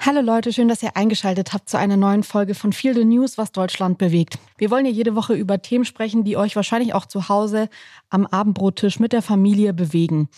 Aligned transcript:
Hallo 0.00 0.20
Leute, 0.20 0.52
schön, 0.52 0.68
dass 0.68 0.80
ihr 0.84 0.96
eingeschaltet 0.96 1.52
habt 1.52 1.68
zu 1.68 1.76
einer 1.76 1.96
neuen 1.96 2.22
Folge 2.22 2.54
von 2.54 2.72
Feel 2.72 2.94
the 2.94 3.04
News, 3.04 3.36
was 3.36 3.50
Deutschland 3.50 3.98
bewegt. 3.98 4.38
Wir 4.56 4.70
wollen 4.70 4.86
ja 4.86 4.92
jede 4.92 5.16
Woche 5.16 5.34
über 5.34 5.60
Themen 5.60 5.84
sprechen, 5.84 6.22
die 6.22 6.36
euch 6.36 6.54
wahrscheinlich 6.54 6.94
auch 6.94 7.04
zu 7.04 7.28
Hause 7.28 7.68
am 8.08 8.24
Abendbrottisch 8.24 9.00
mit 9.00 9.12
der 9.12 9.22
Familie 9.22 9.74
bewegen. 9.74 10.28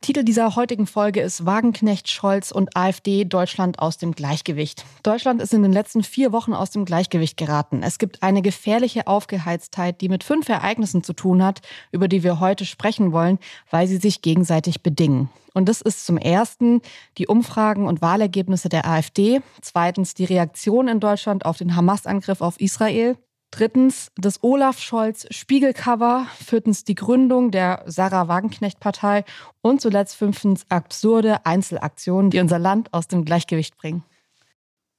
Titel 0.00 0.22
dieser 0.22 0.54
heutigen 0.54 0.86
Folge 0.86 1.20
ist 1.20 1.44
Wagenknecht, 1.44 2.08
Scholz 2.08 2.52
und 2.52 2.76
AfD 2.76 3.24
Deutschland 3.24 3.80
aus 3.80 3.98
dem 3.98 4.12
Gleichgewicht. 4.12 4.84
Deutschland 5.02 5.42
ist 5.42 5.52
in 5.52 5.62
den 5.62 5.72
letzten 5.72 6.04
vier 6.04 6.32
Wochen 6.32 6.54
aus 6.54 6.70
dem 6.70 6.84
Gleichgewicht 6.84 7.36
geraten. 7.36 7.82
Es 7.82 7.98
gibt 7.98 8.22
eine 8.22 8.40
gefährliche 8.40 9.08
Aufgeheiztheit, 9.08 10.00
die 10.00 10.08
mit 10.08 10.22
fünf 10.22 10.48
Ereignissen 10.48 11.02
zu 11.02 11.14
tun 11.14 11.42
hat, 11.42 11.62
über 11.90 12.06
die 12.06 12.22
wir 12.22 12.38
heute 12.38 12.64
sprechen 12.64 13.12
wollen, 13.12 13.38
weil 13.70 13.88
sie 13.88 13.96
sich 13.96 14.22
gegenseitig 14.22 14.82
bedingen. 14.82 15.30
Und 15.52 15.68
das 15.68 15.80
ist 15.80 16.06
zum 16.06 16.16
ersten 16.16 16.80
die 17.18 17.26
Umfragen 17.26 17.86
und 17.88 18.00
Wahlergebnisse 18.00 18.68
der 18.68 18.86
AfD, 18.86 19.40
zweitens 19.60 20.14
die 20.14 20.24
Reaktion 20.24 20.86
in 20.86 21.00
Deutschland 21.00 21.44
auf 21.44 21.58
den 21.58 21.74
Hamas-Angriff 21.74 22.40
auf 22.40 22.60
Israel, 22.60 23.16
Drittens 23.50 24.10
das 24.16 24.42
Olaf 24.42 24.78
Scholz 24.78 25.26
Spiegelcover. 25.30 26.26
Viertens 26.44 26.84
die 26.84 26.94
Gründung 26.94 27.50
der 27.50 27.82
Sarah 27.86 28.28
Wagenknecht 28.28 28.78
Partei. 28.78 29.24
Und 29.62 29.80
zuletzt 29.80 30.16
fünftens 30.16 30.66
absurde 30.68 31.46
Einzelaktionen, 31.46 32.30
die 32.30 32.40
unser 32.40 32.58
Land 32.58 32.92
aus 32.92 33.08
dem 33.08 33.24
Gleichgewicht 33.24 33.76
bringen. 33.78 34.04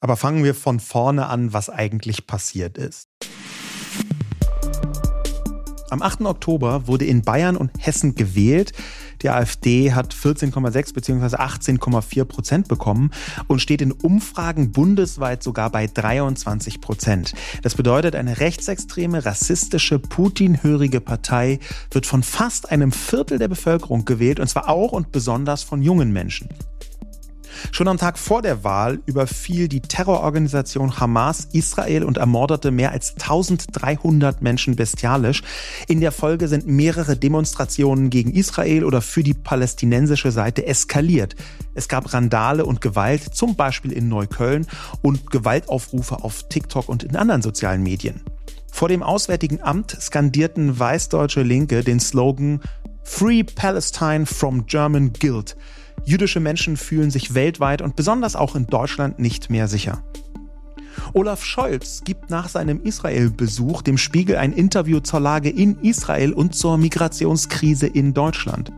Aber 0.02 0.16
fangen 0.16 0.44
wir 0.44 0.56
von 0.56 0.80
vorne 0.80 1.28
an, 1.28 1.54
was 1.54 1.70
eigentlich 1.70 2.26
passiert 2.26 2.78
ist. 2.78 3.10
Am 5.92 6.04
8. 6.04 6.22
Oktober 6.22 6.88
wurde 6.88 7.06
in 7.06 7.24
Bayern 7.24 7.58
und 7.58 7.72
Hessen 7.80 8.14
gewählt. 8.14 8.74
Die 9.24 9.30
AfD 9.30 9.94
hat 9.94 10.14
14,6 10.14 10.94
bzw. 10.94 11.36
18,4 11.36 12.26
Prozent 12.26 12.68
bekommen 12.68 13.12
und 13.48 13.60
steht 13.60 13.82
in 13.82 13.92
Umfragen 13.92 14.72
bundesweit 14.72 15.42
sogar 15.42 15.72
bei 15.72 15.88
23 15.88 16.80
Prozent. 16.80 17.34
Das 17.64 17.76
bedeutet, 17.76 18.16
eine 18.16 18.40
rechtsextreme, 18.40 19.26
rassistische, 19.26 19.98
Putin-hörige 19.98 21.02
Partei 21.02 21.60
wird 21.92 22.06
von 22.06 22.22
fast 22.22 22.72
einem 22.72 22.92
Viertel 22.92 23.40
der 23.40 23.48
Bevölkerung 23.48 24.06
gewählt 24.06 24.40
und 24.40 24.48
zwar 24.48 24.70
auch 24.70 24.92
und 24.92 25.12
besonders 25.12 25.64
von 25.64 25.82
jungen 25.82 26.14
Menschen. 26.14 26.50
Schon 27.72 27.88
am 27.88 27.98
Tag 27.98 28.18
vor 28.18 28.42
der 28.42 28.64
Wahl 28.64 29.00
überfiel 29.06 29.68
die 29.68 29.82
Terrororganisation 29.82 31.00
Hamas 31.00 31.48
Israel 31.52 32.04
und 32.04 32.18
ermordete 32.18 32.72
mehr 32.72 32.92
als 32.92 33.14
1300 33.14 34.42
Menschen 34.42 34.76
bestialisch. 34.76 35.44
In 35.88 36.02
der 36.02 36.12
Folge 36.12 36.48
sind 36.48 36.68
mehrere 36.68 37.18
Demonstrationen 37.18 38.10
gegen 38.10 38.34
Israel 38.34 38.84
oder 38.84 39.02
für 39.02 39.24
die 39.24 39.34
palästinensische 39.34 40.32
Seite 40.32 40.66
eskaliert. 40.66 41.36
Es 41.74 41.88
gab 41.88 42.14
Randale 42.14 42.66
und 42.66 42.82
Gewalt, 42.82 43.36
zum 43.36 43.56
Beispiel 43.56 43.92
in 43.92 44.10
Neukölln, 44.10 44.68
und 45.02 45.32
Gewaltaufrufe 45.32 46.24
auf 46.24 46.50
TikTok 46.50 46.90
und 46.90 47.04
in 47.04 47.16
anderen 47.16 47.42
sozialen 47.42 47.84
Medien. 47.84 48.22
Vor 48.72 48.88
dem 48.88 49.04
Auswärtigen 49.04 49.62
Amt 49.62 49.98
skandierten 50.00 50.80
weißdeutsche 50.80 51.42
Linke 51.42 51.84
den 51.84 52.00
Slogan 52.00 52.62
Free 53.04 53.44
Palestine 53.44 54.26
from 54.26 54.66
German 54.68 55.12
Guilt. 55.14 55.56
Jüdische 56.10 56.40
Menschen 56.40 56.76
fühlen 56.76 57.12
sich 57.12 57.36
weltweit 57.36 57.84
und 57.84 57.96
besonders 57.96 58.36
auch 58.36 58.56
in 58.56 58.66
Deutschland 58.66 59.20
nicht 59.20 59.52
mehr 59.52 59.68
sicher. 59.68 60.04
Olaf 61.14 61.46
Scholz 61.46 62.02
gibt 62.04 62.32
nach 62.32 62.50
seinem 62.50 62.82
Israel-Besuch 62.82 63.84
dem 63.84 64.00
Spiegel 64.00 64.38
ein 64.38 64.52
Interview 64.52 65.02
zur 65.02 65.20
Lage 65.20 65.52
in 65.52 65.78
Israel 65.82 66.34
und 66.34 66.56
zur 66.56 66.80
Migrationskrise 66.80 67.86
in 67.86 68.16
Deutschland. 68.16 68.72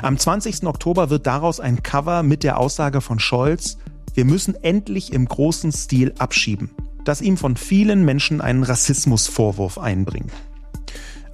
Am 0.00 0.16
20. 0.16 0.62
Oktober 0.62 1.10
wird 1.10 1.26
daraus 1.26 1.58
ein 1.58 1.82
Cover 1.82 2.22
mit 2.22 2.44
der 2.44 2.56
Aussage 2.56 3.00
von 3.00 3.18
Scholz, 3.18 3.78
wir 4.14 4.24
müssen 4.24 4.54
endlich 4.62 5.12
im 5.12 5.26
großen 5.26 5.72
Stil 5.72 6.14
abschieben, 6.18 6.70
das 7.04 7.20
ihm 7.20 7.36
von 7.36 7.56
vielen 7.56 8.04
Menschen 8.04 8.40
einen 8.40 8.62
Rassismusvorwurf 8.62 9.78
einbringt. 9.78 10.30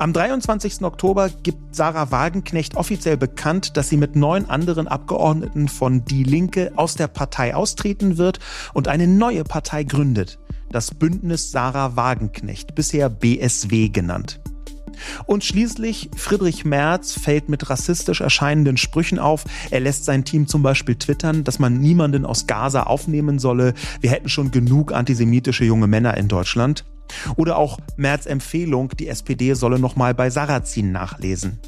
Am 0.02 0.12
23. 0.12 0.82
Oktober 0.82 1.28
gibt 1.28 1.76
Sarah 1.76 2.10
Wagenknecht 2.10 2.74
offiziell 2.74 3.16
bekannt, 3.16 3.76
dass 3.76 3.88
sie 3.88 3.96
mit 3.96 4.16
neun 4.16 4.50
anderen 4.50 4.88
Abgeordneten 4.88 5.68
von 5.68 6.04
Die 6.04 6.24
Linke 6.24 6.72
aus 6.74 6.96
der 6.96 7.06
Partei 7.06 7.54
austreten 7.54 8.18
wird 8.18 8.40
und 8.74 8.88
eine 8.88 9.06
neue 9.06 9.44
Partei 9.44 9.84
gründet. 9.84 10.40
Das 10.72 10.92
Bündnis 10.92 11.52
Sarah 11.52 11.94
Wagenknecht, 11.94 12.74
bisher 12.74 13.08
BSW 13.10 13.90
genannt. 13.90 14.40
Und 15.26 15.44
schließlich 15.44 16.10
Friedrich 16.16 16.64
Merz 16.64 17.12
fällt 17.12 17.48
mit 17.48 17.70
rassistisch 17.70 18.22
erscheinenden 18.22 18.78
Sprüchen 18.78 19.20
auf. 19.20 19.44
Er 19.70 19.78
lässt 19.78 20.04
sein 20.04 20.24
Team 20.24 20.48
zum 20.48 20.64
Beispiel 20.64 20.96
twittern, 20.96 21.44
dass 21.44 21.60
man 21.60 21.78
niemanden 21.78 22.26
aus 22.26 22.48
Gaza 22.48 22.82
aufnehmen 22.82 23.38
solle. 23.38 23.72
Wir 24.00 24.10
hätten 24.10 24.28
schon 24.28 24.50
genug 24.50 24.92
antisemitische 24.92 25.64
junge 25.64 25.86
Männer 25.86 26.16
in 26.16 26.26
Deutschland. 26.26 26.84
Oder 27.36 27.56
auch 27.56 27.78
Merz 27.96 28.26
Empfehlung, 28.26 28.90
die 28.98 29.08
SPD 29.08 29.54
solle 29.54 29.78
nochmal 29.78 30.14
bei 30.14 30.30
Sarrazin 30.30 30.92
nachlesen. 30.92 31.58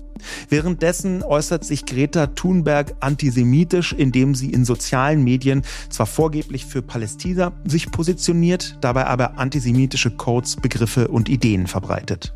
Währenddessen 0.48 1.22
äußert 1.22 1.64
sich 1.64 1.86
Greta 1.86 2.28
Thunberg 2.28 2.94
antisemitisch, 3.00 3.92
indem 3.92 4.34
sie 4.34 4.50
in 4.52 4.64
sozialen 4.64 5.22
Medien 5.22 5.62
zwar 5.90 6.06
vorgeblich 6.06 6.64
für 6.64 6.82
Palästina 6.82 7.52
sich 7.64 7.90
positioniert, 7.90 8.78
dabei 8.80 9.06
aber 9.06 9.38
antisemitische 9.38 10.10
Codes, 10.10 10.56
Begriffe 10.56 11.08
und 11.08 11.28
Ideen 11.28 11.66
verbreitet. 11.66 12.34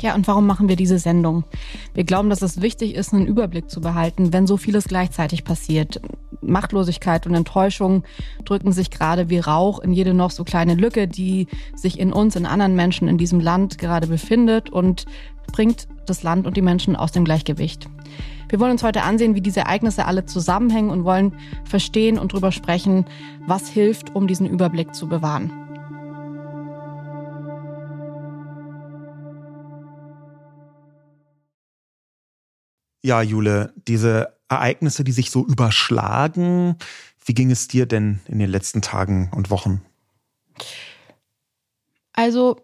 Ja, 0.00 0.14
und 0.14 0.26
warum 0.26 0.46
machen 0.46 0.68
wir 0.68 0.76
diese 0.76 0.98
Sendung? 0.98 1.44
Wir 1.92 2.04
glauben, 2.04 2.30
dass 2.30 2.40
es 2.40 2.62
wichtig 2.62 2.94
ist, 2.94 3.12
einen 3.12 3.26
Überblick 3.26 3.70
zu 3.70 3.80
behalten, 3.80 4.32
wenn 4.32 4.46
so 4.46 4.56
vieles 4.56 4.84
gleichzeitig 4.84 5.44
passiert. 5.44 6.00
Machtlosigkeit 6.40 7.26
und 7.26 7.34
Enttäuschung 7.34 8.04
drücken 8.46 8.72
sich 8.72 8.90
gerade 8.90 9.28
wie 9.28 9.38
Rauch 9.38 9.78
in 9.80 9.92
jede 9.92 10.14
noch 10.14 10.30
so 10.30 10.44
kleine 10.44 10.74
Lücke, 10.74 11.06
die 11.06 11.48
sich 11.74 11.98
in 11.98 12.14
uns, 12.14 12.34
in 12.34 12.46
anderen 12.46 12.74
Menschen 12.74 13.08
in 13.08 13.18
diesem 13.18 13.40
Land 13.40 13.76
gerade 13.76 14.06
befindet 14.06 14.70
und 14.70 15.04
bringt 15.52 15.86
das 16.06 16.22
Land 16.22 16.46
und 16.46 16.56
die 16.56 16.62
Menschen 16.62 16.96
aus 16.96 17.12
dem 17.12 17.24
Gleichgewicht. 17.24 17.88
Wir 18.48 18.58
wollen 18.58 18.72
uns 18.72 18.82
heute 18.82 19.02
ansehen, 19.02 19.34
wie 19.34 19.40
diese 19.40 19.60
Ereignisse 19.60 20.06
alle 20.06 20.24
zusammenhängen 20.24 20.90
und 20.90 21.04
wollen 21.04 21.34
verstehen 21.64 22.18
und 22.18 22.32
darüber 22.32 22.52
sprechen, 22.52 23.04
was 23.46 23.68
hilft, 23.68 24.14
um 24.14 24.26
diesen 24.26 24.48
Überblick 24.48 24.94
zu 24.94 25.08
bewahren. 25.08 25.69
Ja, 33.02 33.22
Jule, 33.22 33.72
diese 33.88 34.36
Ereignisse, 34.48 35.04
die 35.04 35.12
sich 35.12 35.30
so 35.30 35.46
überschlagen, 35.46 36.76
wie 37.24 37.34
ging 37.34 37.50
es 37.50 37.68
dir 37.68 37.86
denn 37.86 38.20
in 38.26 38.38
den 38.38 38.50
letzten 38.50 38.82
Tagen 38.82 39.30
und 39.34 39.50
Wochen? 39.50 39.82
Also, 42.12 42.56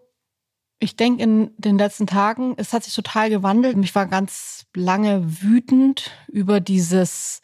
ich 0.79 0.95
denke, 0.95 1.23
in 1.23 1.51
den 1.57 1.77
letzten 1.77 2.05
Tagen, 2.05 2.53
es 2.57 2.73
hat 2.73 2.83
sich 2.83 2.93
total 2.93 3.29
gewandelt. 3.29 3.77
Ich 3.79 3.95
war 3.95 4.05
ganz 4.05 4.65
lange 4.75 5.41
wütend 5.41 6.11
über 6.27 6.59
dieses, 6.59 7.41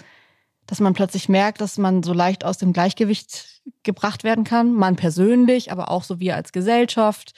dass 0.67 0.79
man 0.79 0.93
plötzlich 0.93 1.29
merkt, 1.29 1.61
dass 1.61 1.77
man 1.77 2.03
so 2.03 2.13
leicht 2.13 2.45
aus 2.45 2.57
dem 2.59 2.73
Gleichgewicht 2.73 3.61
gebracht 3.81 4.23
werden 4.23 4.43
kann. 4.43 4.73
Man 4.73 4.95
persönlich, 4.95 5.71
aber 5.71 5.89
auch 5.89 6.03
so 6.03 6.19
wir 6.19 6.35
als 6.35 6.51
Gesellschaft. 6.51 7.33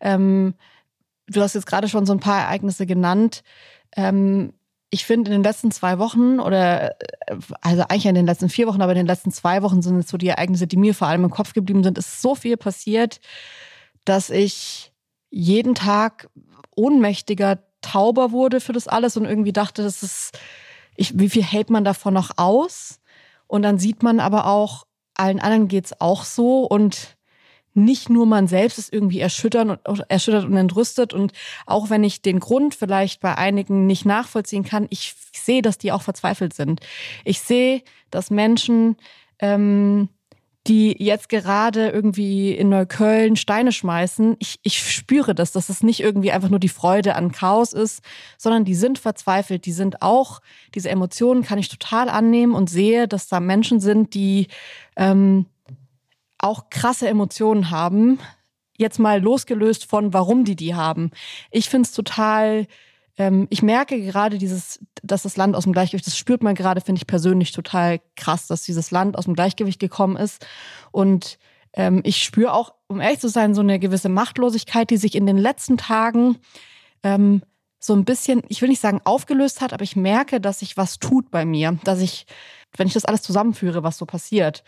Ähm, 0.00 0.54
du 1.28 1.40
hast 1.40 1.54
jetzt 1.54 1.66
gerade 1.66 1.88
schon 1.88 2.04
so 2.04 2.12
ein 2.12 2.20
paar 2.20 2.40
Ereignisse 2.40 2.84
genannt. 2.84 3.42
Ähm, 3.96 4.52
ich 4.90 5.04
finde, 5.04 5.30
in 5.30 5.38
den 5.38 5.44
letzten 5.44 5.70
zwei 5.70 5.98
Wochen 5.98 6.40
oder 6.40 6.96
also 7.60 7.82
eigentlich 7.82 8.06
in 8.06 8.14
den 8.14 8.26
letzten 8.26 8.48
vier 8.48 8.66
Wochen, 8.66 8.80
aber 8.80 8.92
in 8.92 8.98
den 8.98 9.06
letzten 9.06 9.30
zwei 9.30 9.62
Wochen 9.62 9.82
sind 9.82 9.98
es 9.98 10.08
so 10.08 10.16
die 10.16 10.28
Ereignisse, 10.28 10.66
die 10.66 10.76
mir 10.76 10.94
vor 10.94 11.08
allem 11.08 11.24
im 11.24 11.30
Kopf 11.30 11.52
geblieben 11.52 11.84
sind, 11.84 11.98
ist 11.98 12.22
so 12.22 12.34
viel 12.34 12.56
passiert, 12.56 13.20
dass 14.04 14.30
ich 14.30 14.92
jeden 15.30 15.74
Tag 15.74 16.30
ohnmächtiger, 16.74 17.58
tauber 17.80 18.32
wurde 18.32 18.60
für 18.60 18.72
das 18.72 18.88
alles 18.88 19.16
und 19.16 19.24
irgendwie 19.24 19.52
dachte, 19.52 19.82
das 19.82 20.02
ist, 20.02 20.38
ich, 20.96 21.18
wie 21.18 21.28
viel 21.28 21.44
hält 21.44 21.70
man 21.70 21.84
davon 21.84 22.14
noch 22.14 22.32
aus? 22.36 22.98
Und 23.46 23.62
dann 23.62 23.78
sieht 23.78 24.02
man 24.02 24.20
aber 24.20 24.46
auch, 24.46 24.84
allen 25.14 25.40
anderen 25.40 25.68
geht's 25.68 26.00
auch 26.00 26.24
so 26.24 26.64
und 26.64 27.17
nicht 27.78 28.10
nur 28.10 28.26
man 28.26 28.46
selbst 28.46 28.78
ist 28.78 28.92
irgendwie 28.92 29.20
erschüttert 29.20 29.86
und, 29.86 30.04
erschüttert 30.08 30.44
und 30.44 30.56
entrüstet. 30.56 31.14
Und 31.14 31.32
auch 31.66 31.90
wenn 31.90 32.04
ich 32.04 32.22
den 32.22 32.40
Grund 32.40 32.74
vielleicht 32.74 33.20
bei 33.20 33.36
einigen 33.36 33.86
nicht 33.86 34.04
nachvollziehen 34.04 34.64
kann, 34.64 34.86
ich 34.90 35.14
sehe, 35.32 35.62
dass 35.62 35.78
die 35.78 35.92
auch 35.92 36.02
verzweifelt 36.02 36.54
sind. 36.54 36.80
Ich 37.24 37.40
sehe, 37.40 37.82
dass 38.10 38.30
Menschen, 38.30 38.96
ähm, 39.38 40.08
die 40.66 40.94
jetzt 41.02 41.30
gerade 41.30 41.88
irgendwie 41.88 42.52
in 42.52 42.68
Neukölln 42.68 43.36
Steine 43.36 43.72
schmeißen, 43.72 44.36
ich, 44.38 44.58
ich 44.62 44.92
spüre 44.92 45.34
das, 45.34 45.52
dass 45.52 45.70
es 45.70 45.82
nicht 45.82 46.00
irgendwie 46.00 46.30
einfach 46.30 46.50
nur 46.50 46.58
die 46.58 46.68
Freude 46.68 47.14
an 47.14 47.32
Chaos 47.32 47.72
ist, 47.72 48.02
sondern 48.36 48.64
die 48.64 48.74
sind 48.74 48.98
verzweifelt, 48.98 49.64
die 49.64 49.72
sind 49.72 50.02
auch, 50.02 50.40
diese 50.74 50.90
Emotionen 50.90 51.42
kann 51.42 51.58
ich 51.58 51.70
total 51.70 52.10
annehmen 52.10 52.54
und 52.54 52.68
sehe, 52.68 53.08
dass 53.08 53.28
da 53.28 53.40
Menschen 53.40 53.80
sind, 53.80 54.12
die 54.12 54.48
ähm, 54.96 55.46
auch 56.38 56.70
krasse 56.70 57.08
Emotionen 57.08 57.70
haben. 57.70 58.18
Jetzt 58.76 58.98
mal 58.98 59.20
losgelöst 59.20 59.86
von, 59.86 60.12
warum 60.12 60.44
die 60.44 60.56
die 60.56 60.74
haben. 60.74 61.10
Ich 61.50 61.68
finde 61.68 61.86
es 61.86 61.92
total 61.92 62.66
ähm, 63.18 63.48
ich 63.50 63.62
merke 63.62 64.00
gerade 64.00 64.38
dieses, 64.38 64.78
dass 65.02 65.24
das 65.24 65.36
Land 65.36 65.56
aus 65.56 65.64
dem 65.64 65.72
Gleichgewicht, 65.72 66.06
das 66.06 66.16
spürt 66.16 66.42
man 66.42 66.54
gerade, 66.54 66.80
finde 66.80 67.00
ich 67.00 67.06
persönlich 67.06 67.52
total 67.52 68.00
krass, 68.16 68.46
dass 68.46 68.62
dieses 68.62 68.90
Land 68.90 69.18
aus 69.18 69.24
dem 69.24 69.34
Gleichgewicht 69.34 69.80
gekommen 69.80 70.16
ist. 70.16 70.46
Und 70.92 71.38
ähm, 71.74 72.00
ich 72.04 72.22
spüre 72.22 72.52
auch, 72.52 72.74
um 72.86 73.00
ehrlich 73.00 73.18
zu 73.18 73.28
sein, 73.28 73.54
so 73.54 73.60
eine 73.60 73.78
gewisse 73.78 74.08
Machtlosigkeit, 74.08 74.88
die 74.88 74.96
sich 74.96 75.16
in 75.16 75.26
den 75.26 75.36
letzten 75.36 75.76
Tagen 75.76 76.38
ähm, 77.02 77.42
so 77.80 77.94
ein 77.94 78.04
bisschen, 78.04 78.42
ich 78.48 78.62
will 78.62 78.68
nicht 78.68 78.80
sagen 78.80 79.00
aufgelöst 79.04 79.60
hat, 79.60 79.72
aber 79.72 79.82
ich 79.82 79.96
merke, 79.96 80.40
dass 80.40 80.60
sich 80.60 80.76
was 80.76 80.98
tut 80.98 81.30
bei 81.30 81.44
mir, 81.44 81.78
dass 81.84 82.00
ich, 82.00 82.26
wenn 82.76 82.86
ich 82.86 82.94
das 82.94 83.04
alles 83.04 83.22
zusammenführe, 83.22 83.82
was 83.82 83.98
so 83.98 84.06
passiert 84.06 84.62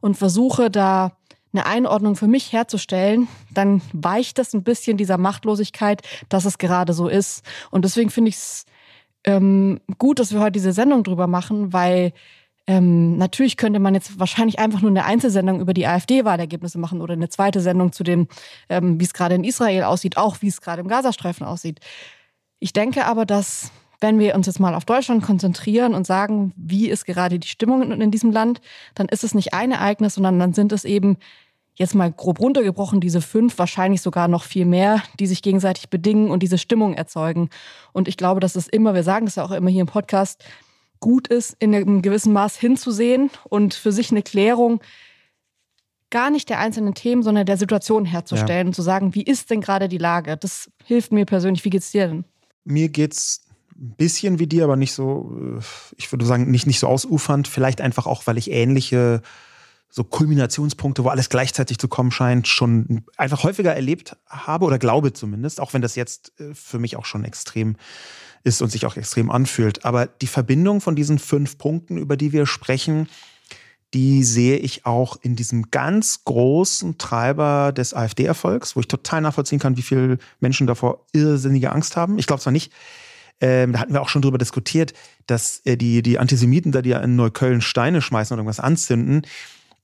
und 0.00 0.16
versuche 0.16 0.70
da 0.70 1.12
eine 1.52 1.66
Einordnung 1.66 2.14
für 2.14 2.26
mich 2.26 2.52
herzustellen, 2.52 3.26
dann 3.52 3.80
weicht 3.92 4.38
das 4.38 4.52
ein 4.52 4.62
bisschen 4.62 4.96
dieser 4.96 5.18
Machtlosigkeit, 5.18 6.02
dass 6.28 6.44
es 6.44 6.58
gerade 6.58 6.92
so 6.92 7.08
ist. 7.08 7.42
Und 7.70 7.84
deswegen 7.84 8.10
finde 8.10 8.28
ich 8.28 8.36
es 8.36 8.66
ähm, 9.24 9.80
gut, 9.98 10.18
dass 10.18 10.32
wir 10.32 10.40
heute 10.40 10.52
diese 10.52 10.72
Sendung 10.72 11.04
drüber 11.04 11.26
machen, 11.26 11.72
weil 11.72 12.12
ähm, 12.66 13.16
natürlich 13.16 13.56
könnte 13.56 13.80
man 13.80 13.94
jetzt 13.94 14.20
wahrscheinlich 14.20 14.58
einfach 14.58 14.82
nur 14.82 14.90
eine 14.90 15.06
Einzelsendung 15.06 15.60
über 15.60 15.72
die 15.72 15.86
AfD-Wahlergebnisse 15.86 16.78
machen 16.78 17.00
oder 17.00 17.14
eine 17.14 17.30
zweite 17.30 17.60
Sendung 17.60 17.92
zu 17.92 18.04
dem, 18.04 18.28
ähm, 18.68 19.00
wie 19.00 19.04
es 19.04 19.14
gerade 19.14 19.34
in 19.34 19.44
Israel 19.44 19.84
aussieht, 19.84 20.18
auch 20.18 20.42
wie 20.42 20.48
es 20.48 20.60
gerade 20.60 20.82
im 20.82 20.88
Gazastreifen 20.88 21.46
aussieht. 21.46 21.80
Ich 22.60 22.74
denke 22.74 23.06
aber, 23.06 23.24
dass 23.24 23.72
wenn 24.00 24.18
wir 24.18 24.34
uns 24.34 24.46
jetzt 24.46 24.60
mal 24.60 24.74
auf 24.74 24.84
Deutschland 24.84 25.22
konzentrieren 25.22 25.94
und 25.94 26.06
sagen, 26.06 26.52
wie 26.56 26.88
ist 26.88 27.04
gerade 27.04 27.38
die 27.38 27.48
Stimmung 27.48 27.82
in, 27.82 28.00
in 28.00 28.10
diesem 28.10 28.30
Land, 28.30 28.60
dann 28.94 29.08
ist 29.08 29.24
es 29.24 29.34
nicht 29.34 29.54
ein 29.54 29.72
Ereignis, 29.72 30.14
sondern 30.14 30.38
dann 30.38 30.54
sind 30.54 30.72
es 30.72 30.84
eben 30.84 31.16
jetzt 31.74 31.94
mal 31.94 32.10
grob 32.10 32.40
runtergebrochen, 32.40 33.00
diese 33.00 33.20
fünf, 33.20 33.58
wahrscheinlich 33.58 34.02
sogar 34.02 34.28
noch 34.28 34.44
viel 34.44 34.64
mehr, 34.64 35.02
die 35.18 35.26
sich 35.26 35.42
gegenseitig 35.42 35.88
bedingen 35.90 36.30
und 36.30 36.42
diese 36.42 36.58
Stimmung 36.58 36.94
erzeugen. 36.94 37.50
Und 37.92 38.08
ich 38.08 38.16
glaube, 38.16 38.40
dass 38.40 38.56
es 38.56 38.68
immer, 38.68 38.94
wir 38.94 39.04
sagen 39.04 39.26
das 39.26 39.36
ja 39.36 39.44
auch 39.44 39.52
immer 39.52 39.70
hier 39.70 39.82
im 39.82 39.86
Podcast, 39.86 40.44
gut 41.00 41.28
ist, 41.28 41.56
in 41.60 41.74
einem 41.74 42.02
gewissen 42.02 42.32
Maß 42.32 42.56
hinzusehen 42.56 43.30
und 43.48 43.74
für 43.74 43.92
sich 43.92 44.10
eine 44.10 44.22
Klärung 44.22 44.80
gar 46.10 46.30
nicht 46.30 46.48
der 46.48 46.58
einzelnen 46.58 46.94
Themen, 46.94 47.22
sondern 47.22 47.46
der 47.46 47.58
Situation 47.58 48.04
herzustellen 48.04 48.66
ja. 48.66 48.70
und 48.70 48.74
zu 48.74 48.82
sagen, 48.82 49.14
wie 49.14 49.22
ist 49.22 49.50
denn 49.50 49.60
gerade 49.60 49.88
die 49.88 49.98
Lage? 49.98 50.36
Das 50.36 50.70
hilft 50.84 51.12
mir 51.12 51.26
persönlich. 51.26 51.64
Wie 51.64 51.70
geht's 51.70 51.92
dir 51.92 52.08
denn? 52.08 52.24
Mir 52.64 52.88
geht's 52.88 53.47
ein 53.78 53.94
bisschen 53.96 54.38
wie 54.38 54.46
dir, 54.46 54.64
aber 54.64 54.76
nicht 54.76 54.92
so, 54.92 55.58
äh, 55.58 55.62
ich 55.96 56.10
würde 56.12 56.26
sagen, 56.26 56.50
nicht, 56.50 56.66
nicht 56.66 56.80
so 56.80 56.88
ausufernd. 56.88 57.48
Vielleicht 57.48 57.80
einfach 57.80 58.06
auch, 58.06 58.26
weil 58.26 58.38
ich 58.38 58.50
ähnliche 58.50 59.22
so 59.90 60.04
Kulminationspunkte, 60.04 61.04
wo 61.04 61.08
alles 61.08 61.30
gleichzeitig 61.30 61.78
zu 61.78 61.88
kommen 61.88 62.10
scheint, 62.10 62.46
schon 62.46 63.04
einfach 63.16 63.42
häufiger 63.42 63.74
erlebt 63.74 64.16
habe 64.26 64.66
oder 64.66 64.78
glaube 64.78 65.14
zumindest, 65.14 65.60
auch 65.60 65.72
wenn 65.72 65.80
das 65.80 65.94
jetzt 65.94 66.32
äh, 66.40 66.54
für 66.54 66.78
mich 66.78 66.96
auch 66.96 67.06
schon 67.06 67.24
extrem 67.24 67.76
ist 68.44 68.62
und 68.62 68.70
sich 68.70 68.86
auch 68.86 68.96
extrem 68.96 69.30
anfühlt. 69.30 69.84
Aber 69.84 70.06
die 70.06 70.26
Verbindung 70.26 70.80
von 70.80 70.94
diesen 70.94 71.18
fünf 71.18 71.58
Punkten, 71.58 71.96
über 71.96 72.16
die 72.16 72.32
wir 72.32 72.46
sprechen, 72.46 73.08
die 73.94 74.22
sehe 74.22 74.58
ich 74.58 74.84
auch 74.84 75.16
in 75.22 75.34
diesem 75.34 75.70
ganz 75.70 76.24
großen 76.24 76.98
Treiber 76.98 77.72
des 77.72 77.94
AfD-Erfolgs, 77.94 78.76
wo 78.76 78.80
ich 78.80 78.88
total 78.88 79.22
nachvollziehen 79.22 79.58
kann, 79.58 79.78
wie 79.78 79.82
viele 79.82 80.18
Menschen 80.40 80.66
davor 80.66 81.06
irrsinnige 81.12 81.72
Angst 81.72 81.96
haben. 81.96 82.18
Ich 82.18 82.26
glaube 82.26 82.42
zwar 82.42 82.52
nicht, 82.52 82.70
ähm, 83.40 83.72
da 83.72 83.80
hatten 83.80 83.92
wir 83.92 84.02
auch 84.02 84.08
schon 84.08 84.22
drüber 84.22 84.38
diskutiert, 84.38 84.94
dass 85.26 85.60
äh, 85.64 85.76
die, 85.76 86.02
die 86.02 86.18
Antisemiten 86.18 86.72
da, 86.72 86.82
die 86.82 86.90
ja 86.90 87.00
in 87.00 87.16
Neukölln 87.16 87.60
Steine 87.60 88.02
schmeißen 88.02 88.34
oder 88.34 88.40
irgendwas 88.40 88.60
anzünden, 88.60 89.22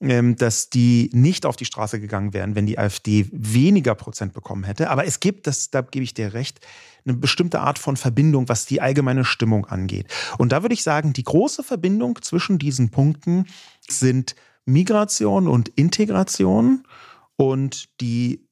ähm, 0.01 0.37
dass 0.37 0.71
die 0.71 1.11
nicht 1.13 1.47
auf 1.47 1.57
die 1.57 1.65
Straße 1.65 2.01
gegangen 2.01 2.35
wären, 2.35 2.57
wenn 2.57 2.67
die 2.67 2.79
AfD 2.79 3.27
weniger 3.33 3.95
Prozent 3.95 4.33
bekommen 4.33 4.65
hätte. 4.65 4.91
Aber 4.91 5.07
es 5.07 5.21
gibt, 5.21 5.47
das, 5.47 5.71
da 5.71 5.83
gebe 5.83 6.05
ich 6.05 6.15
dir 6.15 6.35
recht, 6.35 6.61
eine 7.07 7.15
bestimmte 7.15 7.61
Art 7.61 7.79
von 7.79 7.97
Verbindung, 7.97 8.49
was 8.49 8.67
die 8.67 8.81
allgemeine 8.81 9.25
Stimmung 9.25 9.67
angeht. 9.67 10.07
Und 10.39 10.53
da 10.53 10.63
würde 10.63 10.75
ich 10.75 10.83
sagen, 10.83 11.13
die 11.13 11.23
große 11.25 11.63
Verbindung 11.63 12.19
zwischen 12.23 12.59
diesen 12.59 12.91
Punkten 12.91 13.47
sind 13.89 14.35
Migration 14.65 15.47
und 15.47 15.69
Integration 15.71 16.85
und 17.37 17.89
die 18.01 18.44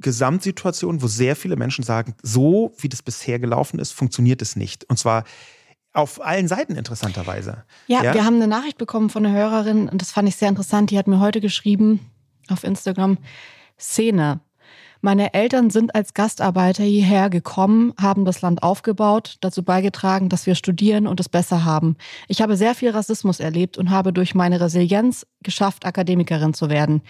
Gesamtsituation, 0.00 1.02
wo 1.02 1.06
sehr 1.06 1.36
viele 1.36 1.56
Menschen 1.56 1.84
sagen, 1.84 2.14
so 2.22 2.72
wie 2.78 2.88
das 2.88 3.02
bisher 3.02 3.38
gelaufen 3.38 3.78
ist, 3.78 3.92
funktioniert 3.92 4.42
es 4.42 4.56
nicht. 4.56 4.84
Und 4.88 4.98
zwar 4.98 5.24
auf 5.92 6.24
allen 6.24 6.46
Seiten 6.48 6.76
interessanterweise. 6.76 7.64
Ja, 7.86 8.02
ja, 8.02 8.14
wir 8.14 8.24
haben 8.24 8.36
eine 8.36 8.46
Nachricht 8.46 8.78
bekommen 8.78 9.10
von 9.10 9.26
einer 9.26 9.36
Hörerin 9.36 9.88
und 9.88 10.00
das 10.00 10.12
fand 10.12 10.28
ich 10.28 10.36
sehr 10.36 10.48
interessant. 10.48 10.90
Die 10.90 10.98
hat 10.98 11.08
mir 11.08 11.20
heute 11.20 11.40
geschrieben 11.40 12.00
auf 12.48 12.62
Instagram, 12.64 13.18
Szene. 13.78 14.40
Meine 15.00 15.32
Eltern 15.32 15.70
sind 15.70 15.94
als 15.94 16.12
Gastarbeiter 16.12 16.82
hierher 16.82 17.30
gekommen, 17.30 17.94
haben 18.00 18.24
das 18.24 18.40
Land 18.40 18.64
aufgebaut, 18.64 19.36
dazu 19.40 19.62
beigetragen, 19.62 20.28
dass 20.28 20.46
wir 20.46 20.56
studieren 20.56 21.06
und 21.06 21.20
es 21.20 21.28
besser 21.28 21.64
haben. 21.64 21.96
Ich 22.26 22.42
habe 22.42 22.56
sehr 22.56 22.74
viel 22.74 22.90
Rassismus 22.90 23.38
erlebt 23.38 23.78
und 23.78 23.90
habe 23.90 24.12
durch 24.12 24.34
meine 24.34 24.60
Resilienz 24.60 25.24
geschafft, 25.42 25.86
Akademikerin 25.86 26.52
zu 26.52 26.68
werden. 26.68 27.02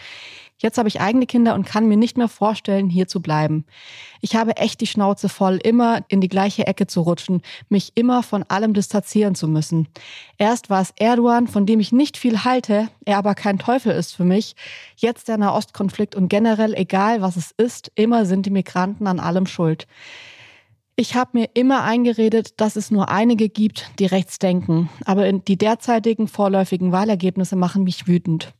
Jetzt 0.60 0.76
habe 0.76 0.88
ich 0.88 1.00
eigene 1.00 1.26
Kinder 1.26 1.54
und 1.54 1.64
kann 1.64 1.86
mir 1.86 1.96
nicht 1.96 2.18
mehr 2.18 2.28
vorstellen, 2.28 2.90
hier 2.90 3.06
zu 3.06 3.22
bleiben. 3.22 3.64
Ich 4.20 4.34
habe 4.34 4.56
echt 4.56 4.80
die 4.80 4.88
Schnauze 4.88 5.28
voll, 5.28 5.58
immer 5.62 6.04
in 6.08 6.20
die 6.20 6.28
gleiche 6.28 6.66
Ecke 6.66 6.88
zu 6.88 7.00
rutschen, 7.02 7.42
mich 7.68 7.92
immer 7.94 8.24
von 8.24 8.42
allem 8.42 8.74
distanzieren 8.74 9.36
zu 9.36 9.46
müssen. 9.46 9.86
Erst 10.36 10.68
war 10.68 10.82
es 10.82 10.92
Erdogan, 10.98 11.46
von 11.46 11.64
dem 11.64 11.78
ich 11.78 11.92
nicht 11.92 12.16
viel 12.16 12.44
halte, 12.44 12.88
er 13.04 13.18
aber 13.18 13.36
kein 13.36 13.60
Teufel 13.60 13.92
ist 13.92 14.14
für 14.14 14.24
mich. 14.24 14.56
Jetzt 14.96 15.28
der 15.28 15.38
Nahostkonflikt 15.38 16.16
und 16.16 16.28
generell, 16.28 16.74
egal 16.74 17.22
was 17.22 17.36
es 17.36 17.52
ist, 17.56 17.92
immer 17.94 18.26
sind 18.26 18.44
die 18.44 18.50
Migranten 18.50 19.06
an 19.06 19.20
allem 19.20 19.46
schuld. 19.46 19.86
Ich 21.00 21.14
habe 21.14 21.38
mir 21.38 21.50
immer 21.54 21.84
eingeredet, 21.84 22.60
dass 22.60 22.74
es 22.74 22.90
nur 22.90 23.08
einige 23.08 23.48
gibt, 23.48 23.88
die 24.00 24.06
rechts 24.06 24.40
denken. 24.40 24.90
Aber 25.04 25.32
die 25.32 25.56
derzeitigen 25.56 26.26
vorläufigen 26.26 26.90
Wahlergebnisse 26.90 27.54
machen 27.54 27.84
mich 27.84 28.08
wütend. 28.08 28.52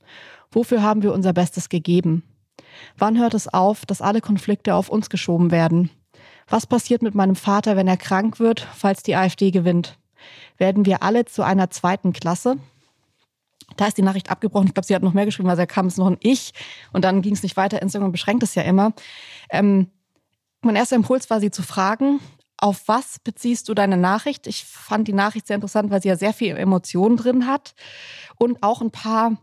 Wofür 0.51 0.83
haben 0.83 1.03
wir 1.03 1.13
unser 1.13 1.33
Bestes 1.33 1.69
gegeben? 1.69 2.23
Wann 2.97 3.19
hört 3.19 3.35
es 3.35 3.53
auf, 3.53 3.87
dass 3.87 4.03
alle 4.03 4.21
Konflikte 4.21 4.75
auf 4.75 4.89
uns 4.89 5.11
geschoben 5.11 5.51
werden? 5.51 5.91
Was 6.49 6.67
passiert 6.67 7.03
mit 7.03 7.15
meinem 7.15 7.37
Vater, 7.37 7.77
wenn 7.77 7.89
er 7.89 7.97
krank 7.97 8.41
wird, 8.41 8.67
falls 8.75 9.03
die 9.03 9.17
AfD 9.17 9.51
gewinnt? 9.51 9.99
Werden 10.57 10.87
wir 10.87 11.03
alle 11.03 11.25
zu 11.25 11.43
einer 11.43 11.71
zweiten 11.71 12.13
Klasse? 12.13 12.57
Da 13.77 13.87
ist 13.87 13.99
die 13.99 14.03
Nachricht 14.03 14.31
abgebrochen. 14.31 14.69
Ich 14.69 14.75
glaube, 14.75 14.87
sie 14.87 14.95
hat 14.95 15.03
noch 15.03 15.13
mehr 15.13 15.27
geschrieben, 15.27 15.49
weil 15.49 15.57
da 15.57 15.67
kam 15.67 15.87
es 15.87 15.99
noch 15.99 16.07
ein 16.07 16.17
Ich 16.21 16.53
und 16.93 17.05
dann 17.05 17.21
ging 17.21 17.35
es 17.35 17.43
nicht 17.43 17.57
weiter. 17.57 17.83
Instagram 17.83 18.13
beschränkt 18.13 18.43
es 18.43 18.55
ja 18.55 18.63
immer. 18.63 18.93
Ähm, 19.51 19.91
mein 20.63 20.75
erster 20.75 20.97
Impuls 20.97 21.29
war, 21.31 21.39
sie 21.39 21.51
zu 21.51 21.63
fragen, 21.63 22.21
auf 22.57 22.89
was 22.89 23.21
beziehst 23.21 23.69
du 23.69 23.75
deine 23.75 23.97
Nachricht? 23.97 24.47
Ich 24.47 24.65
fand 24.65 25.07
die 25.07 25.13
Nachricht 25.13 25.47
sehr 25.47 25.57
interessant, 25.57 25.91
weil 25.91 26.03
sie 26.03 26.09
ja 26.09 26.17
sehr 26.17 26.33
viel 26.33 26.57
Emotionen 26.57 27.17
drin 27.17 27.47
hat 27.47 27.75
und 28.37 28.63
auch 28.63 28.81
ein 28.81 28.91
paar 28.91 29.37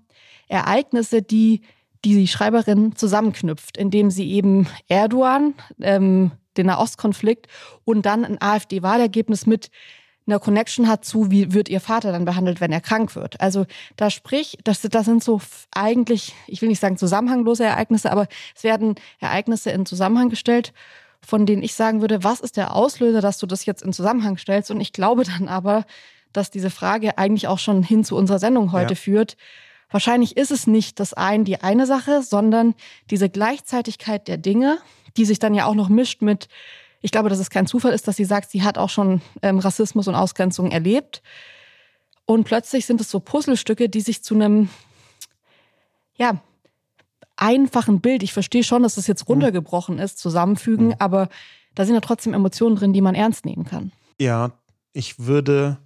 Ereignisse, 0.48 1.22
die 1.22 1.62
die 2.04 2.28
Schreiberin 2.28 2.96
zusammenknüpft, 2.96 3.78
indem 3.78 4.12
sie 4.12 4.32
eben 4.32 4.68
Erdogan, 4.88 5.56
ähm, 5.82 6.32
den 6.56 6.68
Nahostkonflikt 6.68 7.48
und 7.84 8.06
dann 8.06 8.24
ein 8.24 8.42
AfD-Wahlergebnis 8.42 9.46
mit 9.46 9.70
einer 10.28 10.40
Connection 10.40 10.88
hat 10.88 11.06
zu, 11.06 11.30
wie 11.30 11.54
wird 11.54 11.70
ihr 11.70 11.82
Vater 11.82 12.12
dann 12.12 12.26
behandelt, 12.26 12.60
wenn 12.60 12.72
er 12.72 12.82
krank 12.82 13.16
wird. 13.16 13.40
Also 13.42 13.66
da 13.96 14.10
sprich, 14.10 14.58
das, 14.64 14.82
das 14.82 15.06
sind 15.06 15.24
so 15.24 15.40
eigentlich, 15.74 16.34
ich 16.48 16.62
will 16.62 16.70
nicht 16.70 16.80
sagen 16.80 16.98
zusammenhanglose 16.98 17.64
Ereignisse, 17.64 18.12
aber 18.12 18.28
es 18.56 18.64
werden 18.64 18.96
Ereignisse 19.20 19.70
in 19.72 19.86
Zusammenhang 19.86 20.30
gestellt, 20.30 20.74
von 21.22 21.46
denen 21.46 21.64
ich 21.64 21.76
sagen 21.76 22.02
würde, 22.02 22.24
was 22.24 22.40
ist 22.40 22.58
der 22.58 22.76
Auslöser, 22.76 23.22
dass 23.22 23.38
du 23.38 23.46
das 23.46 23.66
jetzt 23.66 23.84
in 23.84 23.94
Zusammenhang 23.94 24.38
stellst? 24.38 24.72
Und 24.72 24.82
ich 24.82 24.94
glaube 24.94 25.24
dann 25.24 25.48
aber, 25.48 25.86
dass 26.34 26.52
diese 26.52 26.70
Frage 26.70 27.18
eigentlich 27.18 27.48
auch 27.48 27.60
schon 27.60 27.84
hin 27.84 28.04
zu 28.04 28.16
unserer 28.16 28.40
Sendung 28.40 28.72
heute 28.72 28.94
ja. 28.94 29.00
führt. 29.00 29.38
Wahrscheinlich 29.90 30.38
ist 30.38 30.52
es 30.52 30.68
nicht 30.68 31.00
das 31.00 31.14
ein, 31.14 31.46
die 31.46 31.62
eine 31.62 31.86
Sache, 31.86 32.22
sondern 32.22 32.76
diese 33.10 33.30
Gleichzeitigkeit 33.30 34.28
der 34.28 34.38
Dinge, 34.38 34.80
die 35.18 35.26
sich 35.26 35.40
dann 35.40 35.54
ja 35.54 35.66
auch 35.66 35.76
noch 35.76 35.90
mischt 35.90 36.22
mit, 36.22 36.48
ich 37.02 37.12
glaube, 37.12 37.30
dass 37.30 37.40
es 37.40 37.50
kein 37.50 37.68
Zufall 37.68 37.94
ist, 37.94 38.08
dass 38.08 38.16
sie 38.16 38.26
sagt, 38.26 38.50
sie 38.50 38.64
hat 38.64 38.78
auch 38.78 38.90
schon 38.90 39.22
ähm, 39.42 39.60
Rassismus 39.60 40.08
und 40.08 40.16
Ausgrenzung 40.16 40.72
erlebt. 40.72 41.22
Und 42.26 42.44
plötzlich 42.46 42.86
sind 42.86 43.00
es 43.00 43.12
so 43.12 43.20
Puzzlestücke, 43.20 43.88
die 43.88 44.02
sich 44.02 44.24
zu 44.24 44.34
einem, 44.34 44.70
ja, 46.18 46.42
einfachen 47.38 48.02
Bild, 48.02 48.24
ich 48.24 48.34
verstehe 48.34 48.64
schon, 48.64 48.84
dass 48.84 48.98
es 48.98 49.08
jetzt 49.08 49.28
mhm. 49.28 49.34
runtergebrochen 49.34 50.00
ist, 50.00 50.18
zusammenfügen, 50.18 50.88
mhm. 50.88 50.96
aber 51.00 51.30
da 51.76 51.86
sind 51.86 51.96
ja 51.96 52.02
trotzdem 52.02 52.34
Emotionen 52.34 52.76
drin, 52.76 52.94
die 52.94 53.02
man 53.02 53.16
ernst 53.16 53.46
nehmen 53.46 53.66
kann. 53.66 53.92
Ja, 54.20 54.52
ich 54.94 55.20
würde 55.20 55.78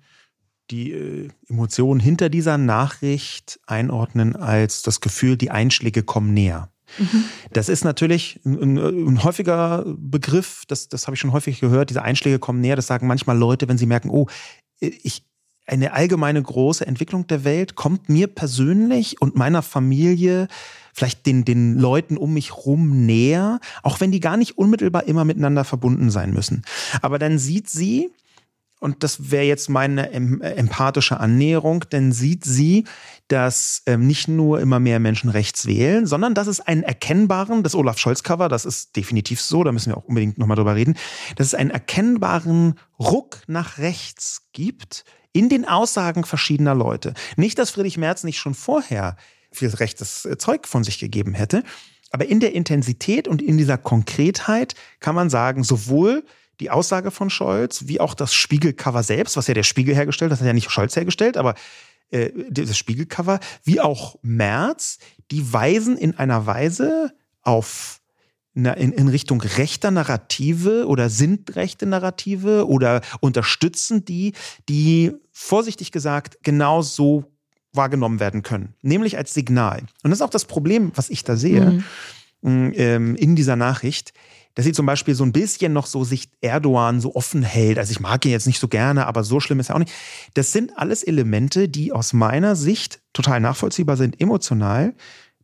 die 0.72 0.92
äh, 0.92 1.30
Emotionen 1.48 2.00
hinter 2.00 2.30
dieser 2.30 2.58
Nachricht 2.58 3.60
einordnen 3.66 4.36
als 4.36 4.82
das 4.82 5.02
Gefühl, 5.02 5.38
die 5.38 5.52
Einschläge 5.52 6.04
kommen 6.04 6.34
näher. 6.34 6.70
Mhm. 6.98 7.26
Das 7.54 7.70
ist 7.70 7.84
natürlich 7.84 8.40
ein, 8.46 8.78
ein, 8.78 9.24
häufiger 9.24 9.86
Begriff, 9.86 10.64
das, 10.68 10.90
das 10.90 11.08
habe 11.08 11.16
ich 11.16 11.20
schon 11.20 11.34
häufig 11.34 11.60
gehört, 11.60 11.90
diese 11.90 12.02
Einschläge 12.02 12.40
kommen 12.40 12.62
näher, 12.62 12.76
das 12.76 12.88
sagen 12.88 13.08
manchmal 13.08 13.38
Leute, 13.38 13.68
wenn 13.68 13.78
sie 13.78 13.86
merken, 13.86 14.10
oh, 14.10 14.28
ich, 14.80 15.24
eine 15.68 15.94
allgemeine 15.94 16.42
große 16.42 16.86
Entwicklung 16.86 17.28
der 17.28 17.44
Welt 17.44 17.76
kommt 17.76 18.10
mir 18.10 18.28
persönlich 18.28 19.22
und 19.22 19.36
meiner 19.36 19.62
Familie 19.62 20.48
vielleicht 20.94 21.26
den, 21.28 21.46
den 21.46 21.78
Leuten 21.78 22.18
um 22.18 22.34
mich 22.34 22.56
rum 22.66 23.06
näher, 23.06 23.60
auch 23.84 24.02
wenn 24.02 24.12
die 24.12 24.20
gar 24.20 24.36
nicht 24.36 24.58
unmittelbar 24.58 25.04
immer 25.04 25.26
miteinander 25.26 25.64
verbunden 25.64 26.10
sein 26.10 26.34
müssen. 26.34 26.64
Aber 27.02 27.20
dann 27.20 27.38
sieht 27.38 27.70
sie, 27.70 28.10
und 28.80 29.04
das 29.04 29.30
wäre 29.30 29.44
jetzt 29.44 29.70
meine 29.70 30.12
empathische 30.12 31.20
Annäherung, 31.20 31.86
denn 31.92 32.14
sieht 32.14 32.46
sie, 32.46 32.86
dass 33.28 33.84
ähm, 33.86 34.08
nicht 34.08 34.30
nur 34.30 34.62
immer 34.62 34.80
mehr 34.80 35.00
Menschen 35.00 35.30
rechts 35.30 35.66
wählen, 35.66 36.06
sondern 36.06 36.34
dass 36.34 36.48
es 36.48 36.62
einen 36.62 36.84
erkennbaren, 36.84 37.62
das 37.62 37.76
Olaf 37.76 37.98
Scholz-Cover, 37.98 38.48
das 38.48 38.64
ist 38.64 38.96
definitiv 38.96 39.42
so, 39.42 39.64
da 39.66 39.74
müssen 39.74 39.92
wir 39.92 39.98
auch 39.98 40.06
unbedingt 40.06 40.38
nochmal 40.38 40.56
drüber 40.56 40.76
reden, 40.76 40.96
dass 41.36 41.48
es 41.48 41.54
einen 41.54 41.72
erkennbaren 41.72 42.76
Ruck 42.98 43.42
nach 43.48 43.78
rechts 43.80 44.48
gibt 44.54 45.04
in 45.34 45.50
den 45.50 45.68
Aussagen 45.68 46.24
verschiedener 46.24 46.74
Leute. 46.74 47.14
Nicht, 47.36 47.60
dass 47.60 47.72
Friedrich 47.72 47.98
Merz 47.98 48.24
nicht 48.24 48.40
schon 48.40 48.56
vorher 48.56 49.18
viel 49.52 49.70
rechtes 49.70 50.26
äh, 50.26 50.38
Zeug 50.38 50.68
von 50.68 50.86
sich 50.86 51.00
gegeben 51.00 51.34
hätte, 51.34 51.64
aber 52.12 52.28
in 52.28 52.40
der 52.40 52.54
Intensität 52.54 53.28
und 53.28 53.42
in 53.42 53.58
dieser 53.58 53.78
Konkretheit 53.78 54.76
kann 55.00 55.16
man 55.16 55.30
sagen, 55.30 55.64
sowohl 55.64 56.24
die 56.60 56.70
Aussage 56.70 57.12
von 57.12 57.30
Scholz, 57.30 57.88
wie 57.88 58.00
auch 58.00 58.14
das 58.14 58.34
Spiegelcover 58.34 59.04
selbst, 59.04 59.38
was 59.38 59.48
ja 59.48 59.54
der 59.54 59.64
Spiegel 59.64 59.96
hergestellt 59.96 60.32
hat, 60.32 60.40
hat 60.40 60.48
ja 60.48 60.54
nicht 60.54 60.72
Scholz 60.72 60.96
hergestellt, 60.96 61.38
aber 61.38 61.56
äh, 62.12 62.32
das 62.50 62.78
Spiegelcover, 62.78 63.40
wie 63.64 63.80
auch 63.80 64.18
Merz, 64.22 65.00
die 65.32 65.54
weisen 65.54 65.98
in 65.98 66.18
einer 66.18 66.46
Weise 66.46 67.14
auf 67.42 68.00
in, 68.56 68.66
in 68.66 69.08
Richtung 69.08 69.42
rechter 69.42 69.92
Narrative 69.92 70.86
oder 70.88 71.10
sind 71.10 71.56
rechte 71.56 71.86
Narrative 71.86 72.68
oder 72.68 73.02
unterstützen 73.22 74.06
die, 74.06 74.34
die 74.68 75.14
vorsichtig 75.32 75.92
gesagt 75.92 76.40
genau 76.44 76.82
so 76.82 77.26
wahrgenommen 77.74 78.20
werden 78.20 78.42
können, 78.42 78.74
nämlich 78.82 79.18
als 79.18 79.34
Signal. 79.34 79.82
Und 80.04 80.10
das 80.10 80.20
ist 80.20 80.22
auch 80.24 80.32
das 80.32 80.46
Problem, 80.46 80.92
was 80.96 81.10
ich 81.10 81.24
da 81.24 81.36
sehe 81.36 81.84
mhm. 82.42 82.74
ähm, 82.76 83.16
in 83.16 83.36
dieser 83.36 83.56
Nachricht 83.56 84.14
dass 84.56 84.66
sie 84.66 84.72
zum 84.72 84.86
Beispiel 84.86 85.16
so 85.16 85.24
ein 85.24 85.32
bisschen 85.32 85.74
noch 85.74 85.86
so 85.86 86.04
sich 86.04 86.30
Erdogan 86.42 87.00
so 87.00 87.16
offen 87.16 87.44
hält. 87.44 87.78
Also 87.78 87.92
ich 87.92 88.00
mag 88.00 88.26
ihn 88.26 88.32
jetzt 88.32 88.48
nicht 88.48 88.60
so 88.60 88.68
gerne, 88.68 89.08
aber 89.08 89.24
so 89.24 89.40
schlimm 89.40 89.60
ist 89.60 89.70
er 89.70 89.76
auch 89.76 89.80
nicht. 89.80 89.94
Das 90.34 90.52
sind 90.52 90.78
alles 90.78 91.04
Elemente, 91.04 91.70
die 91.70 91.92
aus 91.94 92.14
meiner 92.14 92.56
Sicht 92.56 93.02
total 93.14 93.40
nachvollziehbar 93.40 93.98
sind, 93.98 94.20
emotional, 94.20 94.94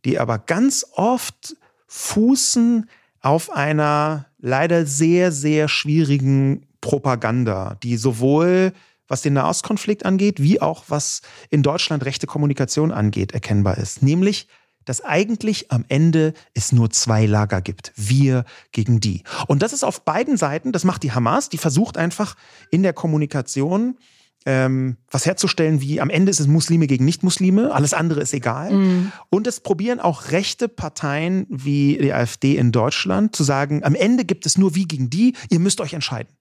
die 0.04 0.18
aber 0.18 0.38
ganz 0.38 0.84
oft 0.92 1.56
fußen 1.86 2.88
auf 3.20 3.50
einer 3.50 4.26
leider 4.38 4.86
sehr, 4.86 5.32
sehr 5.32 5.68
schwierigen 5.68 6.66
Propaganda, 6.80 7.76
die 7.82 7.96
sowohl 7.96 8.72
was 9.08 9.22
den 9.22 9.34
Nahostkonflikt 9.34 10.04
angeht, 10.04 10.42
wie 10.42 10.60
auch 10.60 10.84
was 10.88 11.22
in 11.50 11.62
Deutschland 11.62 12.04
rechte 12.04 12.26
Kommunikation 12.26 12.92
angeht, 12.92 13.32
erkennbar 13.32 13.78
ist. 13.78 14.02
Nämlich 14.02 14.48
dass 14.86 15.04
eigentlich 15.04 15.70
am 15.70 15.84
Ende 15.88 16.32
es 16.54 16.72
nur 16.72 16.88
zwei 16.90 17.26
Lager 17.26 17.60
gibt. 17.60 17.92
Wir 17.96 18.44
gegen 18.72 19.00
die. 19.00 19.22
Und 19.46 19.62
das 19.62 19.74
ist 19.74 19.84
auf 19.84 20.04
beiden 20.04 20.38
Seiten, 20.38 20.72
das 20.72 20.84
macht 20.84 21.02
die 21.02 21.12
Hamas, 21.12 21.50
die 21.50 21.58
versucht 21.58 21.98
einfach 21.98 22.36
in 22.70 22.82
der 22.82 22.94
Kommunikation 22.94 23.98
ähm, 24.46 24.96
was 25.10 25.26
herzustellen, 25.26 25.80
wie 25.80 26.00
am 26.00 26.08
Ende 26.08 26.30
ist 26.30 26.38
es 26.38 26.46
Muslime 26.46 26.86
gegen 26.86 27.04
Nicht-Muslime, 27.04 27.74
alles 27.74 27.92
andere 27.92 28.20
ist 28.20 28.32
egal. 28.32 28.72
Mhm. 28.72 29.12
Und 29.28 29.48
es 29.48 29.58
probieren 29.58 29.98
auch 29.98 30.30
rechte 30.30 30.68
Parteien 30.68 31.46
wie 31.50 31.98
die 32.00 32.12
AfD 32.12 32.56
in 32.56 32.70
Deutschland 32.70 33.34
zu 33.34 33.42
sagen, 33.42 33.82
am 33.82 33.96
Ende 33.96 34.24
gibt 34.24 34.46
es 34.46 34.56
nur 34.56 34.76
wie 34.76 34.86
gegen 34.86 35.10
die, 35.10 35.34
ihr 35.50 35.58
müsst 35.58 35.80
euch 35.80 35.94
entscheiden. 35.94 36.32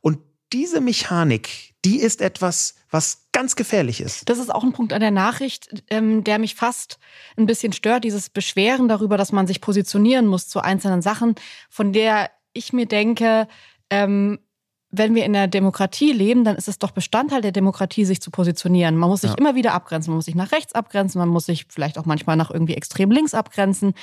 Und 0.00 0.18
diese 0.52 0.80
Mechanik, 0.80 1.74
die 1.86 2.00
ist 2.00 2.20
etwas, 2.20 2.74
was 2.90 3.28
ganz 3.30 3.54
gefährlich 3.54 4.00
ist. 4.00 4.28
Das 4.28 4.38
ist 4.38 4.52
auch 4.52 4.64
ein 4.64 4.72
Punkt 4.72 4.92
an 4.92 5.00
der 5.00 5.12
Nachricht, 5.12 5.84
ähm, 5.88 6.24
der 6.24 6.40
mich 6.40 6.56
fast 6.56 6.98
ein 7.36 7.46
bisschen 7.46 7.72
stört, 7.72 8.02
dieses 8.02 8.28
Beschweren 8.28 8.88
darüber, 8.88 9.16
dass 9.16 9.30
man 9.30 9.46
sich 9.46 9.60
positionieren 9.60 10.26
muss 10.26 10.48
zu 10.48 10.60
einzelnen 10.60 11.00
Sachen, 11.00 11.36
von 11.70 11.92
der 11.92 12.32
ich 12.52 12.72
mir 12.72 12.86
denke, 12.86 13.46
ähm, 13.88 14.40
wenn 14.98 15.14
wir 15.14 15.24
in 15.24 15.32
der 15.32 15.46
Demokratie 15.46 16.12
leben, 16.12 16.44
dann 16.44 16.56
ist 16.56 16.68
es 16.68 16.78
doch 16.78 16.90
Bestandteil 16.90 17.40
der 17.40 17.52
Demokratie, 17.52 18.04
sich 18.04 18.20
zu 18.20 18.30
positionieren. 18.30 18.96
Man 18.96 19.10
muss 19.10 19.22
sich 19.22 19.30
ja. 19.30 19.36
immer 19.38 19.54
wieder 19.54 19.74
abgrenzen. 19.74 20.10
Man 20.10 20.16
muss 20.16 20.26
sich 20.26 20.34
nach 20.34 20.52
rechts 20.52 20.74
abgrenzen. 20.74 21.18
Man 21.18 21.28
muss 21.28 21.46
sich 21.46 21.66
vielleicht 21.68 21.98
auch 21.98 22.04
manchmal 22.04 22.36
nach 22.36 22.50
irgendwie 22.50 22.74
extrem 22.74 23.10
links 23.10 23.34
abgrenzen. 23.34 23.94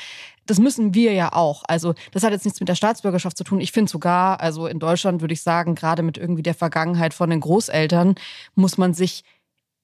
Das 0.46 0.60
müssen 0.60 0.94
wir 0.94 1.14
ja 1.14 1.34
auch. 1.34 1.64
Also, 1.68 1.94
das 2.12 2.24
hat 2.24 2.32
jetzt 2.32 2.46
nichts 2.46 2.60
mit 2.60 2.70
der 2.70 2.76
Staatsbürgerschaft 2.76 3.38
zu 3.38 3.44
tun. 3.44 3.62
Ich 3.62 3.72
finde 3.72 3.92
sogar, 3.92 4.42
also 4.42 4.68
in 4.68 4.80
Deutschland 4.80 5.22
würde 5.22 5.34
ich 5.34 5.42
sagen, 5.42 5.76
gerade 5.76 6.04
mit 6.04 6.18
irgendwie 6.18 6.44
der 6.44 6.56
Vergangenheit 6.56 7.14
von 7.14 7.30
den 7.30 7.40
Großeltern 7.40 8.16
muss 8.56 8.78
man 8.78 8.94
sich 8.94 9.24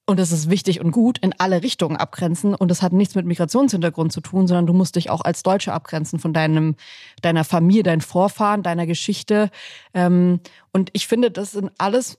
und 0.10 0.20
das 0.20 0.32
ist 0.32 0.50
wichtig 0.50 0.80
und 0.80 0.90
gut, 0.90 1.20
in 1.20 1.36
alle 1.38 1.62
Richtungen 1.62 1.96
abgrenzen. 1.96 2.56
Und 2.56 2.72
das 2.72 2.82
hat 2.82 2.94
nichts 2.94 3.14
mit 3.14 3.28
Migrationshintergrund 3.28 4.12
zu 4.12 4.22
tun, 4.22 4.48
sondern 4.48 4.66
du 4.66 4.74
musst 4.74 4.96
dich 4.96 5.12
auch 5.12 5.22
als 5.22 5.44
Deutsche 5.44 5.72
abgrenzen 5.72 6.18
von 6.18 6.34
deinem, 6.34 6.78
deiner 7.22 7.44
Familie, 7.44 7.84
deinen 7.84 8.02
Vorfahren, 8.02 8.64
deiner 8.64 8.88
Geschichte. 8.88 9.52
Ähm, 9.94 10.40
und 10.74 10.90
ich 10.94 11.06
finde, 11.06 11.30
das 11.30 11.52
sind 11.52 11.72
alles, 11.78 12.18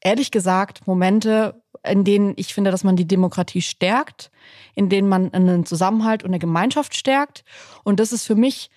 ehrlich 0.00 0.30
gesagt, 0.30 0.86
Momente, 0.86 1.62
in 1.86 2.04
denen 2.04 2.32
ich 2.36 2.54
finde, 2.54 2.70
dass 2.70 2.82
man 2.82 2.96
die 2.96 3.06
Demokratie 3.06 3.60
stärkt, 3.60 4.30
in 4.74 4.88
denen 4.88 5.06
man 5.06 5.34
einen 5.34 5.66
Zusammenhalt 5.66 6.22
und 6.22 6.30
eine 6.30 6.38
Gemeinschaft 6.38 6.94
stärkt. 6.94 7.44
Und 7.84 8.00
das 8.00 8.10
ist 8.10 8.24
für 8.24 8.36
mich 8.36 8.70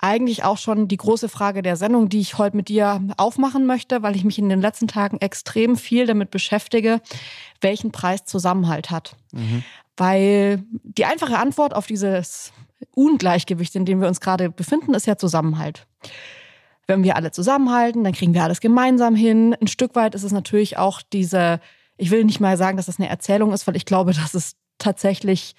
eigentlich 0.00 0.44
auch 0.44 0.58
schon 0.58 0.88
die 0.88 0.96
große 0.96 1.28
Frage 1.28 1.62
der 1.62 1.76
Sendung, 1.76 2.08
die 2.08 2.20
ich 2.20 2.38
heute 2.38 2.56
mit 2.56 2.68
dir 2.68 3.02
aufmachen 3.16 3.66
möchte, 3.66 4.02
weil 4.02 4.16
ich 4.16 4.24
mich 4.24 4.38
in 4.38 4.48
den 4.48 4.60
letzten 4.60 4.88
Tagen 4.88 5.18
extrem 5.18 5.76
viel 5.76 6.06
damit 6.06 6.30
beschäftige, 6.30 7.00
welchen 7.60 7.92
Preis 7.92 8.24
Zusammenhalt 8.24 8.90
hat. 8.90 9.16
Mhm. 9.32 9.62
Weil 9.96 10.64
die 10.82 11.04
einfache 11.04 11.38
Antwort 11.38 11.74
auf 11.74 11.86
dieses 11.86 12.52
Ungleichgewicht, 12.94 13.76
in 13.76 13.84
dem 13.84 14.00
wir 14.00 14.08
uns 14.08 14.20
gerade 14.20 14.50
befinden, 14.50 14.94
ist 14.94 15.06
ja 15.06 15.18
Zusammenhalt. 15.18 15.86
Wenn 16.86 17.04
wir 17.04 17.16
alle 17.16 17.30
zusammenhalten, 17.30 18.02
dann 18.02 18.14
kriegen 18.14 18.34
wir 18.34 18.42
alles 18.42 18.60
gemeinsam 18.60 19.14
hin. 19.14 19.54
Ein 19.60 19.68
Stück 19.68 19.94
weit 19.94 20.14
ist 20.14 20.24
es 20.24 20.32
natürlich 20.32 20.78
auch 20.78 21.02
diese, 21.02 21.60
ich 21.98 22.10
will 22.10 22.24
nicht 22.24 22.40
mal 22.40 22.56
sagen, 22.56 22.78
dass 22.78 22.86
das 22.86 22.98
eine 22.98 23.08
Erzählung 23.08 23.52
ist, 23.52 23.66
weil 23.66 23.76
ich 23.76 23.84
glaube, 23.84 24.12
das 24.14 24.34
ist 24.34 24.56
tatsächlich 24.78 25.54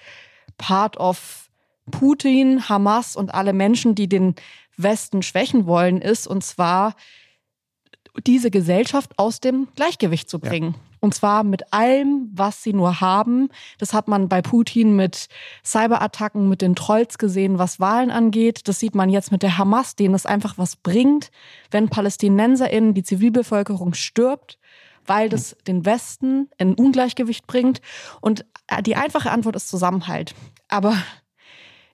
part 0.58 0.96
of 0.96 1.41
Putin, 1.90 2.68
Hamas 2.68 3.16
und 3.16 3.34
alle 3.34 3.52
Menschen, 3.52 3.94
die 3.94 4.08
den 4.08 4.34
Westen 4.76 5.22
schwächen 5.22 5.66
wollen, 5.66 6.00
ist, 6.00 6.26
und 6.26 6.44
zwar 6.44 6.94
diese 8.26 8.50
Gesellschaft 8.50 9.18
aus 9.18 9.40
dem 9.40 9.68
Gleichgewicht 9.74 10.28
zu 10.28 10.38
bringen. 10.38 10.74
Ja. 10.74 10.80
Und 11.00 11.14
zwar 11.14 11.42
mit 11.42 11.72
allem, 11.72 12.30
was 12.32 12.62
sie 12.62 12.72
nur 12.72 13.00
haben. 13.00 13.48
Das 13.78 13.92
hat 13.92 14.06
man 14.06 14.28
bei 14.28 14.40
Putin 14.40 14.94
mit 14.94 15.26
Cyberattacken, 15.64 16.48
mit 16.48 16.62
den 16.62 16.76
Trolls 16.76 17.18
gesehen, 17.18 17.58
was 17.58 17.80
Wahlen 17.80 18.12
angeht. 18.12 18.68
Das 18.68 18.78
sieht 18.78 18.94
man 18.94 19.10
jetzt 19.10 19.32
mit 19.32 19.42
der 19.42 19.58
Hamas, 19.58 19.96
denen 19.96 20.14
es 20.14 20.26
einfach 20.26 20.58
was 20.58 20.76
bringt, 20.76 21.32
wenn 21.72 21.88
PalästinenserInnen, 21.88 22.94
die 22.94 23.02
Zivilbevölkerung 23.02 23.94
stirbt, 23.94 24.60
weil 25.04 25.28
das 25.28 25.56
den 25.66 25.84
Westen 25.84 26.48
in 26.56 26.74
Ungleichgewicht 26.74 27.48
bringt. 27.48 27.80
Und 28.20 28.44
die 28.82 28.94
einfache 28.94 29.32
Antwort 29.32 29.56
ist 29.56 29.68
Zusammenhalt. 29.68 30.36
Aber 30.68 30.96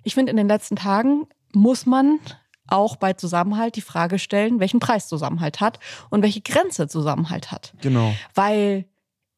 ich 0.09 0.15
finde, 0.15 0.31
in 0.31 0.39
den 0.39 0.49
letzten 0.49 0.75
Tagen 0.75 1.27
muss 1.53 1.85
man 1.85 2.19
auch 2.67 2.97
bei 2.97 3.13
Zusammenhalt 3.13 3.77
die 3.77 3.83
Frage 3.83 4.19
stellen, 4.19 4.59
welchen 4.59 4.81
Preis 4.81 5.07
Zusammenhalt 5.07 5.61
hat 5.61 5.79
und 6.09 6.23
welche 6.23 6.41
Grenze 6.41 6.89
Zusammenhalt 6.89 7.53
hat. 7.53 7.75
Genau. 7.83 8.15
Weil 8.35 8.87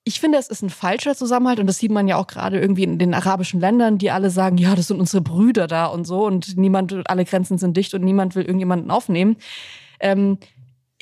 ich 0.04 0.20
finde, 0.20 0.38
es 0.38 0.46
ist 0.46 0.62
ein 0.62 0.70
falscher 0.70 1.16
Zusammenhalt 1.16 1.58
und 1.58 1.66
das 1.66 1.78
sieht 1.78 1.90
man 1.90 2.06
ja 2.06 2.16
auch 2.16 2.28
gerade 2.28 2.60
irgendwie 2.60 2.84
in 2.84 3.00
den 3.00 3.14
arabischen 3.14 3.58
Ländern, 3.58 3.98
die 3.98 4.12
alle 4.12 4.30
sagen, 4.30 4.58
ja, 4.58 4.76
das 4.76 4.86
sind 4.86 5.00
unsere 5.00 5.22
Brüder 5.22 5.66
da 5.66 5.86
und 5.86 6.06
so 6.06 6.24
und 6.24 6.56
niemand, 6.56 6.94
alle 7.10 7.24
Grenzen 7.24 7.58
sind 7.58 7.76
dicht 7.76 7.92
und 7.94 8.02
niemand 8.02 8.36
will 8.36 8.44
irgendjemanden 8.44 8.92
aufnehmen. 8.92 9.38
Ähm, 9.98 10.38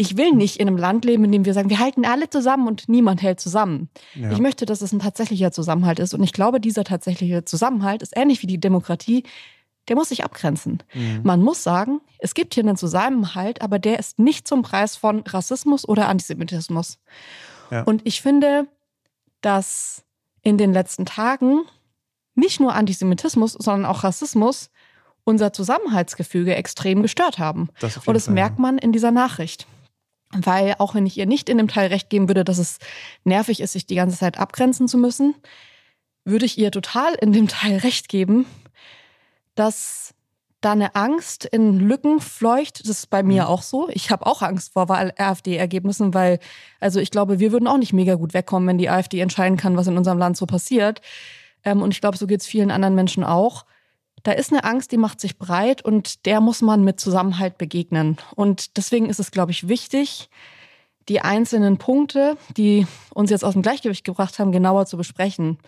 ich 0.01 0.17
will 0.17 0.33
nicht 0.33 0.59
in 0.61 0.69
einem 0.69 0.79
Land 0.79 1.05
leben, 1.05 1.25
in 1.25 1.33
dem 1.33 1.45
wir 1.45 1.53
sagen, 1.53 1.71
wir 1.71 1.81
halten 1.81 2.07
alle 2.07 2.31
zusammen 2.31 2.69
und 2.69 2.89
niemand 2.89 3.21
hält 3.21 3.41
zusammen. 3.41 3.91
Ja. 4.15 4.31
Ich 4.31 4.39
möchte, 4.39 4.65
dass 4.65 4.81
es 4.81 4.93
ein 4.93 5.01
tatsächlicher 5.01 5.51
Zusammenhalt 5.51 5.99
ist. 5.99 6.15
Und 6.15 6.23
ich 6.23 6.33
glaube, 6.33 6.61
dieser 6.61 6.85
tatsächliche 6.85 7.45
Zusammenhalt 7.45 8.01
ist 8.03 8.17
ähnlich 8.17 8.41
wie 8.41 8.47
die 8.47 8.61
Demokratie. 8.61 9.25
Der 9.89 9.97
muss 9.97 10.11
sich 10.11 10.25
abgrenzen. 10.25 10.83
Mhm. 10.95 11.21
Man 11.25 11.43
muss 11.43 11.63
sagen, 11.63 12.01
es 12.19 12.35
gibt 12.35 12.55
hier 12.55 12.63
einen 12.63 12.77
Zusammenhalt, 12.77 13.63
aber 13.63 13.79
der 13.79 13.99
ist 13.99 14.19
nicht 14.19 14.47
zum 14.47 14.63
Preis 14.63 14.97
von 14.97 15.21
Rassismus 15.27 15.89
oder 15.89 16.09
Antisemitismus. 16.09 16.99
Ja. 17.71 17.83
Und 17.83 18.03
ich 18.05 18.23
finde, 18.23 18.67
dass 19.41 20.05
in 20.43 20.59
den 20.59 20.73
letzten 20.73 21.07
Tagen 21.07 21.63
nicht 22.35 22.61
nur 22.61 22.75
Antisemitismus, 22.75 23.53
sondern 23.53 23.87
auch 23.87 24.05
Rassismus 24.05 24.71
unser 25.25 25.53
Zusammenhaltsgefüge 25.53 26.55
extrem 26.55 27.03
gestört 27.03 27.39
haben. 27.39 27.69
Das 27.81 27.99
und 27.99 28.15
das 28.15 28.27
Fall, 28.27 28.35
merkt 28.35 28.59
man 28.59 28.79
in 28.79 28.93
dieser 28.93 29.11
Nachricht. 29.11 29.67
Weil 30.33 30.75
auch 30.79 30.95
wenn 30.95 31.07
ich 31.07 31.17
ihr 31.17 31.27
nicht 31.27 31.49
in 31.49 31.59
dem 31.59 31.69
Teil 31.69 31.89
recht 31.89 32.11
geben 32.11 32.29
würde, 32.29 32.45
dass 32.45 32.59
es 32.59 32.79
nervig 33.25 33.61
ist, 33.61 33.73
sich 33.73 33.87
die 33.87 33.95
ganze 33.95 34.19
Zeit 34.19 34.39
abgrenzen 34.39 34.89
zu 34.89 34.99
müssen, 34.99 35.35
würde 36.25 36.47
ich 36.47 36.59
ihr 36.59 36.71
total 36.71 37.15
in 37.15 37.33
dem 37.33 37.49
Teil 37.49 37.79
recht 37.79 38.09
geben, 38.09 38.47
dass 39.59 40.15
da 40.61 40.73
eine 40.73 40.97
Angst 40.97 41.45
in 41.45 41.79
Lücken 41.79 42.21
fleucht. 42.21 42.81
Das 42.81 42.89
ist 42.89 43.11
bei 43.11 43.23
mir 43.23 43.45
mhm. 43.45 43.49
auch 43.49 43.63
so. 43.63 43.89
Ich 43.91 44.11
habe 44.11 44.27
auch 44.27 44.43
Angst 44.43 44.73
vor 44.73 44.91
AfD-Ergebnissen, 44.91 46.15
weil, 46.15 46.41
also 46.81 46.99
ich 46.99 47.11
glaube, 47.11 47.39
wir 47.39 47.53
würden 47.53 47.69
auch 47.69 47.79
nicht 47.79 47.93
mega 47.93 48.15
gut 48.15 48.35
wegkommen, 48.35 48.69
wenn 48.69 48.79
die 48.79 48.91
AfD 48.91 49.21
entscheiden 49.21 49.57
kann, 49.57 49.77
was 49.77 49.87
in 49.87 49.97
unserem 49.97 50.19
Land 50.19 50.37
so 50.37 50.47
passiert. 50.47 51.01
Ähm, 51.65 51.83
und 51.83 51.93
ich 51.93 52.01
glaube, 52.01 52.17
so 52.17 52.27
geht 52.27 52.41
es 52.41 52.47
vielen 52.47 52.71
anderen 52.71 52.95
Menschen 52.95 53.23
auch 53.25 53.65
da 54.23 54.33
ist 54.33 54.53
eine 54.53 54.65
Angst, 54.65 54.93
die 54.93 54.97
macht 54.97 55.21
sich 55.21 55.39
breit 55.39 55.85
und 55.85 56.27
der 56.27 56.41
muss 56.41 56.63
man 56.63 56.85
mit 56.85 57.01
Zusammenhalt 57.01 57.59
begegnen. 57.59 58.19
Und 58.35 58.77
deswegen 58.77 59.09
ist 59.09 59.21
es, 59.21 59.31
glaube 59.31 59.53
ich, 59.53 59.69
wichtig, 59.69 60.29
die 61.09 61.21
einzelnen 61.21 61.79
Punkte, 61.79 62.37
die 62.57 62.87
uns 63.15 63.31
jetzt 63.31 63.45
aus 63.45 63.55
dem 63.55 63.63
Gleichgewicht 63.63 64.05
gebracht 64.05 64.39
haben, 64.39 64.53
genauer 64.53 64.87
zu 64.87 64.97
besprechen. 64.97 65.59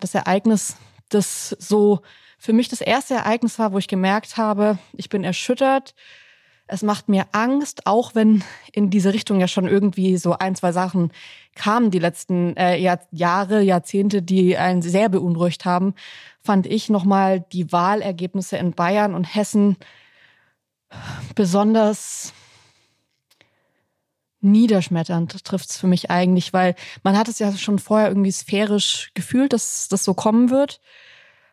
Das 0.00 0.14
Ereignis, 0.14 0.76
das 1.08 1.50
so 1.58 2.00
für 2.40 2.54
mich 2.54 2.68
das 2.68 2.80
erste 2.80 3.14
Ereignis 3.14 3.58
war, 3.58 3.72
wo 3.72 3.78
ich 3.78 3.86
gemerkt 3.86 4.38
habe, 4.38 4.78
ich 4.94 5.10
bin 5.10 5.24
erschüttert. 5.24 5.94
Es 6.66 6.82
macht 6.82 7.08
mir 7.08 7.26
Angst, 7.32 7.86
auch 7.86 8.14
wenn 8.14 8.42
in 8.72 8.88
diese 8.88 9.12
Richtung 9.12 9.40
ja 9.40 9.48
schon 9.48 9.68
irgendwie 9.68 10.16
so 10.16 10.38
ein, 10.38 10.54
zwei 10.54 10.72
Sachen 10.72 11.12
kamen 11.54 11.90
die 11.90 11.98
letzten 11.98 12.56
äh, 12.56 12.78
Jahr, 12.78 13.00
Jahre, 13.10 13.60
Jahrzehnte, 13.60 14.22
die 14.22 14.56
einen 14.56 14.80
sehr 14.80 15.10
beunruhigt 15.10 15.66
haben, 15.66 15.94
fand 16.40 16.66
ich 16.66 16.88
nochmal 16.88 17.44
die 17.52 17.70
Wahlergebnisse 17.72 18.56
in 18.56 18.72
Bayern 18.72 19.14
und 19.14 19.34
Hessen 19.34 19.76
besonders 21.34 22.32
niederschmetternd 24.40 25.44
trifft 25.44 25.68
es 25.68 25.76
für 25.76 25.88
mich 25.88 26.10
eigentlich, 26.10 26.54
weil 26.54 26.74
man 27.02 27.18
hat 27.18 27.28
es 27.28 27.38
ja 27.38 27.52
schon 27.52 27.78
vorher 27.78 28.08
irgendwie 28.08 28.32
sphärisch 28.32 29.10
gefühlt, 29.12 29.52
dass 29.52 29.88
das 29.88 30.04
so 30.04 30.14
kommen 30.14 30.48
wird. 30.48 30.80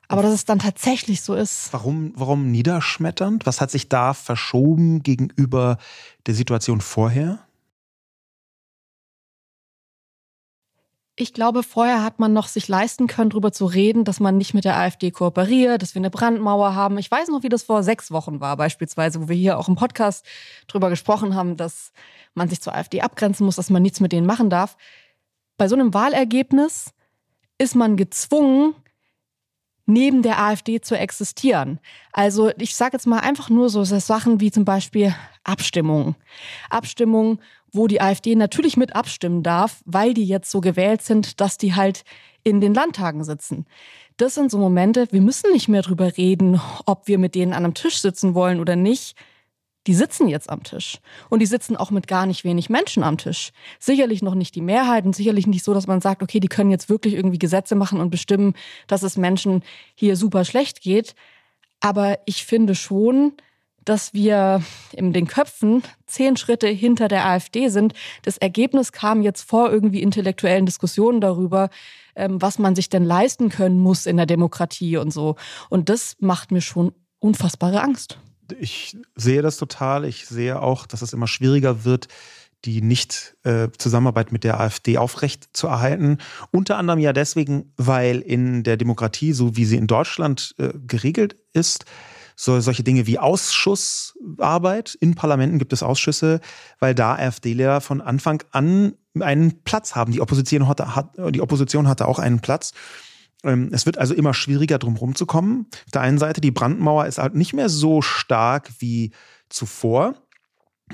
Aber 0.10 0.22
dass 0.22 0.34
es 0.34 0.46
dann 0.46 0.60
tatsächlich 0.60 1.22
so 1.22 1.36
ist. 1.36 1.74
Warum, 1.74 2.14
warum 2.16 2.50
niederschmetternd? 2.50 3.46
Was 3.46 3.60
hat 3.60 3.72
sich 3.72 3.90
da 3.90 4.14
verschoben 4.14 5.04
gegenüber 5.04 5.78
der 6.26 6.34
Situation 6.34 6.80
vorher? 6.80 7.40
Ich 11.20 11.34
glaube, 11.34 11.64
vorher 11.64 12.04
hat 12.04 12.20
man 12.20 12.32
noch 12.32 12.48
sich 12.48 12.68
leisten 12.68 13.08
können, 13.08 13.32
darüber 13.32 13.52
zu 13.52 13.66
reden, 13.66 14.04
dass 14.04 14.20
man 14.20 14.38
nicht 14.38 14.54
mit 14.54 14.66
der 14.66 14.78
AfD 14.78 15.10
kooperiert, 15.10 15.82
dass 15.82 15.96
wir 15.96 16.00
eine 16.00 16.12
Brandmauer 16.12 16.76
haben. 16.76 17.00
Ich 17.00 17.10
weiß 17.10 17.30
noch, 17.30 17.42
wie 17.42 17.50
das 17.50 17.64
vor 17.64 17.82
sechs 17.82 18.12
Wochen 18.12 18.40
war, 18.40 18.56
beispielsweise, 18.56 19.24
wo 19.24 19.28
wir 19.28 19.36
hier 19.36 19.58
auch 19.58 19.68
im 19.68 19.76
Podcast 19.76 20.24
drüber 20.68 20.92
gesprochen 20.92 21.34
haben, 21.34 21.58
dass 21.58 21.92
man 22.36 22.50
sich 22.50 22.62
zur 22.62 22.76
AfD 22.76 23.02
abgrenzen 23.02 23.48
muss, 23.48 23.56
dass 23.56 23.72
man 23.72 23.82
nichts 23.82 24.00
mit 24.00 24.12
denen 24.12 24.28
machen 24.28 24.52
darf. 24.52 24.78
Bei 25.58 25.68
so 25.68 25.76
einem 25.76 25.92
Wahlergebnis 25.92 26.94
ist 27.58 27.74
man 27.74 27.98
gezwungen, 27.98 28.76
neben 29.88 30.22
der 30.22 30.40
AfD 30.40 30.82
zu 30.82 30.96
existieren. 30.96 31.80
Also 32.12 32.52
ich 32.60 32.76
sage 32.76 32.98
jetzt 32.98 33.08
mal 33.08 33.20
einfach 33.20 33.50
nur 33.50 33.70
so 33.70 33.84
Sachen 33.84 34.40
wie 34.40 34.52
zum 34.52 34.66
Beispiel 34.66 35.16
Abstimmungen. 35.44 36.16
Abstimmungen, 36.70 37.40
wo 37.72 37.88
die 37.88 38.02
AfD 38.02 38.36
natürlich 38.36 38.78
mit 38.78 38.96
abstimmen 38.96 39.42
darf, 39.42 39.82
weil 39.86 40.14
die 40.14 40.26
jetzt 40.26 40.52
so 40.52 40.62
gewählt 40.62 41.02
sind, 41.02 41.42
dass 41.42 41.58
die 41.58 41.74
halt 41.74 42.04
in 42.44 42.62
den 42.62 42.74
Landtagen 42.74 43.24
sitzen. 43.24 43.66
Das 44.18 44.36
sind 44.36 44.52
so 44.52 44.58
Momente, 44.58 45.08
wir 45.12 45.22
müssen 45.22 45.52
nicht 45.52 45.70
mehr 45.70 45.82
drüber 45.82 46.18
reden, 46.18 46.60
ob 46.86 47.08
wir 47.08 47.18
mit 47.18 47.36
denen 47.36 47.54
an 47.54 47.64
einem 47.64 47.74
Tisch 47.74 48.00
sitzen 48.00 48.36
wollen 48.36 48.60
oder 48.60 48.76
nicht 48.76 49.16
die 49.88 49.94
sitzen 49.94 50.28
jetzt 50.28 50.50
am 50.50 50.64
Tisch. 50.64 51.00
Und 51.30 51.40
die 51.40 51.46
sitzen 51.46 51.78
auch 51.78 51.92
mit 51.92 52.08
gar 52.08 52.26
nicht 52.26 52.44
wenig 52.44 52.70
Menschen 52.70 53.04
am 53.04 53.18
Tisch. 53.18 53.52
Sicherlich 53.80 54.22
noch 54.22 54.36
nicht 54.36 54.54
die 54.54 54.62
Mehrheit 54.62 55.06
und 55.06 55.16
sicherlich 55.16 55.48
nicht 55.48 55.64
so, 55.64 55.74
dass 55.74 55.88
man 55.88 56.02
sagt, 56.02 56.22
okay, 56.22 56.42
die 56.42 56.50
können 56.50 56.72
jetzt 56.72 56.90
wirklich 56.90 57.14
irgendwie 57.14 57.40
Gesetze 57.40 57.76
machen 57.76 58.02
und 58.02 58.10
bestimmen, 58.10 58.54
dass 58.88 59.02
es 59.02 59.18
Menschen 59.18 59.64
hier 59.96 60.18
super 60.18 60.44
schlecht 60.44 60.82
geht. 60.82 61.16
Aber 61.80 62.20
ich 62.26 62.46
finde 62.46 62.76
schon, 62.76 63.34
dass 63.86 64.14
wir 64.14 64.62
in 64.92 65.14
den 65.14 65.28
Köpfen 65.28 65.84
zehn 66.06 66.36
Schritte 66.36 66.68
hinter 66.68 67.08
der 67.08 67.26
AfD 67.26 67.70
sind. 67.70 67.94
Das 68.24 68.38
Ergebnis 68.38 68.92
kam 68.92 69.22
jetzt 69.22 69.44
vor 69.44 69.72
irgendwie 69.72 70.02
intellektuellen 70.02 70.66
Diskussionen 70.66 71.22
darüber, 71.22 71.70
ähm, 72.16 72.42
was 72.42 72.60
man 72.60 72.76
sich 72.76 72.90
denn 72.90 73.06
leisten 73.06 73.48
können 73.48 73.80
muss 73.80 74.06
in 74.06 74.18
der 74.18 74.26
Demokratie 74.26 74.98
und 74.98 75.12
so. 75.12 75.38
Und 75.70 75.88
das 75.88 76.18
macht 76.20 76.52
mir 76.52 76.62
schon 76.62 76.92
unfassbare 77.20 77.82
Angst 77.82 78.20
ich 78.60 78.98
sehe 79.16 79.42
das 79.42 79.58
total. 79.58 80.06
Ich 80.06 80.26
sehe 80.28 80.62
auch, 80.62 80.86
dass 80.86 81.02
es 81.02 81.14
immer 81.14 81.28
schwieriger 81.28 81.86
wird, 81.86 82.08
die 82.66 82.82
Nicht-Zusammenarbeit 82.82 84.32
mit 84.32 84.44
der 84.44 84.60
AfD 84.60 84.98
aufrecht 84.98 85.50
zu 85.54 85.68
erhalten. 85.68 86.18
Unter 86.52 86.78
anderem 86.78 87.00
ja 87.00 87.14
deswegen, 87.14 87.72
weil 87.78 88.20
in 88.20 88.64
der 88.64 88.78
Demokratie, 88.78 89.34
so 89.34 89.56
wie 89.56 89.66
sie 89.66 89.78
in 89.78 89.88
Deutschland 89.88 90.56
äh, 90.58 90.70
geregelt 90.86 91.38
ist, 91.54 91.86
so, 92.40 92.60
solche 92.60 92.84
Dinge 92.84 93.08
wie 93.08 93.18
Ausschussarbeit, 93.18 94.96
in 95.00 95.16
Parlamenten 95.16 95.58
gibt 95.58 95.74
es 95.74 95.82
Ausschüsse, 95.82 96.40
weil 96.80 96.94
da 96.94 97.16
AfDler 97.16 97.82
von 97.82 98.00
Anfang 98.00 98.44
an 98.52 98.94
einen 99.20 99.64
Platz 99.64 99.96
haben. 99.96 100.12
Die 100.12 100.22
Opposition 100.22 100.68
hatte, 100.68 100.96
hat, 100.96 101.16
die 101.32 101.42
Opposition 101.42 101.88
hatte 101.88 102.08
auch 102.08 102.20
einen 102.20 102.40
Platz. 102.40 102.74
Ähm, 103.44 103.70
es 103.72 103.86
wird 103.86 103.98
also 103.98 104.14
immer 104.14 104.34
schwieriger, 104.34 104.80
drum 104.80 104.96
rumzukommen. 104.96 105.68
Auf 105.86 105.92
der 105.94 106.02
einen 106.02 106.18
Seite, 106.18 106.42
die 106.42 106.52
Brandmauer 106.52 107.06
ist 107.06 107.20
halt 107.20 107.36
nicht 107.36 107.54
mehr 107.54 107.70
so 107.70 108.02
stark 108.02 108.70
wie 108.80 109.12
zuvor. 109.50 110.16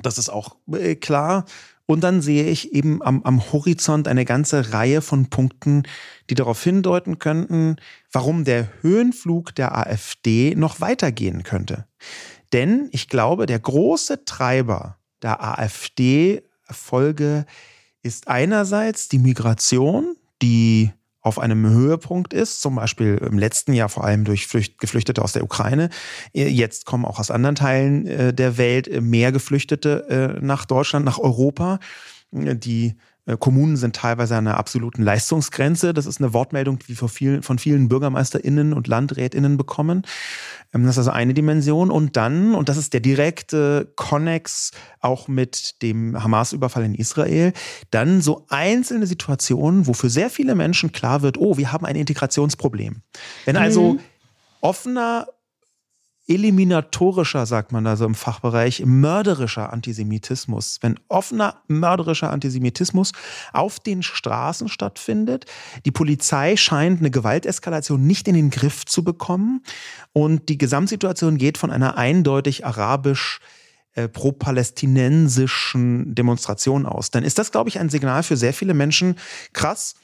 Das 0.02 0.18
ist 0.18 0.30
auch 0.30 0.58
äh, 0.72 0.96
klar. 0.96 1.46
Und 1.86 2.02
dann 2.02 2.22
sehe 2.22 2.46
ich 2.46 2.74
eben 2.74 3.04
am, 3.04 3.24
am 3.24 3.52
Horizont 3.52 4.08
eine 4.08 4.24
ganze 4.24 4.72
Reihe 4.72 5.02
von 5.02 5.30
Punkten, 5.30 5.84
die 6.30 6.36
darauf 6.36 6.64
hindeuten 6.64 7.20
könnten, 7.20 7.76
warum 8.12 8.46
der 8.46 8.70
Höhenflug 8.82 9.54
der 9.56 9.78
AfD 9.78 10.56
noch 10.56 10.80
weitergehen 10.80 11.44
könnte. 11.44 11.86
Denn 12.54 12.88
ich 12.92 13.10
glaube, 13.10 13.48
der 13.48 13.60
große 13.60 14.26
Treiber 14.26 14.98
der 15.22 15.44
AfD-Erfolge 15.44 17.46
ist 18.02 18.28
einerseits 18.28 19.10
die 19.10 19.20
Migration, 19.20 20.16
die 20.42 20.92
auf 21.24 21.40
einem 21.40 21.68
Höhepunkt 21.68 22.34
ist, 22.34 22.62
zum 22.62 22.76
Beispiel 22.76 23.16
im 23.16 23.40
letzten 23.40 23.74
Jahr 23.74 23.90
vor 23.90 24.04
allem 24.04 24.26
durch 24.26 24.50
Geflüchtete 24.78 25.22
aus 25.22 25.32
der 25.32 25.44
Ukraine. 25.44 25.90
Äh, 26.34 26.50
jetzt 26.50 26.86
kommen 26.86 27.06
auch 27.06 27.18
aus 27.18 27.32
anderen 27.32 27.56
Teilen 27.56 28.06
äh, 28.06 28.34
der 28.34 28.58
Welt 28.58 28.88
äh, 28.88 29.02
mehr 29.02 29.32
Geflüchtete 29.32 30.40
nach 30.42 30.66
Deutschland, 30.66 31.06
nach 31.06 31.20
Europa. 31.20 31.80
Die 32.32 32.96
Kommunen 33.40 33.78
sind 33.78 33.96
teilweise 33.96 34.36
an 34.36 34.48
einer 34.48 34.58
absoluten 34.58 35.02
Leistungsgrenze. 35.02 35.94
Das 35.94 36.06
ist 36.06 36.20
eine 36.20 36.34
Wortmeldung, 36.34 36.80
die 36.80 36.90
wir 36.90 36.96
von 36.98 37.08
vielen, 37.08 37.42
von 37.42 37.58
vielen 37.58 37.88
BürgermeisterInnen 37.88 38.74
und 38.74 38.88
LandrätInnen 38.88 39.56
bekommen. 39.56 40.04
Ähm, 40.74 40.84
das 40.84 40.96
ist 40.96 41.00
also 41.00 41.12
eine 41.12 41.34
Dimension. 41.34 41.90
Und 41.90 42.18
dann, 42.18 42.54
und 42.54 42.68
das 42.68 42.76
ist 42.76 42.92
der 42.92 43.00
direkte 43.00 43.94
Konnex 43.96 44.72
auch 45.00 45.30
mit 45.30 45.82
dem 45.82 46.22
Hamas-Überfall 46.22 46.84
in 46.84 46.96
Israel, 46.96 47.54
dann 47.92 48.22
so 48.22 48.46
einzelne 48.50 49.08
Situationen, 49.08 49.88
wo 49.88 49.94
für 49.94 50.10
sehr 50.10 50.30
viele 50.30 50.54
Menschen 50.54 50.92
klar 50.92 51.22
wird, 51.22 51.38
oh, 51.38 51.58
wir 51.58 51.72
haben 51.72 51.86
ein 51.86 51.96
Integrationsproblem. 51.96 53.04
Wenn 53.46 53.56
also 53.56 53.94
mhm. 53.94 54.00
offener 54.60 55.28
eliminatorischer, 56.28 57.46
sagt 57.46 57.72
man 57.72 57.84
da 57.84 57.98
so 57.98 58.06
im 58.06 58.16
Fachbereich, 58.16 58.84
mörderischer 58.86 59.74
Antisemitismus, 59.74 60.80
wenn 60.82 61.00
offener 61.10 61.62
mörderischer 61.68 62.32
Antisemitismus 62.32 63.12
auf 63.52 63.80
den 63.80 64.04
Straßen 64.04 64.70
stattfindet, 64.70 65.46
die 65.86 65.92
Polizei 65.92 66.56
scheint 66.56 67.00
eine 67.00 67.12
Gewalteskalation 67.12 68.08
nicht 68.08 68.28
in 68.28 68.36
den 68.36 68.50
Griff 68.52 68.86
zu 68.86 69.04
bekommen 69.04 69.64
und 70.14 70.48
die 70.48 70.58
Gesamtsituation 70.58 71.38
geht 71.38 71.58
von 71.58 71.72
einer 71.72 71.98
eindeutig 71.98 72.66
arabisch 72.66 73.42
äh, 73.96 74.08
pro-palästinensischen 74.08 76.16
Demonstration 76.16 76.86
aus, 76.86 77.12
dann 77.12 77.26
ist 77.26 77.38
das, 77.38 77.52
glaube 77.52 77.70
ich, 77.70 77.80
ein 77.80 77.90
Signal 77.90 78.24
für 78.24 78.38
sehr 78.38 78.54
viele 78.54 78.74
Menschen, 78.74 79.18
krass, 79.52 79.96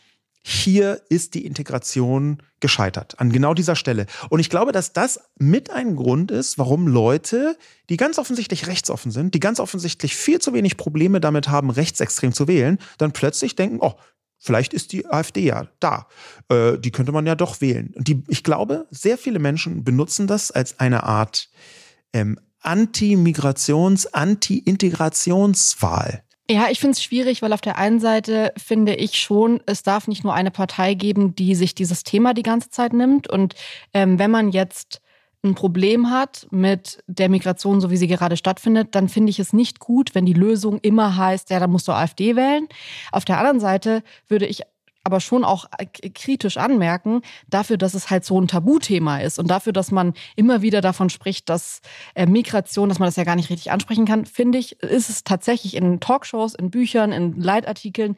hier 0.42 1.02
ist 1.10 1.34
die 1.34 1.46
Integration 1.46 2.42
gescheitert, 2.60 3.20
an 3.20 3.32
genau 3.32 3.54
dieser 3.54 3.76
Stelle. 3.76 4.06
Und 4.30 4.40
ich 4.40 4.50
glaube, 4.50 4.72
dass 4.72 4.94
das 4.94 5.20
mit 5.38 5.70
ein 5.70 5.96
Grund 5.96 6.32
ist, 6.32 6.58
warum 6.58 6.88
Leute, 6.88 7.58
die 7.90 7.98
ganz 7.98 8.18
offensichtlich 8.18 8.68
rechtsoffen 8.68 9.12
sind, 9.12 9.34
die 9.34 9.40
ganz 9.40 9.60
offensichtlich 9.60 10.16
viel 10.16 10.40
zu 10.40 10.54
wenig 10.54 10.78
Probleme 10.78 11.20
damit 11.20 11.50
haben, 11.50 11.70
rechtsextrem 11.70 12.34
zu 12.34 12.48
wählen, 12.48 12.80
dann 12.98 13.12
plötzlich 13.12 13.56
denken, 13.56 13.80
oh, 13.82 13.94
vielleicht 14.38 14.74
ist 14.74 14.94
die 14.94 15.06
AfD 15.06 15.42
ja 15.42 15.68
da. 15.80 16.08
Äh, 16.50 16.78
die 16.78 16.92
könnte 16.92 17.12
man 17.12 17.28
ja 17.28 17.36
doch 17.36 17.62
wählen. 17.62 17.94
Und 17.96 18.08
die, 18.08 18.24
ich 18.28 18.44
glaube, 18.44 18.88
sehr 18.90 19.18
viele 19.18 19.40
Menschen 19.40 19.84
benutzen 19.84 20.28
das 20.28 20.52
als 20.52 20.80
eine 20.80 21.04
Art 21.04 21.50
ähm, 22.14 22.40
Anti-Migrations-, 22.62 24.08
Anti-Integrationswahl. 24.12 26.24
Ja, 26.52 26.68
ich 26.72 26.80
finde 26.80 26.94
es 26.94 27.04
schwierig, 27.04 27.44
weil 27.44 27.54
auf 27.54 27.62
der 27.62 27.78
einen 27.78 28.00
Seite 28.00 28.54
finde 28.58 28.96
ich 28.96 29.20
schon, 29.20 29.62
es 29.68 29.84
darf 29.84 30.08
nicht 30.08 30.24
nur 30.24 30.34
eine 30.34 30.50
Partei 30.50 30.96
geben, 30.96 31.36
die 31.36 31.54
sich 31.54 31.76
dieses 31.76 32.04
Thema 32.04 32.34
die 32.34 32.42
ganze 32.42 32.72
Zeit 32.72 32.92
nimmt. 32.92 33.30
Und 33.30 33.54
ähm, 33.94 34.18
wenn 34.18 34.32
man 34.32 34.50
jetzt 34.50 35.00
ein 35.44 35.54
Problem 35.54 36.10
hat 36.10 36.48
mit 36.50 37.04
der 37.06 37.30
Migration, 37.30 37.80
so 37.82 37.92
wie 37.92 37.98
sie 37.98 38.08
gerade 38.08 38.36
stattfindet, 38.36 38.96
dann 38.96 39.10
finde 39.10 39.30
ich 39.30 39.38
es 39.38 39.54
nicht 39.54 39.80
gut, 39.80 40.16
wenn 40.16 40.26
die 40.26 40.34
Lösung 40.34 40.80
immer 40.82 41.16
heißt, 41.18 41.52
ja, 41.52 41.60
dann 41.60 41.70
musst 41.70 41.88
du 41.88 41.92
AfD 41.92 42.36
wählen. 42.36 42.68
Auf 43.12 43.26
der 43.26 43.38
anderen 43.38 43.60
Seite 43.60 44.02
würde 44.28 44.48
ich 44.48 44.64
aber 45.04 45.20
schon 45.20 45.44
auch 45.44 45.66
äh, 45.78 45.86
kritisch 46.10 46.58
anmerken, 46.58 47.22
dafür, 47.48 47.78
dass 47.78 47.94
es 47.94 48.10
halt 48.10 48.26
so 48.26 48.40
ein 48.40 48.48
Tabuthema 48.48 49.20
ist 49.20 49.40
und 49.40 49.48
dafür, 49.48 49.74
dass 49.74 49.92
man 49.92 50.14
immer 50.36 50.62
wieder 50.62 50.82
davon 50.82 51.10
spricht, 51.10 51.50
dass 51.50 51.82
äh, 52.16 52.26
Migration, 52.26 52.90
dass 52.90 53.00
man 53.00 53.08
das 53.08 53.16
ja 53.16 53.24
gar 53.24 53.36
nicht 53.36 53.50
richtig 53.50 53.72
ansprechen 53.72 54.06
kann, 54.06 54.26
finde 54.26 54.58
ich, 54.58 54.82
ist 54.82 55.10
es 55.10 55.24
tatsächlich 55.24 55.76
in 55.76 56.00
Talkshows, 56.00 56.56
in 56.56 56.70
Büchern, 56.70 57.12
in 57.12 57.40
Leitartikeln 57.42 58.16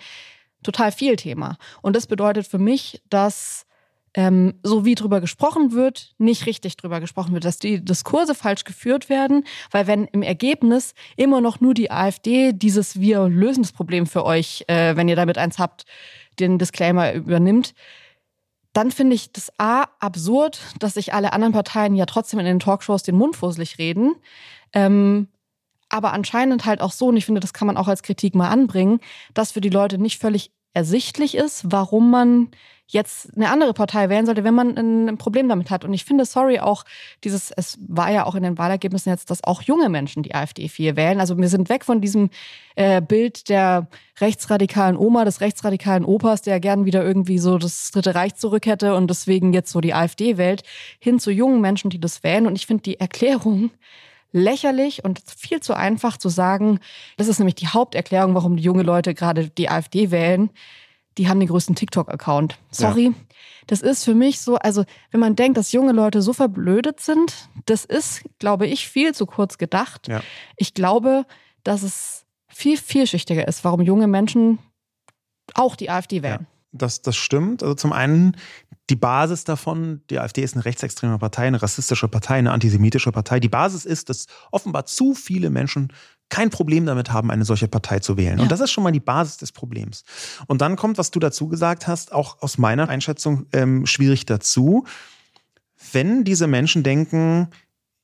total 0.64 0.92
viel 0.92 1.16
Thema. 1.16 1.58
Und 1.82 1.96
das 1.96 2.08
bedeutet 2.08 2.48
für 2.48 2.60
mich, 2.60 3.02
dass 3.10 3.66
ähm, 4.14 4.56
so 4.64 4.84
wie 4.84 4.96
drüber 4.96 5.22
gesprochen 5.22 5.72
wird, 5.72 6.14
nicht 6.18 6.46
richtig 6.46 6.76
drüber 6.76 7.00
gesprochen 7.00 7.34
wird, 7.34 7.46
dass 7.46 7.60
die 7.60 7.84
Diskurse 7.84 8.36
falsch 8.36 8.66
geführt 8.66 9.10
werden, 9.10 9.46
weil 9.72 9.88
wenn 9.88 10.06
im 10.06 10.22
Ergebnis 10.22 10.94
immer 11.16 11.40
noch 11.40 11.62
nur 11.62 11.74
die 11.74 11.92
AfD 11.92 12.52
dieses 12.52 13.00
Wir 13.00 13.30
lösen 13.30 13.64
das 13.64 13.72
Problem 13.72 14.06
für 14.06 14.26
euch, 14.26 14.66
äh, 14.68 14.96
wenn 14.96 15.08
ihr 15.08 15.16
damit 15.16 15.38
eins 15.38 15.60
habt, 15.60 15.86
den 16.40 16.58
Disclaimer 16.58 17.14
übernimmt, 17.14 17.74
dann 18.74 18.92
finde 18.92 19.16
ich 19.16 19.32
das 19.34 19.52
A 19.58 19.86
absurd, 20.00 20.62
dass 20.80 20.94
sich 20.94 21.14
alle 21.14 21.34
anderen 21.34 21.54
Parteien 21.54 21.96
ja 21.96 22.06
trotzdem 22.06 22.40
in 22.40 22.46
den 22.46 22.60
Talkshows 22.60 23.04
den 23.04 23.18
Mund 23.18 23.36
fusselig 23.36 23.78
reden. 23.78 24.16
Ähm, 24.74 25.28
aber 25.90 26.14
anscheinend 26.14 26.66
halt 26.66 26.82
auch 26.82 26.94
so, 26.94 27.08
und 27.08 27.18
ich 27.18 27.26
finde, 27.26 27.42
das 27.42 27.54
kann 27.54 27.68
man 27.68 27.76
auch 27.76 27.90
als 27.90 28.02
Kritik 28.02 28.34
mal 28.34 28.50
anbringen, 28.50 29.02
dass 29.34 29.52
für 29.52 29.62
die 29.62 29.70
Leute 29.70 29.98
nicht 29.98 30.20
völlig 30.20 30.52
ersichtlich 30.74 31.36
ist, 31.36 31.66
warum 31.70 32.10
man 32.10 32.50
jetzt 32.92 33.36
eine 33.36 33.50
andere 33.50 33.74
Partei 33.74 34.10
wählen 34.10 34.26
sollte, 34.26 34.44
wenn 34.44 34.54
man 34.54 34.78
ein 34.78 35.18
Problem 35.18 35.48
damit 35.48 35.70
hat. 35.70 35.86
Und 35.86 35.94
ich 35.94 36.04
finde, 36.04 36.26
sorry, 36.26 36.60
auch 36.60 36.84
dieses, 37.24 37.52
es 37.52 37.78
war 37.88 38.12
ja 38.12 38.26
auch 38.26 38.36
in 38.36 38.44
den 38.44 38.58
Wahlergebnissen 38.58 39.12
jetzt, 39.12 39.30
dass 39.32 39.44
auch 39.44 39.62
junge 39.62 39.88
Menschen 39.90 40.24
die 40.24 40.36
AfD 40.36 40.68
viel 40.68 40.96
wählen. 40.96 41.20
Also 41.20 41.38
wir 41.38 41.48
sind 41.48 41.70
weg 41.70 41.86
von 41.86 42.02
diesem 42.02 42.30
äh, 42.76 43.02
Bild 43.02 43.50
der 43.50 43.88
rechtsradikalen 44.20 44.98
Oma, 44.98 45.24
des 45.24 45.40
rechtsradikalen 45.40 46.04
Opas, 46.04 46.42
der 46.42 46.60
gern 46.60 46.86
wieder 46.86 47.04
irgendwie 47.04 47.40
so 47.40 47.58
das 47.58 47.92
Dritte 47.92 48.14
Reich 48.14 48.36
zurück 48.36 48.66
hätte 48.66 48.96
und 48.96 49.10
deswegen 49.10 49.54
jetzt 49.54 49.72
so 49.72 49.80
die 49.80 49.94
AfD 49.94 50.38
wählt, 50.38 50.64
hin 51.00 51.20
zu 51.20 51.32
jungen 51.32 51.62
Menschen, 51.62 51.90
die 51.90 52.00
das 52.00 52.24
wählen. 52.24 52.46
Und 52.46 52.56
ich 52.56 52.66
finde 52.66 52.84
die 52.84 53.00
Erklärung, 53.00 53.72
lächerlich 54.34 55.04
und 55.04 55.22
viel 55.26 55.60
zu 55.60 55.74
einfach 55.74 56.18
zu 56.18 56.30
sagen, 56.30 56.80
das 57.18 57.28
ist 57.28 57.40
nämlich 57.40 57.56
die 57.56 57.68
Haupterklärung, 57.68 58.34
warum 58.34 58.56
die 58.56 58.64
junge 58.64 58.84
Leute 58.84 59.14
gerade 59.14 59.50
die 59.50 59.70
AfD 59.70 60.10
wählen 60.10 60.50
die 61.18 61.28
haben 61.28 61.40
den 61.40 61.50
größten 61.50 61.76
TikTok-Account. 61.76 62.58
Sorry. 62.72 63.08
Ja. 63.08 63.14
Das 63.68 63.82
ist 63.82 64.04
für 64.04 64.16
mich 64.16 64.40
so, 64.40 64.56
also 64.56 64.86
wenn 65.12 65.20
man 65.20 65.36
denkt, 65.36 65.58
dass 65.58 65.72
junge 65.72 65.92
Leute 65.92 66.22
so 66.22 66.34
verblödet 66.34 67.00
sind, 67.00 67.50
das 67.66 67.86
ist, 67.86 68.24
glaube 68.40 68.68
ich, 68.68 68.88
viel 68.88 69.14
zu 69.14 69.26
kurz 69.26 69.58
gedacht. 69.58 70.08
Ja. 70.08 70.22
Ich 70.56 70.74
glaube, 70.74 71.26
dass 71.64 71.84
es 71.84 72.26
viel 72.48 72.78
vielschichtiger 72.78 73.48
ist, 73.48 73.64
warum 73.64 73.82
junge 73.82 74.08
Menschen 74.08 74.60
auch 75.54 75.76
die 75.76 75.90
AfD 75.90 76.24
wählen. 76.24 76.42
Ja, 76.42 76.48
das, 76.72 77.02
das 77.02 77.16
stimmt. 77.16 77.62
Also 77.64 77.76
zum 77.76 77.94
einen 77.94 78.38
die 78.90 78.96
Basis 78.96 79.44
davon, 79.46 80.02
die 80.10 80.20
AfD 80.20 80.44
ist 80.44 80.56
eine 80.56 80.66
rechtsextreme 80.66 81.18
Partei, 81.18 81.48
eine 81.48 81.62
rassistische 81.62 82.08
Partei, 82.08 82.36
eine 82.36 82.52
antisemitische 82.52 83.12
Partei. 83.12 83.40
Die 83.40 83.50
Basis 83.50 83.86
ist, 83.86 84.10
dass 84.10 84.26
offenbar 84.52 84.86
zu 84.86 85.14
viele 85.14 85.50
Menschen 85.50 85.94
kein 86.32 86.50
Problem 86.50 86.88
damit 86.88 87.12
haben, 87.14 87.30
eine 87.30 87.46
solche 87.46 87.68
Partei 87.68 88.00
zu 88.00 88.18
wählen. 88.18 88.38
Ja. 88.38 88.44
Und 88.44 88.52
das 88.52 88.62
ist 88.62 88.72
schon 88.72 88.84
mal 88.84 88.92
die 88.92 89.00
Basis 89.00 89.38
des 89.38 89.52
Problems. 89.52 90.04
Und 90.48 90.62
dann 90.62 90.76
kommt, 90.76 90.98
was 90.98 91.12
du 91.12 91.20
dazu 91.20 91.48
gesagt 91.48 91.88
hast, 91.88 92.12
auch 92.12 92.42
aus 92.42 92.58
meiner 92.58 92.90
Einschätzung 92.90 93.46
ähm, 93.54 93.86
schwierig 93.86 94.26
dazu. 94.26 94.86
Wenn 95.92 96.24
diese 96.24 96.48
Menschen 96.48 96.82
denken, 96.82 97.50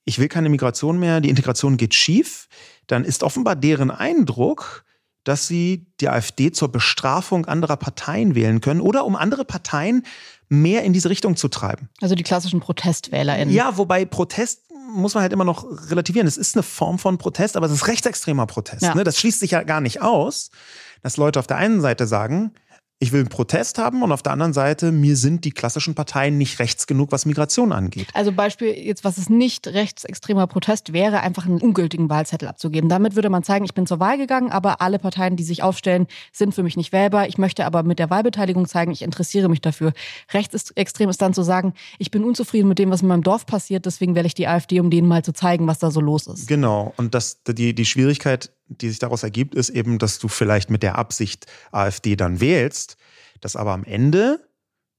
ich 0.05 0.19
will 0.19 0.27
keine 0.27 0.49
Migration 0.49 0.99
mehr, 0.99 1.21
die 1.21 1.29
Integration 1.29 1.77
geht 1.77 1.95
schief, 1.95 2.47
dann 2.85 3.03
ist 3.03 3.23
offenbar 3.23 3.55
deren 3.55 3.91
Eindruck, 3.91 4.85
dass 5.23 5.47
sie 5.47 5.87
die 5.99 6.09
AfD 6.09 6.51
zur 6.51 6.71
Bestrafung 6.71 7.45
anderer 7.45 7.77
Parteien 7.77 8.35
wählen 8.35 8.61
können 8.61 8.79
oder 8.81 9.05
um 9.05 9.15
andere 9.15 9.43
Parteien 9.43 10.03
mehr 10.49 10.83
in 10.83 10.93
diese 10.93 11.09
Richtung 11.09 11.35
zu 11.35 11.49
treiben. 11.49 11.89
Also 12.01 12.15
die 12.15 12.23
klassischen 12.23 12.61
ProtestwählerInnen. 12.61 13.53
Ja, 13.53 13.77
wobei 13.77 14.05
Protest 14.05 14.66
muss 14.97 15.13
man 15.13 15.21
halt 15.21 15.33
immer 15.33 15.43
noch 15.43 15.65
relativieren. 15.89 16.27
Es 16.27 16.37
ist 16.37 16.55
eine 16.55 16.63
Form 16.63 16.99
von 16.99 17.17
Protest, 17.17 17.55
aber 17.55 17.67
es 17.67 17.71
ist 17.71 17.87
rechtsextremer 17.87 18.45
Protest. 18.45 18.83
Ja. 18.83 18.95
Ne? 18.95 19.03
Das 19.03 19.19
schließt 19.19 19.39
sich 19.39 19.51
ja 19.51 19.63
gar 19.63 19.81
nicht 19.81 20.01
aus, 20.01 20.49
dass 21.03 21.17
Leute 21.17 21.39
auf 21.39 21.47
der 21.47 21.57
einen 21.57 21.81
Seite 21.81 22.07
sagen, 22.07 22.53
ich 22.99 23.11
will 23.11 23.19
einen 23.19 23.29
Protest 23.29 23.77
haben 23.77 24.01
und 24.01 24.11
auf 24.11 24.23
der 24.23 24.33
anderen 24.33 24.53
Seite, 24.53 24.91
mir 24.91 25.15
sind 25.15 25.45
die 25.45 25.51
klassischen 25.51 25.93
Parteien 25.93 26.37
nicht 26.37 26.57
rechts 26.57 26.87
genug, 26.87 27.11
was 27.11 27.27
Migration 27.27 27.71
angeht. 27.71 28.07
Also 28.13 28.31
Beispiel 28.31 28.69
jetzt, 28.69 29.03
was 29.03 29.19
es 29.19 29.29
nicht 29.29 29.67
rechtsextremer 29.67 30.47
Protest 30.47 30.93
wäre, 30.93 31.21
einfach 31.21 31.45
einen 31.45 31.61
ungültigen 31.61 32.09
Wahlzettel 32.09 32.47
abzugeben. 32.47 32.89
Damit 32.89 33.15
würde 33.15 33.29
man 33.29 33.43
zeigen, 33.43 33.65
ich 33.65 33.75
bin 33.75 33.85
zur 33.85 33.99
Wahl 33.99 34.17
gegangen, 34.17 34.51
aber 34.51 34.81
alle 34.81 34.97
Parteien, 34.97 35.35
die 35.35 35.43
sich 35.43 35.61
aufstellen, 35.61 36.07
sind 36.31 36.55
für 36.55 36.63
mich 36.63 36.75
nicht 36.75 36.91
wählbar. 36.91 37.27
Ich 37.27 37.37
möchte 37.37 37.65
aber 37.65 37.83
mit 37.83 37.99
der 37.99 38.09
Wahlbeteiligung 38.09 38.67
zeigen, 38.67 38.91
ich 38.91 39.03
interessiere 39.03 39.47
mich 39.47 39.61
dafür. 39.61 39.93
Rechtsextrem 40.33 41.09
ist 41.09 41.21
dann 41.21 41.35
zu 41.35 41.43
sagen, 41.43 41.73
ich 41.99 42.09
bin 42.09 42.23
unzufrieden 42.23 42.67
mit 42.67 42.79
dem, 42.79 42.89
was 42.89 43.03
in 43.03 43.09
meinem 43.09 43.23
Dorf 43.23 43.45
passiert, 43.45 43.85
deswegen 43.85 44.15
wähle 44.15 44.25
ich 44.25 44.33
die 44.33 44.47
AfD, 44.47 44.79
um 44.79 44.89
denen 44.89 45.07
mal 45.07 45.23
zu 45.23 45.33
zeigen, 45.33 45.67
was 45.67 45.77
da 45.77 45.91
so 45.91 46.01
los 46.01 46.25
ist. 46.25 46.47
Genau. 46.47 46.93
Und 46.97 47.13
das, 47.13 47.43
die, 47.43 47.75
die 47.75 47.85
Schwierigkeit 47.85 48.51
die 48.67 48.89
sich 48.89 48.99
daraus 48.99 49.23
ergibt, 49.23 49.55
ist 49.55 49.69
eben, 49.69 49.99
dass 49.99 50.19
du 50.19 50.27
vielleicht 50.27 50.69
mit 50.69 50.83
der 50.83 50.97
Absicht 50.97 51.45
AfD 51.71 52.15
dann 52.15 52.39
wählst, 52.39 52.97
dass 53.41 53.55
aber 53.55 53.73
am 53.73 53.83
Ende 53.83 54.39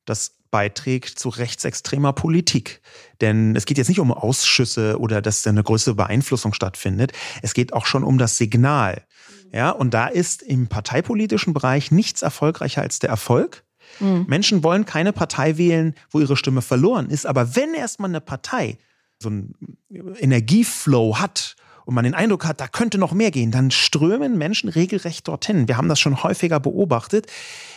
das 0.05 0.37
beiträgt 0.51 1.19
zu 1.19 1.29
rechtsextremer 1.29 2.13
Politik. 2.13 2.81
Denn 3.21 3.55
es 3.55 3.67
geht 3.67 3.79
jetzt 3.79 3.89
nicht 3.89 4.01
um 4.01 4.13
Ausschüsse 4.13 4.99
oder 4.99 5.21
dass 5.21 5.47
eine 5.47 5.63
größere 5.63 5.95
Beeinflussung 5.95 6.55
stattfindet. 6.55 7.13
Es 7.43 7.53
geht 7.53 7.73
auch 7.73 7.85
schon 7.85 8.05
um 8.05 8.17
das 8.17 8.39
Signal. 8.39 9.05
Ja, 9.53 9.71
und 9.71 9.93
da 9.95 10.07
ist 10.09 10.43
im 10.43 10.69
parteipolitischen 10.69 11.55
Bereich 11.55 11.91
nichts 11.91 12.23
erfolgreicher 12.23 12.83
als 12.83 12.99
der 12.99 13.11
Erfolg. 13.11 13.65
Mhm. 14.01 14.27
Menschen 14.29 14.63
wollen 14.63 14.85
keine 14.85 15.13
Partei 15.13 15.57
wählen, 15.57 15.95
wo 16.11 16.21
ihre 16.21 16.37
Stimme 16.37 16.63
verloren 16.63 17.11
ist. 17.11 17.27
Aber 17.27 17.57
wenn 17.57 17.75
erstmal 17.75 18.11
eine 18.11 18.21
Partei 18.21 18.79
so 19.21 19.29
einen 19.29 19.55
Energieflow 19.91 21.19
hat 21.19 21.57
und 21.89 21.95
man 21.95 22.05
den 22.05 22.13
Eindruck 22.13 22.45
hat, 22.45 22.61
da 22.61 22.69
könnte 22.69 22.99
noch 22.99 23.13
mehr 23.13 23.31
gehen, 23.31 23.51
dann 23.51 23.71
strömen 23.71 24.37
Menschen 24.37 24.69
regelrecht 24.69 25.27
dorthin. 25.27 25.69
Wir 25.69 25.79
haben 25.79 25.89
das 25.89 25.99
schon 25.99 26.23
häufiger 26.23 26.61
beobachtet, 26.61 27.29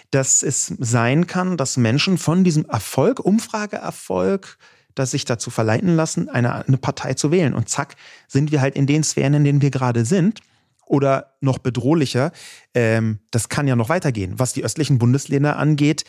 dass 0.10 0.44
es 0.44 0.66
sein 0.80 1.28
kann, 1.28 1.56
dass 1.56 1.78
Menschen 1.78 2.18
von 2.18 2.44
diesem 2.44 2.66
Erfolg, 2.66 3.22
Umfrageerfolg, 3.22 4.58
dass 4.96 5.12
sich 5.12 5.24
dazu 5.24 5.50
verleiten 5.50 5.96
lassen, 5.96 6.28
eine, 6.28 6.68
eine 6.68 6.76
Partei 6.76 7.14
zu 7.14 7.32
wählen. 7.32 7.54
Und 7.54 7.70
zack, 7.70 7.96
sind 8.28 8.52
wir 8.52 8.60
halt 8.60 8.76
in 8.76 8.86
den 8.86 9.06
Sphären, 9.06 9.34
in 9.34 9.46
denen 9.46 9.62
wir 9.62 9.72
gerade 9.72 10.04
sind. 10.04 10.42
Oder 10.86 11.38
noch 11.40 11.60
bedrohlicher, 11.60 12.34
ähm, 12.74 13.20
das 13.32 13.48
kann 13.48 13.66
ja 13.66 13.78
noch 13.78 13.88
weitergehen. 13.88 14.34
Was 14.36 14.52
die 14.52 14.66
östlichen 14.66 14.98
Bundesländer 15.00 15.56
angeht, 15.56 16.04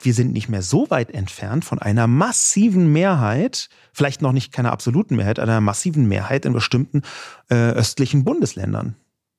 wir 0.00 0.14
sind 0.14 0.32
nicht 0.32 0.48
mehr 0.48 0.62
so 0.62 0.90
weit 0.90 1.10
entfernt 1.10 1.64
von 1.64 1.78
einer 1.78 2.06
massiven 2.06 2.92
Mehrheit, 2.92 3.68
vielleicht 3.92 4.22
noch 4.22 4.32
nicht 4.32 4.52
keiner 4.52 4.72
absoluten 4.72 5.16
Mehrheit, 5.16 5.38
einer 5.38 5.60
massiven 5.60 6.06
Mehrheit 6.06 6.44
in 6.44 6.52
bestimmten 6.52 7.02
äh, 7.48 7.54
östlichen 7.54 8.24
Bundesländern. 8.24 8.96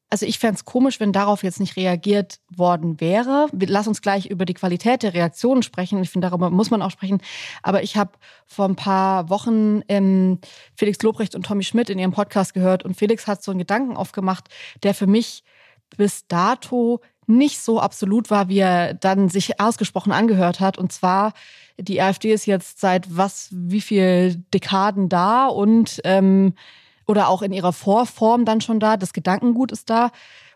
Also 0.10 0.26
ich 0.26 0.40
fände 0.40 0.56
es 0.56 0.64
komisch, 0.64 1.02
wenn 1.02 1.12
darauf 1.12 1.44
jetzt 1.44 1.60
nicht 1.60 1.76
reagiert 1.76 2.40
worden 2.56 3.02
wäre. 3.02 3.50
Lass 3.52 3.90
uns 3.90 4.02
gleich 4.02 4.28
über 4.28 4.46
die 4.46 4.54
Qualität 4.54 5.04
der 5.04 5.14
Reaktionen 5.14 5.64
sprechen. 5.64 6.02
Ich 6.02 6.10
finde, 6.10 6.30
darüber 6.30 6.50
muss 6.50 6.72
man 6.72 6.82
auch 6.82 6.92
sprechen. 6.92 7.22
Aber 7.62 7.84
ich 7.84 7.98
habe 7.98 8.12
vor 8.46 8.66
ein 8.66 8.78
paar 8.78 9.30
Wochen 9.30 9.82
ähm, 9.90 10.40
Felix 10.76 11.02
Lobrecht 11.04 11.36
und 11.36 11.46
Tommy 11.46 11.64
Schmidt 11.64 11.90
in 11.90 12.00
ihrem 12.00 12.14
Podcast 12.14 12.54
gehört 12.54 12.84
und 12.84 12.96
Felix 12.96 13.28
hat 13.28 13.44
so 13.44 13.52
einen 13.52 13.60
Gedanken 13.60 13.98
aufgemacht, 13.98 14.48
der 14.84 14.94
für 14.94 15.08
mich 15.08 15.44
bis 15.98 16.26
dato 16.28 17.02
nicht 17.28 17.60
so 17.62 17.80
absolut 17.80 18.30
war, 18.30 18.50
wie 18.50 18.60
er 18.60 18.94
dann 18.94 19.30
sich 19.30 19.60
ausgesprochen 19.60 20.12
angehört 20.12 20.60
hat. 20.60 20.78
Und 20.78 20.92
zwar, 20.92 21.34
die 21.78 22.02
AfD 22.02 22.32
ist 22.32 22.46
jetzt 22.46 22.80
seit 22.80 23.16
was, 23.16 23.50
wie 23.52 23.82
viel 23.82 24.44
Dekaden 24.54 25.10
da 25.10 25.48
und 25.48 26.02
ähm, 26.04 26.54
oder 27.06 27.30
auch 27.30 27.42
in 27.42 27.54
ihrer 27.54 27.74
Vorform 27.74 28.46
dann 28.46 28.62
schon 28.62 28.80
da. 28.80 28.98
Das 28.98 29.14
Gedankengut 29.14 29.72
ist 29.72 29.90
da. 29.90 30.12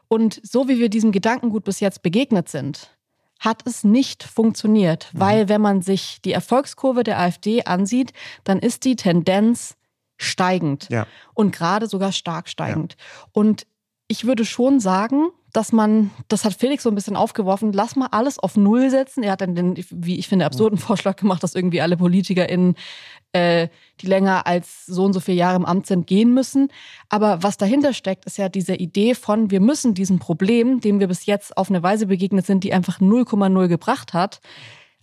Und 0.08 0.42
so 0.44 0.68
wie 0.68 0.80
wir 0.80 0.90
diesem 0.90 1.12
Gedankengut 1.12 1.64
bis 1.64 1.80
jetzt 1.80 2.02
begegnet 2.04 2.50
sind, 2.50 2.92
hat 3.40 3.66
es 3.66 3.84
nicht 3.84 4.24
funktioniert. 4.24 5.10
Mhm. 5.14 5.20
Weil 5.20 5.50
wenn 5.50 5.62
man 5.62 5.82
sich 5.82 6.22
die 6.22 6.34
Erfolgskurve 6.34 7.04
der 7.04 7.20
AfD 7.20 7.64
ansieht, 7.64 8.14
dann 8.44 8.60
ist 8.60 8.86
die 8.86 8.96
Tendenz 8.96 9.76
steigend. 10.18 10.88
Ja. 10.90 11.08
Und 11.34 11.56
gerade 11.56 11.88
sogar 11.88 12.12
stark 12.12 12.50
steigend. 12.50 12.96
Ja. 12.98 13.28
Und 13.34 13.66
ich 14.08 14.26
würde 14.26 14.46
schon 14.46 14.80
sagen, 14.80 15.30
dass 15.54 15.72
man, 15.72 16.12
das 16.28 16.46
hat 16.46 16.54
Felix 16.54 16.84
so 16.84 16.90
ein 16.90 16.96
bisschen 16.96 17.16
aufgeworfen, 17.16 17.74
lass 17.74 17.96
mal 17.96 18.08
alles 18.12 18.40
auf 18.40 18.56
Null 18.56 18.90
setzen. 18.90 19.24
Er 19.24 19.34
hat 19.34 19.42
dann 19.42 19.56
den, 19.56 19.76
wie 19.90 20.18
ich 20.18 20.28
finde, 20.28 20.46
absurden 20.46 20.78
Vorschlag 20.78 21.16
gemacht, 21.16 21.44
dass 21.44 21.56
irgendwie 21.56 21.82
alle 21.82 21.98
PolitikerInnen, 21.98 22.76
äh, 23.34 23.68
die 24.02 24.08
länger 24.08 24.48
als 24.48 24.86
so 24.86 25.04
und 25.04 25.14
so 25.14 25.20
viele 25.20 25.38
Jahre 25.38 25.56
im 25.56 25.66
Amt 25.66 25.88
sind, 25.88 26.08
gehen 26.08 26.34
müssen. 26.34 26.70
Aber 27.10 27.44
was 27.44 27.58
dahinter 27.58 27.94
steckt, 27.94 28.26
ist 28.26 28.38
ja 28.38 28.50
diese 28.50 28.76
Idee 28.76 29.16
von, 29.16 29.52
wir 29.52 29.62
müssen 29.62 29.94
diesem 29.94 30.20
Problem, 30.20 30.80
dem 30.80 31.00
wir 31.00 31.08
bis 31.08 31.26
jetzt 31.26 31.56
auf 31.58 31.70
eine 31.70 31.84
Weise 31.84 32.08
begegnet 32.08 32.46
sind, 32.46 32.64
die 32.64 32.74
einfach 32.74 33.00
0,0 33.00 33.68
gebracht 33.68 34.14
hat, 34.14 34.42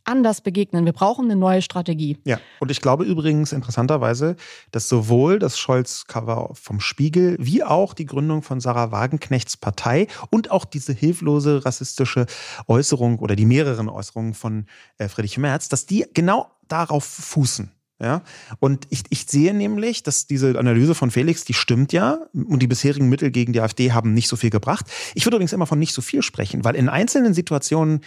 anders 0.09 0.41
begegnen. 0.41 0.85
Wir 0.85 0.93
brauchen 0.93 1.27
eine 1.27 1.37
neue 1.37 1.63
Strategie. 1.63 2.19
Ja, 2.25 2.41
und 2.61 2.71
ich 2.71 2.81
glaube 2.81 3.05
übrigens 3.05 3.53
interessanterweise, 3.53 4.37
dass 4.73 4.89
sowohl 4.89 5.39
das 5.39 5.59
Scholz-Cover 5.59 6.51
vom 6.55 6.81
Spiegel 6.81 7.37
wie 7.39 7.63
auch 7.63 7.95
die 7.95 8.07
Gründung 8.07 8.43
von 8.43 8.61
Sarah 8.61 8.91
Wagenknechts 8.91 9.57
Partei 9.57 10.09
und 10.31 10.51
auch 10.51 10.65
diese 10.65 10.93
hilflose 10.93 11.65
rassistische 11.65 12.27
Äußerung 12.67 13.19
oder 13.19 13.37
die 13.37 13.47
mehreren 13.47 13.89
Äußerungen 13.89 14.35
von 14.35 14.67
äh, 14.97 15.09
Friedrich 15.09 15.39
Merz, 15.39 15.69
dass 15.69 15.87
die 15.87 16.07
genau 16.15 16.51
darauf 16.69 17.05
fußen. 17.05 17.71
Ja, 18.01 18.23
und 18.61 18.87
ich, 18.91 19.03
ich 19.11 19.27
sehe 19.27 19.53
nämlich, 19.53 20.05
dass 20.05 20.29
diese 20.29 20.57
Analyse 20.57 20.95
von 20.95 21.11
Felix, 21.11 21.45
die 21.45 21.53
stimmt 21.53 21.93
ja, 21.93 22.29
und 22.33 22.61
die 22.61 22.69
bisherigen 22.69 23.09
Mittel 23.09 23.33
gegen 23.33 23.53
die 23.53 23.61
AfD 23.61 23.91
haben 23.91 24.15
nicht 24.15 24.29
so 24.29 24.37
viel 24.37 24.51
gebracht. 24.51 24.87
Ich 25.17 25.27
würde 25.27 25.37
übrigens 25.37 25.53
immer 25.53 25.67
von 25.67 25.81
nicht 25.81 25.93
so 25.93 26.01
viel 26.01 26.23
sprechen, 26.23 26.65
weil 26.65 26.77
in 26.77 26.89
einzelnen 26.89 27.35
Situationen 27.35 28.03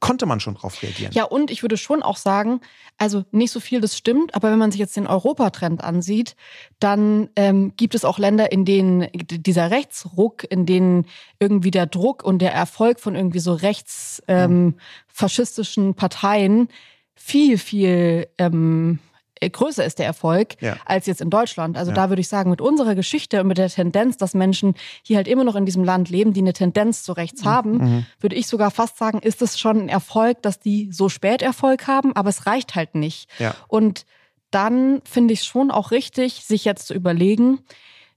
konnte 0.00 0.26
man 0.26 0.40
schon 0.40 0.54
drauf 0.54 0.82
reagieren. 0.82 1.12
Ja, 1.12 1.24
und 1.24 1.50
ich 1.50 1.62
würde 1.62 1.76
schon 1.76 2.02
auch 2.02 2.16
sagen, 2.16 2.60
also 2.98 3.24
nicht 3.30 3.52
so 3.52 3.60
viel, 3.60 3.80
das 3.80 3.96
stimmt, 3.96 4.34
aber 4.34 4.50
wenn 4.50 4.58
man 4.58 4.72
sich 4.72 4.80
jetzt 4.80 4.96
den 4.96 5.06
Europatrend 5.06 5.84
ansieht, 5.84 6.34
dann 6.78 7.28
ähm, 7.36 7.74
gibt 7.76 7.94
es 7.94 8.04
auch 8.04 8.18
Länder, 8.18 8.50
in 8.50 8.64
denen 8.64 9.06
dieser 9.12 9.70
Rechtsruck, 9.70 10.44
in 10.50 10.66
denen 10.66 11.06
irgendwie 11.38 11.70
der 11.70 11.86
Druck 11.86 12.24
und 12.24 12.40
der 12.40 12.52
Erfolg 12.52 12.98
von 12.98 13.14
irgendwie 13.14 13.38
so 13.38 13.52
rechtsfaschistischen 13.52 15.86
ähm, 15.88 15.94
Parteien 15.94 16.68
viel, 17.14 17.58
viel 17.58 18.26
ähm, 18.38 18.98
größer 19.48 19.84
ist 19.84 19.98
der 19.98 20.06
Erfolg 20.06 20.60
ja. 20.60 20.76
als 20.84 21.06
jetzt 21.06 21.20
in 21.20 21.30
Deutschland. 21.30 21.78
Also 21.78 21.92
ja. 21.92 21.94
da 21.94 22.08
würde 22.10 22.20
ich 22.20 22.28
sagen, 22.28 22.50
mit 22.50 22.60
unserer 22.60 22.94
Geschichte 22.94 23.40
und 23.40 23.46
mit 23.46 23.58
der 23.58 23.68
Tendenz, 23.68 24.18
dass 24.18 24.34
Menschen 24.34 24.74
hier 25.02 25.16
halt 25.16 25.28
immer 25.28 25.44
noch 25.44 25.56
in 25.56 25.64
diesem 25.64 25.84
Land 25.84 26.10
leben, 26.10 26.34
die 26.34 26.40
eine 26.40 26.52
Tendenz 26.52 27.02
zu 27.02 27.12
rechts 27.12 27.44
mhm. 27.44 27.48
haben, 27.48 27.72
mhm. 27.72 28.06
würde 28.20 28.36
ich 28.36 28.46
sogar 28.46 28.70
fast 28.70 28.98
sagen, 28.98 29.20
ist 29.20 29.40
es 29.40 29.58
schon 29.58 29.78
ein 29.78 29.88
Erfolg, 29.88 30.42
dass 30.42 30.60
die 30.60 30.90
so 30.92 31.08
spät 31.08 31.40
Erfolg 31.40 31.86
haben, 31.86 32.14
aber 32.14 32.28
es 32.28 32.46
reicht 32.46 32.74
halt 32.74 32.94
nicht. 32.94 33.30
Ja. 33.38 33.54
Und 33.68 34.04
dann 34.50 35.00
finde 35.04 35.32
ich 35.32 35.40
es 35.40 35.46
schon 35.46 35.70
auch 35.70 35.90
richtig, 35.90 36.44
sich 36.44 36.64
jetzt 36.64 36.86
zu 36.86 36.94
überlegen, 36.94 37.60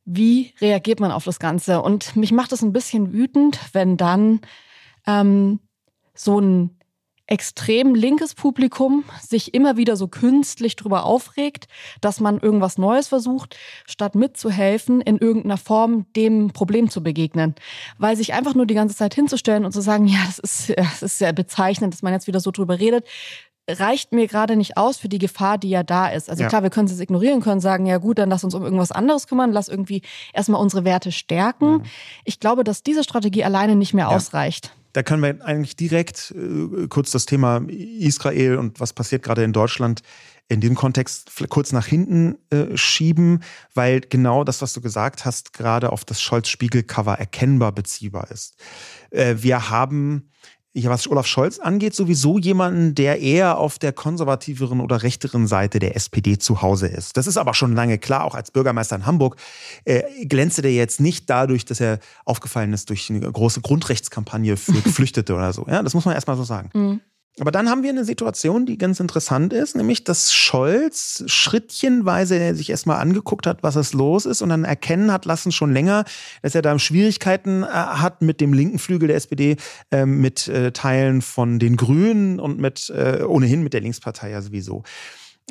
wie 0.06 0.54
reagiert 0.60 1.00
man 1.00 1.12
auf 1.12 1.24
das 1.24 1.40
Ganze? 1.40 1.82
Und 1.82 2.16
mich 2.16 2.32
macht 2.32 2.52
es 2.52 2.62
ein 2.62 2.74
bisschen 2.74 3.14
wütend, 3.14 3.60
wenn 3.72 3.96
dann 3.96 4.42
ähm, 5.08 5.60
so 6.14 6.40
ein 6.40 6.78
extrem 7.28 7.96
linkes 7.96 8.36
Publikum 8.36 9.06
sich 9.22 9.54
immer 9.54 9.78
wieder 9.78 9.96
so 9.96 10.08
künstlich 10.08 10.76
drüber 10.76 11.06
aufregt, 11.06 11.68
dass 12.02 12.20
man 12.20 12.40
irgendwas 12.40 12.78
Neues 12.78 13.08
versucht, 13.08 13.56
statt 13.86 14.16
mitzuhelfen, 14.16 15.02
in 15.02 15.18
irgendeiner 15.18 15.58
Form 15.58 16.06
dem 16.16 16.52
Problem 16.52 16.90
zu 16.90 17.02
begegnen. 17.02 17.56
Weil 17.98 18.18
sich 18.18 18.34
einfach 18.34 18.56
nur 18.56 18.66
die 18.66 18.74
ganze 18.74 18.96
Zeit 18.96 19.16
hinzustellen 19.16 19.66
und 19.66 19.72
zu 19.72 19.82
sagen, 19.82 20.06
ja, 20.06 20.20
das 20.26 20.40
ist, 20.40 20.78
das 20.78 21.02
ist 21.02 21.18
sehr 21.18 21.34
bezeichnend, 21.34 21.94
dass 21.94 22.02
man 22.02 22.14
jetzt 22.14 22.28
wieder 22.28 22.40
so 22.40 22.52
drüber 22.52 22.80
redet, 22.80 23.06
reicht 23.70 24.12
mir 24.12 24.28
gerade 24.28 24.56
nicht 24.56 24.76
aus 24.76 24.98
für 24.98 25.08
die 25.08 25.20
Gefahr, 25.20 25.58
die 25.58 25.70
ja 25.70 25.84
da 25.84 26.08
ist. 26.08 26.30
Also 26.30 26.44
ja. 26.44 26.50
klar, 26.50 26.64
wir 26.64 26.70
können 26.70 26.88
es 26.88 27.00
ignorieren, 27.00 27.42
können 27.42 27.62
sagen, 27.62 27.86
ja 27.86 27.98
gut, 27.98 28.18
dann 28.18 28.30
lass 28.30 28.44
uns 28.44 28.54
um 28.54 28.64
irgendwas 28.64 28.92
anderes 28.92 29.28
kümmern, 29.28 29.52
lass 29.52 29.70
irgendwie 29.70 30.02
erstmal 30.34 30.62
unsere 30.62 30.84
Werte 30.84 31.12
stärken. 31.12 31.78
Mhm. 31.78 31.84
Ich 32.26 32.40
glaube, 32.40 32.64
dass 32.64 32.84
diese 32.84 33.04
Strategie 33.04 33.44
alleine 33.44 33.76
nicht 33.76 33.94
mehr 33.94 34.10
ja. 34.10 34.16
ausreicht. 34.16 34.74
Da 34.94 35.04
können 35.04 35.22
wir 35.22 35.46
eigentlich 35.46 35.76
direkt 35.76 36.34
äh, 36.38 36.88
kurz 36.88 37.12
das 37.12 37.26
Thema 37.26 37.62
Israel 37.68 38.58
und 38.58 38.80
was 38.80 38.94
passiert 38.94 39.24
gerade 39.24 39.44
in 39.44 39.54
Deutschland 39.54 40.02
in 40.50 40.60
diesem 40.62 40.76
Kontext 40.76 41.32
kurz 41.50 41.72
nach 41.72 41.86
hinten 41.86 42.36
äh, 42.50 42.78
schieben, 42.78 43.44
weil 43.74 44.02
genau 44.02 44.44
das, 44.44 44.62
was 44.62 44.74
du 44.74 44.82
gesagt 44.82 45.26
hast, 45.26 45.54
gerade 45.54 45.92
auf 45.92 46.06
das 46.06 46.22
Scholz-Spiegel-Cover 46.22 47.14
erkennbar 47.14 47.72
beziehbar 47.72 48.30
ist. 48.30 48.56
Äh, 49.10 49.36
wir 49.40 49.70
haben 49.70 50.30
was 50.76 51.08
Olaf 51.08 51.28
Scholz 51.28 51.60
angeht, 51.60 51.94
sowieso 51.94 52.40
jemanden, 52.40 52.96
der 52.96 53.20
eher 53.22 53.58
auf 53.58 53.80
der 53.80 53.94
konservativeren 53.94 54.82
oder 54.82 55.04
rechteren 55.04 55.48
Seite 55.48 55.80
der 55.80 55.96
SPD 55.96 56.38
zu 56.38 56.62
Hause 56.62 56.88
ist. 56.88 57.18
Das 57.18 57.28
ist 57.28 57.38
aber 57.38 57.54
schon 57.54 57.74
lange 57.74 57.98
klar, 57.98 58.24
auch 58.24 58.36
als 58.36 58.52
Bürgermeister 58.52 58.96
in 58.96 59.06
Hamburg 59.06 59.38
äh, 59.86 60.26
glänzte 60.26 60.62
der 60.62 60.74
jetzt 60.74 61.00
nicht 61.00 61.30
dadurch, 61.30 61.66
dass 61.66 61.80
er 61.80 62.00
aufgefallen 62.26 62.74
ist 62.74 62.90
durch 62.90 63.10
eine 63.10 63.20
große 63.20 63.62
Grundrechtskampagne 63.62 64.58
für 64.58 64.72
Geflüchtete 64.84 65.34
oder 65.34 65.54
so. 65.54 65.66
Ja, 65.68 65.84
das 65.84 65.94
muss 65.94 66.06
man 66.06 66.16
erstmal 66.16 66.38
so 66.38 66.44
sagen. 66.44 66.70
Mhm. 66.74 67.02
Aber 67.40 67.50
dann 67.50 67.68
haben 67.68 67.82
wir 67.82 67.90
eine 67.90 68.06
Situation, 68.06 68.68
die 68.68 68.78
ganz 68.78 69.00
interessant 69.00 69.54
ist, 69.54 69.76
nämlich 69.76 70.04
dass 70.04 70.34
Scholz 70.34 71.24
schrittchenweise 71.26 72.54
sich 72.54 72.70
erstmal 72.70 73.00
angeguckt 73.00 73.48
hat, 73.48 73.64
was 73.64 73.76
es 73.76 73.94
los 73.94 74.28
ist 74.28 74.44
und 74.44 74.50
dann 74.50 74.66
erkennen 74.66 75.12
hat 75.12 75.26
lassen 75.26 75.52
schon 75.52 75.74
länger, 75.74 76.06
dass 76.44 76.54
er 76.54 76.62
da 76.62 76.78
Schwierigkeiten 76.78 77.64
äh, 77.64 77.68
hat 77.68 78.22
mit 78.22 78.40
dem 78.40 78.54
linken 78.54 78.78
Flügel 78.78 79.08
der 79.08 79.18
SPD, 79.18 79.58
äh, 79.90 80.06
mit 80.06 80.48
äh, 80.48 80.72
Teilen 80.74 81.24
von 81.24 81.58
den 81.58 81.76
Grünen 81.76 82.40
und 82.40 82.60
mit 82.60 82.92
äh, 82.92 83.24
ohnehin 83.24 83.64
mit 83.64 83.74
der 83.74 83.82
Linkspartei 83.82 84.30
ja 84.30 84.42
sowieso. 84.42 84.84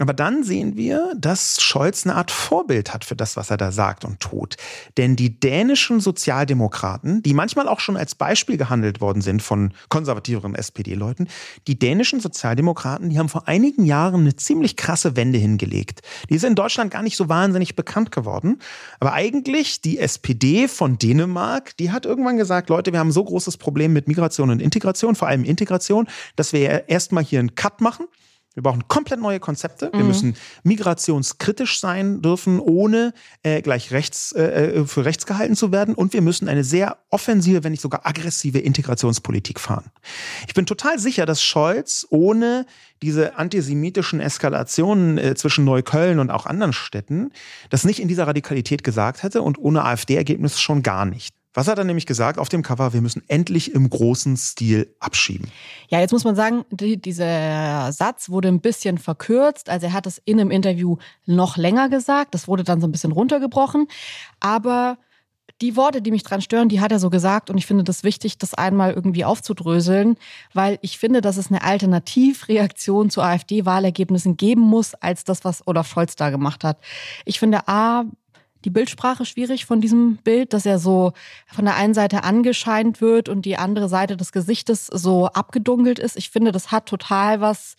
Aber 0.00 0.14
dann 0.14 0.42
sehen 0.42 0.74
wir, 0.74 1.12
dass 1.18 1.60
Scholz 1.60 2.06
eine 2.06 2.14
Art 2.14 2.30
Vorbild 2.30 2.94
hat 2.94 3.04
für 3.04 3.14
das, 3.14 3.36
was 3.36 3.50
er 3.50 3.58
da 3.58 3.72
sagt 3.72 4.06
und 4.06 4.20
tut. 4.20 4.56
Denn 4.96 5.16
die 5.16 5.38
dänischen 5.38 6.00
Sozialdemokraten, 6.00 7.22
die 7.22 7.34
manchmal 7.34 7.68
auch 7.68 7.78
schon 7.78 7.98
als 7.98 8.14
Beispiel 8.14 8.56
gehandelt 8.56 9.02
worden 9.02 9.20
sind 9.20 9.42
von 9.42 9.74
konservativeren 9.90 10.54
SPD-Leuten, 10.54 11.28
die 11.66 11.78
dänischen 11.78 12.20
Sozialdemokraten, 12.20 13.10
die 13.10 13.18
haben 13.18 13.28
vor 13.28 13.48
einigen 13.48 13.84
Jahren 13.84 14.22
eine 14.22 14.34
ziemlich 14.34 14.76
krasse 14.76 15.14
Wende 15.14 15.38
hingelegt. 15.38 16.00
Die 16.30 16.36
ist 16.36 16.44
in 16.44 16.54
Deutschland 16.54 16.90
gar 16.90 17.02
nicht 17.02 17.18
so 17.18 17.28
wahnsinnig 17.28 17.76
bekannt 17.76 18.12
geworden. 18.12 18.60
Aber 18.98 19.12
eigentlich 19.12 19.82
die 19.82 19.98
SPD 19.98 20.68
von 20.68 20.96
Dänemark, 20.96 21.76
die 21.76 21.92
hat 21.92 22.06
irgendwann 22.06 22.38
gesagt, 22.38 22.70
Leute, 22.70 22.92
wir 22.92 22.98
haben 22.98 23.12
so 23.12 23.24
großes 23.24 23.58
Problem 23.58 23.92
mit 23.92 24.08
Migration 24.08 24.48
und 24.48 24.62
Integration, 24.62 25.16
vor 25.16 25.28
allem 25.28 25.44
Integration, 25.44 26.08
dass 26.34 26.54
wir 26.54 26.88
erstmal 26.88 27.24
hier 27.24 27.40
einen 27.40 27.54
Cut 27.54 27.82
machen 27.82 28.06
wir 28.54 28.62
brauchen 28.62 28.86
komplett 28.88 29.20
neue 29.20 29.40
Konzepte. 29.40 29.90
Wir 29.92 30.00
mhm. 30.00 30.08
müssen 30.08 30.36
migrationskritisch 30.62 31.80
sein 31.80 32.20
dürfen, 32.20 32.60
ohne 32.60 33.14
äh, 33.42 33.62
gleich 33.62 33.92
rechts, 33.92 34.32
äh, 34.32 34.42
äh, 34.42 34.86
für 34.86 35.04
rechts 35.04 35.26
gehalten 35.26 35.56
zu 35.56 35.72
werden. 35.72 35.94
Und 35.94 36.12
wir 36.12 36.22
müssen 36.22 36.48
eine 36.48 36.64
sehr 36.64 36.98
offensive, 37.10 37.64
wenn 37.64 37.72
nicht 37.72 37.80
sogar 37.80 38.06
aggressive 38.06 38.58
Integrationspolitik 38.58 39.58
fahren. 39.58 39.90
Ich 40.46 40.54
bin 40.54 40.66
total 40.66 40.98
sicher, 40.98 41.26
dass 41.26 41.42
Scholz 41.42 42.06
ohne 42.10 42.66
diese 43.00 43.36
antisemitischen 43.36 44.20
Eskalationen 44.20 45.18
äh, 45.18 45.34
zwischen 45.34 45.64
Neukölln 45.64 46.18
und 46.18 46.30
auch 46.30 46.46
anderen 46.46 46.72
Städten 46.72 47.30
das 47.70 47.84
nicht 47.84 48.00
in 48.00 48.08
dieser 48.08 48.26
Radikalität 48.26 48.84
gesagt 48.84 49.22
hätte 49.22 49.42
und 49.42 49.58
ohne 49.58 49.84
AfD-Ergebnis 49.84 50.60
schon 50.60 50.82
gar 50.82 51.04
nicht. 51.04 51.34
Was 51.54 51.68
hat 51.68 51.78
er 51.78 51.84
nämlich 51.84 52.06
gesagt 52.06 52.38
auf 52.38 52.48
dem 52.48 52.62
Cover? 52.62 52.92
Wir 52.92 53.02
müssen 53.02 53.22
endlich 53.28 53.74
im 53.74 53.88
großen 53.90 54.36
Stil 54.36 54.94
abschieben. 55.00 55.48
Ja, 55.88 56.00
jetzt 56.00 56.12
muss 56.12 56.24
man 56.24 56.34
sagen, 56.34 56.64
die, 56.70 57.00
dieser 57.00 57.92
Satz 57.92 58.30
wurde 58.30 58.48
ein 58.48 58.60
bisschen 58.60 58.96
verkürzt. 58.98 59.68
Also 59.68 59.86
er 59.86 59.92
hat 59.92 60.06
es 60.06 60.18
in 60.24 60.40
einem 60.40 60.50
Interview 60.50 60.96
noch 61.26 61.56
länger 61.56 61.88
gesagt. 61.88 62.34
Das 62.34 62.48
wurde 62.48 62.64
dann 62.64 62.80
so 62.80 62.86
ein 62.86 62.92
bisschen 62.92 63.12
runtergebrochen. 63.12 63.86
Aber 64.40 64.96
die 65.60 65.76
Worte, 65.76 66.02
die 66.02 66.10
mich 66.10 66.24
dran 66.24 66.40
stören, 66.40 66.68
die 66.68 66.80
hat 66.80 66.90
er 66.90 66.98
so 66.98 67.10
gesagt. 67.10 67.50
Und 67.50 67.58
ich 67.58 67.66
finde 67.66 67.84
das 67.84 68.02
wichtig, 68.02 68.38
das 68.38 68.54
einmal 68.54 68.92
irgendwie 68.92 69.24
aufzudröseln, 69.24 70.16
weil 70.52 70.78
ich 70.82 70.98
finde, 70.98 71.20
dass 71.20 71.36
es 71.36 71.48
eine 71.48 71.62
Alternativreaktion 71.62 73.10
zu 73.10 73.22
AfD-Wahlergebnissen 73.22 74.36
geben 74.36 74.62
muss, 74.62 74.94
als 74.94 75.24
das, 75.24 75.44
was 75.44 75.66
Olaf 75.66 75.88
Scholz 75.88 76.16
da 76.16 76.30
gemacht 76.30 76.64
hat. 76.64 76.78
Ich 77.24 77.38
finde, 77.38 77.68
A, 77.68 78.04
die 78.64 78.70
Bildsprache 78.70 79.24
schwierig 79.24 79.66
von 79.66 79.80
diesem 79.80 80.16
Bild, 80.16 80.52
dass 80.52 80.66
er 80.66 80.78
so 80.78 81.12
von 81.46 81.64
der 81.64 81.76
einen 81.76 81.94
Seite 81.94 82.24
angescheint 82.24 83.00
wird 83.00 83.28
und 83.28 83.44
die 83.44 83.56
andere 83.56 83.88
Seite 83.88 84.16
des 84.16 84.32
Gesichtes 84.32 84.86
so 84.86 85.26
abgedunkelt 85.26 85.98
ist. 85.98 86.16
Ich 86.16 86.30
finde, 86.30 86.52
das 86.52 86.70
hat 86.70 86.86
total 86.86 87.40
was 87.40 87.76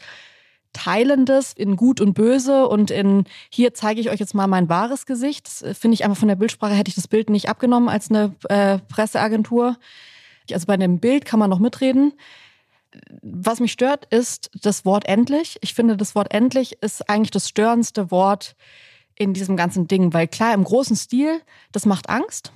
Teilendes 0.74 1.54
in 1.54 1.76
Gut 1.76 2.02
und 2.02 2.16
Böse 2.16 2.68
und 2.68 2.92
in 2.92 3.26
hier 3.50 3.74
zeige 3.74 4.02
ich 4.02 4.10
euch 4.10 4.20
jetzt 4.20 4.34
mal 4.34 4.48
mein 4.48 4.70
wahres 4.70 5.06
Gesicht. 5.06 5.48
Das 5.48 5.78
finde 5.78 5.94
ich 5.94 6.04
einfach 6.04 6.18
von 6.18 6.28
der 6.28 6.36
Bildsprache 6.36 6.74
hätte 6.74 6.90
ich 6.90 6.96
das 6.96 7.08
Bild 7.08 7.30
nicht 7.30 7.48
abgenommen 7.48 7.90
als 7.90 8.10
eine 8.10 8.34
äh, 8.50 8.80
Presseagentur. 8.90 9.78
Also 10.52 10.66
bei 10.66 10.76
dem 10.76 11.00
Bild 11.00 11.26
kann 11.26 11.40
man 11.40 11.50
noch 11.50 11.60
mitreden. 11.60 12.14
Was 13.22 13.60
mich 13.60 13.72
stört, 13.72 14.06
ist 14.06 14.52
das 14.62 14.84
Wort 14.84 15.08
endlich. 15.08 15.58
Ich 15.62 15.74
finde, 15.74 15.96
das 15.96 16.16
Wort 16.16 16.34
endlich 16.34 16.82
ist 16.82 17.10
eigentlich 17.10 17.32
das 17.32 17.48
störendste 17.48 18.12
Wort 18.12 18.56
in 19.16 19.34
diesem 19.34 19.58
ganzen 19.58 19.88
Ding, 19.88 20.14
weil 20.14 20.28
klar, 20.28 20.54
im 20.54 20.64
großen 20.64 20.96
Stil, 20.96 21.42
das 21.72 21.86
macht 21.86 22.10
Angst, 22.10 22.52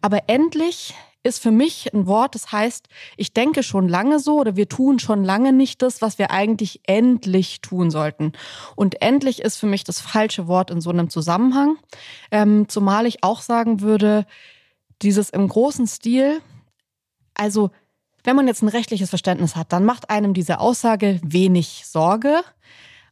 aber 0.00 0.28
endlich 0.28 0.94
ist 1.26 1.42
für 1.42 1.50
mich 1.50 1.92
ein 1.92 2.06
Wort, 2.06 2.36
das 2.36 2.52
heißt, 2.52 2.88
ich 3.16 3.32
denke 3.32 3.64
schon 3.64 3.88
lange 3.88 4.20
so 4.20 4.38
oder 4.38 4.54
wir 4.54 4.68
tun 4.68 5.00
schon 5.00 5.24
lange 5.24 5.52
nicht 5.52 5.82
das, 5.82 6.00
was 6.00 6.18
wir 6.18 6.30
eigentlich 6.30 6.80
endlich 6.84 7.60
tun 7.60 7.90
sollten. 7.90 8.32
Und 8.76 9.02
endlich 9.02 9.42
ist 9.42 9.56
für 9.56 9.66
mich 9.66 9.82
das 9.82 10.00
falsche 10.00 10.46
Wort 10.46 10.70
in 10.70 10.80
so 10.80 10.90
einem 10.90 11.10
Zusammenhang. 11.10 11.78
Ähm, 12.30 12.68
zumal 12.68 13.06
ich 13.06 13.24
auch 13.24 13.40
sagen 13.40 13.80
würde, 13.80 14.24
dieses 15.02 15.30
im 15.30 15.48
großen 15.48 15.88
Stil, 15.88 16.40
also 17.34 17.70
wenn 18.22 18.36
man 18.36 18.46
jetzt 18.46 18.62
ein 18.62 18.68
rechtliches 18.68 19.08
Verständnis 19.08 19.56
hat, 19.56 19.72
dann 19.72 19.84
macht 19.84 20.10
einem 20.10 20.32
diese 20.32 20.60
Aussage 20.60 21.20
wenig 21.24 21.84
Sorge, 21.86 22.42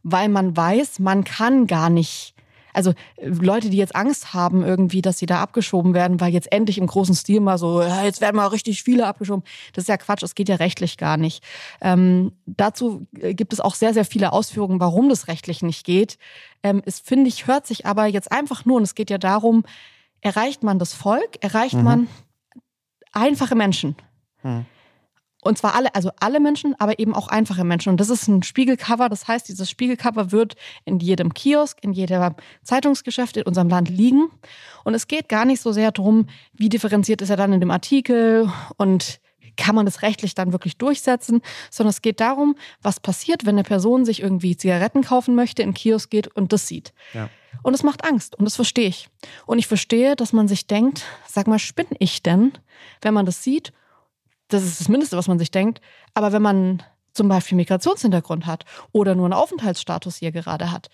weil 0.04 0.28
man 0.28 0.56
weiß, 0.56 1.00
man 1.00 1.24
kann 1.24 1.66
gar 1.66 1.90
nicht 1.90 2.33
also 2.74 2.90
äh, 3.16 3.28
Leute, 3.28 3.70
die 3.70 3.76
jetzt 3.76 3.96
Angst 3.96 4.34
haben 4.34 4.62
irgendwie, 4.62 5.02
dass 5.02 5.18
sie 5.18 5.26
da 5.26 5.40
abgeschoben 5.40 5.94
werden, 5.94 6.20
weil 6.20 6.32
jetzt 6.32 6.52
endlich 6.52 6.78
im 6.78 6.86
großen 6.86 7.14
Stil 7.14 7.40
mal 7.40 7.58
so, 7.58 7.80
ja, 7.82 8.04
jetzt 8.04 8.20
werden 8.20 8.36
mal 8.36 8.48
richtig 8.48 8.82
viele 8.82 9.06
abgeschoben. 9.06 9.44
Das 9.72 9.84
ist 9.84 9.88
ja 9.88 9.96
Quatsch, 9.96 10.22
das 10.22 10.34
geht 10.34 10.48
ja 10.48 10.56
rechtlich 10.56 10.98
gar 10.98 11.16
nicht. 11.16 11.42
Ähm, 11.80 12.32
dazu 12.46 13.06
äh, 13.18 13.34
gibt 13.34 13.52
es 13.52 13.60
auch 13.60 13.74
sehr, 13.74 13.94
sehr 13.94 14.04
viele 14.04 14.32
Ausführungen, 14.32 14.80
warum 14.80 15.08
das 15.08 15.28
rechtlich 15.28 15.62
nicht 15.62 15.84
geht. 15.84 16.18
Ähm, 16.62 16.82
es 16.84 16.98
finde 16.98 17.28
ich, 17.28 17.46
hört 17.46 17.66
sich 17.66 17.86
aber 17.86 18.06
jetzt 18.06 18.30
einfach 18.32 18.64
nur, 18.64 18.76
und 18.76 18.82
es 18.82 18.94
geht 18.94 19.10
ja 19.10 19.18
darum, 19.18 19.64
erreicht 20.20 20.62
man 20.62 20.78
das 20.78 20.92
Volk, 20.92 21.42
erreicht 21.42 21.76
mhm. 21.76 21.84
man 21.84 22.08
einfache 23.12 23.54
Menschen. 23.54 23.94
Mhm. 24.42 24.66
Und 25.44 25.58
zwar 25.58 25.74
alle, 25.74 25.94
also 25.94 26.10
alle 26.20 26.40
Menschen, 26.40 26.74
aber 26.78 26.98
eben 26.98 27.14
auch 27.14 27.28
einfache 27.28 27.64
Menschen. 27.64 27.90
Und 27.90 28.00
das 28.00 28.08
ist 28.08 28.28
ein 28.28 28.42
Spiegelcover. 28.42 29.10
Das 29.10 29.28
heißt, 29.28 29.46
dieses 29.46 29.68
Spiegelcover 29.68 30.32
wird 30.32 30.56
in 30.86 30.98
jedem 30.98 31.34
Kiosk, 31.34 31.78
in 31.82 31.92
jedem 31.92 32.34
Zeitungsgeschäft 32.62 33.36
in 33.36 33.42
unserem 33.44 33.68
Land 33.68 33.90
liegen. 33.90 34.30
Und 34.84 34.94
es 34.94 35.06
geht 35.06 35.28
gar 35.28 35.44
nicht 35.44 35.60
so 35.60 35.70
sehr 35.70 35.92
darum, 35.92 36.28
wie 36.54 36.70
differenziert 36.70 37.20
ist 37.20 37.28
er 37.28 37.36
dann 37.36 37.52
in 37.52 37.60
dem 37.60 37.70
Artikel 37.70 38.50
und 38.78 39.20
kann 39.56 39.74
man 39.74 39.86
das 39.86 40.02
rechtlich 40.02 40.34
dann 40.34 40.52
wirklich 40.52 40.78
durchsetzen, 40.78 41.40
sondern 41.70 41.90
es 41.90 42.02
geht 42.02 42.20
darum, 42.20 42.56
was 42.82 42.98
passiert, 42.98 43.44
wenn 43.44 43.54
eine 43.54 43.62
Person 43.62 44.04
sich 44.04 44.20
irgendwie 44.20 44.56
Zigaretten 44.56 45.02
kaufen 45.02 45.34
möchte, 45.34 45.62
in 45.62 45.68
den 45.68 45.74
Kiosk 45.74 46.10
geht 46.10 46.28
und 46.34 46.52
das 46.52 46.66
sieht. 46.66 46.92
Ja. 47.12 47.28
Und 47.62 47.74
es 47.74 47.82
macht 47.82 48.04
Angst 48.04 48.36
und 48.36 48.46
das 48.46 48.56
verstehe 48.56 48.88
ich. 48.88 49.08
Und 49.46 49.58
ich 49.58 49.66
verstehe, 49.66 50.16
dass 50.16 50.32
man 50.32 50.48
sich 50.48 50.66
denkt, 50.66 51.04
sag 51.28 51.46
mal, 51.46 51.58
spinne 51.58 51.96
ich 51.98 52.22
denn, 52.22 52.52
wenn 53.02 53.14
man 53.14 53.26
das 53.26 53.42
sieht? 53.44 53.72
Das 54.48 54.62
ist 54.62 54.80
das 54.80 54.88
Mindeste, 54.88 55.16
was 55.16 55.28
man 55.28 55.38
sich 55.38 55.50
denkt. 55.50 55.80
Aber 56.12 56.32
wenn 56.32 56.42
man 56.42 56.82
zum 57.12 57.28
Beispiel 57.28 57.56
Migrationshintergrund 57.56 58.46
hat 58.46 58.64
oder 58.92 59.14
nur 59.14 59.26
einen 59.26 59.34
Aufenthaltsstatus 59.34 60.16
hier 60.16 60.32
gerade 60.32 60.70
hat 60.70 60.88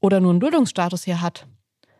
oder 0.00 0.20
nur 0.20 0.30
einen 0.30 0.40
Duldungsstatus 0.40 1.04
hier 1.04 1.20
hat, 1.20 1.46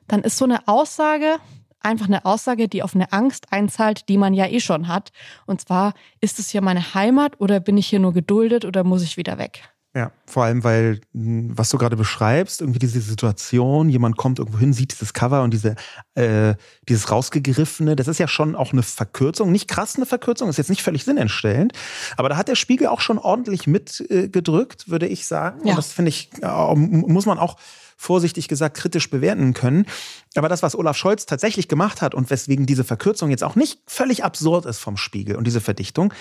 dann 0.09 0.23
ist 0.23 0.37
so 0.37 0.45
eine 0.45 0.69
Aussage 0.69 1.39
einfach 1.85 2.07
eine 2.07 2.25
Aussage, 2.25 2.69
die 2.69 2.83
auf 2.83 2.95
eine 2.95 3.13
Angst 3.13 3.53
einzahlt, 3.53 4.09
die 4.09 4.19
man 4.19 4.35
ja 4.35 4.47
eh 4.47 4.61
schon 4.61 4.89
hat. 4.89 5.13
Und 5.47 5.61
zwar, 5.61 5.95
ist 6.21 6.39
es 6.39 6.51
hier 6.51 6.63
meine 6.63 6.95
Heimat 6.95 7.41
oder 7.41 7.61
bin 7.61 7.77
ich 7.77 7.87
hier 7.87 7.99
nur 7.99 8.13
geduldet 8.13 8.65
oder 8.65 8.85
muss 8.85 9.03
ich 9.03 9.17
wieder 9.17 9.39
weg? 9.39 9.72
Ja, 9.95 10.11
vor 10.25 10.45
allem, 10.45 10.65
weil, 10.65 11.03
hm, 11.13 11.51
was 11.55 11.69
du 11.69 11.77
gerade 11.77 11.97
beschreibst, 11.97 12.63
irgendwie 12.63 12.79
diese 12.79 13.01
Situation, 13.03 13.91
jemand 13.91 14.17
kommt 14.17 14.39
irgendwo 14.39 14.59
hin, 14.59 14.73
sieht 14.73 14.93
dieses 14.93 15.13
Cover 15.13 15.43
und 15.43 15.53
diese, 15.53 15.77
äh, 16.15 16.55
dieses 16.89 17.11
rausgegriffene, 17.11 17.95
das 17.95 18.09
ist 18.09 18.19
ja 18.19 18.27
schon 18.27 18.57
auch 18.57 18.73
eine 18.73 18.83
Verkürzung, 18.83 19.53
nicht 19.53 19.69
krass 19.69 19.97
eine 19.97 20.07
Verkürzung, 20.07 20.49
ist 20.49 20.57
jetzt 20.57 20.71
nicht 20.71 20.83
völlig 20.83 21.05
sinnentstellend, 21.05 21.75
aber 22.17 22.31
da 22.31 22.39
hat 22.39 22.49
der 22.49 22.55
Spiegel 22.55 22.87
auch 22.87 23.03
schon 23.03 23.19
ordentlich 23.19 23.67
mitgedrückt, 23.67 24.85
äh, 24.87 24.91
würde 24.91 25.09
ich 25.09 25.27
sagen. 25.27 25.61
Ja. 25.65 25.73
Und 25.73 25.77
das 25.77 25.93
finde 25.93 26.09
ich, 26.09 26.31
äh, 26.41 26.75
muss 26.75 27.27
man 27.27 27.39
auch 27.39 27.59
vorsichtig 27.97 28.49
gesagt 28.49 28.77
kritisch 28.77 29.11
bewerten 29.11 29.55
können. 29.55 29.87
Aber 30.35 30.49
das, 30.49 30.63
was 30.63 30.75
Olaf 30.75 30.97
Scholz 30.97 31.27
tatsächlich 31.27 31.69
gemacht 31.69 32.03
hat 32.03 32.15
und 32.15 32.31
weswegen 32.31 32.67
diese 32.67 32.85
Verkürzung 32.85 33.31
jetzt 33.31 33.45
auch 33.45 33.57
nicht 33.57 33.81
völlig 33.87 34.25
absurd 34.25 34.67
ist 34.67 34.79
vom 34.79 34.97
Spiegel 34.97 35.37
und 35.37 35.47
diese 35.47 35.61
Verdichtung, 35.61 36.13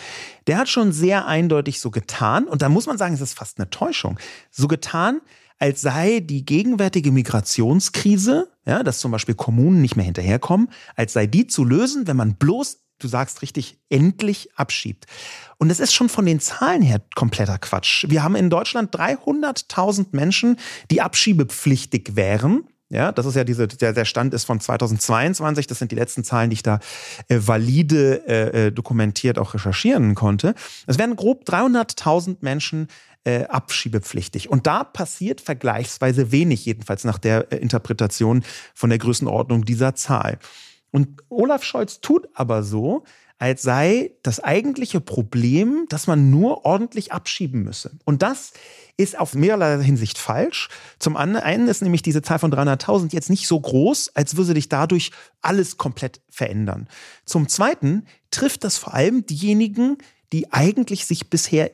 der 0.48 0.58
hat 0.58 0.70
schon 0.70 0.92
sehr 0.92 1.28
eindeutig 1.28 1.80
so 1.80 1.92
getan, 1.92 2.46
und 2.46 2.62
da 2.62 2.70
muss 2.70 2.86
man 2.86 2.98
sagen, 2.98 3.14
es 3.14 3.22
ist 3.22 3.34
fast 3.34 3.60
eine 3.60 3.70
Täuschung, 3.70 4.20
so 4.50 4.68
getan, 4.68 5.22
als 5.62 5.82
sei 5.82 6.22
die 6.22 6.44
gegenwärtige 6.44 7.12
Migrationskrise, 7.12 8.52
ja, 8.66 8.82
dass 8.82 9.00
zum 9.00 9.12
Beispiel 9.12 9.36
Kommunen 9.36 9.82
nicht 9.82 9.96
mehr 9.96 10.06
hinterherkommen, 10.06 10.70
als 10.96 11.14
sei 11.14 11.28
die 11.28 11.46
zu 11.46 11.64
lösen, 11.64 12.08
wenn 12.08 12.18
man 12.18 12.36
bloß 12.36 12.80
du 13.04 13.08
sagst 13.08 13.42
richtig, 13.42 13.78
endlich 13.90 14.50
abschiebt. 14.56 15.06
Und 15.58 15.70
es 15.70 15.80
ist 15.80 15.94
schon 15.94 16.10
von 16.10 16.26
den 16.26 16.40
Zahlen 16.40 16.82
her 16.82 17.02
kompletter 17.16 17.58
Quatsch. 17.58 18.06
Wir 18.10 18.24
haben 18.24 18.36
in 18.36 18.50
Deutschland 18.50 18.96
300.000 18.96 20.08
Menschen, 20.12 20.58
die 20.90 21.02
abschiebepflichtig 21.02 22.16
wären. 22.16 22.64
Ja, 22.90 23.14
das 23.14 23.26
ist 23.26 23.36
ja 23.36 23.46
diese, 23.46 23.70
der, 23.70 23.94
der 23.94 24.04
Stand 24.04 24.34
ist 24.34 24.44
von 24.44 24.60
2022. 24.60 25.66
Das 25.66 25.80
sind 25.80 25.92
die 25.92 25.96
letzten 25.96 26.26
Zahlen, 26.26 26.50
die 26.50 26.56
ich 26.56 26.64
da 26.64 26.80
äh, 27.30 27.40
valide 27.40 28.28
äh, 28.28 28.68
äh 28.68 28.72
dokumentiert 28.72 29.40
auch 29.40 29.54
recherchieren 29.54 30.14
konnte. 30.14 30.56
Es 30.88 30.98
werden 30.98 31.16
grob 31.16 31.48
300.000 31.48 32.38
Menschen 32.42 32.88
äh, 33.24 33.46
abschiebepflichtig. 33.46 34.50
Und 34.50 34.68
da 34.68 34.84
passiert 34.84 35.42
vergleichsweise 35.42 36.32
wenig, 36.32 36.66
jedenfalls 36.66 37.04
nach 37.04 37.18
der 37.18 37.52
äh, 37.52 37.58
Interpretation 37.58 38.44
von 38.74 38.90
der 38.90 39.00
Größenordnung 39.00 39.64
dieser 39.64 39.96
Zahl. 39.96 40.38
Und 40.92 41.24
Olaf 41.30 41.64
Scholz 41.64 42.02
tut 42.02 42.28
aber 42.34 42.64
so, 42.64 43.04
als 43.42 43.64
sei 43.64 44.12
das 44.22 44.40
eigentliche 44.40 45.02
Problem, 45.02 45.88
dass 45.90 46.06
man 46.06 46.30
nur 46.30 46.64
ordentlich 46.64 47.12
abschieben 47.12 47.64
müsse. 47.64 47.98
Und 48.06 48.22
das 48.22 48.54
ist 48.98 49.18
auf 49.18 49.34
mehrerlei 49.34 49.82
Hinsicht 49.84 50.20
falsch. 50.20 50.70
Zum 51.00 51.18
einen 51.18 51.68
ist 51.68 51.82
nämlich 51.82 52.04
diese 52.04 52.22
Zahl 52.22 52.38
von 52.38 52.54
300.000 52.54 53.14
jetzt 53.14 53.32
nicht 53.32 53.48
so 53.48 53.60
groß, 53.60 54.16
als 54.16 54.38
würde 54.38 54.54
sich 54.54 54.70
dadurch 54.70 55.10
alles 55.42 55.78
komplett 55.78 56.22
verändern. 56.30 56.88
Zum 57.26 57.48
zweiten 57.48 58.06
trifft 58.30 58.64
das 58.64 58.78
vor 58.78 58.94
allem 58.94 59.26
diejenigen, 59.26 59.98
die 60.34 60.54
eigentlich 60.54 61.08
sich 61.08 61.32
bisher 61.32 61.72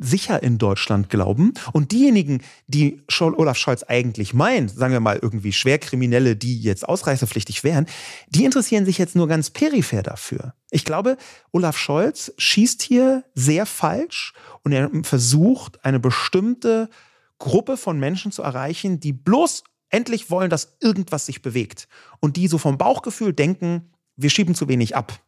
sicher 0.00 0.42
in 0.42 0.58
Deutschland 0.58 1.10
glauben. 1.10 1.54
Und 1.72 1.92
diejenigen, 1.92 2.42
die 2.66 3.02
Olaf 3.20 3.56
Scholz 3.56 3.82
eigentlich 3.82 4.34
meint, 4.34 4.70
sagen 4.70 4.92
wir 4.92 5.00
mal 5.00 5.18
irgendwie 5.20 5.52
Schwerkriminelle, 5.52 6.36
die 6.36 6.60
jetzt 6.60 6.88
ausreisepflichtig 6.88 7.64
wären, 7.64 7.86
die 8.28 8.44
interessieren 8.44 8.84
sich 8.84 8.98
jetzt 8.98 9.16
nur 9.16 9.28
ganz 9.28 9.50
peripher 9.50 10.02
dafür. 10.02 10.54
Ich 10.70 10.84
glaube, 10.84 11.16
Olaf 11.52 11.76
Scholz 11.76 12.32
schießt 12.38 12.82
hier 12.82 13.24
sehr 13.34 13.66
falsch 13.66 14.32
und 14.62 14.72
er 14.72 14.90
versucht, 15.02 15.84
eine 15.84 16.00
bestimmte 16.00 16.90
Gruppe 17.38 17.76
von 17.76 17.98
Menschen 17.98 18.32
zu 18.32 18.42
erreichen, 18.42 19.00
die 19.00 19.12
bloß 19.12 19.64
endlich 19.90 20.30
wollen, 20.30 20.50
dass 20.50 20.76
irgendwas 20.80 21.26
sich 21.26 21.42
bewegt. 21.42 21.88
Und 22.20 22.36
die 22.36 22.48
so 22.48 22.58
vom 22.58 22.78
Bauchgefühl 22.78 23.32
denken, 23.32 23.92
wir 24.16 24.30
schieben 24.30 24.54
zu 24.54 24.68
wenig 24.68 24.96
ab. 24.96 25.20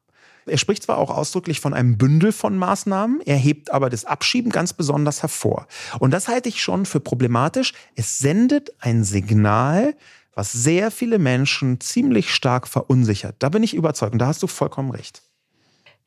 Er 0.48 0.58
spricht 0.58 0.82
zwar 0.82 0.98
auch 0.98 1.10
ausdrücklich 1.10 1.60
von 1.60 1.74
einem 1.74 1.98
Bündel 1.98 2.32
von 2.32 2.56
Maßnahmen, 2.56 3.20
er 3.24 3.36
hebt 3.36 3.70
aber 3.70 3.90
das 3.90 4.04
Abschieben 4.04 4.50
ganz 4.50 4.72
besonders 4.72 5.22
hervor. 5.22 5.66
Und 5.98 6.12
das 6.12 6.28
halte 6.28 6.48
ich 6.48 6.62
schon 6.62 6.86
für 6.86 7.00
problematisch. 7.00 7.72
Es 7.94 8.18
sendet 8.18 8.72
ein 8.80 9.04
Signal, 9.04 9.94
was 10.34 10.52
sehr 10.52 10.90
viele 10.90 11.18
Menschen 11.18 11.80
ziemlich 11.80 12.32
stark 12.32 12.68
verunsichert. 12.68 13.36
Da 13.40 13.48
bin 13.48 13.62
ich 13.62 13.74
überzeugt 13.74 14.12
und 14.12 14.20
da 14.20 14.28
hast 14.28 14.42
du 14.42 14.46
vollkommen 14.46 14.90
recht. 14.90 15.22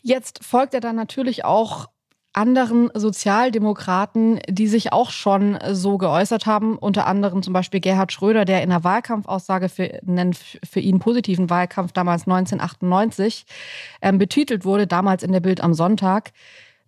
Jetzt 0.02 0.44
folgt 0.44 0.74
er 0.74 0.80
dann 0.80 0.96
natürlich 0.96 1.46
auch 1.46 1.90
anderen 2.34 2.90
Sozialdemokraten, 2.94 4.40
die 4.48 4.68
sich 4.68 4.94
auch 4.94 5.12
schon 5.12 5.60
so 5.72 5.98
geäußert 5.98 6.46
haben, 6.46 6.78
unter 6.78 7.06
anderem 7.06 7.44
zum 7.44 7.54
Beispiel 7.54 7.82
Gerhard 7.82 8.12
Schröder, 8.12 8.46
der 8.46 8.64
in 8.64 8.72
einer 8.72 8.84
Wahlkampfaussage 8.84 9.68
für, 9.68 10.00
nennt 10.04 10.38
für 10.64 10.80
ihn 10.80 11.00
positiven 11.00 11.50
Wahlkampf 11.50 11.92
damals 11.92 12.22
1998 12.24 13.46
ähm, 14.02 14.18
betitelt 14.18 14.64
wurde, 14.64 14.88
damals 14.88 15.24
in 15.24 15.34
der 15.34 15.42
Bild 15.42 15.62
am 15.62 15.74
Sonntag. 15.74 16.32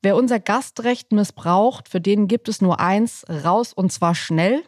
Wer 0.02 0.16
unser 0.16 0.40
Gastrecht 0.40 1.12
missbraucht, 1.12 1.90
für 1.90 2.02
den 2.02 2.28
gibt 2.28 2.48
es 2.48 2.62
nur 2.62 2.80
eins, 2.80 3.26
raus 3.30 3.74
und 3.74 3.92
zwar 3.92 4.16
schnell. 4.16 4.64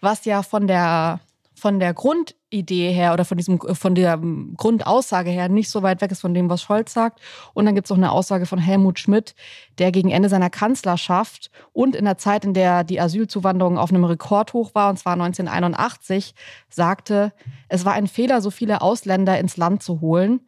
Was 0.00 0.24
ja 0.24 0.42
von 0.42 0.66
der 0.66 1.20
von 1.62 1.78
der 1.78 1.94
Grundidee 1.94 2.90
her 2.90 3.12
oder 3.12 3.24
von 3.24 3.38
diesem 3.38 3.60
von 3.60 3.94
der 3.94 4.20
Grundaussage 4.56 5.30
her 5.30 5.48
nicht 5.48 5.70
so 5.70 5.84
weit 5.84 6.00
weg 6.00 6.10
ist 6.10 6.20
von 6.20 6.34
dem, 6.34 6.50
was 6.50 6.60
Scholz 6.60 6.92
sagt. 6.92 7.20
Und 7.54 7.66
dann 7.66 7.76
gibt 7.76 7.86
es 7.86 7.90
noch 7.90 7.98
eine 7.98 8.10
Aussage 8.10 8.46
von 8.46 8.58
Helmut 8.58 8.98
Schmidt, 8.98 9.36
der 9.78 9.92
gegen 9.92 10.10
Ende 10.10 10.28
seiner 10.28 10.50
Kanzlerschaft 10.50 11.52
und 11.72 11.94
in 11.94 12.04
der 12.04 12.18
Zeit, 12.18 12.44
in 12.44 12.52
der 12.52 12.82
die 12.82 13.00
Asylzuwanderung 13.00 13.78
auf 13.78 13.90
einem 13.90 14.02
Rekordhoch 14.02 14.74
war, 14.74 14.90
und 14.90 14.98
zwar 14.98 15.12
1981, 15.12 16.34
sagte, 16.68 17.32
es 17.68 17.84
war 17.84 17.92
ein 17.92 18.08
Fehler, 18.08 18.40
so 18.40 18.50
viele 18.50 18.82
Ausländer 18.82 19.38
ins 19.38 19.56
Land 19.56 19.84
zu 19.84 20.00
holen. 20.00 20.40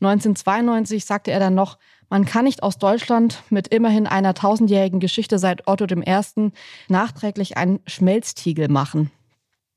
1992 0.00 1.04
sagte 1.04 1.32
er 1.32 1.40
dann 1.40 1.56
noch, 1.56 1.78
man 2.08 2.26
kann 2.26 2.44
nicht 2.44 2.62
aus 2.62 2.78
Deutschland 2.78 3.42
mit 3.50 3.66
immerhin 3.66 4.06
einer 4.06 4.34
tausendjährigen 4.34 5.00
Geschichte 5.00 5.40
seit 5.40 5.66
Otto 5.66 5.86
I. 5.86 6.52
nachträglich 6.86 7.56
einen 7.56 7.80
Schmelztiegel 7.88 8.68
machen. 8.68 9.10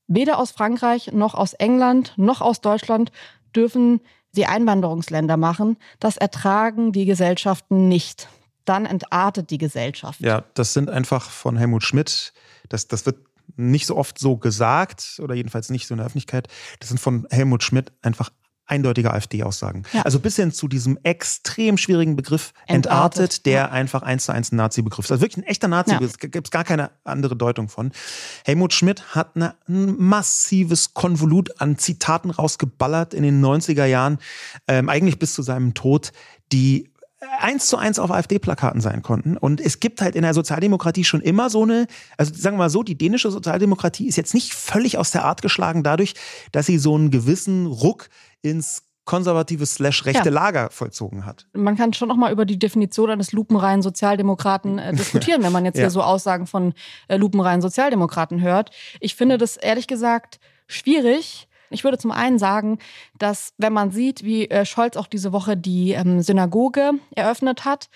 Weder 0.07 0.37
aus 0.37 0.51
Frankreich 0.51 1.11
noch 1.13 1.33
aus 1.33 1.53
England 1.53 2.13
noch 2.17 2.41
aus 2.41 2.61
Deutschland 2.61 3.11
dürfen 3.55 4.01
sie 4.31 4.45
Einwanderungsländer 4.45 5.37
machen. 5.37 5.77
Das 5.99 6.17
ertragen 6.17 6.91
die 6.91 7.05
Gesellschaften 7.05 7.87
nicht. 7.87 8.27
Dann 8.65 8.85
entartet 8.85 9.49
die 9.49 9.57
Gesellschaft. 9.57 10.19
Ja, 10.21 10.43
das 10.53 10.73
sind 10.73 10.89
einfach 10.89 11.29
von 11.29 11.57
Helmut 11.57 11.83
Schmidt. 11.83 12.33
Das, 12.69 12.87
das 12.87 13.05
wird 13.05 13.17
nicht 13.55 13.85
so 13.85 13.97
oft 13.97 14.17
so 14.17 14.37
gesagt 14.37 15.19
oder 15.21 15.35
jedenfalls 15.35 15.69
nicht 15.69 15.87
so 15.87 15.93
in 15.93 15.97
der 15.97 16.07
Öffentlichkeit. 16.07 16.47
Das 16.79 16.89
sind 16.89 16.99
von 16.99 17.27
Helmut 17.29 17.63
Schmidt 17.63 17.91
einfach 18.01 18.31
eindeutige 18.65 19.13
AfD-Aussagen. 19.13 19.83
Ja. 19.93 20.03
Also 20.03 20.19
bis 20.19 20.37
hin 20.37 20.51
zu 20.51 20.67
diesem 20.67 20.97
extrem 21.03 21.77
schwierigen 21.77 22.15
Begriff 22.15 22.53
entartet, 22.65 23.21
entartet 23.21 23.45
der 23.45 23.53
ja. 23.53 23.69
einfach 23.69 24.03
eins 24.03 24.25
zu 24.25 24.31
eins 24.31 24.51
ein 24.51 24.55
Nazi-Begriff 24.55 25.05
ist. 25.05 25.11
Also 25.11 25.21
wirklich 25.21 25.45
ein 25.45 25.47
echter 25.47 25.67
Nazi, 25.67 25.91
ja. 25.91 25.99
gibt 25.99 26.47
es 26.47 26.51
gar 26.51 26.63
keine 26.63 26.91
andere 27.03 27.35
Deutung 27.35 27.67
von. 27.69 27.91
Helmut 28.45 28.73
Schmidt 28.73 29.15
hat 29.15 29.35
eine, 29.35 29.55
ein 29.67 29.97
massives 29.97 30.93
Konvolut 30.93 31.61
an 31.61 31.77
Zitaten 31.77 32.31
rausgeballert 32.31 33.13
in 33.13 33.23
den 33.23 33.43
90er 33.43 33.85
Jahren, 33.85 34.19
ähm, 34.67 34.89
eigentlich 34.89 35.19
bis 35.19 35.33
zu 35.33 35.41
seinem 35.41 35.73
Tod, 35.73 36.11
die 36.51 36.92
eins 37.39 37.67
zu 37.67 37.77
eins 37.77 37.99
auf 37.99 38.11
AfD-Plakaten 38.11 38.81
sein 38.81 39.01
konnten. 39.01 39.37
Und 39.37 39.61
es 39.61 39.79
gibt 39.79 40.01
halt 40.01 40.15
in 40.15 40.23
der 40.23 40.33
Sozialdemokratie 40.33 41.03
schon 41.03 41.21
immer 41.21 41.49
so 41.49 41.63
eine, 41.63 41.87
also 42.17 42.33
sagen 42.33 42.55
wir 42.55 42.63
mal 42.63 42.69
so, 42.69 42.83
die 42.83 42.97
dänische 42.97 43.31
Sozialdemokratie 43.31 44.07
ist 44.07 44.15
jetzt 44.15 44.33
nicht 44.33 44.53
völlig 44.53 44.97
aus 44.97 45.11
der 45.11 45.25
Art 45.25 45.41
geschlagen 45.41 45.83
dadurch, 45.83 46.13
dass 46.51 46.65
sie 46.65 46.77
so 46.77 46.95
einen 46.95 47.11
gewissen 47.11 47.67
Ruck 47.67 48.09
ins 48.41 48.83
konservative 49.05 49.65
slash 49.65 50.05
rechte 50.05 50.29
ja. 50.29 50.31
Lager 50.31 50.69
vollzogen 50.69 51.25
hat. 51.25 51.45
Man 51.53 51.75
kann 51.75 51.93
schon 51.93 52.07
noch 52.07 52.15
mal 52.15 52.31
über 52.31 52.45
die 52.45 52.57
Definition 52.57 53.09
eines 53.09 53.31
lupenreinen 53.33 53.81
Sozialdemokraten 53.81 54.79
äh, 54.79 54.93
diskutieren, 54.95 55.43
wenn 55.43 55.51
man 55.51 55.65
jetzt 55.65 55.77
ja. 55.77 55.83
hier 55.83 55.89
so 55.89 56.01
Aussagen 56.01 56.47
von 56.47 56.73
äh, 57.07 57.17
lupenreinen 57.17 57.61
Sozialdemokraten 57.61 58.41
hört. 58.41 58.71
Ich 58.99 59.15
finde 59.15 59.37
das 59.37 59.57
ehrlich 59.57 59.87
gesagt 59.87 60.39
schwierig. 60.67 61.47
Ich 61.73 61.83
würde 61.83 61.97
zum 61.97 62.11
einen 62.11 62.39
sagen, 62.39 62.79
dass 63.17 63.53
wenn 63.57 63.73
man 63.73 63.91
sieht, 63.91 64.23
wie 64.23 64.49
äh, 64.49 64.65
Scholz 64.65 64.97
auch 64.97 65.07
diese 65.07 65.33
Woche 65.33 65.57
die 65.57 65.91
ähm, 65.91 66.21
Synagoge 66.21 66.91
eröffnet 67.15 67.65
hat, 67.65 67.89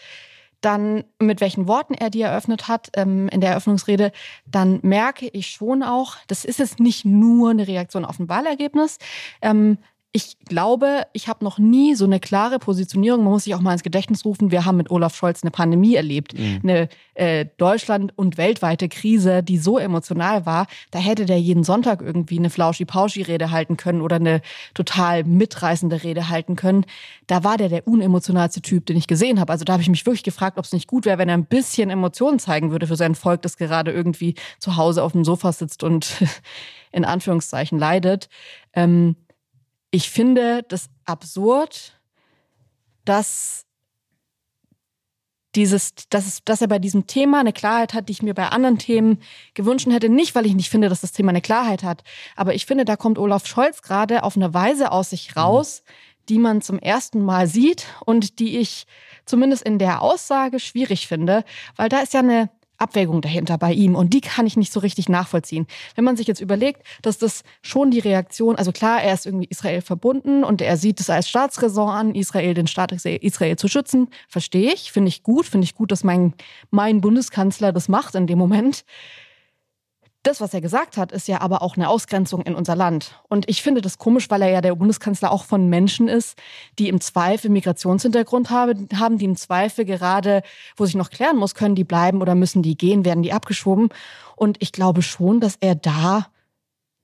dann 0.61 1.03
mit 1.19 1.39
welchen 1.39 1.67
Worten 1.67 1.93
er 1.93 2.09
die 2.09 2.21
eröffnet 2.21 2.67
hat 2.67 2.89
ähm, 2.95 3.29
in 3.29 3.41
der 3.41 3.51
Eröffnungsrede, 3.51 4.11
dann 4.45 4.79
merke 4.81 5.27
ich 5.27 5.47
schon 5.47 5.83
auch, 5.83 6.15
das 6.27 6.45
ist 6.45 6.59
jetzt 6.59 6.79
nicht 6.79 7.05
nur 7.05 7.51
eine 7.51 7.67
Reaktion 7.67 8.05
auf 8.05 8.19
ein 8.19 8.29
Wahlergebnis. 8.29 8.97
Ähm, 9.41 9.77
ich 10.17 10.35
glaube, 10.45 11.03
ich 11.13 11.27
habe 11.27 11.45
noch 11.45 11.59
nie 11.59 11.93
so 11.93 12.03
eine 12.03 12.19
klare 12.19 12.57
Positionierung. 12.57 13.23
Man 13.23 13.33
muss 13.33 13.43
sich 13.43 13.53
auch 13.53 13.61
mal 13.61 13.73
ins 13.73 13.83
Gedächtnis 13.83 14.25
rufen. 14.25 14.49
Wir 14.49 14.65
haben 14.65 14.77
mit 14.77 14.89
Olaf 14.89 15.15
Scholz 15.15 15.43
eine 15.43 15.51
Pandemie 15.51 15.93
erlebt, 15.93 16.33
mhm. 16.33 16.61
eine 16.63 16.89
äh, 17.13 17.45
Deutschland- 17.57 18.17
und 18.17 18.39
weltweite 18.39 18.89
Krise, 18.89 19.43
die 19.43 19.59
so 19.59 19.77
emotional 19.77 20.47
war. 20.47 20.65
Da 20.89 20.97
hätte 20.97 21.27
der 21.27 21.39
jeden 21.39 21.63
Sonntag 21.63 22.01
irgendwie 22.01 22.39
eine 22.39 22.49
Flauschi-Pauschi-Rede 22.49 23.51
halten 23.51 23.77
können 23.77 24.01
oder 24.01 24.15
eine 24.15 24.41
total 24.73 25.23
mitreißende 25.23 26.01
Rede 26.01 26.29
halten 26.29 26.55
können. 26.55 26.87
Da 27.27 27.43
war 27.43 27.57
der 27.57 27.69
der 27.69 27.87
unemotionalste 27.87 28.63
Typ, 28.63 28.87
den 28.87 28.97
ich 28.97 29.05
gesehen 29.05 29.39
habe. 29.39 29.53
Also 29.53 29.65
da 29.65 29.73
habe 29.73 29.83
ich 29.83 29.89
mich 29.89 30.07
wirklich 30.07 30.23
gefragt, 30.23 30.57
ob 30.57 30.65
es 30.65 30.73
nicht 30.73 30.87
gut 30.87 31.05
wäre, 31.05 31.19
wenn 31.19 31.29
er 31.29 31.37
ein 31.37 31.45
bisschen 31.45 31.91
Emotionen 31.91 32.39
zeigen 32.39 32.71
würde 32.71 32.87
für 32.87 32.95
sein 32.95 33.13
Volk, 33.13 33.43
das 33.43 33.57
gerade 33.57 33.91
irgendwie 33.91 34.33
zu 34.57 34.77
Hause 34.77 35.03
auf 35.03 35.11
dem 35.11 35.23
Sofa 35.23 35.51
sitzt 35.51 35.83
und 35.83 36.23
in 36.91 37.05
Anführungszeichen 37.05 37.77
leidet. 37.77 38.29
Ähm, 38.73 39.15
ich 39.97 40.11
finde 40.11 40.61
das 40.61 40.91
absurd, 41.05 41.99
dass 43.03 43.65
dieses, 45.55 45.95
dass, 46.11 46.27
es, 46.27 46.43
dass 46.45 46.61
er 46.61 46.67
bei 46.67 46.77
diesem 46.77 47.07
Thema 47.07 47.39
eine 47.39 47.51
Klarheit 47.51 47.95
hat, 47.95 48.07
die 48.07 48.11
ich 48.11 48.21
mir 48.21 48.35
bei 48.35 48.49
anderen 48.49 48.77
Themen 48.77 49.19
gewünscht 49.55 49.87
hätte. 49.87 50.07
Nicht, 50.07 50.35
weil 50.35 50.45
ich 50.45 50.53
nicht 50.53 50.69
finde, 50.69 50.87
dass 50.87 51.01
das 51.01 51.13
Thema 51.13 51.29
eine 51.29 51.41
Klarheit 51.41 51.81
hat, 51.81 52.03
aber 52.35 52.53
ich 52.53 52.67
finde, 52.67 52.85
da 52.85 52.95
kommt 52.95 53.17
Olaf 53.17 53.47
Scholz 53.47 53.81
gerade 53.81 54.21
auf 54.21 54.35
eine 54.35 54.53
Weise 54.53 54.91
aus 54.91 55.09
sich 55.09 55.35
raus, 55.35 55.81
die 56.29 56.37
man 56.37 56.61
zum 56.61 56.77
ersten 56.77 57.25
Mal 57.25 57.47
sieht 57.47 57.87
und 58.05 58.37
die 58.37 58.59
ich 58.59 58.85
zumindest 59.25 59.63
in 59.63 59.79
der 59.79 60.03
Aussage 60.03 60.59
schwierig 60.59 61.07
finde, 61.07 61.43
weil 61.75 61.89
da 61.89 62.01
ist 62.01 62.13
ja 62.13 62.19
eine 62.19 62.51
Abwägung 62.77 63.21
dahinter 63.21 63.57
bei 63.57 63.73
ihm 63.73 63.95
und 63.95 64.13
die 64.13 64.21
kann 64.21 64.45
ich 64.45 64.57
nicht 64.57 64.71
so 64.71 64.79
richtig 64.79 65.09
nachvollziehen. 65.09 65.67
Wenn 65.95 66.03
man 66.03 66.17
sich 66.17 66.27
jetzt 66.27 66.41
überlegt, 66.41 66.83
dass 67.01 67.17
das 67.17 67.43
schon 67.61 67.91
die 67.91 67.99
Reaktion, 67.99 68.55
also 68.55 68.71
klar, 68.71 69.01
er 69.01 69.13
ist 69.13 69.25
irgendwie 69.25 69.47
Israel 69.49 69.81
verbunden 69.81 70.43
und 70.43 70.61
er 70.61 70.77
sieht 70.77 70.99
es 70.99 71.09
als 71.09 71.29
Staatsräson 71.29 71.89
an, 71.89 72.15
Israel, 72.15 72.53
den 72.53 72.67
Staat 72.67 72.91
Israel 72.91 73.55
zu 73.55 73.67
schützen, 73.67 74.09
verstehe 74.27 74.73
ich, 74.73 74.91
finde 74.91 75.09
ich 75.09 75.23
gut, 75.23 75.45
finde 75.45 75.65
ich 75.65 75.75
gut, 75.75 75.91
dass 75.91 76.03
mein, 76.03 76.33
mein 76.69 77.01
Bundeskanzler 77.01 77.71
das 77.71 77.89
macht 77.89 78.15
in 78.15 78.27
dem 78.27 78.37
Moment. 78.37 78.85
Das, 80.27 80.41
was 80.41 80.53
er 80.53 80.59
gesagt 80.59 80.97
hat, 80.97 81.13
ist 81.13 81.29
ja 81.29 81.39
aber 81.39 81.61
auch 81.61 81.77
eine 81.77 81.87
Ausgrenzung 81.87 82.41
in 82.41 82.53
unser 82.53 82.75
Land. 82.75 83.17
Und 83.29 83.49
ich 83.49 83.61
finde 83.61 83.79
das 83.79 83.97
komisch, 83.97 84.29
weil 84.29 84.41
er 84.41 84.49
ja 84.49 84.59
der 84.59 84.75
Bundeskanzler 84.75 85.31
auch 85.31 85.45
von 85.45 85.69
Menschen 85.69 86.09
ist, 86.09 86.37
die 86.79 86.89
im 86.89 86.99
Zweifel 86.99 87.49
Migrationshintergrund 87.49 88.49
haben, 88.49 89.17
die 89.19 89.23
im 89.23 89.37
Zweifel 89.37 89.85
gerade, 89.85 90.41
wo 90.75 90.85
sich 90.85 90.95
noch 90.95 91.11
klären 91.11 91.37
muss, 91.37 91.55
können 91.55 91.75
die 91.75 91.85
bleiben 91.85 92.21
oder 92.21 92.35
müssen 92.35 92.61
die 92.61 92.75
gehen, 92.75 93.05
werden 93.05 93.23
die 93.23 93.31
abgeschoben. 93.31 93.87
Und 94.35 94.57
ich 94.59 94.73
glaube 94.73 95.01
schon, 95.01 95.39
dass 95.39 95.55
er 95.61 95.75
da 95.75 96.27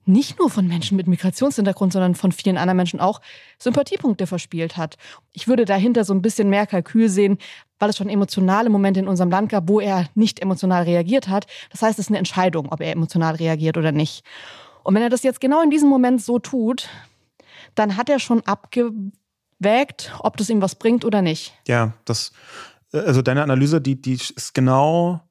nicht 0.05 0.39
nur 0.39 0.49
von 0.49 0.67
Menschen 0.67 0.97
mit 0.97 1.07
Migrationshintergrund, 1.07 1.93
sondern 1.93 2.15
von 2.15 2.31
vielen 2.31 2.57
anderen 2.57 2.77
Menschen 2.77 2.99
auch 2.99 3.21
Sympathiepunkte 3.57 4.27
verspielt 4.27 4.77
hat. 4.77 4.97
Ich 5.31 5.47
würde 5.47 5.65
dahinter 5.65 6.03
so 6.03 6.13
ein 6.13 6.21
bisschen 6.21 6.49
mehr 6.49 6.67
Kalkül 6.67 7.09
sehen, 7.09 7.37
weil 7.79 7.89
es 7.89 7.97
schon 7.97 8.09
emotionale 8.09 8.69
Momente 8.69 8.99
in 8.99 9.07
unserem 9.07 9.29
Land 9.29 9.49
gab, 9.49 9.67
wo 9.67 9.79
er 9.79 10.09
nicht 10.15 10.41
emotional 10.41 10.83
reagiert 10.83 11.27
hat. 11.27 11.47
Das 11.71 11.81
heißt, 11.81 11.99
es 11.99 12.05
ist 12.05 12.09
eine 12.09 12.17
Entscheidung, 12.17 12.69
ob 12.69 12.81
er 12.81 12.91
emotional 12.91 13.35
reagiert 13.35 13.77
oder 13.77 13.91
nicht. 13.91 14.23
Und 14.83 14.95
wenn 14.95 15.01
er 15.01 15.09
das 15.09 15.23
jetzt 15.23 15.41
genau 15.41 15.61
in 15.61 15.69
diesem 15.69 15.89
Moment 15.89 16.21
so 16.21 16.39
tut, 16.39 16.89
dann 17.75 17.97
hat 17.97 18.09
er 18.09 18.19
schon 18.19 18.41
abgewägt, 18.41 20.13
ob 20.19 20.37
das 20.37 20.49
ihm 20.49 20.61
was 20.61 20.75
bringt 20.75 21.05
oder 21.05 21.21
nicht. 21.21 21.53
Ja, 21.67 21.93
das, 22.05 22.31
also 22.91 23.21
deine 23.21 23.43
Analyse, 23.43 23.81
die, 23.81 23.99
die 24.01 24.13
ist 24.13 24.53
genau 24.53 25.21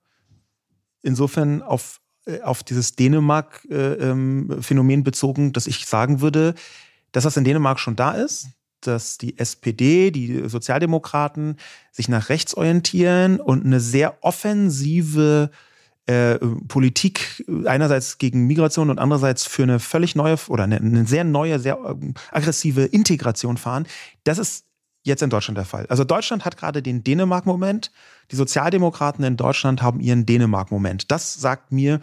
insofern 1.03 1.62
auf 1.62 2.01
äh, 2.01 2.01
auf 2.43 2.62
dieses 2.62 2.95
Dänemark-Phänomen 2.97 4.91
äh, 4.91 4.95
ähm, 4.95 5.05
bezogen, 5.05 5.53
dass 5.53 5.66
ich 5.66 5.87
sagen 5.87 6.20
würde, 6.20 6.55
dass 7.12 7.25
das 7.25 7.37
in 7.37 7.45
Dänemark 7.45 7.79
schon 7.79 7.97
da 7.97 8.12
ist, 8.12 8.49
dass 8.81 9.18
die 9.18 9.39
SPD, 9.39 10.11
die 10.11 10.49
Sozialdemokraten 10.49 11.57
sich 11.91 12.09
nach 12.09 12.29
rechts 12.29 12.55
orientieren 12.55 13.41
und 13.41 13.64
eine 13.64 13.81
sehr 13.81 14.18
offensive 14.23 15.51
äh, 16.07 16.39
Politik 16.68 17.45
einerseits 17.64 18.18
gegen 18.18 18.47
Migration 18.47 18.91
und 18.91 18.99
andererseits 18.99 19.47
für 19.47 19.62
eine 19.62 19.79
völlig 19.79 20.16
neue 20.16 20.37
oder 20.49 20.64
eine, 20.64 20.77
eine 20.77 21.07
sehr 21.07 21.25
neue, 21.25 21.61
sehr 21.61 21.75
äh, 21.75 22.12
aggressive 22.33 22.83
Integration 22.83 23.57
fahren. 23.57 23.87
Das 24.25 24.39
ist 24.39 24.64
jetzt 25.03 25.22
in 25.22 25.30
Deutschland 25.30 25.59
der 25.59 25.64
Fall. 25.64 25.86
Also 25.88 26.05
Deutschland 26.05 26.44
hat 26.44 26.57
gerade 26.57 26.82
den 26.82 27.05
Dänemark-Moment. 27.05 27.90
Die 28.30 28.36
Sozialdemokraten 28.36 29.24
in 29.24 29.36
Deutschland 29.36 29.82
haben 29.82 30.00
ihren 30.00 30.26
Dänemark-Moment. 30.26 31.11
Das 31.11 31.34
sagt 31.34 31.72
mir 31.72 32.00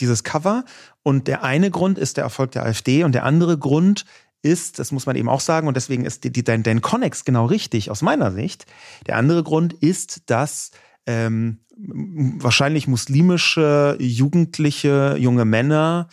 dieses 0.00 0.24
Cover. 0.24 0.64
Und 1.02 1.28
der 1.28 1.42
eine 1.42 1.70
Grund 1.70 1.98
ist 1.98 2.16
der 2.16 2.24
Erfolg 2.24 2.52
der 2.52 2.64
AfD 2.64 3.04
und 3.04 3.12
der 3.12 3.24
andere 3.24 3.58
Grund 3.58 4.04
ist, 4.42 4.78
das 4.78 4.92
muss 4.92 5.06
man 5.06 5.16
eben 5.16 5.28
auch 5.28 5.40
sagen, 5.40 5.66
und 5.66 5.76
deswegen 5.76 6.04
ist 6.04 6.24
die, 6.24 6.32
die, 6.32 6.44
dein, 6.44 6.62
dein 6.62 6.80
Connex 6.80 7.24
genau 7.24 7.46
richtig 7.46 7.90
aus 7.90 8.02
meiner 8.02 8.30
Sicht. 8.32 8.66
Der 9.06 9.16
andere 9.16 9.42
Grund 9.42 9.72
ist, 9.72 10.30
dass 10.30 10.70
ähm, 11.06 11.58
wahrscheinlich 11.76 12.86
muslimische, 12.86 13.96
jugendliche, 13.98 15.16
junge 15.18 15.44
Männer 15.44 16.08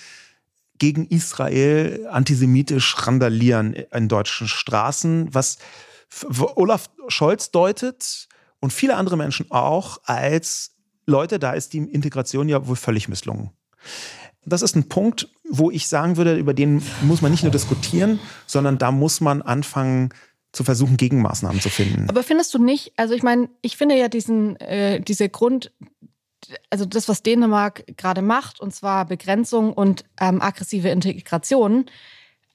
gegen 0.80 1.06
Israel 1.06 2.08
antisemitisch 2.10 2.96
randalieren 3.08 3.74
in 3.74 4.08
deutschen 4.08 4.48
Straßen, 4.48 5.34
was 5.34 5.58
Olaf 6.56 6.90
Scholz 7.08 7.52
deutet 7.52 8.28
und 8.60 8.72
viele 8.72 8.96
andere 8.96 9.18
Menschen 9.18 9.52
auch 9.52 10.00
als 10.06 10.72
Leute, 11.06 11.40
da 11.40 11.52
ist 11.52 11.74
die 11.74 11.80
Integration 11.80 12.48
ja 12.48 12.68
wohl 12.68 12.76
völlig 12.76 13.10
misslungen. 13.10 13.52
Das 14.46 14.62
ist 14.62 14.76
ein 14.76 14.90
Punkt, 14.90 15.30
wo 15.50 15.72
ich 15.72 15.88
sagen 15.88 16.18
würde, 16.18 16.36
über 16.38 16.54
den 16.54 16.82
muss 17.02 17.22
man 17.22 17.32
nicht 17.32 17.44
nur 17.44 17.52
diskutieren, 17.52 18.20
sondern 18.46 18.78
da 18.78 18.92
muss 18.92 19.22
man 19.22 19.42
anfangen 19.42 20.10
zu 20.52 20.64
versuchen, 20.64 20.98
Gegenmaßnahmen 20.98 21.62
zu 21.62 21.70
finden. 21.70 22.10
Aber 22.10 22.24
findest 22.24 22.54
du 22.54 22.60
nicht, 22.60 22.94
also 22.96 23.14
ich 23.14 23.24
meine, 23.24 23.50
ich 23.62 23.76
finde 23.76 23.98
ja 23.98 24.08
diesen, 24.08 24.56
äh, 24.58 25.02
diese 25.02 25.28
Grund, 25.30 25.72
also 26.70 26.86
das, 26.86 27.10
was 27.10 27.24
Dänemark 27.24 27.86
gerade 27.98 28.22
macht, 28.22 28.60
und 28.60 28.74
zwar 28.74 29.06
Begrenzung 29.06 29.74
und 29.74 30.06
ähm, 30.20 30.42
aggressive 30.42 30.90
Integration, 30.90 31.86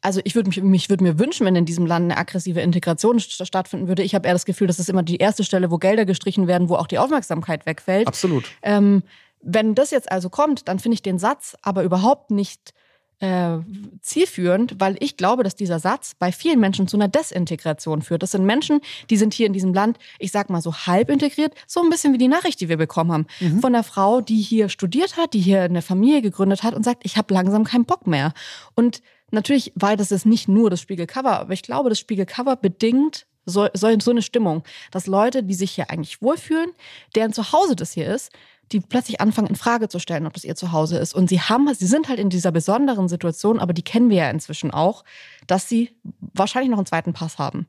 also 0.00 0.20
ich 0.24 0.34
würde 0.34 0.48
mich, 0.48 0.62
mich 0.62 0.90
würde 0.90 1.02
mir 1.02 1.18
wünschen, 1.18 1.44
wenn 1.44 1.56
in 1.56 1.64
diesem 1.64 1.86
Land 1.86 2.04
eine 2.04 2.16
aggressive 2.16 2.60
Integration 2.60 3.18
stattfinden 3.18 3.88
würde. 3.88 4.02
Ich 4.02 4.14
habe 4.14 4.26
eher 4.28 4.34
das 4.34 4.44
Gefühl, 4.44 4.66
das 4.66 4.78
ist 4.78 4.88
immer 4.88 5.02
die 5.02 5.16
erste 5.16 5.44
Stelle, 5.44 5.70
wo 5.70 5.78
Gelder 5.78 6.04
gestrichen 6.04 6.46
werden, 6.46 6.68
wo 6.68 6.76
auch 6.76 6.86
die 6.86 6.98
Aufmerksamkeit 6.98 7.66
wegfällt. 7.66 8.06
Absolut. 8.06 8.44
Ähm, 8.62 9.02
wenn 9.40 9.74
das 9.74 9.90
jetzt 9.90 10.10
also 10.10 10.30
kommt, 10.30 10.68
dann 10.68 10.78
finde 10.78 10.94
ich 10.94 11.02
den 11.02 11.18
Satz 11.18 11.56
aber 11.62 11.82
überhaupt 11.82 12.30
nicht 12.30 12.74
äh, 13.20 13.58
zielführend, 14.00 14.76
weil 14.78 14.96
ich 15.00 15.16
glaube, 15.16 15.42
dass 15.42 15.56
dieser 15.56 15.80
Satz 15.80 16.14
bei 16.16 16.30
vielen 16.30 16.60
Menschen 16.60 16.86
zu 16.86 16.96
einer 16.96 17.08
Desintegration 17.08 18.02
führt. 18.02 18.22
Das 18.22 18.30
sind 18.30 18.44
Menschen, 18.44 18.80
die 19.10 19.16
sind 19.16 19.34
hier 19.34 19.46
in 19.46 19.52
diesem 19.52 19.74
Land, 19.74 19.98
ich 20.20 20.30
sag 20.30 20.50
mal 20.50 20.62
so 20.62 20.72
halb 20.72 21.10
integriert, 21.10 21.54
so 21.66 21.82
ein 21.82 21.90
bisschen 21.90 22.12
wie 22.12 22.18
die 22.18 22.28
Nachricht, 22.28 22.60
die 22.60 22.68
wir 22.68 22.76
bekommen 22.76 23.10
haben. 23.10 23.26
Mhm. 23.40 23.60
Von 23.60 23.74
einer 23.74 23.82
Frau, 23.82 24.20
die 24.20 24.40
hier 24.40 24.68
studiert 24.68 25.16
hat, 25.16 25.34
die 25.34 25.40
hier 25.40 25.62
eine 25.62 25.82
Familie 25.82 26.22
gegründet 26.22 26.62
hat 26.62 26.74
und 26.74 26.84
sagt, 26.84 27.00
ich 27.04 27.16
habe 27.16 27.34
langsam 27.34 27.64
keinen 27.64 27.86
Bock 27.86 28.06
mehr. 28.06 28.32
Und 28.76 29.02
natürlich 29.30 29.72
war 29.74 29.96
das 29.96 30.10
jetzt 30.10 30.26
nicht 30.26 30.48
nur 30.48 30.70
das 30.70 30.80
Spiegelcover, 30.80 31.38
aber 31.40 31.52
ich 31.52 31.62
glaube, 31.62 31.88
das 31.88 31.98
Spiegelcover 31.98 32.56
bedingt 32.56 33.26
so, 33.46 33.68
so, 33.72 33.88
so 33.98 34.10
eine 34.10 34.22
Stimmung, 34.22 34.62
dass 34.90 35.06
Leute, 35.06 35.42
die 35.42 35.54
sich 35.54 35.70
hier 35.72 35.90
eigentlich 35.90 36.20
wohlfühlen, 36.20 36.70
deren 37.14 37.32
Zuhause 37.32 37.76
das 37.76 37.92
hier 37.92 38.06
ist, 38.12 38.30
die 38.72 38.80
plötzlich 38.80 39.20
anfangen 39.20 39.48
in 39.48 39.56
Frage 39.56 39.88
zu 39.88 39.98
stellen, 39.98 40.26
ob 40.26 40.34
das 40.34 40.44
ihr 40.44 40.54
Zuhause 40.54 40.98
ist. 40.98 41.14
Und 41.14 41.28
sie 41.28 41.40
haben, 41.40 41.72
sie 41.72 41.86
sind 41.86 42.08
halt 42.08 42.18
in 42.18 42.28
dieser 42.28 42.52
besonderen 42.52 43.08
Situation, 43.08 43.60
aber 43.60 43.72
die 43.72 43.82
kennen 43.82 44.10
wir 44.10 44.18
ja 44.18 44.30
inzwischen 44.30 44.70
auch, 44.70 45.04
dass 45.48 45.68
sie 45.68 45.90
wahrscheinlich 46.34 46.70
noch 46.70 46.78
einen 46.78 46.86
zweiten 46.86 47.12
Pass 47.12 47.38
haben. 47.38 47.66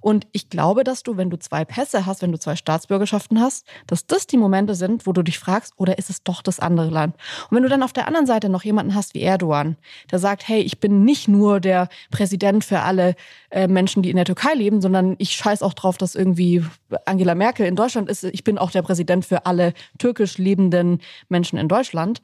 Und 0.00 0.26
ich 0.32 0.48
glaube, 0.48 0.82
dass 0.82 1.02
du, 1.02 1.16
wenn 1.16 1.30
du 1.30 1.38
zwei 1.38 1.64
Pässe 1.64 2.06
hast, 2.06 2.22
wenn 2.22 2.32
du 2.32 2.38
zwei 2.38 2.56
Staatsbürgerschaften 2.56 3.40
hast, 3.40 3.66
dass 3.86 4.06
das 4.06 4.26
die 4.26 4.36
Momente 4.36 4.74
sind, 4.74 5.06
wo 5.06 5.12
du 5.12 5.22
dich 5.22 5.38
fragst, 5.38 5.74
oder 5.76 5.98
ist 5.98 6.10
es 6.10 6.22
doch 6.22 6.42
das 6.42 6.58
andere 6.58 6.88
Land? 6.88 7.14
Und 7.50 7.56
wenn 7.56 7.62
du 7.62 7.68
dann 7.68 7.82
auf 7.82 7.92
der 7.92 8.06
anderen 8.06 8.26
Seite 8.26 8.48
noch 8.48 8.64
jemanden 8.64 8.94
hast 8.94 9.14
wie 9.14 9.22
Erdogan, 9.22 9.76
der 10.10 10.18
sagt, 10.18 10.48
hey, 10.48 10.60
ich 10.60 10.80
bin 10.80 11.04
nicht 11.04 11.28
nur 11.28 11.60
der 11.60 11.88
Präsident 12.10 12.64
für 12.64 12.80
alle 12.80 13.14
äh, 13.50 13.68
Menschen, 13.68 14.02
die 14.02 14.10
in 14.10 14.16
der 14.16 14.24
Türkei 14.24 14.54
leben, 14.54 14.80
sondern 14.80 15.14
ich 15.18 15.32
scheiß 15.32 15.62
auch 15.62 15.74
drauf, 15.74 15.98
dass 15.98 16.14
irgendwie 16.14 16.64
Angela 17.04 17.34
Merkel 17.34 17.66
in 17.66 17.76
Deutschland 17.76 18.08
ist, 18.08 18.24
ich 18.24 18.44
bin 18.44 18.58
auch 18.58 18.70
der 18.70 18.82
Präsident 18.82 19.24
für 19.24 19.46
alle 19.46 19.74
türkisch 19.98 20.38
lebenden 20.38 21.00
Menschen 21.28 21.58
in 21.58 21.68
Deutschland. 21.68 22.22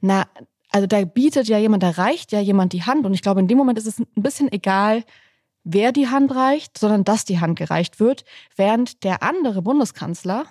Na, 0.00 0.26
also 0.72 0.86
da 0.86 1.04
bietet 1.04 1.48
ja 1.48 1.58
jemand, 1.58 1.82
da 1.82 1.90
reicht 1.90 2.32
ja 2.32 2.40
jemand 2.40 2.72
die 2.72 2.82
Hand. 2.82 3.06
Und 3.06 3.14
ich 3.14 3.22
glaube, 3.22 3.40
in 3.40 3.48
dem 3.48 3.58
Moment 3.58 3.78
ist 3.78 3.86
es 3.86 3.98
ein 3.98 4.06
bisschen 4.16 4.50
egal, 4.50 5.04
wer 5.64 5.92
die 5.92 6.08
Hand 6.08 6.34
reicht, 6.34 6.78
sondern 6.78 7.04
dass 7.04 7.24
die 7.24 7.40
Hand 7.40 7.58
gereicht 7.58 8.00
wird, 8.00 8.24
während 8.56 9.04
der 9.04 9.22
andere 9.22 9.62
Bundeskanzler 9.62 10.46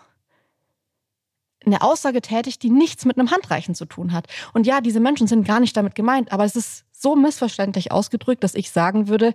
eine 1.66 1.82
Aussage 1.82 2.22
tätigt, 2.22 2.64
die 2.64 2.70
nichts 2.70 3.06
mit 3.06 3.18
einem 3.18 3.32
Handreichen 3.32 3.76
zu 3.76 3.86
tun 3.86 4.14
hat. 4.14 4.28
Und 4.54 4.66
ja, 4.66 4.82
diese 4.82 5.00
Menschen 5.00 5.28
sind 5.28 5.46
gar 5.46 5.60
nicht 5.60 5.76
damit 5.76 5.96
gemeint, 5.96 6.32
aber 6.32 6.46
es 6.46 6.56
ist 6.56 6.86
so 6.92 7.16
missverständlich 7.16 7.92
ausgedrückt, 7.92 8.44
dass 8.44 8.56
ich 8.56 8.72
sagen 8.72 9.08
würde, 9.08 9.34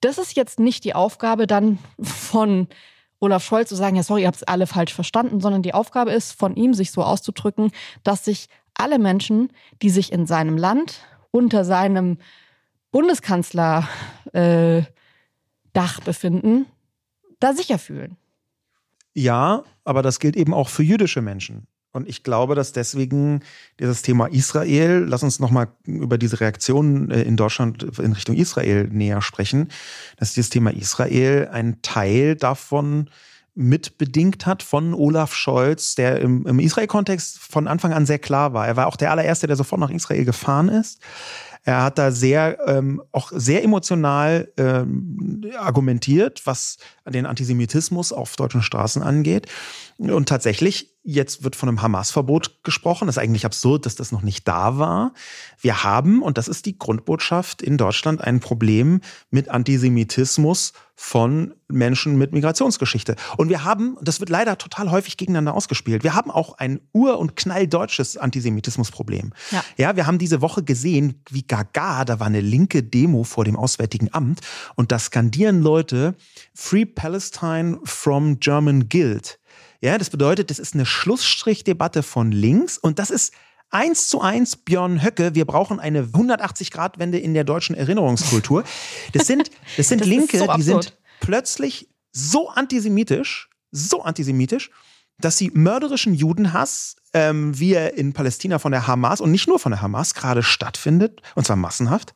das 0.00 0.18
ist 0.18 0.36
jetzt 0.36 0.60
nicht 0.60 0.84
die 0.84 0.94
Aufgabe 0.94 1.46
dann 1.46 1.78
von 2.00 2.68
Olaf 3.20 3.44
Scholz 3.44 3.68
zu 3.68 3.76
sagen, 3.76 3.94
ja, 3.94 4.02
sorry, 4.02 4.22
ihr 4.22 4.26
habt 4.26 4.36
es 4.36 4.42
alle 4.42 4.66
falsch 4.66 4.92
verstanden, 4.92 5.40
sondern 5.40 5.62
die 5.62 5.74
Aufgabe 5.74 6.10
ist 6.10 6.32
von 6.32 6.56
ihm, 6.56 6.74
sich 6.74 6.90
so 6.90 7.04
auszudrücken, 7.04 7.70
dass 8.02 8.24
sich 8.24 8.48
alle 8.74 8.98
Menschen, 8.98 9.52
die 9.82 9.90
sich 9.90 10.12
in 10.12 10.26
seinem 10.26 10.56
Land 10.56 11.00
unter 11.30 11.64
seinem 11.64 12.18
Bundeskanzler 12.90 13.88
äh, 14.32 14.82
befinden, 16.04 16.66
da 17.40 17.54
sicher 17.54 17.78
fühlen. 17.78 18.16
Ja, 19.14 19.64
aber 19.84 20.02
das 20.02 20.20
gilt 20.20 20.36
eben 20.36 20.54
auch 20.54 20.68
für 20.68 20.82
jüdische 20.82 21.22
Menschen. 21.22 21.66
Und 21.92 22.08
ich 22.08 22.22
glaube, 22.22 22.54
dass 22.54 22.72
deswegen 22.72 23.40
dieses 23.78 24.00
Thema 24.02 24.26
Israel, 24.26 25.04
lass 25.06 25.22
uns 25.22 25.40
nochmal 25.40 25.68
über 25.84 26.16
diese 26.16 26.40
Reaktionen 26.40 27.10
äh, 27.10 27.22
in 27.22 27.36
Deutschland 27.36 27.82
in 27.98 28.12
Richtung 28.12 28.34
Israel 28.34 28.88
näher 28.90 29.20
sprechen, 29.20 29.68
dass 30.16 30.32
dieses 30.32 30.50
Thema 30.50 30.70
Israel 30.70 31.48
ein 31.52 31.82
Teil 31.82 32.34
davon 32.36 33.10
mitbedingt 33.54 34.46
hat 34.46 34.62
von 34.62 34.94
Olaf 34.94 35.34
Scholz, 35.34 35.94
der 35.94 36.20
im, 36.20 36.46
im 36.46 36.58
Israel-Kontext 36.58 37.38
von 37.38 37.68
Anfang 37.68 37.92
an 37.92 38.06
sehr 38.06 38.18
klar 38.18 38.54
war. 38.54 38.66
Er 38.66 38.76
war 38.76 38.86
auch 38.86 38.96
der 38.96 39.10
allererste, 39.10 39.46
der 39.46 39.56
sofort 39.56 39.80
nach 39.80 39.90
Israel 39.90 40.24
gefahren 40.24 40.68
ist. 40.68 41.00
Er 41.64 41.84
hat 41.84 41.96
da 41.96 42.10
sehr, 42.10 42.58
ähm, 42.66 43.02
auch 43.12 43.30
sehr 43.32 43.62
emotional 43.62 44.52
ähm, 44.56 45.44
argumentiert, 45.56 46.42
was 46.44 46.78
den 47.06 47.24
Antisemitismus 47.24 48.12
auf 48.12 48.34
deutschen 48.34 48.62
Straßen 48.62 49.02
angeht. 49.02 49.46
Und 50.10 50.28
tatsächlich, 50.28 50.96
jetzt 51.04 51.44
wird 51.44 51.54
von 51.54 51.68
einem 51.68 51.82
Hamas-Verbot 51.82 52.64
gesprochen. 52.64 53.06
Das 53.06 53.16
ist 53.16 53.22
eigentlich 53.22 53.44
absurd, 53.44 53.86
dass 53.86 53.94
das 53.94 54.10
noch 54.10 54.22
nicht 54.22 54.48
da 54.48 54.78
war. 54.78 55.14
Wir 55.60 55.84
haben, 55.84 56.22
und 56.22 56.38
das 56.38 56.48
ist 56.48 56.66
die 56.66 56.76
Grundbotschaft 56.76 57.62
in 57.62 57.76
Deutschland, 57.76 58.20
ein 58.20 58.40
Problem 58.40 59.00
mit 59.30 59.48
Antisemitismus 59.48 60.72
von 60.94 61.54
Menschen 61.68 62.16
mit 62.16 62.32
Migrationsgeschichte. 62.32 63.16
Und 63.36 63.48
wir 63.48 63.64
haben, 63.64 63.96
das 64.02 64.20
wird 64.20 64.28
leider 64.28 64.58
total 64.58 64.90
häufig 64.90 65.16
gegeneinander 65.16 65.54
ausgespielt, 65.54 66.04
wir 66.04 66.14
haben 66.14 66.30
auch 66.30 66.58
ein 66.58 66.80
ur- 66.92 67.18
und 67.18 67.34
knalldeutsches 67.34 68.16
Antisemitismusproblem. 68.16 69.32
Ja. 69.50 69.64
ja, 69.76 69.96
wir 69.96 70.06
haben 70.06 70.18
diese 70.18 70.40
Woche 70.42 70.62
gesehen, 70.62 71.22
wie 71.30 71.42
gaga, 71.42 72.04
da 72.04 72.20
war 72.20 72.26
eine 72.26 72.40
linke 72.40 72.82
Demo 72.82 73.24
vor 73.24 73.44
dem 73.44 73.56
Auswärtigen 73.56 74.12
Amt 74.12 74.40
und 74.76 74.92
da 74.92 74.98
skandieren 74.98 75.62
Leute 75.62 76.14
Free 76.54 76.84
Palestine 76.84 77.80
from 77.84 78.38
German 78.38 78.88
Guild. 78.88 79.40
Ja, 79.82 79.98
das 79.98 80.10
bedeutet, 80.10 80.50
das 80.50 80.60
ist 80.60 80.74
eine 80.74 80.86
Schlussstrichdebatte 80.86 82.04
von 82.04 82.30
links 82.30 82.78
und 82.78 83.00
das 83.00 83.10
ist 83.10 83.34
eins 83.70 84.06
zu 84.06 84.20
eins 84.20 84.54
Björn 84.54 85.02
Höcke. 85.02 85.34
Wir 85.34 85.44
brauchen 85.44 85.80
eine 85.80 86.04
180-Grad-Wende 86.04 87.18
in 87.18 87.34
der 87.34 87.42
deutschen 87.42 87.74
Erinnerungskultur. 87.74 88.62
Das 89.12 89.26
sind, 89.26 89.50
das 89.76 89.88
sind 89.88 90.02
das 90.02 90.06
Linke, 90.06 90.38
so 90.38 90.46
die 90.54 90.62
sind 90.62 90.96
plötzlich 91.20 91.88
so 92.12 92.48
antisemitisch, 92.48 93.50
so 93.72 94.02
antisemitisch, 94.02 94.70
dass 95.18 95.36
sie 95.36 95.50
mörderischen 95.52 96.14
Judenhass, 96.14 96.94
ähm, 97.12 97.58
wie 97.58 97.72
er 97.72 97.98
in 97.98 98.12
Palästina 98.12 98.60
von 98.60 98.70
der 98.70 98.86
Hamas 98.86 99.20
und 99.20 99.32
nicht 99.32 99.48
nur 99.48 99.58
von 99.58 99.72
der 99.72 99.82
Hamas 99.82 100.14
gerade 100.14 100.44
stattfindet, 100.44 101.22
und 101.34 101.44
zwar 101.44 101.56
massenhaft, 101.56 102.14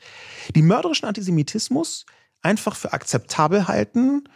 die 0.54 0.62
mörderischen 0.62 1.08
Antisemitismus 1.08 2.06
einfach 2.42 2.76
für 2.76 2.92
akzeptabel 2.92 3.66
halten 3.66 4.28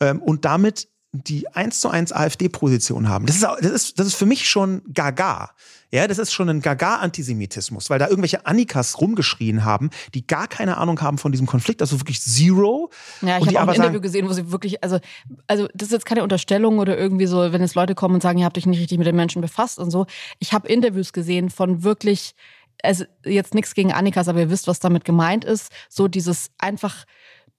ähm, 0.00 0.22
und 0.22 0.46
damit 0.46 0.88
die 1.12 1.48
eins 1.54 1.80
zu 1.80 1.88
eins 1.88 2.12
AfD-Position 2.12 3.08
haben. 3.08 3.24
Das 3.24 3.36
ist, 3.36 3.44
das, 3.44 3.70
ist, 3.70 3.98
das 3.98 4.08
ist 4.08 4.14
für 4.14 4.26
mich 4.26 4.48
schon 4.48 4.82
gaga. 4.92 5.50
Ja, 5.90 6.06
das 6.06 6.18
ist 6.18 6.34
schon 6.34 6.50
ein 6.50 6.60
gaga-Antisemitismus, 6.60 7.88
weil 7.88 7.98
da 7.98 8.08
irgendwelche 8.08 8.44
Annikas 8.44 9.00
rumgeschrien 9.00 9.64
haben, 9.64 9.88
die 10.12 10.26
gar 10.26 10.46
keine 10.46 10.76
Ahnung 10.76 11.00
haben 11.00 11.16
von 11.16 11.32
diesem 11.32 11.46
Konflikt, 11.46 11.80
also 11.80 11.98
wirklich 11.98 12.20
zero. 12.20 12.90
Ja, 13.22 13.38
ich 13.38 13.46
habe 13.46 13.62
auch 13.62 13.68
ein 13.68 13.74
Interview 13.74 14.02
gesehen, 14.02 14.28
wo 14.28 14.34
sie 14.34 14.52
wirklich, 14.52 14.84
also, 14.84 14.98
also 15.46 15.66
das 15.72 15.88
ist 15.88 15.92
jetzt 15.92 16.06
keine 16.06 16.22
Unterstellung 16.22 16.78
oder 16.78 16.98
irgendwie 16.98 17.26
so, 17.26 17.52
wenn 17.52 17.62
jetzt 17.62 17.74
Leute 17.74 17.94
kommen 17.94 18.16
und 18.16 18.22
sagen, 18.22 18.38
ihr 18.38 18.44
habt 18.44 18.58
euch 18.58 18.66
nicht 18.66 18.80
richtig 18.80 18.98
mit 18.98 19.06
den 19.06 19.16
Menschen 19.16 19.40
befasst 19.40 19.78
und 19.78 19.90
so. 19.90 20.06
Ich 20.40 20.52
habe 20.52 20.68
Interviews 20.68 21.14
gesehen 21.14 21.48
von 21.48 21.84
wirklich, 21.84 22.34
also 22.82 23.06
jetzt 23.24 23.54
nichts 23.54 23.74
gegen 23.74 23.94
Annikas, 23.94 24.28
aber 24.28 24.40
ihr 24.40 24.50
wisst, 24.50 24.66
was 24.66 24.80
damit 24.80 25.06
gemeint 25.06 25.46
ist. 25.46 25.72
So 25.88 26.06
dieses 26.06 26.50
einfach 26.58 27.06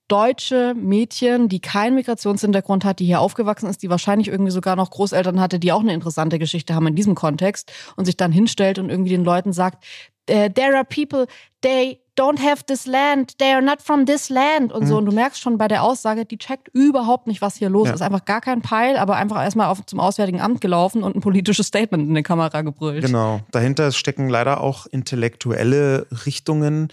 deutsche 0.09 0.73
Mädchen, 0.75 1.47
die 1.47 1.61
keinen 1.61 1.95
Migrationshintergrund 1.95 2.83
hat, 2.83 2.99
die 2.99 3.05
hier 3.05 3.21
aufgewachsen 3.21 3.69
ist, 3.69 3.81
die 3.81 3.89
wahrscheinlich 3.89 4.27
irgendwie 4.27 4.51
sogar 4.51 4.75
noch 4.75 4.91
Großeltern 4.91 5.39
hatte, 5.39 5.59
die 5.59 5.71
auch 5.71 5.79
eine 5.81 5.93
interessante 5.93 6.39
Geschichte 6.39 6.75
haben 6.75 6.87
in 6.87 6.95
diesem 6.95 7.15
Kontext 7.15 7.71
und 7.95 8.05
sich 8.05 8.17
dann 8.17 8.31
hinstellt 8.31 8.79
und 8.79 8.89
irgendwie 8.89 9.11
den 9.11 9.23
Leuten 9.23 9.53
sagt, 9.53 9.85
äh, 10.25 10.49
there 10.49 10.75
are 10.75 10.83
people, 10.85 11.27
they 11.61 11.99
don't 12.17 12.39
have 12.39 12.65
this 12.65 12.85
land, 12.85 13.37
they 13.37 13.53
are 13.53 13.61
not 13.61 13.81
from 13.81 14.05
this 14.05 14.29
land 14.29 14.73
und 14.73 14.85
so. 14.87 14.93
Mhm. 14.93 14.99
Und 14.99 15.05
du 15.05 15.11
merkst 15.13 15.39
schon 15.39 15.57
bei 15.57 15.67
der 15.67 15.83
Aussage, 15.83 16.25
die 16.25 16.37
checkt 16.37 16.67
überhaupt 16.73 17.27
nicht, 17.27 17.41
was 17.41 17.55
hier 17.55 17.69
los 17.69 17.87
ja. 17.87 17.93
ist. 17.93 18.01
Einfach 18.01 18.25
gar 18.25 18.41
kein 18.41 18.61
Peil, 18.61 18.97
aber 18.97 19.15
einfach 19.15 19.41
erstmal 19.43 19.67
auf, 19.67 19.85
zum 19.85 19.99
Auswärtigen 19.99 20.41
Amt 20.41 20.59
gelaufen 20.59 21.03
und 21.03 21.15
ein 21.15 21.21
politisches 21.21 21.67
Statement 21.67 22.07
in 22.07 22.15
die 22.15 22.23
Kamera 22.23 22.61
gebrüllt. 22.61 23.05
Genau. 23.05 23.41
Dahinter 23.51 23.91
stecken 23.91 24.27
leider 24.27 24.61
auch 24.61 24.85
intellektuelle 24.85 26.07
Richtungen, 26.25 26.89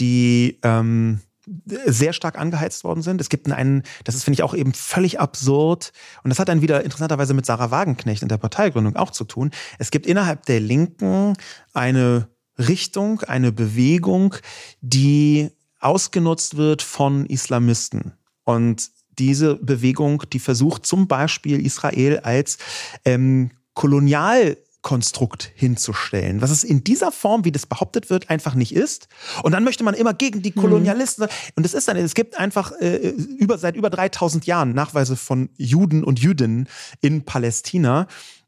die 0.00 0.58
ähm, 0.62 1.20
sehr 1.66 2.12
stark 2.12 2.38
angeheizt 2.38 2.84
worden 2.84 3.02
sind. 3.02 3.20
Es 3.20 3.28
gibt 3.28 3.50
einen, 3.50 3.82
das 4.04 4.14
ist, 4.14 4.24
finde 4.24 4.36
ich, 4.36 4.42
auch 4.42 4.54
eben 4.54 4.72
völlig 4.72 5.20
absurd. 5.20 5.92
Und 6.22 6.30
das 6.30 6.38
hat 6.38 6.48
dann 6.48 6.62
wieder 6.62 6.82
interessanterweise 6.84 7.34
mit 7.34 7.46
Sarah 7.46 7.70
Wagenknecht 7.70 8.22
in 8.22 8.28
der 8.28 8.38
Parteigründung 8.38 8.96
auch 8.96 9.10
zu 9.10 9.24
tun. 9.24 9.50
Es 9.78 9.90
gibt 9.90 10.06
innerhalb 10.06 10.46
der 10.46 10.60
Linken 10.60 11.34
eine 11.72 12.28
Richtung, 12.58 13.20
eine 13.22 13.52
Bewegung, 13.52 14.36
die 14.80 15.50
ausgenutzt 15.80 16.56
wird 16.56 16.82
von 16.82 17.26
Islamisten. 17.26 18.12
Und 18.44 18.90
diese 19.18 19.56
Bewegung, 19.56 20.22
die 20.32 20.38
versucht 20.38 20.86
zum 20.86 21.08
Beispiel 21.08 21.64
Israel 21.64 22.20
als 22.20 22.58
ähm, 23.04 23.50
Kolonial 23.74 24.56
Konstrukt 24.84 25.50
hinzustellen, 25.54 26.42
was 26.42 26.50
es 26.50 26.62
in 26.62 26.84
dieser 26.84 27.10
Form, 27.10 27.46
wie 27.46 27.50
das 27.50 27.64
behauptet 27.64 28.10
wird, 28.10 28.28
einfach 28.28 28.54
nicht 28.54 28.74
ist. 28.74 29.08
Und 29.42 29.52
dann 29.52 29.64
möchte 29.64 29.82
man 29.82 29.94
immer 29.94 30.12
gegen 30.12 30.42
die 30.42 30.52
mhm. 30.54 30.60
Kolonialisten. 30.60 31.24
Mhm. 31.24 31.30
Und 31.56 31.66
es 31.66 31.72
ist 31.72 31.88
dann, 31.88 31.96
es 31.96 32.14
gibt 32.14 32.38
einfach 32.38 32.70
äh, 32.80 33.08
über 33.08 33.56
seit 33.56 33.76
über 33.76 33.88
3000 33.88 34.46
Jahren 34.46 34.74
Nachweise 34.74 35.16
von 35.16 35.48
Juden 35.56 36.04
und 36.04 36.20
Jüdinnen 36.20 36.68
in 37.00 37.24
Palästina. 37.24 38.06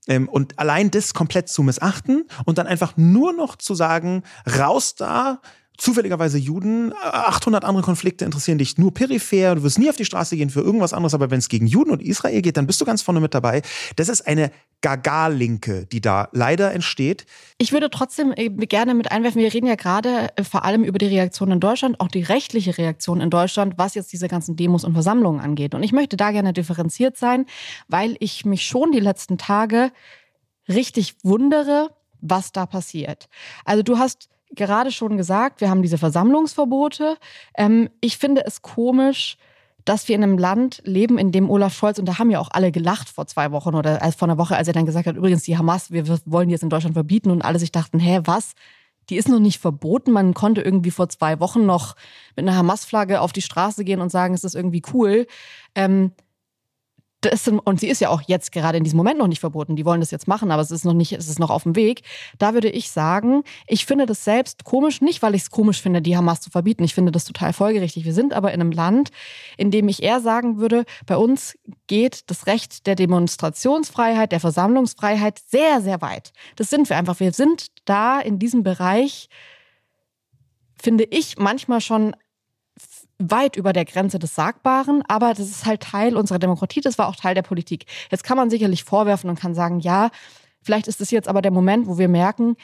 Ähm, 0.08 0.28
und 0.28 0.58
allein 0.58 0.90
das 0.90 1.14
komplett 1.14 1.48
zu 1.48 1.62
missachten 1.62 2.26
und 2.44 2.58
dann 2.58 2.66
einfach 2.66 2.98
nur 2.98 3.32
noch 3.32 3.56
zu 3.56 3.74
sagen, 3.74 4.22
raus 4.58 4.94
da, 4.94 5.40
zufälligerweise 5.76 6.38
Juden, 6.38 6.92
800 7.02 7.64
andere 7.64 7.84
Konflikte 7.84 8.24
interessieren 8.24 8.58
dich 8.58 8.78
nur 8.78 8.92
peripher, 8.92 9.54
du 9.54 9.62
wirst 9.62 9.78
nie 9.78 9.88
auf 9.88 9.96
die 9.96 10.04
Straße 10.04 10.36
gehen 10.36 10.50
für 10.50 10.60
irgendwas 10.60 10.92
anderes, 10.92 11.14
aber 11.14 11.30
wenn 11.30 11.38
es 11.38 11.48
gegen 11.48 11.66
Juden 11.66 11.90
und 11.90 12.02
Israel 12.02 12.42
geht, 12.42 12.56
dann 12.56 12.66
bist 12.66 12.80
du 12.80 12.84
ganz 12.84 13.02
vorne 13.02 13.20
mit 13.20 13.34
dabei. 13.34 13.62
Das 13.96 14.08
ist 14.08 14.26
eine 14.26 14.50
Gaga-Linke, 14.82 15.86
die 15.86 16.00
da 16.00 16.28
leider 16.32 16.72
entsteht. 16.72 17.26
Ich 17.58 17.72
würde 17.72 17.90
trotzdem 17.90 18.32
äh, 18.36 18.48
gerne 18.48 18.94
mit 18.94 19.10
einwerfen, 19.10 19.40
wir 19.40 19.52
reden 19.52 19.66
ja 19.66 19.74
gerade 19.74 20.28
äh, 20.36 20.44
vor 20.44 20.64
allem 20.64 20.84
über 20.84 20.98
die 20.98 21.06
Reaktion 21.06 21.50
in 21.50 21.60
Deutschland, 21.60 22.00
auch 22.00 22.08
die 22.08 22.22
rechtliche 22.22 22.76
Reaktion 22.76 23.20
in 23.20 23.30
Deutschland, 23.30 23.74
was 23.78 23.94
jetzt 23.94 24.12
diese 24.12 24.28
ganzen 24.28 24.56
Demos 24.56 24.84
und 24.84 24.92
Versammlungen 24.92 25.40
angeht. 25.40 25.74
Und 25.74 25.82
ich 25.82 25.92
möchte 25.92 26.16
da 26.16 26.30
gerne 26.30 26.52
differenziert 26.52 27.16
sein, 27.16 27.46
weil 27.88 28.16
ich 28.20 28.44
mich 28.44 28.64
schon 28.64 28.92
die 28.92 29.00
letzten 29.00 29.38
Tage 29.38 29.90
richtig 30.68 31.16
wundere, 31.22 31.90
was 32.20 32.52
da 32.52 32.66
passiert. 32.66 33.28
Also 33.64 33.82
du 33.82 33.98
hast 33.98 34.28
gerade 34.54 34.92
schon 34.92 35.16
gesagt, 35.16 35.60
wir 35.60 35.70
haben 35.70 35.82
diese 35.82 35.98
Versammlungsverbote. 35.98 37.16
Ähm, 37.56 37.90
ich 38.00 38.18
finde 38.18 38.44
es 38.44 38.62
komisch, 38.62 39.36
dass 39.84 40.08
wir 40.08 40.16
in 40.16 40.22
einem 40.22 40.36
Land 40.36 40.82
leben, 40.84 41.16
in 41.16 41.30
dem 41.30 41.48
Olaf 41.48 41.74
Scholz, 41.74 41.98
und 41.98 42.06
da 42.06 42.18
haben 42.18 42.30
ja 42.30 42.40
auch 42.40 42.50
alle 42.50 42.72
gelacht 42.72 43.08
vor 43.08 43.26
zwei 43.26 43.52
Wochen 43.52 43.74
oder 43.74 44.02
als 44.02 44.16
vor 44.16 44.28
einer 44.28 44.36
Woche, 44.36 44.56
als 44.56 44.66
er 44.66 44.74
dann 44.74 44.84
gesagt 44.84 45.06
hat, 45.06 45.16
übrigens 45.16 45.44
die 45.44 45.56
Hamas, 45.56 45.92
wir 45.92 46.04
wollen 46.24 46.48
die 46.48 46.52
jetzt 46.52 46.64
in 46.64 46.70
Deutschland 46.70 46.94
verbieten 46.94 47.30
und 47.30 47.42
alle 47.42 47.58
sich 47.58 47.72
dachten, 47.72 48.00
hä, 48.00 48.20
was? 48.24 48.54
Die 49.08 49.16
ist 49.16 49.28
noch 49.28 49.38
nicht 49.38 49.60
verboten. 49.60 50.10
Man 50.10 50.34
konnte 50.34 50.62
irgendwie 50.62 50.90
vor 50.90 51.08
zwei 51.08 51.38
Wochen 51.38 51.64
noch 51.64 51.94
mit 52.34 52.46
einer 52.46 52.56
Hamas-Flagge 52.56 53.20
auf 53.20 53.32
die 53.32 53.42
Straße 53.42 53.84
gehen 53.84 54.00
und 54.00 54.10
sagen, 54.10 54.34
es 54.34 54.42
ist 54.42 54.56
irgendwie 54.56 54.82
cool. 54.92 55.28
Ähm, 55.76 56.10
das, 57.22 57.48
und 57.48 57.80
sie 57.80 57.88
ist 57.88 58.00
ja 58.00 58.10
auch 58.10 58.22
jetzt 58.26 58.52
gerade 58.52 58.78
in 58.78 58.84
diesem 58.84 58.98
Moment 58.98 59.18
noch 59.18 59.26
nicht 59.26 59.40
verboten. 59.40 59.74
Die 59.74 59.84
wollen 59.84 60.00
das 60.00 60.10
jetzt 60.10 60.28
machen, 60.28 60.50
aber 60.50 60.62
es 60.62 60.70
ist 60.70 60.84
noch 60.84 60.92
nicht, 60.92 61.12
es 61.12 61.28
ist 61.28 61.38
noch 61.38 61.50
auf 61.50 61.62
dem 61.62 61.74
Weg. 61.74 62.02
Da 62.38 62.54
würde 62.54 62.68
ich 62.68 62.90
sagen, 62.90 63.42
ich 63.66 63.86
finde 63.86 64.06
das 64.06 64.24
selbst 64.24 64.64
komisch, 64.64 65.00
nicht 65.00 65.22
weil 65.22 65.34
ich 65.34 65.42
es 65.42 65.50
komisch 65.50 65.80
finde, 65.80 66.02
die 66.02 66.16
Hamas 66.16 66.40
zu 66.40 66.50
verbieten. 66.50 66.84
Ich 66.84 66.94
finde 66.94 67.12
das 67.12 67.24
total 67.24 67.52
folgerichtig. 67.52 68.04
Wir 68.04 68.12
sind 68.12 68.34
aber 68.34 68.52
in 68.52 68.60
einem 68.60 68.70
Land, 68.70 69.10
in 69.56 69.70
dem 69.70 69.88
ich 69.88 70.02
eher 70.02 70.20
sagen 70.20 70.58
würde, 70.58 70.84
bei 71.06 71.16
uns 71.16 71.56
geht 71.86 72.30
das 72.30 72.46
Recht 72.46 72.86
der 72.86 72.94
Demonstrationsfreiheit, 72.94 74.30
der 74.30 74.40
Versammlungsfreiheit 74.40 75.40
sehr, 75.46 75.80
sehr 75.80 76.02
weit. 76.02 76.32
Das 76.56 76.70
sind 76.70 76.88
wir 76.88 76.96
einfach. 76.96 77.18
Wir 77.18 77.32
sind 77.32 77.68
da 77.86 78.20
in 78.20 78.38
diesem 78.38 78.62
Bereich, 78.62 79.28
finde 80.80 81.04
ich, 81.04 81.38
manchmal 81.38 81.80
schon 81.80 82.14
weit 83.18 83.56
über 83.56 83.72
der 83.72 83.84
Grenze 83.84 84.18
des 84.18 84.34
Sagbaren, 84.34 85.02
aber 85.08 85.30
das 85.30 85.48
ist 85.48 85.64
halt 85.64 85.82
Teil 85.82 86.16
unserer 86.16 86.38
Demokratie, 86.38 86.80
das 86.80 86.98
war 86.98 87.08
auch 87.08 87.16
Teil 87.16 87.34
der 87.34 87.42
Politik. 87.42 87.86
Jetzt 88.10 88.24
kann 88.24 88.36
man 88.36 88.50
sicherlich 88.50 88.84
vorwerfen 88.84 89.30
und 89.30 89.38
kann 89.38 89.54
sagen, 89.54 89.80
ja, 89.80 90.10
vielleicht 90.62 90.88
ist 90.88 91.00
es 91.00 91.10
jetzt 91.10 91.28
aber 91.28 91.42
der 91.42 91.52
Moment, 91.52 91.86
wo 91.86 91.98
wir 91.98 92.08
merken, 92.08 92.56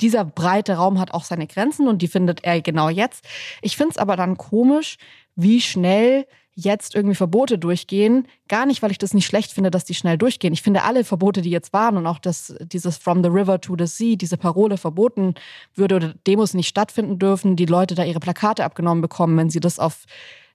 dieser 0.00 0.24
breite 0.24 0.74
Raum 0.74 1.00
hat 1.00 1.12
auch 1.12 1.24
seine 1.24 1.46
Grenzen 1.46 1.88
und 1.88 2.02
die 2.02 2.08
findet 2.08 2.44
er 2.44 2.60
genau 2.60 2.88
jetzt. 2.88 3.24
Ich 3.62 3.76
finde 3.76 3.92
es 3.92 3.98
aber 3.98 4.16
dann 4.16 4.36
komisch, 4.36 4.98
wie 5.34 5.60
schnell 5.60 6.26
jetzt 6.56 6.94
irgendwie 6.94 7.14
Verbote 7.14 7.58
durchgehen. 7.58 8.26
Gar 8.48 8.64
nicht, 8.64 8.82
weil 8.82 8.90
ich 8.90 8.98
das 8.98 9.12
nicht 9.12 9.26
schlecht 9.26 9.52
finde, 9.52 9.70
dass 9.70 9.84
die 9.84 9.94
schnell 9.94 10.16
durchgehen. 10.16 10.54
Ich 10.54 10.62
finde 10.62 10.82
alle 10.82 11.04
Verbote, 11.04 11.42
die 11.42 11.50
jetzt 11.50 11.74
waren 11.74 11.98
und 11.98 12.06
auch 12.06 12.18
das, 12.18 12.56
dieses 12.60 12.96
From 12.96 13.22
the 13.22 13.28
River 13.28 13.60
to 13.60 13.76
the 13.78 13.86
Sea, 13.86 14.16
diese 14.16 14.38
Parole 14.38 14.78
verboten 14.78 15.34
würde 15.74 15.96
oder 15.96 16.14
Demos 16.26 16.54
nicht 16.54 16.68
stattfinden 16.68 17.18
dürfen, 17.18 17.56
die 17.56 17.66
Leute 17.66 17.94
da 17.94 18.04
ihre 18.04 18.20
Plakate 18.20 18.64
abgenommen 18.64 19.02
bekommen, 19.02 19.36
wenn 19.36 19.50
sie 19.50 19.60
das 19.60 19.78
auf 19.78 20.06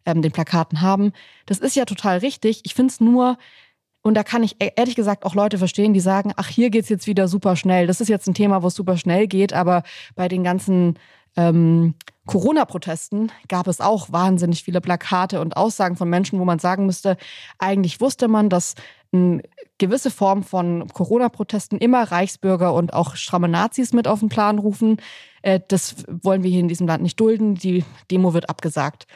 ähm, 0.05 0.23
den 0.23 0.31
Plakaten 0.31 0.81
haben. 0.81 1.13
Das 1.45 1.59
ist 1.59 1.75
ja 1.75 1.85
total 1.85 2.17
richtig. 2.17 2.61
Ich 2.65 2.73
finde 2.73 2.91
es 2.91 2.99
nur, 2.99 3.37
und 4.01 4.15
da 4.15 4.23
kann 4.23 4.41
ich 4.41 4.55
e-, 4.59 4.71
ehrlich 4.75 4.95
gesagt 4.95 5.23
auch 5.23 5.35
Leute 5.35 5.59
verstehen, 5.59 5.93
die 5.93 5.99
sagen, 5.99 6.33
ach, 6.35 6.47
hier 6.47 6.71
geht's 6.71 6.89
jetzt 6.89 7.05
wieder 7.05 7.27
super 7.27 7.55
schnell. 7.55 7.85
Das 7.85 8.01
ist 8.01 8.07
jetzt 8.07 8.27
ein 8.27 8.33
Thema, 8.33 8.63
wo 8.63 8.67
es 8.67 8.75
super 8.75 8.97
schnell 8.97 9.27
geht, 9.27 9.53
aber 9.53 9.83
bei 10.15 10.27
den 10.27 10.43
ganzen 10.43 10.97
ähm, 11.37 11.93
Corona-Protesten 12.27 13.31
gab 13.47 13.67
es 13.67 13.81
auch 13.81 14.11
wahnsinnig 14.11 14.63
viele 14.63 14.81
Plakate 14.81 15.41
und 15.41 15.57
Aussagen 15.57 15.95
von 15.95 16.09
Menschen, 16.09 16.39
wo 16.39 16.45
man 16.45 16.59
sagen 16.59 16.85
müsste, 16.85 17.17
eigentlich 17.57 17.99
wusste 17.99 18.27
man, 18.27 18.49
dass 18.49 18.75
eine 19.11 19.41
gewisse 19.77 20.11
Form 20.11 20.43
von 20.43 20.87
Corona-Protesten 20.87 21.77
immer 21.77 22.03
Reichsbürger 22.03 22.73
und 22.73 22.93
auch 22.93 23.15
stramme 23.15 23.49
Nazis 23.49 23.91
mit 23.93 24.07
auf 24.07 24.19
den 24.19 24.29
Plan 24.29 24.59
rufen. 24.59 24.97
Äh, 25.41 25.59
das 25.67 25.95
wollen 26.07 26.43
wir 26.43 26.51
hier 26.51 26.59
in 26.59 26.67
diesem 26.67 26.87
Land 26.87 27.03
nicht 27.03 27.19
dulden. 27.19 27.55
Die 27.55 27.83
Demo 28.09 28.33
wird 28.33 28.49
abgesagt. 28.49 29.07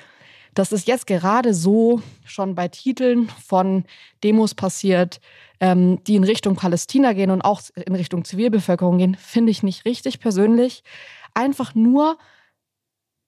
Das 0.55 0.71
ist 0.71 0.87
jetzt 0.87 1.05
gerade 1.05 1.53
so 1.53 2.01
schon 2.23 2.55
bei 2.55 2.69
Titeln 2.69 3.29
von 3.45 3.83
Demos 4.23 4.55
passiert, 4.55 5.19
ähm, 5.59 6.03
die 6.05 6.15
in 6.15 6.23
Richtung 6.23 6.55
Palästina 6.55 7.13
gehen 7.13 7.29
und 7.29 7.41
auch 7.41 7.61
in 7.75 7.93
Richtung 7.93 8.25
Zivilbevölkerung 8.25 8.97
gehen, 8.97 9.15
finde 9.15 9.51
ich 9.51 9.63
nicht 9.63 9.85
richtig 9.85 10.19
persönlich. 10.19 10.83
Einfach 11.33 11.75
nur, 11.75 12.17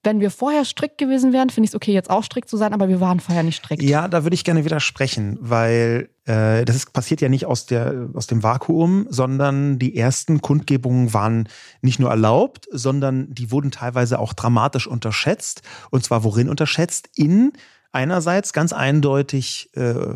wenn 0.07 0.21
wir 0.21 0.31
vorher 0.31 0.63
strikt 0.63 0.97
gewesen 0.97 1.33
wären, 1.33 1.49
finde 1.49 1.65
ich 1.65 1.71
es 1.71 1.75
okay, 1.75 1.91
jetzt 1.91 2.09
auch 2.09 2.23
strikt 2.23 2.47
zu 2.47 2.55
sein, 2.55 2.73
aber 2.73 2.87
wir 2.87 3.01
waren 3.01 3.19
vorher 3.19 3.43
nicht 3.43 3.57
strikt. 3.57 3.83
Ja, 3.83 4.07
da 4.07 4.23
würde 4.23 4.35
ich 4.35 4.45
gerne 4.45 4.63
widersprechen, 4.63 5.37
weil 5.41 6.09
äh, 6.23 6.63
das 6.63 6.77
ist, 6.77 6.93
passiert 6.93 7.19
ja 7.19 7.27
nicht 7.27 7.45
aus, 7.45 7.65
der, 7.65 8.07
aus 8.13 8.25
dem 8.25 8.41
Vakuum, 8.41 9.07
sondern 9.09 9.79
die 9.79 9.97
ersten 9.97 10.41
Kundgebungen 10.41 11.13
waren 11.13 11.49
nicht 11.81 11.99
nur 11.99 12.09
erlaubt, 12.09 12.69
sondern 12.71 13.33
die 13.33 13.51
wurden 13.51 13.69
teilweise 13.69 14.19
auch 14.19 14.31
dramatisch 14.31 14.87
unterschätzt. 14.87 15.61
Und 15.91 16.05
zwar 16.05 16.23
worin 16.23 16.47
unterschätzt? 16.47 17.09
In 17.15 17.51
einerseits 17.91 18.53
ganz 18.53 18.71
eindeutig 18.71 19.71
äh, 19.75 20.15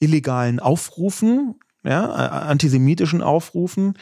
illegalen 0.00 0.60
Aufrufen, 0.60 1.54
ja, 1.82 2.12
antisemitischen 2.12 3.22
Aufrufen 3.22 3.94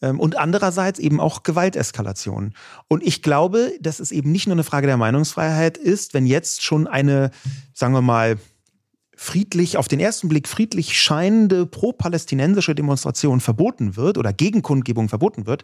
und 0.00 0.36
andererseits 0.36 0.98
eben 0.98 1.20
auch 1.20 1.42
Gewalteskalation. 1.42 2.54
Und 2.88 3.02
ich 3.02 3.22
glaube, 3.22 3.72
dass 3.80 3.98
es 4.00 4.12
eben 4.12 4.30
nicht 4.30 4.46
nur 4.46 4.54
eine 4.54 4.64
Frage 4.64 4.86
der 4.86 4.96
Meinungsfreiheit 4.96 5.78
ist, 5.78 6.12
wenn 6.14 6.26
jetzt 6.26 6.62
schon 6.62 6.86
eine, 6.86 7.30
sagen 7.72 7.94
wir 7.94 8.02
mal, 8.02 8.36
friedlich, 9.16 9.78
auf 9.78 9.88
den 9.88 9.98
ersten 9.98 10.28
Blick 10.28 10.46
friedlich 10.46 11.00
scheinende 11.00 11.64
pro-palästinensische 11.66 12.74
Demonstration 12.74 13.40
verboten 13.40 13.96
wird 13.96 14.18
oder 14.18 14.32
Gegenkundgebung 14.32 15.08
verboten 15.08 15.46
wird, 15.46 15.62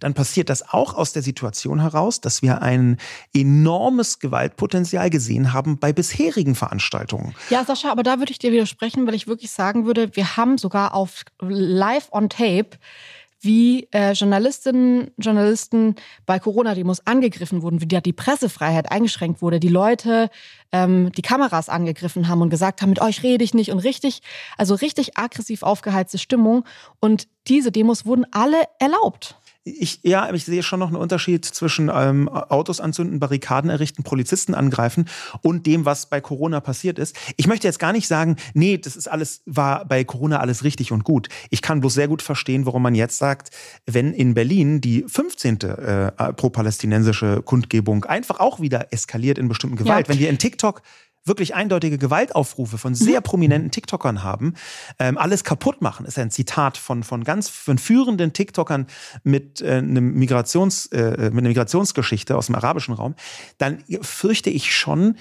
dann 0.00 0.14
passiert 0.14 0.48
das 0.48 0.66
auch 0.70 0.94
aus 0.94 1.12
der 1.12 1.22
Situation 1.22 1.80
heraus, 1.80 2.22
dass 2.22 2.40
wir 2.40 2.62
ein 2.62 2.96
enormes 3.34 4.18
Gewaltpotenzial 4.18 5.10
gesehen 5.10 5.52
haben 5.52 5.78
bei 5.78 5.92
bisherigen 5.92 6.54
Veranstaltungen. 6.54 7.34
Ja, 7.50 7.64
Sascha, 7.64 7.92
aber 7.92 8.02
da 8.02 8.18
würde 8.18 8.32
ich 8.32 8.38
dir 8.38 8.52
widersprechen, 8.52 9.06
weil 9.06 9.14
ich 9.14 9.28
wirklich 9.28 9.50
sagen 9.50 9.84
würde, 9.84 10.16
wir 10.16 10.38
haben 10.38 10.56
sogar 10.56 10.94
auf 10.94 11.24
live 11.40 12.08
on 12.10 12.30
tape 12.30 12.78
wie 13.44 13.88
äh, 13.92 14.12
Journalistinnen, 14.12 15.10
Journalisten 15.18 15.96
bei 16.26 16.38
Corona-Demos 16.38 17.06
angegriffen 17.06 17.62
wurden, 17.62 17.80
wie 17.80 17.86
die 17.86 18.12
Pressefreiheit 18.12 18.90
eingeschränkt 18.90 19.42
wurde, 19.42 19.60
die 19.60 19.68
Leute 19.68 20.30
ähm, 20.72 21.12
die 21.12 21.22
Kameras 21.22 21.68
angegriffen 21.68 22.28
haben 22.28 22.42
und 22.42 22.50
gesagt 22.50 22.82
haben, 22.82 22.90
mit 22.90 23.00
euch 23.00 23.22
rede 23.22 23.44
ich 23.44 23.54
nicht 23.54 23.70
und 23.70 23.78
richtig, 23.78 24.22
also 24.58 24.74
richtig 24.74 25.16
aggressiv 25.16 25.62
aufgeheizte 25.62 26.18
Stimmung. 26.18 26.64
Und 27.00 27.28
diese 27.46 27.70
Demos 27.70 28.06
wurden 28.06 28.26
alle 28.32 28.62
erlaubt. 28.78 29.36
Ich, 29.64 30.00
ja, 30.02 30.30
ich 30.32 30.44
sehe 30.44 30.62
schon 30.62 30.78
noch 30.78 30.88
einen 30.88 30.96
Unterschied 30.96 31.44
zwischen 31.44 31.90
ähm, 31.92 32.28
Autos 32.28 32.80
anzünden, 32.80 33.18
Barrikaden 33.18 33.70
errichten, 33.70 34.02
Polizisten 34.02 34.54
angreifen 34.54 35.06
und 35.40 35.64
dem, 35.64 35.86
was 35.86 36.06
bei 36.06 36.20
Corona 36.20 36.60
passiert 36.60 36.98
ist. 36.98 37.16
Ich 37.36 37.46
möchte 37.46 37.66
jetzt 37.66 37.78
gar 37.78 37.92
nicht 37.92 38.06
sagen, 38.06 38.36
nee, 38.52 38.76
das 38.76 38.94
ist 38.94 39.08
alles, 39.08 39.42
war 39.46 39.86
bei 39.86 40.04
Corona 40.04 40.40
alles 40.40 40.64
richtig 40.64 40.92
und 40.92 41.04
gut. 41.04 41.28
Ich 41.48 41.62
kann 41.62 41.80
bloß 41.80 41.94
sehr 41.94 42.08
gut 42.08 42.20
verstehen, 42.20 42.66
warum 42.66 42.82
man 42.82 42.94
jetzt 42.94 43.16
sagt, 43.16 43.50
wenn 43.86 44.12
in 44.12 44.34
Berlin 44.34 44.82
die 44.82 45.04
15. 45.08 45.60
Äh, 45.60 46.12
pro-palästinensische 46.34 47.42
Kundgebung 47.42 48.04
einfach 48.04 48.40
auch 48.40 48.60
wieder 48.60 48.92
eskaliert 48.92 49.38
in 49.38 49.48
bestimmten 49.48 49.76
Gewalt, 49.76 50.08
ja. 50.08 50.12
wenn 50.12 50.20
wir 50.20 50.28
in 50.28 50.38
TikTok 50.38 50.82
wirklich 51.24 51.54
eindeutige 51.54 51.98
Gewaltaufrufe 51.98 52.78
von 52.78 52.94
sehr 52.94 53.20
mhm. 53.20 53.24
prominenten 53.24 53.70
TikTokern 53.70 54.22
haben, 54.22 54.54
ähm, 54.98 55.18
alles 55.18 55.44
kaputt 55.44 55.80
machen, 55.80 56.06
ist 56.06 56.18
ein 56.18 56.30
Zitat 56.30 56.76
von, 56.76 57.02
von 57.02 57.24
ganz 57.24 57.48
von 57.48 57.78
führenden 57.78 58.32
TikTokern 58.32 58.86
mit, 59.22 59.62
äh, 59.62 59.78
einem 59.78 60.14
Migrations, 60.14 60.86
äh, 60.86 61.30
mit 61.30 61.38
einer 61.38 61.48
Migrationsgeschichte 61.48 62.36
aus 62.36 62.46
dem 62.46 62.54
arabischen 62.54 62.94
Raum, 62.94 63.14
dann 63.58 63.82
fürchte 64.02 64.50
ich 64.50 64.74
schon, 64.74 65.16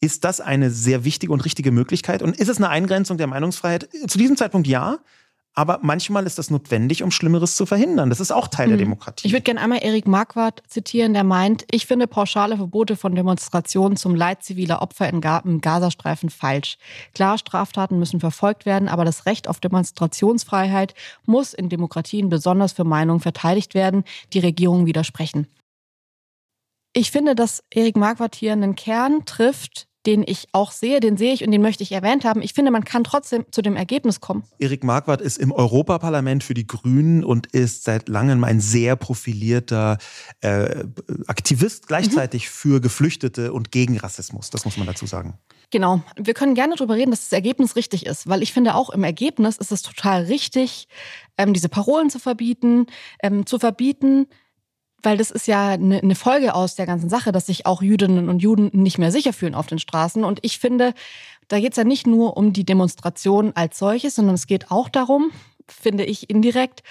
ist 0.00 0.24
das 0.24 0.40
eine 0.40 0.70
sehr 0.70 1.04
wichtige 1.04 1.32
und 1.32 1.44
richtige 1.44 1.72
Möglichkeit? 1.72 2.22
Und 2.22 2.36
ist 2.36 2.48
es 2.48 2.58
eine 2.58 2.68
Eingrenzung 2.68 3.18
der 3.18 3.26
Meinungsfreiheit? 3.26 3.88
Zu 4.06 4.18
diesem 4.18 4.36
Zeitpunkt 4.36 4.68
ja 4.68 4.98
aber 5.58 5.80
manchmal 5.82 6.24
ist 6.24 6.38
das 6.38 6.50
notwendig, 6.50 7.02
um 7.02 7.10
Schlimmeres 7.10 7.56
zu 7.56 7.66
verhindern. 7.66 8.10
Das 8.10 8.20
ist 8.20 8.30
auch 8.30 8.46
Teil 8.46 8.68
mhm. 8.68 8.70
der 8.70 8.78
Demokratie. 8.78 9.26
Ich 9.26 9.32
würde 9.32 9.42
gerne 9.42 9.60
einmal 9.60 9.82
Erik 9.82 10.06
Marquardt 10.06 10.62
zitieren, 10.68 11.14
der 11.14 11.24
meint, 11.24 11.64
ich 11.72 11.84
finde 11.84 12.06
pauschale 12.06 12.56
Verbote 12.56 12.94
von 12.94 13.16
Demonstrationen 13.16 13.96
zum 13.96 14.14
Leid 14.14 14.44
ziviler 14.44 14.82
Opfer 14.82 15.08
im 15.08 15.20
Gazastreifen 15.20 16.30
falsch. 16.30 16.78
Klar, 17.12 17.38
Straftaten 17.38 17.98
müssen 17.98 18.20
verfolgt 18.20 18.66
werden, 18.66 18.88
aber 18.88 19.04
das 19.04 19.26
Recht 19.26 19.48
auf 19.48 19.58
Demonstrationsfreiheit 19.58 20.94
muss 21.26 21.54
in 21.54 21.68
Demokratien 21.68 22.28
besonders 22.28 22.72
für 22.72 22.84
Meinungen 22.84 23.18
verteidigt 23.18 23.74
werden, 23.74 24.04
die 24.32 24.38
Regierungen 24.38 24.86
widersprechen. 24.86 25.48
Ich 26.92 27.10
finde, 27.10 27.34
dass 27.34 27.64
Erik 27.74 27.96
Marquardt 27.96 28.36
hier 28.36 28.52
einen 28.52 28.76
Kern 28.76 29.24
trifft, 29.24 29.87
den 30.08 30.24
ich 30.26 30.48
auch 30.52 30.72
sehe, 30.72 31.00
den 31.00 31.18
sehe 31.18 31.34
ich 31.34 31.44
und 31.44 31.52
den 31.52 31.60
möchte 31.60 31.82
ich 31.82 31.92
erwähnt 31.92 32.24
haben. 32.24 32.40
Ich 32.40 32.54
finde, 32.54 32.70
man 32.70 32.82
kann 32.82 33.04
trotzdem 33.04 33.44
zu 33.50 33.60
dem 33.60 33.76
Ergebnis 33.76 34.22
kommen. 34.22 34.42
Erik 34.58 34.82
Marquardt 34.82 35.20
ist 35.20 35.36
im 35.36 35.52
Europaparlament 35.52 36.42
für 36.42 36.54
die 36.54 36.66
Grünen 36.66 37.22
und 37.22 37.48
ist 37.48 37.84
seit 37.84 38.08
langem 38.08 38.42
ein 38.42 38.58
sehr 38.58 38.96
profilierter 38.96 39.98
äh, 40.40 40.84
Aktivist, 41.26 41.88
gleichzeitig 41.88 42.46
mhm. 42.46 42.50
für 42.50 42.80
Geflüchtete 42.80 43.52
und 43.52 43.70
gegen 43.70 43.98
Rassismus. 43.98 44.48
Das 44.48 44.64
muss 44.64 44.78
man 44.78 44.86
dazu 44.86 45.04
sagen. 45.04 45.34
Genau. 45.70 46.00
Wir 46.16 46.32
können 46.32 46.54
gerne 46.54 46.74
darüber 46.74 46.94
reden, 46.94 47.10
dass 47.10 47.28
das 47.28 47.32
Ergebnis 47.32 47.76
richtig 47.76 48.06
ist, 48.06 48.26
weil 48.26 48.42
ich 48.42 48.54
finde 48.54 48.76
auch 48.76 48.88
im 48.88 49.04
Ergebnis 49.04 49.58
ist 49.58 49.72
es 49.72 49.82
total 49.82 50.22
richtig, 50.22 50.88
ähm, 51.36 51.52
diese 51.52 51.68
Parolen 51.68 52.08
zu 52.08 52.18
verbieten, 52.18 52.86
ähm, 53.22 53.44
zu 53.44 53.58
verbieten, 53.58 54.26
weil 55.02 55.16
das 55.16 55.30
ist 55.30 55.46
ja 55.46 55.70
eine, 55.70 56.00
eine 56.00 56.14
Folge 56.14 56.54
aus 56.54 56.74
der 56.74 56.86
ganzen 56.86 57.08
Sache, 57.08 57.32
dass 57.32 57.46
sich 57.46 57.66
auch 57.66 57.82
Jüdinnen 57.82 58.28
und 58.28 58.40
Juden 58.40 58.70
nicht 58.72 58.98
mehr 58.98 59.12
sicher 59.12 59.32
fühlen 59.32 59.54
auf 59.54 59.66
den 59.66 59.78
Straßen. 59.78 60.24
Und 60.24 60.40
ich 60.42 60.58
finde, 60.58 60.94
da 61.48 61.60
geht 61.60 61.72
es 61.72 61.76
ja 61.76 61.84
nicht 61.84 62.06
nur 62.06 62.36
um 62.36 62.52
die 62.52 62.64
Demonstration 62.64 63.52
als 63.54 63.78
solches, 63.78 64.14
sondern 64.14 64.34
es 64.34 64.46
geht 64.46 64.70
auch 64.70 64.88
darum, 64.88 65.30
finde 65.66 66.04
ich 66.04 66.30
indirekt, 66.30 66.82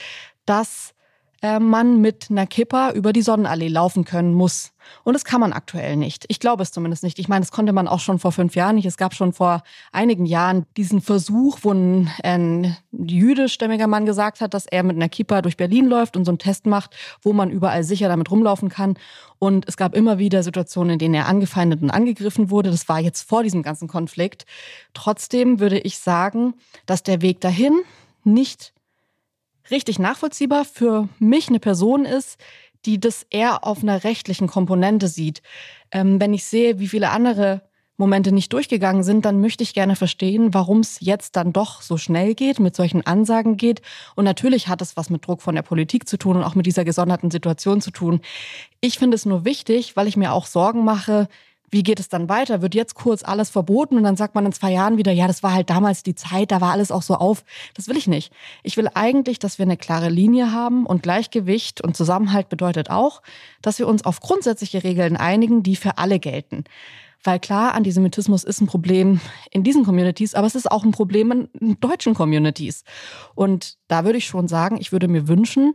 dass 0.46 0.94
äh, 1.42 1.60
man 1.60 2.02
mit 2.02 2.28
einer 2.30 2.48
Kippa 2.48 2.92
über 2.92 3.14
die 3.14 3.22
Sonnenallee 3.22 3.68
laufen 3.68 4.06
können 4.06 4.34
muss. 4.34 4.72
Und 5.04 5.14
das 5.14 5.26
kann 5.26 5.42
man 5.42 5.54
aktuell 5.54 5.96
nicht. 5.96 6.26
Ich 6.30 6.40
glaube 6.40 6.64
es 6.64 6.72
zumindest 6.72 7.04
nicht. 7.04 7.20
Ich 7.20 7.28
meine, 7.28 7.42
das 7.42 7.52
konnte 7.52 7.74
man 7.74 7.88
auch 7.88 8.00
schon 8.00 8.20
vor 8.20 8.32
fünf 8.32 8.56
Jahren 8.56 8.76
nicht. 8.76 8.86
Es 8.86 8.98
gab 8.98 9.14
schon 9.14 9.34
vor 9.34 9.64
einigen 9.92 10.26
Jahren 10.26 10.66
diesen 10.78 11.02
Versuch, 11.02 11.60
wo 11.62 11.72
ein, 11.72 12.10
ein 12.24 12.78
jüdischstämmiger 12.92 13.88
Mann 13.88 14.06
gesagt 14.06 14.42
hat, 14.42 14.54
dass 14.54 14.66
er 14.66 14.84
mit 14.84 14.96
einer 14.96 15.10
Kippa 15.10 15.42
durch 15.42 15.58
Berlin 15.58 15.88
läuft 15.88 16.18
und 16.18 16.26
so 16.26 16.32
einen 16.32 16.40
Test 16.40 16.66
macht, 16.66 16.96
wo 17.22 17.34
man 17.34 17.50
überall 17.50 17.84
sicher 17.84 18.08
damit 18.08 18.32
rumlaufen 18.32 18.70
kann. 18.70 18.98
Und 19.40 19.68
es 19.68 19.78
gab 19.78 19.94
immer 19.96 20.18
wieder 20.18 20.42
Situationen, 20.42 20.94
in 20.94 21.00
denen 21.00 21.14
er 21.14 21.28
angefeindet 21.28 21.82
und 21.82 21.92
angegriffen 21.92 22.50
wurde. 22.50 22.72
Das 22.72 22.90
war 22.90 23.00
jetzt 23.00 23.28
vor 23.28 23.44
diesem 23.44 23.62
ganzen 23.62 23.88
Konflikt. 23.88 24.46
Trotzdem 24.94 25.60
würde 25.60 25.80
ich 25.80 26.00
sagen, 26.00 26.56
dass 26.86 27.04
der 27.04 27.22
Weg 27.22 27.42
dahin 27.42 27.74
nicht 28.24 28.74
richtig 29.72 30.00
nachvollziehbar 30.00 30.66
für 30.66 31.10
mich 31.20 31.50
eine 31.50 31.60
Person 31.60 32.06
ist, 32.06 32.40
die 32.86 33.00
das 33.00 33.26
eher 33.30 33.66
auf 33.66 33.84
einer 33.84 34.04
rechtlichen 34.04 34.48
Komponente 34.48 35.08
sieht. 35.08 35.42
Ähm, 35.92 36.20
wenn 36.20 36.34
ich 36.34 36.46
sehe, 36.46 36.80
wie 36.80 36.88
viele 36.88 37.10
andere 37.10 37.62
Momente 37.98 38.32
nicht 38.32 38.54
durchgegangen 38.54 39.04
sind, 39.04 39.26
dann 39.26 39.42
möchte 39.42 39.64
ich 39.64 39.74
gerne 39.74 39.96
verstehen, 39.96 40.54
warum 40.54 40.82
es 40.82 41.00
jetzt 41.00 41.36
dann 41.36 41.52
doch 41.52 41.82
so 41.82 41.98
schnell 41.98 42.36
geht, 42.36 42.60
mit 42.60 42.76
solchen 42.76 43.06
Ansagen 43.06 43.58
geht. 43.58 43.82
Und 44.16 44.24
natürlich 44.24 44.68
hat 44.68 44.84
es 44.84 44.96
was 44.96 45.10
mit 45.10 45.26
Druck 45.26 45.42
von 45.42 45.56
der 45.56 45.64
Politik 45.64 46.08
zu 46.08 46.18
tun 46.18 46.38
und 46.38 46.44
auch 46.44 46.54
mit 46.54 46.68
dieser 46.68 46.86
gesonderten 46.86 47.32
Situation 47.32 47.82
zu 47.82 47.90
tun. 47.90 48.22
Ich 48.82 49.00
finde 49.00 49.16
es 49.16 49.26
nur 49.26 49.46
wichtig, 49.46 49.96
weil 49.96 50.08
ich 50.08 50.16
mir 50.16 50.32
auch 50.32 50.46
Sorgen 50.46 50.84
mache, 50.86 51.28
wie 51.70 51.84
geht 51.84 52.00
es 52.00 52.08
dann 52.08 52.30
weiter? 52.30 52.62
Wird 52.62 52.76
jetzt 52.76 52.96
kurz 52.96 53.24
alles 53.24 53.50
verboten 53.50 53.98
und 53.98 54.04
dann 54.04 54.16
sagt 54.16 54.36
man 54.36 54.46
in 54.46 54.54
zwei 54.54 54.72
Jahren 54.72 54.98
wieder, 54.98 55.12
ja, 55.12 55.28
das 55.28 55.44
war 55.44 55.54
halt 55.54 55.70
damals 55.70 56.02
die 56.02 56.16
Zeit, 56.16 56.52
da 56.52 56.62
war 56.62 56.72
alles 56.72 56.92
auch 56.92 57.02
so 57.02 57.16
auf. 57.16 57.44
Das 57.74 57.88
will 57.88 57.98
ich 57.98 58.08
nicht. 58.08 58.32
Ich 58.64 58.78
will 58.78 58.90
eigentlich, 58.94 59.40
dass 59.40 59.58
wir 59.58 59.64
eine 59.64 59.78
klare 59.78 60.10
Linie 60.10 60.52
haben 60.54 60.86
und 60.86 61.04
Gleichgewicht 61.04 61.82
und 61.82 61.98
Zusammenhalt 61.98 62.48
bedeutet 62.50 62.90
auch, 62.90 63.22
dass 63.62 63.80
wir 63.80 63.88
uns 63.88 64.06
auf 64.06 64.22
grundsätzliche 64.22 64.84
Regeln 64.84 65.18
einigen, 65.18 65.62
die 65.62 65.76
für 65.76 65.98
alle 65.98 66.20
gelten. 66.20 66.64
Weil 67.24 67.40
klar, 67.40 67.74
Antisemitismus 67.74 68.44
ist 68.44 68.62
ein 68.62 68.68
Problem 68.68 69.20
in 69.52 69.64
diesen 69.64 69.84
Communities, 69.84 70.36
aber 70.36 70.48
es 70.48 70.56
ist 70.56 70.72
auch 70.72 70.84
ein 70.86 70.92
Problem 70.92 71.50
in 71.60 71.80
deutschen 71.80 72.14
Communities. 72.14 72.84
Und 73.36 73.78
da 73.88 74.06
würde 74.06 74.20
ich 74.20 74.28
schon 74.28 74.48
sagen, 74.48 74.78
ich 74.80 74.92
würde 74.92 75.08
mir 75.08 75.28
wünschen, 75.28 75.74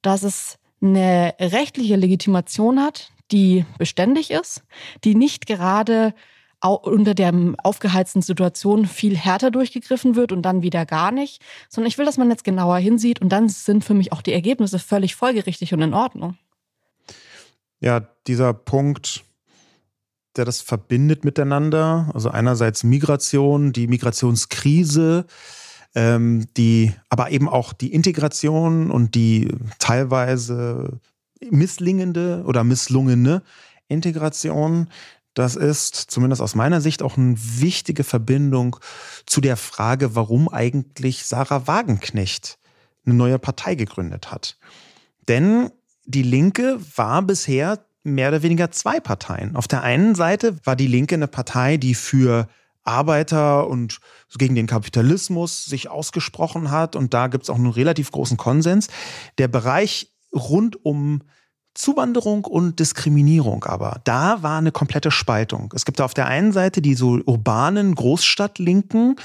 dass 0.00 0.22
es 0.22 0.56
eine 0.80 1.34
rechtliche 1.40 1.96
Legitimation 1.96 2.80
hat, 2.80 3.10
die 3.34 3.66
beständig 3.78 4.30
ist, 4.30 4.62
die 5.02 5.14
nicht 5.14 5.46
gerade 5.46 6.14
unter 6.62 7.12
der 7.12 7.34
aufgeheizten 7.62 8.22
Situation 8.22 8.86
viel 8.86 9.16
härter 9.16 9.50
durchgegriffen 9.50 10.16
wird 10.16 10.32
und 10.32 10.40
dann 10.42 10.62
wieder 10.62 10.86
gar 10.86 11.10
nicht, 11.10 11.42
sondern 11.68 11.88
ich 11.88 11.98
will, 11.98 12.06
dass 12.06 12.16
man 12.16 12.30
jetzt 12.30 12.44
genauer 12.44 12.78
hinsieht 12.78 13.20
und 13.20 13.28
dann 13.28 13.50
sind 13.50 13.84
für 13.84 13.92
mich 13.92 14.12
auch 14.12 14.22
die 14.22 14.32
Ergebnisse 14.32 14.78
völlig 14.78 15.14
folgerichtig 15.14 15.74
und 15.74 15.82
in 15.82 15.92
Ordnung. 15.92 16.38
Ja, 17.80 18.00
dieser 18.26 18.54
Punkt, 18.54 19.24
der 20.36 20.46
das 20.46 20.62
verbindet 20.62 21.24
miteinander, 21.24 22.10
also 22.14 22.30
einerseits 22.30 22.82
Migration, 22.82 23.74
die 23.74 23.86
Migrationskrise, 23.86 25.26
ähm, 25.94 26.46
die, 26.56 26.94
aber 27.10 27.30
eben 27.30 27.48
auch 27.48 27.74
die 27.74 27.92
Integration 27.92 28.90
und 28.90 29.14
die 29.14 29.48
teilweise 29.78 30.98
misslingende 31.50 32.44
oder 32.46 32.64
misslungene 32.64 33.42
Integration, 33.88 34.88
das 35.34 35.56
ist 35.56 35.96
zumindest 35.96 36.40
aus 36.40 36.54
meiner 36.54 36.80
Sicht 36.80 37.02
auch 37.02 37.16
eine 37.16 37.34
wichtige 37.36 38.04
Verbindung 38.04 38.76
zu 39.26 39.40
der 39.40 39.56
Frage, 39.56 40.14
warum 40.14 40.48
eigentlich 40.48 41.24
Sarah 41.24 41.66
Wagenknecht 41.66 42.58
eine 43.04 43.14
neue 43.14 43.38
Partei 43.38 43.74
gegründet 43.74 44.30
hat. 44.30 44.56
Denn 45.28 45.70
die 46.04 46.22
Linke 46.22 46.78
war 46.96 47.22
bisher 47.22 47.84
mehr 48.04 48.28
oder 48.28 48.42
weniger 48.42 48.70
zwei 48.70 49.00
Parteien. 49.00 49.56
Auf 49.56 49.66
der 49.66 49.82
einen 49.82 50.14
Seite 50.14 50.56
war 50.64 50.76
die 50.76 50.86
Linke 50.86 51.16
eine 51.16 51.28
Partei, 51.28 51.78
die 51.78 51.94
für 51.94 52.48
Arbeiter 52.84 53.66
und 53.66 53.98
gegen 54.36 54.54
den 54.54 54.66
Kapitalismus 54.66 55.64
sich 55.64 55.88
ausgesprochen 55.88 56.70
hat. 56.70 56.96
Und 56.96 57.14
da 57.14 57.28
gibt 57.28 57.44
es 57.44 57.50
auch 57.50 57.56
einen 57.56 57.70
relativ 57.70 58.12
großen 58.12 58.36
Konsens. 58.36 58.88
Der 59.38 59.48
Bereich 59.48 60.13
rund 60.34 60.84
um 60.84 61.22
Zuwanderung 61.74 62.44
und 62.44 62.78
Diskriminierung 62.78 63.64
aber, 63.64 64.00
da 64.04 64.42
war 64.42 64.58
eine 64.58 64.70
komplette 64.70 65.10
Spaltung. 65.10 65.72
Es 65.74 65.84
gibt 65.84 66.00
auf 66.00 66.14
der 66.14 66.28
einen 66.28 66.52
Seite 66.52 66.80
die 66.80 66.94
so 66.94 67.18
urbanen 67.24 67.96
Großstadtlinken, 67.96 69.16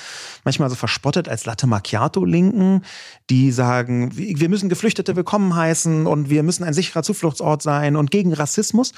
manchmal 0.43 0.69
so 0.71 0.75
verspottet 0.75 1.29
als 1.29 1.45
Latte 1.45 1.67
Macchiato-Linken, 1.67 2.81
die 3.29 3.51
sagen, 3.51 4.11
wir 4.15 4.49
müssen 4.49 4.67
Geflüchtete 4.67 5.15
willkommen 5.15 5.55
heißen 5.55 6.07
und 6.07 6.31
wir 6.31 6.41
müssen 6.41 6.63
ein 6.63 6.73
sicherer 6.73 7.03
Zufluchtsort 7.03 7.61
sein 7.61 7.95
und 7.95 8.09
gegen 8.09 8.33
Rassismus. 8.33 8.93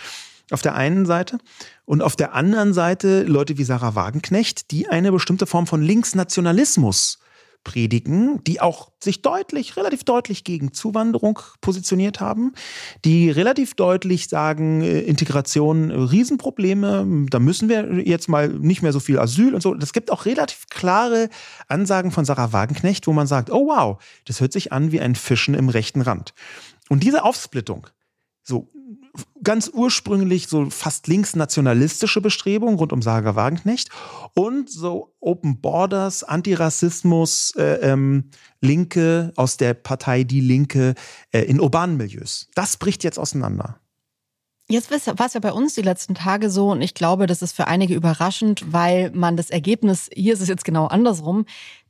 Auf 0.50 0.62
der 0.62 0.76
einen 0.76 1.06
Seite. 1.06 1.38
Und 1.86 2.02
auf 2.02 2.18
der 2.18 2.34
anderen 2.34 2.74
Seite 2.74 3.24
Leute 3.24 3.58
wie 3.58 3.64
Sarah 3.64 3.96
Wagenknecht, 3.96 4.72
die 4.72 4.90
eine 4.90 5.12
bestimmte 5.14 5.46
Form 5.46 5.66
von 5.66 5.82
Linksnationalismus 5.82 7.20
predigen, 7.64 8.44
die 8.44 8.60
auch 8.60 8.92
sich 9.04 9.22
deutlich, 9.22 9.78
relativ 9.78 10.04
deutlich 10.04 10.44
gegen 10.44 10.74
Zuwanderung 10.74 11.40
positioniert 11.62 12.20
haben, 12.20 12.54
die 13.06 13.30
relativ 13.30 13.76
deutlich 13.76 14.30
sagen, 14.30 14.82
äh, 14.82 15.02
Integration, 15.02 15.92
äh, 15.92 15.96
Riesenprobleme, 15.96 17.28
da 17.30 17.40
müssen 17.40 17.70
wir 17.70 18.08
jetzt 18.08 18.30
mal 18.30 18.50
nicht 18.50 18.82
mehr 18.82 18.94
so 18.94 19.00
viel 19.00 19.20
Asyl 19.20 19.54
und 19.54 19.62
so. 19.62 19.76
Es 19.76 19.94
gibt 19.94 20.12
auch 20.12 20.26
relativ 20.26 20.68
klare 20.70 21.30
Ansagen 21.68 22.12
von 22.12 22.26
Sarah 22.26 22.52
Wagenknecht, 22.54 23.08
wo 23.08 23.14
man 23.14 23.28
sagt, 23.28 23.52
oh 23.52 23.68
wow, 23.68 24.02
das 24.26 24.42
hört 24.42 24.54
sich 24.54 24.72
an 24.72 24.92
wie 24.92 25.00
ein 25.00 25.16
Fischen 25.16 25.54
im 25.54 25.70
rechten 25.70 26.02
Rand. 26.02 26.34
Und 26.90 27.04
diese 27.04 27.24
Aufsplittung, 27.24 27.88
so 28.44 28.70
ganz 29.44 29.70
ursprünglich 29.74 30.48
so 30.48 30.70
fast 30.70 31.08
linksnationalistische 31.08 32.22
Bestrebungen 32.22 32.78
rund 32.78 32.94
um 32.94 33.02
Sarah 33.02 33.36
Wagenknecht 33.36 33.90
und 34.36 34.70
so 34.70 35.14
Open 35.20 35.62
Borders, 35.62 36.24
Antirassismus, 36.24 37.54
äh, 37.58 37.80
ähm, 37.82 38.30
Linke 38.62 39.34
aus 39.36 39.58
der 39.58 39.74
Partei 39.74 40.24
Die 40.24 40.42
Linke 40.42 40.96
äh, 41.32 41.42
in 41.42 41.60
urbanen 41.60 41.98
Milieus. 41.98 42.48
Das 42.56 42.78
bricht 42.78 43.04
jetzt 43.04 43.20
auseinander. 43.20 43.80
Jetzt 44.72 44.90
war 44.90 45.26
es 45.26 45.34
ja 45.34 45.40
bei 45.40 45.52
uns 45.52 45.76
die 45.76 45.82
letzten 45.82 46.16
Tage 46.16 46.50
so 46.50 46.72
und 46.72 46.82
ich 46.82 46.94
glaube, 46.94 47.28
das 47.28 47.42
ist 47.42 47.54
für 47.54 47.68
einige 47.68 47.94
überraschend, 47.94 48.72
weil 48.72 49.12
man 49.12 49.36
das 49.36 49.50
Ergebnis, 49.50 50.10
hier 50.14 50.34
ist 50.34 50.42
es 50.42 50.48
jetzt 50.48 50.64
genau 50.64 50.88
andersrum, 50.88 51.46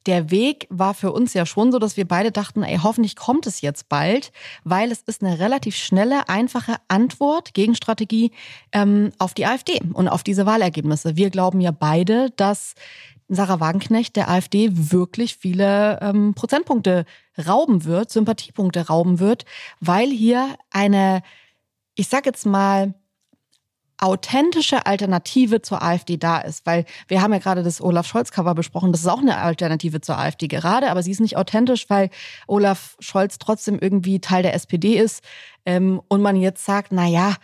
der 0.07 0.31
Weg 0.31 0.65
war 0.69 0.95
für 0.95 1.11
uns 1.11 1.35
ja 1.35 1.45
schon 1.45 1.71
so, 1.71 1.77
dass 1.77 1.95
wir 1.95 2.07
beide 2.07 2.31
dachten, 2.31 2.63
ey, 2.63 2.79
hoffentlich 2.81 3.15
kommt 3.15 3.45
es 3.45 3.61
jetzt 3.61 3.87
bald, 3.87 4.31
weil 4.63 4.91
es 4.91 5.01
ist 5.01 5.23
eine 5.23 5.37
relativ 5.37 5.75
schnelle, 5.75 6.27
einfache 6.27 6.77
Antwort, 6.87 7.53
Gegenstrategie 7.53 8.31
ähm, 8.71 9.11
auf 9.19 9.35
die 9.35 9.45
AfD 9.45 9.79
und 9.93 10.07
auf 10.07 10.23
diese 10.23 10.47
Wahlergebnisse. 10.47 11.15
Wir 11.17 11.29
glauben 11.29 11.61
ja 11.61 11.69
beide, 11.69 12.31
dass 12.31 12.73
Sarah 13.29 13.59
Wagenknecht 13.59 14.15
der 14.15 14.29
AfD 14.29 14.71
wirklich 14.73 15.37
viele 15.37 15.99
ähm, 16.01 16.33
Prozentpunkte 16.33 17.05
rauben 17.47 17.85
wird, 17.85 18.11
Sympathiepunkte 18.11 18.87
rauben 18.87 19.19
wird, 19.19 19.45
weil 19.79 20.09
hier 20.09 20.47
eine, 20.71 21.21
ich 21.95 22.07
sag 22.07 22.25
jetzt 22.25 22.45
mal, 22.45 22.93
authentische 24.01 24.87
Alternative 24.87 25.61
zur 25.61 25.83
AfD 25.83 26.17
da 26.17 26.39
ist. 26.39 26.65
Weil 26.65 26.85
wir 27.07 27.21
haben 27.21 27.31
ja 27.33 27.39
gerade 27.39 27.63
das 27.63 27.79
Olaf 27.79 28.07
Scholz-Cover 28.07 28.55
besprochen, 28.55 28.91
das 28.91 29.01
ist 29.01 29.07
auch 29.07 29.21
eine 29.21 29.37
Alternative 29.37 30.01
zur 30.01 30.17
AfD 30.17 30.47
gerade, 30.47 30.89
aber 30.89 31.03
sie 31.03 31.11
ist 31.11 31.21
nicht 31.21 31.37
authentisch, 31.37 31.89
weil 31.89 32.09
Olaf 32.47 32.97
Scholz 32.99 33.37
trotzdem 33.37 33.77
irgendwie 33.79 34.19
Teil 34.19 34.41
der 34.41 34.55
SPD 34.55 34.97
ist 34.97 35.23
ähm, 35.65 36.01
und 36.07 36.21
man 36.21 36.35
jetzt 36.35 36.65
sagt, 36.65 36.91
na 36.91 37.07
ja, 37.07 37.35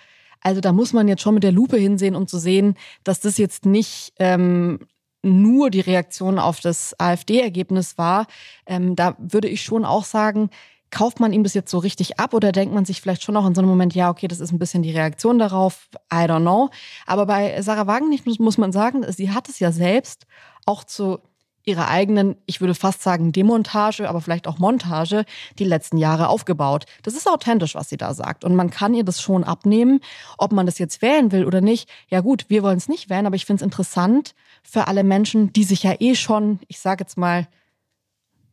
also 0.42 0.60
da 0.60 0.74
muss 0.74 0.94
man 0.94 1.08
jetzt 1.08 1.22
schon 1.22 1.36
mit 1.36 1.44
der 1.44 1.52
Lupe 1.52 1.78
hinsehen, 1.78 2.16
um 2.16 2.28
zu 2.28 2.40
sehen, 2.40 2.76
dass 3.04 3.20
das 3.20 3.38
jetzt 3.38 3.66
nicht 3.66 4.14
ähm, 4.18 4.80
nur 5.22 5.70
die 5.70 5.82
Reaktion 5.82 6.40
auf 6.40 6.60
das 6.60 7.00
AfD-Ergebnis 7.00 7.98
war. 7.98 8.28
Ähm, 8.66 8.96
da 8.96 9.16
würde 9.20 9.48
ich 9.48 9.62
schon 9.62 9.86
auch 9.86 10.06
sagen, 10.06 10.50
kauft 10.92 11.20
man 11.20 11.34
ihm 11.34 11.44
das 11.44 11.54
jetzt 11.54 11.72
so 11.72 11.78
richtig 11.80 12.20
ab 12.20 12.34
oder 12.34 12.52
denkt 12.52 12.74
man 12.74 12.86
sich 12.86 13.02
vielleicht 13.02 13.24
schon 13.24 13.34
noch 13.34 13.46
in 13.46 13.56
so 13.56 13.62
einem 13.62 13.70
Moment, 13.70 13.96
ja, 13.96 14.10
okay, 14.10 14.28
das 14.28 14.40
ist 14.40 14.52
ein 14.52 14.60
bisschen 14.60 14.84
die 14.84 14.92
Reaktion 14.92 15.40
darauf, 15.40 15.90
I 16.12 16.26
don't 16.26 16.42
know. 16.42 16.70
Aber 17.06 17.26
bei 17.26 17.62
Sarah 17.62 17.88
Wagenknecht 17.88 18.26
muss, 18.26 18.40
muss 18.40 18.58
man 18.58 18.72
sagen, 18.72 19.06
sie 19.12 19.32
hat 19.32 19.50
es 19.50 19.60
ja 19.60 19.72
selbst 19.72 20.26
auch 20.66 20.84
zu 20.84 21.20
ihrer 21.68 21.90
eigenen, 21.90 22.38
ich 22.46 22.62
würde 22.62 22.74
fast 22.74 23.04
sagen, 23.04 23.34
Demontage, 23.34 24.08
aber 24.08 24.22
vielleicht 24.22 24.48
auch 24.48 24.58
Montage, 24.58 25.26
die 25.60 25.66
letzten 25.66 25.98
Jahre 25.98 26.30
aufgebaut. 26.30 26.86
Das 27.04 27.14
ist 27.14 27.28
authentisch, 27.28 27.76
was 27.76 27.90
sie 27.90 27.98
da 27.98 28.14
sagt. 28.14 28.46
Und 28.46 28.56
man 28.56 28.70
kann 28.70 28.94
ihr 28.94 29.04
das 29.04 29.22
schon 29.22 29.44
abnehmen, 29.44 30.00
ob 30.38 30.54
man 30.54 30.66
das 30.66 30.80
jetzt 30.80 31.02
wählen 31.02 31.34
will 31.34 31.46
oder 31.46 31.60
nicht. 31.60 31.90
Ja 32.08 32.22
gut, 32.22 32.46
wir 32.48 32.64
wollen 32.64 32.78
es 32.78 32.88
nicht 32.88 33.10
wählen, 33.10 33.26
aber 33.26 33.36
ich 33.36 33.46
finde 33.46 33.62
es 33.62 33.66
interessant 33.66 34.34
für 34.64 34.88
alle 34.88 35.04
Menschen, 35.04 35.52
die 35.52 35.66
sich 35.66 35.84
ja 35.84 35.96
eh 36.00 36.16
schon, 36.16 36.60
ich 36.70 36.80
sage 36.80 37.04
jetzt 37.04 37.18
mal, 37.18 37.48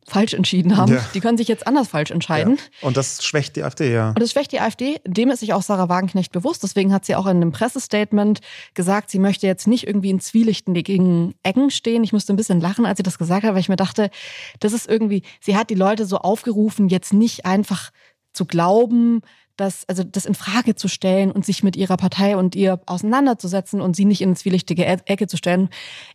falsch 0.07 0.33
entschieden 0.33 0.77
haben. 0.77 0.93
Ja. 0.93 1.05
Die 1.13 1.19
können 1.19 1.37
sich 1.37 1.47
jetzt 1.47 1.65
anders 1.65 1.87
falsch 1.87 2.11
entscheiden. 2.11 2.57
Ja. 2.57 2.87
Und 2.87 2.95
das 2.95 3.23
schwächt 3.23 3.55
die 3.55 3.63
AfD, 3.63 3.91
ja. 3.91 4.09
Und 4.09 4.21
das 4.21 4.31
schwächt 4.31 4.51
die 4.51 4.59
AfD. 4.59 4.99
Dem 5.05 5.29
ist 5.31 5.39
sich 5.39 5.53
auch 5.53 5.63
Sarah 5.63 5.89
Wagenknecht 5.89 6.31
bewusst. 6.31 6.63
Deswegen 6.63 6.93
hat 6.93 7.05
sie 7.05 7.15
auch 7.15 7.25
in 7.25 7.37
einem 7.37 7.51
Pressestatement 7.51 8.39
gesagt, 8.75 9.09
sie 9.09 9.19
möchte 9.19 9.47
jetzt 9.47 9.67
nicht 9.67 9.87
irgendwie 9.87 10.11
in 10.11 10.19
zwielichtigen 10.19 11.33
Ecken 11.41 11.71
stehen. 11.71 12.03
Ich 12.03 12.13
musste 12.13 12.33
ein 12.33 12.35
bisschen 12.35 12.61
lachen, 12.61 12.85
als 12.85 12.97
sie 12.97 13.03
das 13.03 13.17
gesagt 13.17 13.43
hat, 13.43 13.53
weil 13.53 13.59
ich 13.59 13.69
mir 13.69 13.75
dachte, 13.75 14.11
das 14.59 14.73
ist 14.73 14.87
irgendwie, 14.87 15.23
sie 15.41 15.57
hat 15.57 15.69
die 15.69 15.75
Leute 15.75 16.05
so 16.05 16.19
aufgerufen, 16.19 16.87
jetzt 16.87 17.11
nicht 17.11 17.45
einfach 17.45 17.91
zu 18.33 18.45
glauben, 18.45 19.21
das, 19.57 19.87
also 19.87 20.03
das 20.03 20.25
in 20.25 20.35
Frage 20.35 20.75
zu 20.75 20.87
stellen 20.87 21.31
und 21.31 21.45
sich 21.45 21.63
mit 21.63 21.75
ihrer 21.75 21.97
Partei 21.97 22.35
und 22.37 22.55
ihr 22.55 22.81
auseinanderzusetzen 22.85 23.81
und 23.81 23.95
sie 23.95 24.05
nicht 24.05 24.21
in 24.21 24.29
eine 24.29 24.35
zwielichtige 24.35 24.83
e-, 24.83 24.97
Ecke 25.05 25.27
zu 25.27 25.37
stellen. 25.37 25.69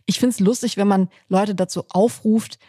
Ich 0.05 0.19
finde 0.19 0.33
es 0.33 0.39
lustig, 0.39 0.77
wenn 0.77 0.87
man 0.87 1.09
Leute 1.27 1.55
dazu 1.55 1.83
aufruft, 1.89 2.59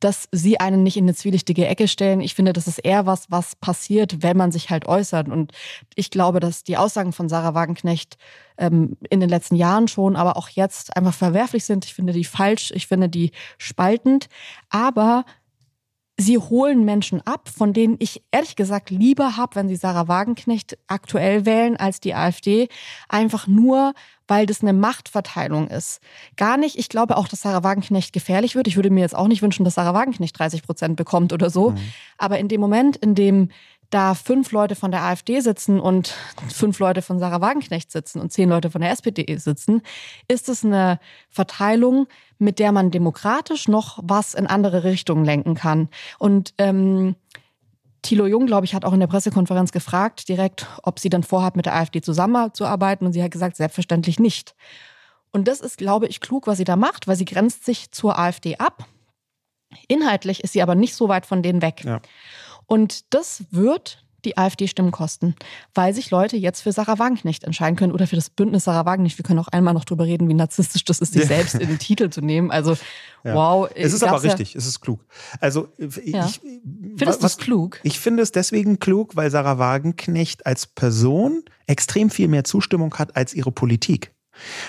dass 0.00 0.28
sie 0.32 0.60
einen 0.60 0.82
nicht 0.82 0.96
in 0.96 1.04
eine 1.04 1.14
zwielichtige 1.14 1.66
Ecke 1.66 1.88
stellen. 1.88 2.20
Ich 2.20 2.34
finde, 2.34 2.52
das 2.52 2.66
ist 2.66 2.78
eher 2.78 3.06
was, 3.06 3.30
was 3.30 3.56
passiert, 3.56 4.22
wenn 4.22 4.36
man 4.36 4.52
sich 4.52 4.70
halt 4.70 4.86
äußert. 4.86 5.28
Und 5.28 5.52
ich 5.94 6.10
glaube, 6.10 6.40
dass 6.40 6.64
die 6.64 6.76
Aussagen 6.76 7.12
von 7.12 7.28
Sarah 7.28 7.54
Wagenknecht 7.54 8.16
ähm, 8.58 8.96
in 9.10 9.20
den 9.20 9.28
letzten 9.28 9.56
Jahren 9.56 9.88
schon, 9.88 10.16
aber 10.16 10.36
auch 10.36 10.48
jetzt 10.48 10.96
einfach 10.96 11.14
verwerflich 11.14 11.64
sind. 11.64 11.84
Ich 11.84 11.94
finde 11.94 12.12
die 12.12 12.24
falsch, 12.24 12.72
ich 12.74 12.86
finde 12.86 13.08
die 13.08 13.32
spaltend. 13.58 14.28
Aber 14.70 15.24
sie 16.16 16.38
holen 16.38 16.84
Menschen 16.84 17.20
ab, 17.26 17.48
von 17.48 17.72
denen 17.72 17.96
ich 17.98 18.22
ehrlich 18.30 18.56
gesagt 18.56 18.90
lieber 18.90 19.36
habe, 19.36 19.56
wenn 19.56 19.68
sie 19.68 19.76
Sarah 19.76 20.08
Wagenknecht 20.08 20.78
aktuell 20.86 21.44
wählen, 21.44 21.76
als 21.76 22.00
die 22.00 22.14
AfD. 22.14 22.68
Einfach 23.08 23.46
nur, 23.46 23.94
weil 24.28 24.46
das 24.46 24.62
eine 24.62 24.72
Machtverteilung 24.72 25.68
ist. 25.68 26.00
Gar 26.36 26.56
nicht, 26.56 26.78
ich 26.78 26.88
glaube 26.88 27.16
auch, 27.16 27.28
dass 27.28 27.42
Sarah 27.42 27.62
Wagenknecht 27.62 28.12
gefährlich 28.12 28.54
wird. 28.54 28.66
Ich 28.66 28.76
würde 28.76 28.90
mir 28.90 29.00
jetzt 29.00 29.16
auch 29.16 29.28
nicht 29.28 29.42
wünschen, 29.42 29.64
dass 29.64 29.74
Sarah 29.74 29.94
Wagenknecht 29.94 30.38
30 30.38 30.62
Prozent 30.62 30.96
bekommt 30.96 31.32
oder 31.32 31.50
so. 31.50 31.70
Mhm. 31.70 31.78
Aber 32.18 32.38
in 32.38 32.48
dem 32.48 32.60
Moment, 32.60 32.96
in 32.96 33.14
dem 33.14 33.50
da 33.90 34.14
fünf 34.14 34.50
Leute 34.50 34.74
von 34.74 34.90
der 34.90 35.02
AfD 35.02 35.38
sitzen 35.40 35.78
und 35.78 36.14
fünf 36.48 36.80
Leute 36.80 37.00
von 37.00 37.20
Sarah 37.20 37.40
Wagenknecht 37.40 37.92
sitzen 37.92 38.20
und 38.20 38.32
zehn 38.32 38.48
Leute 38.48 38.70
von 38.70 38.80
der 38.80 38.90
SPD 38.90 39.36
sitzen, 39.36 39.82
ist 40.26 40.48
es 40.48 40.64
eine 40.64 40.98
Verteilung, 41.28 42.08
mit 42.38 42.58
der 42.58 42.72
man 42.72 42.90
demokratisch 42.90 43.68
noch 43.68 44.00
was 44.02 44.34
in 44.34 44.48
andere 44.48 44.82
Richtungen 44.82 45.24
lenken 45.24 45.54
kann. 45.54 45.88
Und 46.18 46.54
ähm, 46.58 47.14
Thilo 48.04 48.26
Jung, 48.26 48.46
glaube 48.46 48.66
ich, 48.66 48.74
hat 48.74 48.84
auch 48.84 48.92
in 48.92 49.00
der 49.00 49.06
Pressekonferenz 49.06 49.72
gefragt, 49.72 50.28
direkt, 50.28 50.66
ob 50.82 50.98
sie 51.00 51.08
dann 51.08 51.22
vorhat, 51.22 51.56
mit 51.56 51.66
der 51.66 51.74
AfD 51.74 52.02
zusammenzuarbeiten. 52.02 53.06
Und 53.06 53.12
sie 53.12 53.22
hat 53.22 53.30
gesagt, 53.30 53.56
selbstverständlich 53.56 54.20
nicht. 54.20 54.54
Und 55.32 55.48
das 55.48 55.60
ist, 55.60 55.78
glaube 55.78 56.06
ich, 56.06 56.20
klug, 56.20 56.46
was 56.46 56.58
sie 56.58 56.64
da 56.64 56.76
macht, 56.76 57.08
weil 57.08 57.16
sie 57.16 57.24
grenzt 57.24 57.64
sich 57.64 57.90
zur 57.90 58.18
AfD 58.18 58.58
ab. 58.58 58.86
Inhaltlich 59.88 60.44
ist 60.44 60.52
sie 60.52 60.62
aber 60.62 60.74
nicht 60.74 60.94
so 60.94 61.08
weit 61.08 61.26
von 61.26 61.42
denen 61.42 61.62
weg. 61.62 61.82
Ja. 61.84 62.00
Und 62.66 63.12
das 63.12 63.44
wird 63.50 64.03
die 64.24 64.36
AfD-Stimmen 64.36 64.90
kosten, 64.90 65.34
weil 65.74 65.94
sich 65.94 66.10
Leute 66.10 66.36
jetzt 66.36 66.62
für 66.62 66.72
Sarah 66.72 66.98
Wagenknecht 66.98 67.44
entscheiden 67.44 67.76
können 67.76 67.92
oder 67.92 68.06
für 68.06 68.16
das 68.16 68.30
Bündnis 68.30 68.64
Sarah 68.64 68.86
Wagenknecht. 68.86 69.18
Wir 69.18 69.24
können 69.24 69.38
auch 69.38 69.48
einmal 69.48 69.74
noch 69.74 69.84
drüber 69.84 70.04
reden, 70.04 70.28
wie 70.28 70.34
narzisstisch 70.34 70.84
das 70.84 71.00
ist, 71.00 71.12
sich 71.12 71.22
ja. 71.22 71.28
selbst 71.28 71.54
in 71.54 71.68
den 71.68 71.78
Titel 71.78 72.10
zu 72.10 72.20
nehmen. 72.20 72.50
Also, 72.50 72.76
ja. 73.24 73.34
wow. 73.34 73.68
Es 73.74 73.92
ist 73.92 74.02
aber 74.02 74.22
richtig, 74.22 74.54
es 74.54 74.66
ist 74.66 74.80
klug. 74.80 75.04
Also, 75.40 75.68
ich, 75.78 75.96
ja. 76.06 76.28
Findest 76.96 77.22
du 77.22 77.26
es 77.26 77.36
klug? 77.36 77.80
Ich 77.82 78.00
finde 78.00 78.22
es 78.22 78.32
deswegen 78.32 78.78
klug, 78.78 79.16
weil 79.16 79.30
Sarah 79.30 79.58
Wagenknecht 79.58 80.46
als 80.46 80.66
Person 80.66 81.42
extrem 81.66 82.10
viel 82.10 82.28
mehr 82.28 82.44
Zustimmung 82.44 82.94
hat 82.94 83.16
als 83.16 83.34
ihre 83.34 83.52
Politik. 83.52 84.12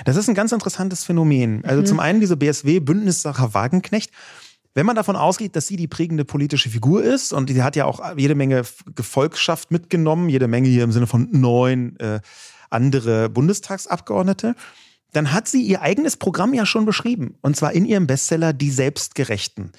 Das 0.05 0.15
ist 0.15 0.29
ein 0.29 0.35
ganz 0.35 0.51
interessantes 0.51 1.03
Phänomen. 1.03 1.63
Also 1.65 1.81
mhm. 1.81 1.85
zum 1.85 1.99
einen 1.99 2.19
diese 2.19 2.37
BSW 2.37 2.79
Bündnis 2.79 3.21
Sarah 3.21 3.53
Wagenknecht 3.53 4.11
wenn 4.75 4.85
man 4.85 4.95
davon 4.95 5.15
ausgeht, 5.15 5.55
dass 5.55 5.67
sie 5.67 5.77
die 5.77 5.87
prägende 5.87 6.25
politische 6.25 6.69
Figur 6.69 7.01
ist 7.01 7.33
und 7.33 7.49
die 7.49 7.63
hat 7.63 7.77
ja 7.77 7.85
auch 7.85 8.17
jede 8.17 8.35
Menge 8.35 8.63
Gefolgschaft 8.93 9.71
mitgenommen, 9.71 10.29
jede 10.29 10.47
Menge 10.47 10.67
hier 10.67 10.83
im 10.83 10.91
Sinne 10.91 11.07
von 11.07 11.29
neun 11.31 11.97
äh, 11.99 12.19
andere 12.69 13.29
Bundestagsabgeordnete, 13.29 14.53
dann 15.13 15.31
hat 15.31 15.47
sie 15.47 15.61
ihr 15.61 15.81
eigenes 15.81 16.17
Programm 16.17 16.53
ja 16.53 16.65
schon 16.65 16.85
beschrieben. 16.85 17.35
Und 17.41 17.55
zwar 17.55 17.71
in 17.71 17.85
ihrem 17.85 18.05
Bestseller 18.05 18.51
Die 18.51 18.69
Selbstgerechten. 18.69 19.71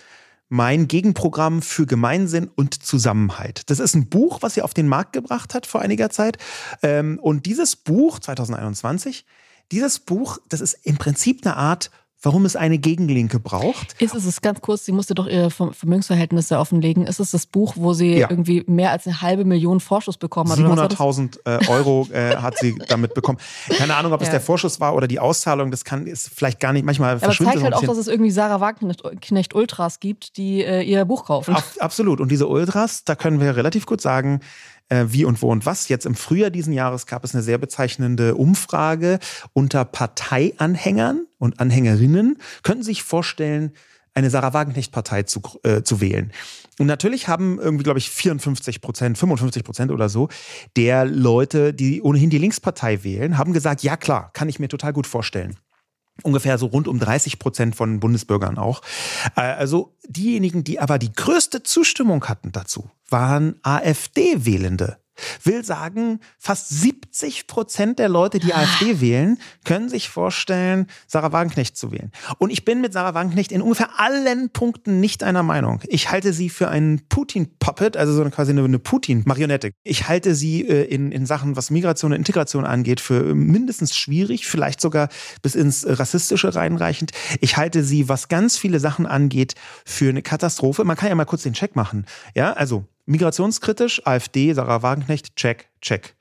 Mein 0.49 0.88
Gegenprogramm 0.88 1.61
für 1.61 1.84
Gemeinsinn 1.84 2.49
und 2.55 2.82
Zusammenhalt. 2.82 3.68
Das 3.68 3.80
ist 3.80 3.94
ein 3.94 4.09
Buch, 4.09 4.38
was 4.40 4.55
sie 4.55 4.62
auf 4.62 4.72
den 4.72 4.88
Markt 4.88 5.12
gebracht 5.12 5.53
hat 5.53 5.66
vor 5.66 5.82
einiger 5.82 6.09
Zeit. 6.09 6.38
Ähm, 6.82 7.18
und 7.20 7.44
dieses 7.44 7.76
Buch, 7.76 8.18
2021, 8.18 9.26
dieses 9.72 9.99
Buch, 9.99 10.38
das 10.49 10.62
ist 10.62 10.78
im 10.84 10.97
Prinzip 10.97 11.44
eine 11.44 11.57
Art 11.57 11.90
warum 12.23 12.45
es 12.45 12.57
eine 12.57 12.79
Gegenlinke 12.79 13.39
braucht. 13.39 14.01
Ist 14.01 14.14
es, 14.14 14.25
ist 14.25 14.43
ganz 14.43 14.61
kurz, 14.61 14.85
sie 14.85 14.93
musste 14.93 15.14
doch 15.14 15.27
ihre 15.27 15.51
Vermögensverhältnisse 15.51 16.59
offenlegen. 16.59 17.07
Ist 17.07 17.21
es 17.21 17.31
das 17.31 17.47
Buch, 17.47 17.75
wo 17.77 17.93
sie 17.93 18.19
ja. 18.19 18.31
irgendwie 18.31 18.64
mehr 18.67 18.91
als 18.91 19.07
eine 19.07 19.21
halbe 19.21 19.45
Million 19.45 19.81
Vorschuss 19.81 20.17
bekommen 20.17 20.51
hat? 20.51 20.59
700.000 20.59 21.39
äh, 21.45 21.69
Euro 21.69 22.09
äh, 22.12 22.37
hat 22.37 22.59
sie 22.59 22.75
damit 22.89 23.14
bekommen. 23.14 23.39
Keine 23.69 23.95
Ahnung, 23.95 24.12
ob 24.12 24.23
es 24.23 24.31
der 24.31 24.41
Vorschuss 24.41 24.81
war 24.81 24.95
oder 24.95 25.07
die 25.07 25.21
Auszahlung. 25.21 25.71
Das 25.71 25.85
kann 25.85 26.07
ist 26.07 26.31
vielleicht 26.35 26.61
gar 26.61 26.73
nicht. 26.73 26.85
Manchmal 26.85 27.17
Aber 27.17 27.29
es 27.29 27.37
zeigt 27.37 27.62
halt 27.62 27.75
auch, 27.75 27.83
dass 27.83 27.99
es 27.99 28.09
irgendwie 28.09 28.31
Sarah 28.31 28.61
Wagner-Knecht 28.61 29.55
Ultras 29.55 30.01
gibt, 30.01 30.37
die 30.37 30.62
äh, 30.62 30.83
ihr 30.83 31.05
Buch 31.05 31.27
kaufen. 31.27 31.55
Ab, 31.55 31.64
absolut. 31.79 32.21
Und 32.21 32.31
diese 32.31 32.47
Ultras, 32.47 33.05
da 33.05 33.14
können 33.14 33.41
wir 33.41 33.57
relativ 33.57 33.87
gut 33.87 34.01
sagen, 34.01 34.41
äh, 34.89 35.07
wie 35.09 35.24
und 35.24 35.43
wo 35.43 35.51
und 35.51 35.66
was. 35.66 35.89
Jetzt 35.89 36.07
im 36.07 36.14
Frühjahr 36.14 36.51
diesen 36.51 36.72
Jahres 36.72 37.07
gab 37.07 37.24
es 37.24 37.34
eine 37.34 37.43
sehr 37.43 37.59
bezeichnende 37.59 38.34
Umfrage 38.34 39.18
unter 39.53 39.84
Parteianhängern 39.84 41.26
und 41.39 41.61
Anhängerinnen. 41.61 42.39
Könnten 42.62 42.82
Sie 42.82 42.93
sich 42.93 43.03
vorstellen, 43.03 43.72
eine 44.14 44.30
Sarah 44.30 44.55
Wagenknecht-Partei 44.55 45.24
zu, 45.24 45.43
äh, 45.62 45.82
zu 45.82 46.01
wählen. 46.01 46.32
Und 46.78 46.87
natürlich 46.87 47.28
haben 47.28 47.59
irgendwie, 47.59 47.84
glaube 47.84 47.99
ich, 47.99 48.11
54 48.11 48.80
Prozent, 48.80 49.18
55 49.18 49.62
Prozent 49.62 49.93
oder 49.93 50.09
so 50.09 50.28
der 50.76 51.05
Leute, 51.05 51.74
die 51.74 52.01
ohnehin 52.01 52.30
die 52.30 52.39
Linkspartei 52.39 53.05
wählen, 53.05 53.37
haben 53.37 53.53
gesagt, 53.53 53.82
ja 53.82 53.97
klar, 53.97 54.30
kann 54.32 54.49
ich 54.49 54.59
mir 54.59 54.68
total 54.68 54.93
gut 54.93 55.07
vorstellen 55.07 55.59
ungefähr 56.23 56.59
so 56.59 56.67
rund 56.67 56.89
um 56.89 56.99
30 56.99 57.39
Prozent 57.39 57.77
von 57.77 58.01
Bundesbürgern 58.01 58.59
auch. 58.59 58.83
Äh, 59.37 59.41
also 59.41 59.95
diejenigen, 60.07 60.64
die 60.64 60.81
aber 60.81 60.99
die 60.99 61.12
größte 61.12 61.62
Zustimmung 61.62 62.25
hatten 62.27 62.53
dazu, 62.53 62.91
waren 63.09 63.57
AfD-Wählende. 63.62 64.99
Will 65.43 65.64
sagen, 65.64 66.21
fast 66.39 66.69
70 66.69 67.47
Prozent 67.47 67.99
der 67.99 68.09
Leute, 68.09 68.39
die 68.39 68.55
AfD 68.55 69.01
wählen, 69.01 69.39
können 69.64 69.89
sich 69.89 70.09
vorstellen, 70.09 70.87
Sarah 71.07 71.33
Wagenknecht 71.33 71.77
zu 71.77 71.93
wählen. 71.93 72.12
Und 72.39 72.51
ich 72.51 72.64
bin 72.64 72.81
mit 72.81 72.93
Sarah 72.93 73.14
Wagenknecht 73.14 73.53
in 73.53 73.62
ungefähr 73.62 73.99
allen 73.99 74.51
Punkten 74.51 75.01
nicht 75.01 75.23
einer 75.23 75.43
Meinung. 75.43 75.81
Ich 75.87 76.11
halte 76.11 76.33
sie 76.33 76.49
für 76.49 76.69
einen 76.69 77.09
Putin-Puppet, 77.09 77.97
also 77.97 78.12
so 78.12 78.21
eine, 78.21 78.31
quasi 78.31 78.53
eine 78.53 78.79
Putin-Marionette. 78.79 79.71
Ich 79.83 80.09
halte 80.09 80.35
sie 80.35 80.67
äh, 80.67 80.85
in, 80.85 81.12
in 81.12 81.27
Sachen, 81.27 81.57
was 81.57 81.71
Migration 81.71 82.12
und 82.12 82.19
Integration 82.19 82.64
angeht, 82.64 83.01
für 83.01 83.35
mindestens 83.35 83.97
schwierig, 83.97 84.47
vielleicht 84.47 84.81
sogar 84.81 85.09
bis 85.43 85.55
ins 85.55 85.87
Rassistische 85.87 86.55
reinreichend. 86.55 87.12
Ich 87.41 87.57
halte 87.57 87.85
sie, 87.85 88.09
was 88.09 88.29
ganz 88.29 88.57
viele 88.57 88.81
Sachen 88.81 89.07
angeht, 89.07 89.55
für 89.85 90.09
eine 90.09 90.23
Katastrophe. 90.23 90.85
Man 90.85 90.97
kann 90.97 91.09
ja 91.09 91.14
mal 91.14 91.25
kurz 91.25 91.43
den 91.43 91.53
Check 91.53 91.77
machen. 91.77 92.07
Ja, 92.35 92.53
also 92.53 92.85
Migrationskritisch, 93.07 94.04
AfD, 94.04 94.52
Sarah 94.52 94.82
Wagenknecht, 94.82 95.36
check, 95.36 95.68
check. 95.80 96.16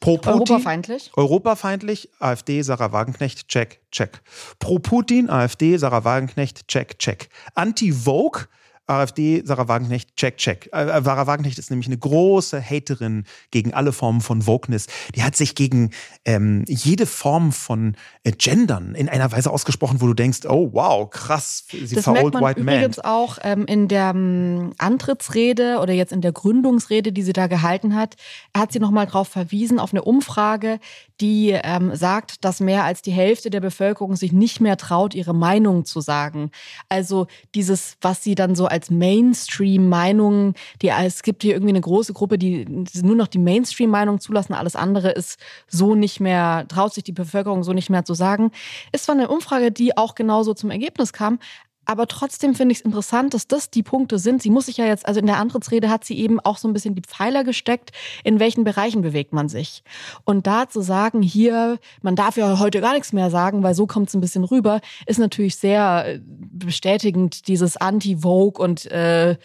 Pro 0.00 0.16
Putin, 0.16 0.32
Europafeindlich? 0.32 1.10
Europafeindlich, 1.14 2.08
AfD, 2.18 2.62
Sarah 2.62 2.92
Wagenknecht, 2.92 3.48
check, 3.48 3.80
check. 3.92 4.22
Pro 4.58 4.78
Putin, 4.78 5.28
AfD, 5.28 5.76
Sarah 5.76 6.04
Wagenknecht, 6.04 6.66
check, 6.66 6.98
check. 6.98 7.28
Anti-Vogue, 7.54 8.46
AfD, 8.90 9.42
Sarah 9.44 9.68
Wagenknecht, 9.68 10.16
check, 10.16 10.36
check. 10.36 10.68
Äh, 10.72 10.84
äh, 10.84 11.02
Sarah 11.02 11.26
Wagenknecht 11.26 11.58
ist 11.58 11.70
nämlich 11.70 11.86
eine 11.86 11.98
große 11.98 12.60
Haterin 12.60 13.24
gegen 13.50 13.72
alle 13.72 13.92
Formen 13.92 14.20
von 14.20 14.46
Wokeness. 14.46 14.86
Die 15.14 15.22
hat 15.22 15.36
sich 15.36 15.54
gegen 15.54 15.90
ähm, 16.24 16.64
jede 16.66 17.06
Form 17.06 17.52
von 17.52 17.96
äh, 18.24 18.32
Gendern 18.32 18.94
in 18.94 19.08
einer 19.08 19.30
Weise 19.32 19.50
ausgesprochen, 19.50 20.00
wo 20.00 20.06
du 20.06 20.14
denkst, 20.14 20.40
oh 20.48 20.70
wow, 20.72 21.08
krass, 21.08 21.64
sie 21.70 21.94
das 21.94 22.06
merkt 22.06 22.34
man 22.34 22.42
white 22.42 22.60
übrigens 22.60 22.96
man. 22.98 23.06
auch 23.06 23.38
ähm, 23.42 23.64
in 23.66 23.88
der 23.88 24.10
ähm, 24.10 24.72
Antrittsrede 24.78 25.78
oder 25.80 25.92
jetzt 25.92 26.12
in 26.12 26.20
der 26.20 26.32
Gründungsrede, 26.32 27.12
die 27.12 27.22
sie 27.22 27.32
da 27.32 27.46
gehalten 27.46 27.94
hat, 27.94 28.16
hat 28.56 28.72
sie 28.72 28.80
nochmal 28.80 29.06
darauf 29.06 29.28
verwiesen, 29.28 29.78
auf 29.78 29.92
eine 29.92 30.02
Umfrage, 30.02 30.80
die 31.20 31.50
ähm, 31.50 31.94
sagt, 31.94 32.44
dass 32.44 32.60
mehr 32.60 32.84
als 32.84 33.02
die 33.02 33.12
Hälfte 33.12 33.50
der 33.50 33.60
Bevölkerung 33.60 34.16
sich 34.16 34.32
nicht 34.32 34.60
mehr 34.60 34.76
traut, 34.76 35.14
ihre 35.14 35.34
Meinung 35.34 35.84
zu 35.84 36.00
sagen. 36.00 36.50
Also 36.88 37.26
dieses, 37.54 37.96
was 38.00 38.22
sie 38.22 38.34
dann 38.34 38.54
so 38.54 38.66
als 38.66 38.79
Mainstream-Meinung, 38.88 40.54
die 40.80 40.88
es 40.88 41.22
gibt 41.22 41.42
hier 41.42 41.52
irgendwie 41.52 41.72
eine 41.72 41.80
große 41.82 42.14
Gruppe, 42.14 42.38
die 42.38 42.64
nur 43.02 43.16
noch 43.16 43.26
die 43.26 43.38
Mainstream-Meinung 43.38 44.20
zulassen, 44.20 44.54
alles 44.54 44.76
andere 44.76 45.10
ist 45.10 45.38
so 45.68 45.94
nicht 45.94 46.20
mehr, 46.20 46.64
traut 46.68 46.94
sich 46.94 47.04
die 47.04 47.12
Bevölkerung 47.12 47.62
so 47.62 47.74
nicht 47.74 47.90
mehr 47.90 48.04
zu 48.04 48.14
sagen. 48.14 48.52
Ist 48.92 49.04
zwar 49.04 49.16
eine 49.16 49.28
Umfrage, 49.28 49.72
die 49.72 49.96
auch 49.96 50.14
genauso 50.14 50.54
zum 50.54 50.70
Ergebnis 50.70 51.12
kam, 51.12 51.38
aber 51.90 52.06
trotzdem 52.06 52.54
finde 52.54 52.70
ich 52.70 52.78
es 52.78 52.84
interessant, 52.84 53.34
dass 53.34 53.48
das 53.48 53.68
die 53.68 53.82
Punkte 53.82 54.20
sind. 54.20 54.40
Sie 54.40 54.50
muss 54.50 54.66
sich 54.66 54.76
ja 54.76 54.86
jetzt, 54.86 55.06
also 55.06 55.18
in 55.18 55.26
der 55.26 55.38
Antrittsrede 55.38 55.90
hat 55.90 56.04
sie 56.04 56.16
eben 56.20 56.38
auch 56.38 56.56
so 56.56 56.68
ein 56.68 56.72
bisschen 56.72 56.94
die 56.94 57.02
Pfeiler 57.02 57.42
gesteckt, 57.42 57.90
in 58.22 58.38
welchen 58.38 58.62
Bereichen 58.62 59.02
bewegt 59.02 59.32
man 59.32 59.48
sich. 59.48 59.82
Und 60.24 60.46
da 60.46 60.68
zu 60.68 60.82
sagen, 60.82 61.20
hier, 61.20 61.80
man 62.00 62.14
darf 62.14 62.36
ja 62.36 62.60
heute 62.60 62.80
gar 62.80 62.92
nichts 62.92 63.12
mehr 63.12 63.28
sagen, 63.28 63.64
weil 63.64 63.74
so 63.74 63.88
kommt 63.88 64.08
es 64.08 64.14
ein 64.14 64.20
bisschen 64.20 64.44
rüber, 64.44 64.80
ist 65.06 65.18
natürlich 65.18 65.56
sehr 65.56 66.04
äh, 66.06 66.20
bestätigend, 66.24 67.48
dieses 67.48 67.76
Anti-Vogue 67.76 68.62
und 68.62 68.86
äh, 68.86 69.36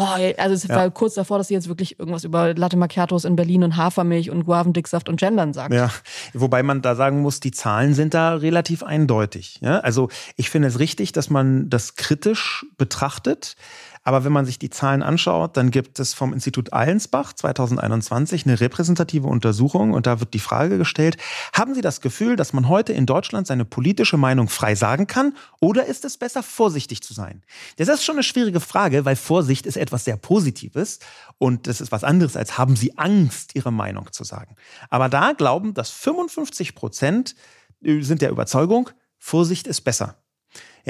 Oh, 0.00 0.32
also 0.38 0.54
es 0.54 0.62
ja. 0.66 0.76
war 0.76 0.90
kurz 0.90 1.12
davor, 1.12 1.36
dass 1.36 1.48
sie 1.48 1.54
jetzt 1.54 1.68
wirklich 1.68 1.98
irgendwas 1.98 2.24
über 2.24 2.54
Latte 2.54 2.78
Macchiatos 2.78 3.26
in 3.26 3.36
Berlin 3.36 3.64
und 3.64 3.76
Hafermilch 3.76 4.30
und 4.30 4.46
Guavendicksaft 4.46 5.10
und 5.10 5.20
Gendern 5.20 5.52
sagt. 5.52 5.74
Ja, 5.74 5.90
wobei 6.32 6.62
man 6.62 6.80
da 6.80 6.94
sagen 6.94 7.20
muss, 7.20 7.40
die 7.40 7.50
Zahlen 7.50 7.92
sind 7.92 8.14
da 8.14 8.34
relativ 8.34 8.82
eindeutig. 8.82 9.58
Ja? 9.60 9.80
Also 9.80 10.08
ich 10.36 10.48
finde 10.48 10.68
es 10.68 10.78
richtig, 10.78 11.12
dass 11.12 11.28
man 11.28 11.68
das 11.68 11.96
kritisch 11.96 12.64
betrachtet. 12.78 13.56
Aber 14.02 14.24
wenn 14.24 14.32
man 14.32 14.46
sich 14.46 14.58
die 14.58 14.70
Zahlen 14.70 15.02
anschaut, 15.02 15.56
dann 15.56 15.70
gibt 15.70 15.98
es 15.98 16.14
vom 16.14 16.32
Institut 16.32 16.72
Allensbach 16.72 17.34
2021 17.34 18.46
eine 18.46 18.58
repräsentative 18.58 19.26
Untersuchung 19.26 19.92
und 19.92 20.06
da 20.06 20.20
wird 20.20 20.32
die 20.32 20.38
Frage 20.38 20.78
gestellt, 20.78 21.18
haben 21.52 21.74
Sie 21.74 21.82
das 21.82 22.00
Gefühl, 22.00 22.36
dass 22.36 22.52
man 22.52 22.68
heute 22.68 22.92
in 22.92 23.06
Deutschland 23.06 23.46
seine 23.46 23.64
politische 23.64 24.16
Meinung 24.16 24.48
frei 24.48 24.74
sagen 24.74 25.06
kann 25.06 25.34
oder 25.60 25.86
ist 25.86 26.04
es 26.04 26.16
besser, 26.16 26.42
vorsichtig 26.42 27.02
zu 27.02 27.12
sein? 27.12 27.42
Das 27.76 27.88
ist 27.88 28.04
schon 28.04 28.16
eine 28.16 28.22
schwierige 28.22 28.60
Frage, 28.60 29.04
weil 29.04 29.16
Vorsicht 29.16 29.66
ist 29.66 29.76
etwas 29.76 30.04
sehr 30.04 30.16
Positives 30.16 31.00
und 31.38 31.66
das 31.66 31.80
ist 31.80 31.92
was 31.92 32.04
anderes 32.04 32.36
als 32.36 32.56
haben 32.56 32.76
Sie 32.76 32.96
Angst, 32.96 33.54
Ihre 33.54 33.72
Meinung 33.72 34.10
zu 34.12 34.24
sagen. 34.24 34.56
Aber 34.88 35.08
da 35.08 35.32
glauben, 35.32 35.74
dass 35.74 35.90
55 35.90 36.74
Prozent 36.74 37.34
äh, 37.82 38.00
sind 38.00 38.22
der 38.22 38.30
Überzeugung, 38.30 38.90
Vorsicht 39.18 39.66
ist 39.66 39.82
besser. 39.82 40.16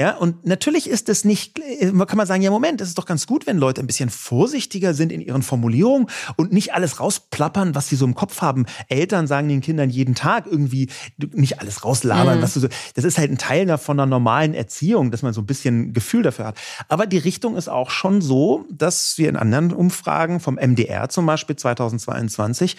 Ja, 0.01 0.15
und 0.15 0.47
natürlich 0.47 0.89
ist 0.89 1.09
es 1.09 1.25
nicht, 1.25 1.59
äh, 1.59 1.91
kann 1.91 2.17
man 2.17 2.25
sagen, 2.25 2.41
ja, 2.41 2.49
Moment, 2.49 2.81
es 2.81 2.87
ist 2.87 2.97
doch 2.97 3.05
ganz 3.05 3.27
gut, 3.27 3.45
wenn 3.45 3.59
Leute 3.59 3.81
ein 3.81 3.85
bisschen 3.85 4.09
vorsichtiger 4.09 4.95
sind 4.95 5.11
in 5.11 5.21
ihren 5.21 5.43
Formulierungen 5.43 6.07
und 6.37 6.51
nicht 6.51 6.73
alles 6.73 6.99
rausplappern, 6.99 7.75
was 7.75 7.89
sie 7.89 7.95
so 7.95 8.05
im 8.05 8.15
Kopf 8.15 8.41
haben. 8.41 8.65
Eltern 8.89 9.27
sagen 9.27 9.47
den 9.47 9.61
Kindern 9.61 9.91
jeden 9.91 10.15
Tag 10.15 10.47
irgendwie 10.47 10.89
nicht 11.33 11.59
alles 11.59 11.85
rauslabern, 11.85 12.39
mhm. 12.39 12.41
was 12.41 12.55
du 12.55 12.61
so, 12.61 12.67
das 12.95 13.05
ist 13.05 13.19
halt 13.19 13.29
ein 13.29 13.37
Teil 13.37 13.77
von 13.77 13.99
einer 13.99 14.07
normalen 14.07 14.55
Erziehung, 14.55 15.11
dass 15.11 15.21
man 15.21 15.33
so 15.33 15.41
ein 15.41 15.45
bisschen 15.45 15.93
Gefühl 15.93 16.23
dafür 16.23 16.47
hat. 16.47 16.57
Aber 16.87 17.05
die 17.05 17.19
Richtung 17.19 17.55
ist 17.55 17.69
auch 17.69 17.91
schon 17.91 18.23
so, 18.23 18.65
dass 18.71 19.19
wir 19.19 19.29
in 19.29 19.35
anderen 19.35 19.71
Umfragen 19.71 20.39
vom 20.39 20.55
MDR 20.55 21.09
zum 21.09 21.27
Beispiel 21.27 21.57
2022 21.57 22.75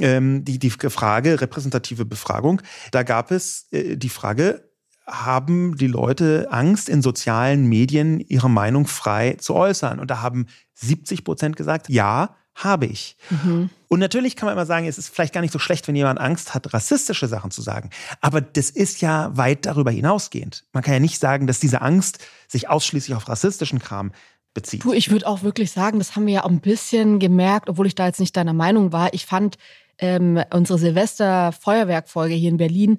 ähm, 0.00 0.42
die, 0.42 0.58
die 0.58 0.70
Frage, 0.70 1.38
repräsentative 1.38 2.06
Befragung, 2.06 2.62
da 2.92 3.02
gab 3.02 3.30
es 3.30 3.66
äh, 3.72 3.98
die 3.98 4.08
Frage, 4.08 4.65
haben 5.06 5.76
die 5.76 5.86
Leute 5.86 6.48
Angst, 6.50 6.88
in 6.88 7.02
sozialen 7.02 7.66
Medien 7.66 8.20
ihre 8.20 8.50
Meinung 8.50 8.86
frei 8.86 9.36
zu 9.38 9.54
äußern. 9.54 10.00
Und 10.00 10.10
da 10.10 10.20
haben 10.20 10.46
70 10.74 11.24
Prozent 11.24 11.56
gesagt, 11.56 11.88
ja, 11.88 12.34
habe 12.56 12.86
ich. 12.86 13.16
Mhm. 13.30 13.70
Und 13.88 14.00
natürlich 14.00 14.34
kann 14.34 14.46
man 14.46 14.54
immer 14.54 14.66
sagen, 14.66 14.86
es 14.86 14.98
ist 14.98 15.14
vielleicht 15.14 15.34
gar 15.34 15.42
nicht 15.42 15.52
so 15.52 15.58
schlecht, 15.58 15.86
wenn 15.86 15.94
jemand 15.94 16.18
Angst 16.18 16.54
hat, 16.54 16.72
rassistische 16.72 17.28
Sachen 17.28 17.50
zu 17.50 17.62
sagen. 17.62 17.90
Aber 18.20 18.40
das 18.40 18.70
ist 18.70 19.00
ja 19.00 19.30
weit 19.36 19.66
darüber 19.66 19.90
hinausgehend. 19.90 20.64
Man 20.72 20.82
kann 20.82 20.94
ja 20.94 21.00
nicht 21.00 21.20
sagen, 21.20 21.46
dass 21.46 21.60
diese 21.60 21.82
Angst 21.82 22.18
sich 22.48 22.68
ausschließlich 22.68 23.14
auf 23.14 23.28
rassistischen 23.28 23.78
Kram 23.78 24.10
bezieht. 24.54 24.84
Du, 24.84 24.92
ich 24.92 25.10
würde 25.10 25.26
auch 25.26 25.42
wirklich 25.42 25.70
sagen, 25.70 25.98
das 25.98 26.16
haben 26.16 26.26
wir 26.26 26.34
ja 26.34 26.44
auch 26.44 26.50
ein 26.50 26.60
bisschen 26.60 27.18
gemerkt, 27.18 27.68
obwohl 27.68 27.86
ich 27.86 27.94
da 27.94 28.06
jetzt 28.06 28.20
nicht 28.20 28.36
deiner 28.36 28.54
Meinung 28.54 28.90
war. 28.90 29.12
Ich 29.12 29.26
fand 29.26 29.58
ähm, 29.98 30.42
unsere 30.52 30.78
Silvester-Feuerwerkfolge 30.78 32.34
hier 32.34 32.50
in 32.50 32.56
Berlin, 32.56 32.98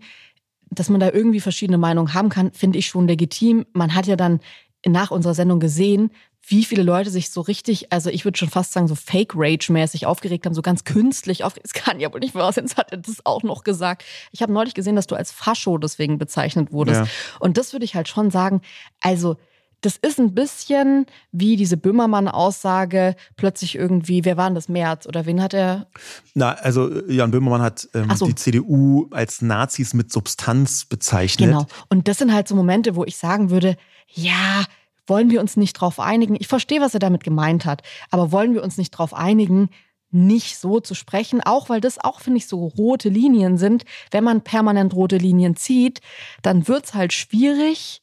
dass 0.70 0.90
man 0.90 1.00
da 1.00 1.12
irgendwie 1.12 1.40
verschiedene 1.40 1.78
Meinungen 1.78 2.14
haben 2.14 2.30
kann, 2.30 2.52
finde 2.52 2.80
ich 2.80 2.88
schon 2.88 3.08
legitim. 3.08 3.66
Man 3.74 3.96
hat 3.96 4.08
ja 4.08 4.16
dann 4.16 4.40
nach 4.86 5.12
unserer 5.12 5.34
Sendung 5.34 5.60
gesehen, 5.60 6.12
wie 6.50 6.64
viele 6.64 6.84
Leute 6.84 7.10
sich 7.10 7.30
so 7.30 7.42
richtig, 7.42 7.92
also 7.92 8.10
ich 8.10 8.24
würde 8.24 8.38
schon 8.38 8.50
fast 8.50 8.72
sagen, 8.72 8.88
so 8.88 8.96
Fake-Rage-mäßig 8.96 10.06
aufgeregt 10.06 10.46
haben, 10.46 10.54
so 10.54 10.62
ganz 10.62 10.86
künstlich 10.86 11.44
aufgeregt. 11.44 11.68
Es 11.68 11.74
kann 11.74 12.00
ja 12.00 12.12
wohl 12.14 12.22
nicht 12.22 12.36
wahr 12.36 12.54
sein, 12.54 12.70
hat 12.78 12.92
er 12.92 13.00
das 13.00 13.26
auch 13.26 13.44
noch 13.44 13.64
gesagt. 13.66 14.06
Ich 14.32 14.42
habe 14.42 14.54
neulich 14.54 14.74
gesehen, 14.74 14.96
dass 14.96 15.08
du 15.08 15.16
als 15.16 15.32
Fascho 15.32 15.78
deswegen 15.78 16.18
bezeichnet 16.18 16.72
wurdest. 16.72 17.02
Ja. 17.02 17.08
Und 17.40 17.58
das 17.58 17.74
würde 17.74 17.84
ich 17.84 17.96
halt 17.96 18.08
schon 18.08 18.32
sagen, 18.32 18.62
also 19.02 19.36
das 19.82 19.98
ist 19.98 20.20
ein 20.20 20.34
bisschen 20.34 21.06
wie 21.32 21.56
diese 21.56 21.78
Böhmermann-Aussage, 21.78 23.16
plötzlich 23.36 23.76
irgendwie, 23.76 24.26
wer 24.26 24.38
war 24.38 24.48
denn 24.50 24.56
das, 24.56 24.70
März 24.70 25.06
oder 25.06 25.26
wen 25.26 25.42
hat 25.42 25.54
er? 25.54 25.88
Na, 26.34 26.54
also 26.54 27.06
Jan 27.08 27.32
Böhmermann 27.32 27.62
hat 27.62 27.88
ähm, 27.94 28.10
so. 28.16 28.26
die 28.26 28.36
CDU 28.36 29.08
als 29.12 29.42
Nazis 29.42 29.94
mit 29.94 30.12
Substanz 30.12 30.86
bezeichnet. 30.86 31.50
Genau. 31.50 31.66
Und 31.90 32.08
das 32.08 32.18
sind 32.18 32.34
halt 32.34 32.48
so 32.48 32.56
Momente, 32.56 32.96
wo 32.96 33.04
ich 33.04 33.18
sagen 33.18 33.50
würde, 33.50 33.78
ja, 34.08 34.64
wollen 35.06 35.30
wir 35.30 35.42
uns 35.42 35.58
nicht 35.58 35.74
drauf 35.74 36.00
einigen? 36.00 36.36
Ich 36.40 36.48
verstehe, 36.48 36.82
was 36.82 36.94
er 36.94 37.00
damit 37.00 37.24
gemeint 37.24 37.66
hat, 37.66 37.82
aber 38.10 38.32
wollen 38.32 38.54
wir 38.54 38.64
uns 38.64 38.78
nicht 38.78 38.92
drauf 38.92 39.14
einigen, 39.14 39.70
nicht 40.10 40.58
so 40.58 40.80
zu 40.80 40.96
sprechen, 40.96 41.42
auch 41.42 41.70
weil 41.70 41.82
das 41.82 42.00
auch, 42.04 42.22
finde 42.22 42.38
ich, 42.38 42.48
so 42.48 42.66
rote 42.66 43.10
Linien 43.10 43.58
sind. 43.58 43.84
Wenn 44.12 44.24
man 44.24 44.42
permanent 44.42 44.94
rote 44.94 45.18
Linien 45.18 45.56
zieht, 45.56 46.02
dann 46.42 46.68
wird 46.68 46.86
es 46.86 46.94
halt 46.94 47.14
schwierig, 47.14 48.02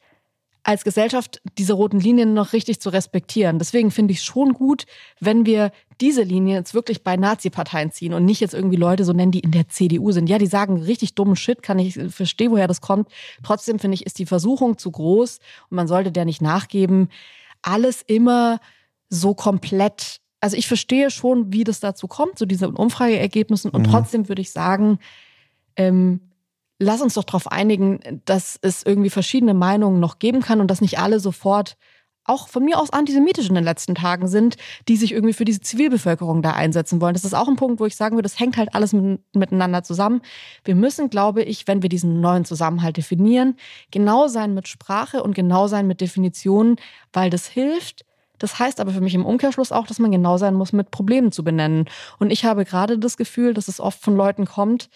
als 0.64 0.82
Gesellschaft 0.82 1.42
diese 1.58 1.74
roten 1.74 2.00
Linien 2.00 2.32
noch 2.32 2.54
richtig 2.54 2.80
zu 2.80 2.88
respektieren. 2.88 3.58
Deswegen 3.58 3.90
finde 3.90 4.12
ich 4.12 4.18
es 4.18 4.24
schon 4.24 4.54
gut, 4.54 4.86
wenn 5.20 5.44
wir 5.44 5.70
diese 6.00 6.22
Linie 6.22 6.56
jetzt 6.56 6.74
wirklich 6.74 7.04
bei 7.04 7.16
Nazi-Parteien 7.16 7.92
ziehen 7.92 8.14
und 8.14 8.24
nicht 8.24 8.40
jetzt 8.40 8.54
irgendwie 8.54 8.76
Leute 8.76 9.04
so 9.04 9.12
nennen, 9.12 9.30
die 9.30 9.40
in 9.40 9.52
der 9.52 9.68
CDU 9.68 10.10
sind. 10.10 10.28
Ja, 10.28 10.38
die 10.38 10.46
sagen 10.46 10.80
richtig 10.82 11.14
dummen 11.14 11.36
Shit, 11.36 11.62
kann 11.62 11.78
ich 11.78 11.98
verstehen, 12.08 12.50
woher 12.50 12.66
das 12.66 12.80
kommt. 12.80 13.08
Trotzdem 13.42 13.78
finde 13.78 13.94
ich, 13.94 14.06
ist 14.06 14.18
die 14.18 14.26
Versuchung 14.26 14.78
zu 14.78 14.90
groß 14.90 15.38
und 15.68 15.76
man 15.76 15.86
sollte 15.86 16.10
der 16.10 16.24
nicht 16.24 16.42
nachgeben, 16.42 17.10
alles 17.62 18.02
immer 18.02 18.58
so 19.10 19.34
komplett. 19.34 20.20
Also 20.40 20.56
ich 20.56 20.66
verstehe 20.66 21.10
schon, 21.10 21.52
wie 21.52 21.64
das 21.64 21.80
dazu 21.80 22.08
kommt, 22.08 22.38
zu 22.38 22.46
diesen 22.46 22.74
Umfrageergebnissen 22.74 23.70
und 23.70 23.86
mhm. 23.86 23.90
trotzdem 23.90 24.28
würde 24.28 24.42
ich 24.42 24.50
sagen, 24.50 24.98
ähm, 25.76 26.20
lass 26.78 27.00
uns 27.00 27.14
doch 27.14 27.24
darauf 27.24 27.50
einigen, 27.50 28.22
dass 28.24 28.58
es 28.62 28.82
irgendwie 28.84 29.10
verschiedene 29.10 29.54
Meinungen 29.54 30.00
noch 30.00 30.18
geben 30.18 30.40
kann 30.40 30.60
und 30.60 30.70
dass 30.70 30.80
nicht 30.80 30.98
alle 30.98 31.20
sofort 31.20 31.76
auch 32.24 32.48
von 32.48 32.64
mir 32.64 32.78
aus 32.78 32.90
antisemitisch 32.90 33.48
in 33.48 33.54
den 33.54 33.64
letzten 33.64 33.94
Tagen 33.94 34.28
sind, 34.28 34.56
die 34.88 34.96
sich 34.96 35.12
irgendwie 35.12 35.34
für 35.34 35.44
diese 35.44 35.60
Zivilbevölkerung 35.60 36.42
da 36.42 36.52
einsetzen 36.52 37.00
wollen. 37.00 37.14
Das 37.14 37.24
ist 37.24 37.34
auch 37.34 37.48
ein 37.48 37.56
Punkt, 37.56 37.80
wo 37.80 37.86
ich 37.86 37.96
sagen 37.96 38.16
würde, 38.16 38.28
das 38.28 38.40
hängt 38.40 38.56
halt 38.56 38.74
alles 38.74 38.92
mit, 38.92 39.20
miteinander 39.34 39.82
zusammen. 39.82 40.22
Wir 40.64 40.74
müssen, 40.74 41.10
glaube 41.10 41.42
ich, 41.42 41.66
wenn 41.66 41.82
wir 41.82 41.88
diesen 41.90 42.20
neuen 42.20 42.44
Zusammenhalt 42.44 42.96
definieren, 42.96 43.56
genau 43.90 44.26
sein 44.28 44.54
mit 44.54 44.68
Sprache 44.68 45.22
und 45.22 45.34
genau 45.34 45.66
sein 45.66 45.86
mit 45.86 46.00
Definitionen, 46.00 46.76
weil 47.12 47.28
das 47.28 47.46
hilft. 47.46 48.06
Das 48.38 48.58
heißt 48.58 48.80
aber 48.80 48.92
für 48.92 49.00
mich 49.00 49.14
im 49.14 49.26
Umkehrschluss 49.26 49.70
auch, 49.70 49.86
dass 49.86 49.98
man 49.98 50.10
genau 50.10 50.38
sein 50.38 50.54
muss, 50.54 50.72
mit 50.72 50.90
Problemen 50.90 51.30
zu 51.30 51.44
benennen. 51.44 51.88
Und 52.18 52.30
ich 52.30 52.44
habe 52.44 52.64
gerade 52.64 52.98
das 52.98 53.16
Gefühl, 53.16 53.54
dass 53.54 53.68
es 53.68 53.80
oft 53.80 54.00
von 54.00 54.16
Leuten 54.16 54.46
kommt, 54.46 54.88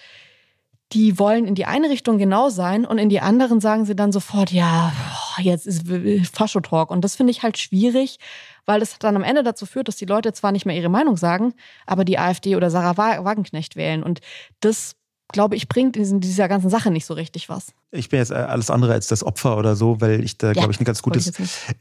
die 0.92 1.18
wollen 1.18 1.46
in 1.46 1.54
die 1.54 1.66
eine 1.66 1.90
Richtung 1.90 2.18
genau 2.18 2.48
sein 2.48 2.86
und 2.86 2.98
in 2.98 3.10
die 3.10 3.20
anderen 3.20 3.60
sagen 3.60 3.84
sie 3.84 3.94
dann 3.94 4.10
sofort, 4.10 4.50
ja, 4.52 4.92
jetzt 5.38 5.66
ist 5.66 5.86
Faschotalk. 6.32 6.90
Und 6.90 7.02
das 7.02 7.16
finde 7.16 7.30
ich 7.30 7.42
halt 7.42 7.58
schwierig, 7.58 8.18
weil 8.64 8.80
das 8.80 8.98
dann 8.98 9.16
am 9.16 9.22
Ende 9.22 9.42
dazu 9.42 9.66
führt, 9.66 9.88
dass 9.88 9.96
die 9.96 10.06
Leute 10.06 10.32
zwar 10.32 10.52
nicht 10.52 10.64
mehr 10.64 10.76
ihre 10.76 10.88
Meinung 10.88 11.16
sagen, 11.16 11.52
aber 11.86 12.04
die 12.04 12.18
AfD 12.18 12.56
oder 12.56 12.70
Sarah 12.70 12.96
Wagenknecht 12.96 13.76
wählen. 13.76 14.02
Und 14.02 14.20
das, 14.60 14.96
glaube 15.28 15.56
ich, 15.56 15.68
bringt 15.68 15.96
in 15.96 16.20
dieser 16.20 16.48
ganzen 16.48 16.70
Sache 16.70 16.90
nicht 16.90 17.04
so 17.04 17.14
richtig 17.14 17.50
was 17.50 17.74
ich 17.90 18.10
bin 18.10 18.18
jetzt 18.18 18.30
äh, 18.30 18.34
alles 18.34 18.70
andere 18.70 18.92
als 18.92 19.06
das 19.06 19.24
Opfer 19.24 19.56
oder 19.56 19.74
so, 19.74 20.00
weil 20.00 20.22
ich 20.22 20.36
da, 20.36 20.48
ja, 20.48 20.52
glaube 20.52 20.72
ich, 20.72 20.80
ein 20.80 20.84
ganz 20.84 21.00
gutes 21.00 21.32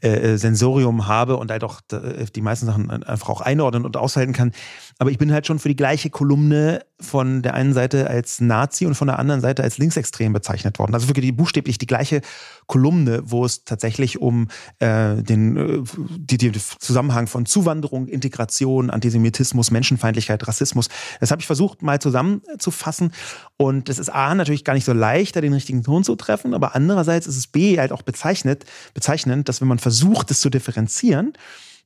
äh, 0.02 0.08
äh, 0.08 0.36
Sensorium 0.38 1.06
habe 1.06 1.36
und 1.36 1.50
halt 1.50 1.64
auch 1.64 1.80
äh, 1.92 2.24
die 2.34 2.40
meisten 2.40 2.66
Sachen 2.66 2.90
einfach 2.90 3.28
auch 3.28 3.40
einordnen 3.42 3.84
und 3.84 3.96
aushalten 3.96 4.32
kann. 4.32 4.52
Aber 4.98 5.10
ich 5.10 5.18
bin 5.18 5.32
halt 5.32 5.46
schon 5.46 5.58
für 5.58 5.68
die 5.68 5.76
gleiche 5.76 6.08
Kolumne 6.08 6.82
von 7.00 7.42
der 7.42 7.54
einen 7.54 7.74
Seite 7.74 8.08
als 8.08 8.40
Nazi 8.40 8.86
und 8.86 8.94
von 8.94 9.06
der 9.06 9.18
anderen 9.18 9.40
Seite 9.40 9.62
als 9.62 9.78
linksextrem 9.78 10.32
bezeichnet 10.32 10.78
worden. 10.78 10.94
Also 10.94 11.08
wirklich 11.08 11.26
die, 11.26 11.32
buchstäblich 11.32 11.78
die 11.78 11.86
gleiche 11.86 12.22
Kolumne, 12.66 13.20
wo 13.24 13.44
es 13.44 13.64
tatsächlich 13.64 14.20
um 14.20 14.48
äh, 14.78 15.22
den 15.22 15.84
die, 16.16 16.38
die 16.38 16.52
Zusammenhang 16.52 17.26
von 17.26 17.46
Zuwanderung, 17.46 18.08
Integration, 18.08 18.90
Antisemitismus, 18.90 19.70
Menschenfeindlichkeit, 19.70 20.46
Rassismus. 20.48 20.88
Das 21.20 21.30
habe 21.30 21.40
ich 21.40 21.46
versucht 21.46 21.82
mal 21.82 22.00
zusammenzufassen. 22.00 23.12
Und 23.56 23.88
es 23.88 23.98
ist 23.98 24.08
A 24.08 24.34
natürlich 24.34 24.64
gar 24.64 24.74
nicht 24.74 24.84
so 24.84 24.92
leicht, 24.92 25.36
da 25.36 25.40
den 25.40 25.52
richtigen 25.52 25.82
Ton 25.82 25.97
zu 26.04 26.16
treffen, 26.16 26.54
aber 26.54 26.74
andererseits 26.74 27.26
ist 27.26 27.36
es 27.36 27.46
B 27.46 27.78
halt 27.78 27.92
auch 27.92 28.02
bezeichnet, 28.02 28.64
bezeichnend, 28.94 29.48
dass 29.48 29.60
wenn 29.60 29.68
man 29.68 29.78
versucht, 29.78 30.30
es 30.30 30.40
zu 30.40 30.50
differenzieren, 30.50 31.34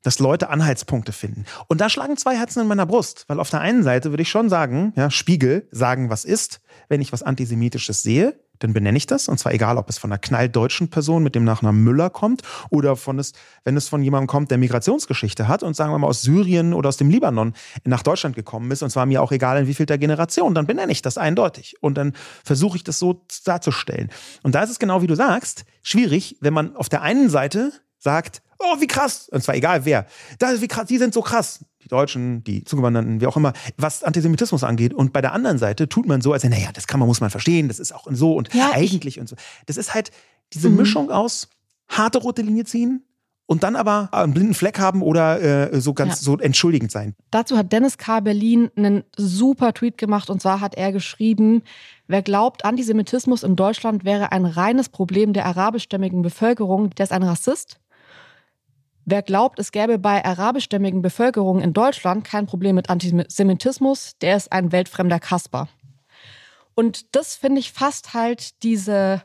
dass 0.03 0.19
Leute 0.19 0.51
Anhaltspunkte 0.51 1.13
finden. 1.13 1.45
Und 1.69 1.81
da 1.81 1.89
schlagen 1.89 2.17
zwei 2.17 2.37
Herzen 2.37 2.61
in 2.61 2.69
meiner 2.69 2.87
Brust, 2.87 3.25
weil 3.29 3.41
auf 3.41 3.51
der 3.51 3.61
einen 3.61 3.83
Seite 3.83 4.11
würde 4.11 4.23
ich 4.23 4.31
schon 4.31 4.49
sagen, 4.49 4.93
ja, 4.97 5.11
Spiegel 5.11 5.69
sagen, 5.71 6.11
was 6.11 6.25
ist, 6.25 6.61
wenn 6.89 7.01
ich 7.01 7.13
was 7.13 7.23
Antisemitisches 7.23 8.03
sehe 8.03 8.35
dann 8.63 8.73
benenne 8.73 8.97
ich 8.97 9.07
das. 9.07 9.29
Und 9.29 9.39
zwar 9.39 9.53
egal, 9.53 9.77
ob 9.77 9.89
es 9.89 9.99
von 9.99 10.11
einer 10.11 10.19
knalldeutschen 10.19 10.89
Person 10.89 11.23
mit 11.23 11.35
dem 11.35 11.45
Nachnamen 11.45 11.83
Müller 11.83 12.11
kommt 12.11 12.43
oder 12.71 12.97
von 12.97 13.19
es, 13.19 13.33
wenn 13.65 13.77
es 13.77 13.89
von 13.89 14.03
jemandem 14.03 14.29
kommt, 14.29 14.51
der 14.51 14.59
Migrationsgeschichte 14.59 15.49
hat 15.49 15.63
und 15.63 15.75
sagen 15.75 15.93
wir 15.93 15.99
mal 15.99 16.07
aus 16.07 16.23
Syrien 16.23 16.75
oder 16.75 16.89
aus 16.89 16.97
dem 16.97 17.11
Libanon 17.11 17.55
nach 17.85 18.03
Deutschland 18.03 18.37
gekommen 18.37 18.71
ist. 18.71 18.83
Und 18.83 18.91
zwar 18.91 19.07
mir 19.07 19.23
auch 19.23 19.33
egal, 19.33 19.59
in 19.59 19.67
wie 19.67 19.75
viel 19.75 19.87
der 19.87 19.99
Generation, 19.99 20.55
dann 20.55 20.67
benenne 20.67 20.93
ich 20.93 21.03
das 21.03 21.19
eindeutig. 21.19 21.77
Und 21.81 21.99
dann 21.99 22.13
versuche 22.45 22.77
ich 22.77 22.85
das 22.85 22.99
so 22.99 23.25
darzustellen. 23.45 24.11
Und 24.43 24.55
da 24.55 24.63
ist 24.63 24.71
es 24.71 24.79
genau 24.79 25.03
wie 25.03 25.07
du 25.07 25.17
sagst, 25.17 25.65
schwierig, 25.83 26.37
wenn 26.41 26.55
man 26.55 26.77
auf 26.77 26.89
der 26.89 27.03
einen 27.03 27.31
Seite 27.31 27.73
sagt, 27.99 28.43
oh, 28.63 28.81
wie 28.81 28.87
krass, 28.87 29.29
und 29.31 29.43
zwar 29.43 29.55
egal 29.55 29.85
wer, 29.85 30.07
das, 30.39 30.61
wie 30.61 30.69
krass, 30.69 30.87
die 30.87 30.99
sind 30.99 31.15
so 31.15 31.23
krass 31.23 31.65
die 31.83 31.89
Deutschen, 31.89 32.45
die 32.45 32.63
Zugewanderten, 32.65 33.21
wie 33.21 33.27
auch 33.27 33.37
immer, 33.37 33.53
was 33.77 34.05
Antisemitismus 34.05 34.63
angeht. 34.63 34.95
Und 34.95 35.13
bei 35.13 35.21
der 35.21 35.33
anderen 35.33 35.59
Seite 35.59 35.89
tut 35.89 36.07
man 36.07 36.21
so, 36.21 36.33
als 36.33 36.45
naja, 36.45 36.71
das 36.73 36.87
kann 36.87 37.01
man, 37.01 37.09
muss 37.09 37.21
man 37.21 37.31
verstehen, 37.31 37.69
das 37.69 37.81
ist 37.81 37.93
auch 37.93 38.07
so 38.11 38.35
und 38.35 38.55
ja, 38.55 38.71
eigentlich 38.73 39.19
und 39.19 39.29
so. 39.29 39.37
Das 39.67 39.77
ist 39.77 39.93
halt 39.93 40.13
diese 40.53 40.71
mhm. 40.71 40.77
Mischung 40.77 41.11
aus 41.11 41.49
harte 41.89 42.19
rote 42.19 42.43
Linie 42.43 42.65
ziehen, 42.65 43.05
und 43.53 43.65
dann 43.65 43.77
aber 43.77 44.09
einen 44.13 44.33
blinden 44.33 44.55
Fleck 44.55 44.79
haben 44.79 45.03
oder 45.03 45.73
äh, 45.73 45.81
so 45.81 45.93
ganz 45.93 46.21
ja. 46.21 46.25
so 46.25 46.39
entschuldigend 46.39 46.91
sein. 46.91 47.15
Dazu 47.31 47.59
hat 47.59 47.71
Dennis 47.71 47.99
K. 47.99 48.21
Berlin 48.21 48.71
einen 48.77 49.05
super 49.15 49.75
Tweet 49.75 49.99
gemacht 49.99 50.31
und 50.31 50.41
zwar 50.41 50.61
hat 50.61 50.75
er 50.75 50.91
geschrieben, 50.91 51.63
wer 52.07 52.23
glaubt, 52.23 52.65
Antisemitismus 52.65 53.43
in 53.43 53.55
Deutschland 53.55 54.07
wäre 54.07 54.33
ein 54.33 54.47
reines 54.47 54.89
Problem 54.89 55.35
der 55.35 55.45
arabischstämmigen 55.45 56.23
Bevölkerung, 56.23 56.91
der 56.91 57.05
ist 57.05 57.13
ein 57.13 57.23
Rassist. 57.23 57.79
Wer 59.05 59.23
glaubt, 59.23 59.59
es 59.59 59.73
gäbe 59.73 59.99
bei 59.99 60.25
arabischstämmigen 60.25 61.03
Bevölkerungen 61.03 61.63
in 61.63 61.73
Deutschland 61.73 62.25
kein 62.25 62.47
Problem 62.47 62.77
mit 62.77 62.89
Antisemitismus, 62.89 64.17
der 64.21 64.37
ist 64.37 64.53
ein 64.53 64.71
weltfremder 64.71 65.19
Kasper. 65.19 65.69
Und 66.75 67.15
das 67.15 67.35
finde 67.35 67.61
ich 67.61 67.73
fast 67.73 68.15
halt 68.15 68.63
diese, 68.63 69.23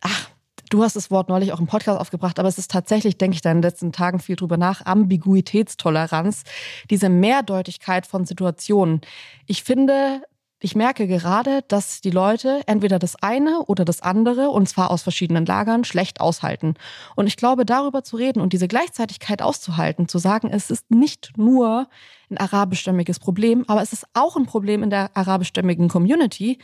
ach, 0.00 0.30
du 0.70 0.82
hast 0.82 0.96
das 0.96 1.10
Wort 1.10 1.28
neulich 1.28 1.52
auch 1.52 1.60
im 1.60 1.66
Podcast 1.66 2.00
aufgebracht, 2.00 2.38
aber 2.38 2.48
es 2.48 2.58
ist 2.58 2.70
tatsächlich, 2.70 3.18
denke 3.18 3.34
ich, 3.34 3.42
da 3.42 3.50
in 3.50 3.58
den 3.58 3.62
letzten 3.62 3.92
Tagen 3.92 4.18
viel 4.18 4.36
drüber 4.36 4.56
nach, 4.56 4.84
Ambiguitätstoleranz, 4.84 6.42
diese 6.90 7.08
Mehrdeutigkeit 7.08 8.06
von 8.06 8.24
Situationen. 8.24 9.02
Ich 9.46 9.62
finde, 9.62 10.22
ich 10.64 10.74
merke 10.74 11.06
gerade, 11.06 11.62
dass 11.68 12.00
die 12.00 12.10
Leute 12.10 12.62
entweder 12.66 12.98
das 12.98 13.16
eine 13.16 13.60
oder 13.66 13.84
das 13.84 14.00
andere, 14.00 14.48
und 14.48 14.66
zwar 14.66 14.90
aus 14.90 15.02
verschiedenen 15.02 15.44
Lagern, 15.44 15.84
schlecht 15.84 16.22
aushalten. 16.22 16.74
Und 17.16 17.26
ich 17.26 17.36
glaube, 17.36 17.66
darüber 17.66 18.02
zu 18.02 18.16
reden 18.16 18.40
und 18.40 18.54
diese 18.54 18.66
Gleichzeitigkeit 18.66 19.42
auszuhalten, 19.42 20.08
zu 20.08 20.16
sagen, 20.16 20.48
es 20.50 20.70
ist 20.70 20.90
nicht 20.90 21.36
nur 21.36 21.86
ein 22.30 22.38
arabischstämmiges 22.38 23.18
Problem, 23.18 23.64
aber 23.68 23.82
es 23.82 23.92
ist 23.92 24.06
auch 24.14 24.36
ein 24.36 24.46
Problem 24.46 24.82
in 24.82 24.88
der 24.88 25.14
arabischstämmigen 25.14 25.88
Community, 25.88 26.58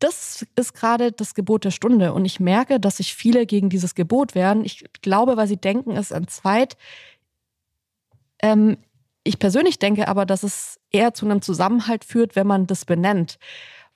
das 0.00 0.44
ist 0.54 0.74
gerade 0.74 1.10
das 1.10 1.34
Gebot 1.34 1.64
der 1.64 1.70
Stunde. 1.70 2.12
Und 2.12 2.26
ich 2.26 2.40
merke, 2.40 2.78
dass 2.78 2.98
sich 2.98 3.14
viele 3.14 3.46
gegen 3.46 3.70
dieses 3.70 3.94
Gebot 3.94 4.34
wehren. 4.34 4.66
Ich 4.66 4.84
glaube, 5.00 5.38
weil 5.38 5.48
sie 5.48 5.56
denken, 5.56 5.92
es 5.92 6.10
entzweit. 6.10 6.76
Ähm, 8.42 8.76
ich 9.24 9.38
persönlich 9.38 9.78
denke 9.78 10.06
aber, 10.08 10.26
dass 10.26 10.42
es 10.42 10.78
eher 10.90 11.14
zu 11.14 11.24
einem 11.24 11.42
Zusammenhalt 11.42 12.04
führt, 12.04 12.36
wenn 12.36 12.46
man 12.46 12.66
das 12.66 12.84
benennt. 12.84 13.38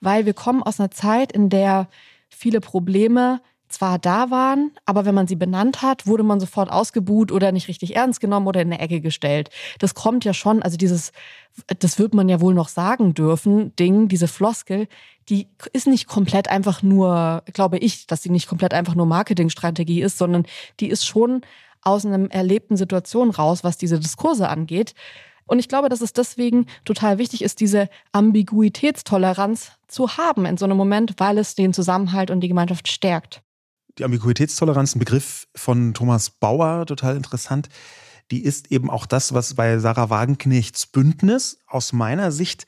Weil 0.01 0.25
wir 0.25 0.33
kommen 0.33 0.63
aus 0.63 0.79
einer 0.79 0.91
Zeit, 0.91 1.31
in 1.31 1.49
der 1.49 1.87
viele 2.29 2.61
Probleme 2.61 3.41
zwar 3.69 3.99
da 3.99 4.31
waren, 4.31 4.71
aber 4.85 5.05
wenn 5.05 5.13
man 5.13 5.27
sie 5.27 5.35
benannt 5.35 5.83
hat, 5.83 6.07
wurde 6.07 6.23
man 6.23 6.39
sofort 6.39 6.71
ausgebuht 6.71 7.31
oder 7.31 7.51
nicht 7.51 7.67
richtig 7.67 7.95
ernst 7.95 8.19
genommen 8.19 8.47
oder 8.47 8.61
in 8.61 8.73
eine 8.73 8.81
Ecke 8.81 8.99
gestellt. 8.99 9.51
Das 9.77 9.93
kommt 9.93 10.25
ja 10.25 10.33
schon, 10.33 10.63
also 10.63 10.75
dieses, 10.75 11.11
das 11.79 11.99
wird 11.99 12.15
man 12.15 12.27
ja 12.29 12.41
wohl 12.41 12.55
noch 12.55 12.67
sagen 12.67 13.13
dürfen, 13.13 13.75
Ding, 13.75 14.07
diese 14.07 14.27
Floskel, 14.27 14.87
die 15.29 15.47
ist 15.71 15.85
nicht 15.85 16.07
komplett 16.07 16.49
einfach 16.49 16.81
nur, 16.81 17.43
glaube 17.53 17.77
ich, 17.77 18.07
dass 18.07 18.23
sie 18.23 18.31
nicht 18.31 18.47
komplett 18.47 18.73
einfach 18.73 18.95
nur 18.95 19.05
Marketingstrategie 19.05 20.01
ist, 20.01 20.17
sondern 20.17 20.45
die 20.79 20.89
ist 20.89 21.05
schon 21.05 21.41
aus 21.81 22.05
einer 22.05 22.31
erlebten 22.31 22.77
Situation 22.77 23.29
raus, 23.29 23.63
was 23.63 23.77
diese 23.77 23.99
Diskurse 23.99 24.49
angeht. 24.49 24.93
Und 25.45 25.57
ich 25.57 25.67
glaube, 25.67 25.89
dass 25.89 26.01
es 26.01 26.13
deswegen 26.13 26.67
total 26.85 27.17
wichtig 27.17 27.41
ist, 27.41 27.59
diese 27.59 27.89
Ambiguitätstoleranz 28.11 29.71
zu 29.87 30.17
haben 30.17 30.45
in 30.45 30.57
so 30.57 30.65
einem 30.65 30.77
Moment, 30.77 31.15
weil 31.17 31.39
es 31.39 31.55
den 31.55 31.73
Zusammenhalt 31.73 32.29
und 32.29 32.41
die 32.41 32.47
Gemeinschaft 32.47 32.87
stärkt. 32.87 33.41
Die 33.97 34.03
Ambiguitätstoleranz, 34.03 34.95
ein 34.95 34.99
Begriff 34.99 35.47
von 35.55 35.95
Thomas 35.95 36.29
Bauer, 36.29 36.85
total 36.85 37.15
interessant. 37.15 37.67
Die 38.29 38.43
ist 38.43 38.71
eben 38.71 38.91
auch 38.91 39.07
das, 39.07 39.33
was 39.33 39.55
bei 39.55 39.79
Sarah 39.79 40.11
Wagenknechts 40.11 40.85
Bündnis 40.85 41.57
aus 41.67 41.93
meiner 41.93 42.31
Sicht 42.31 42.67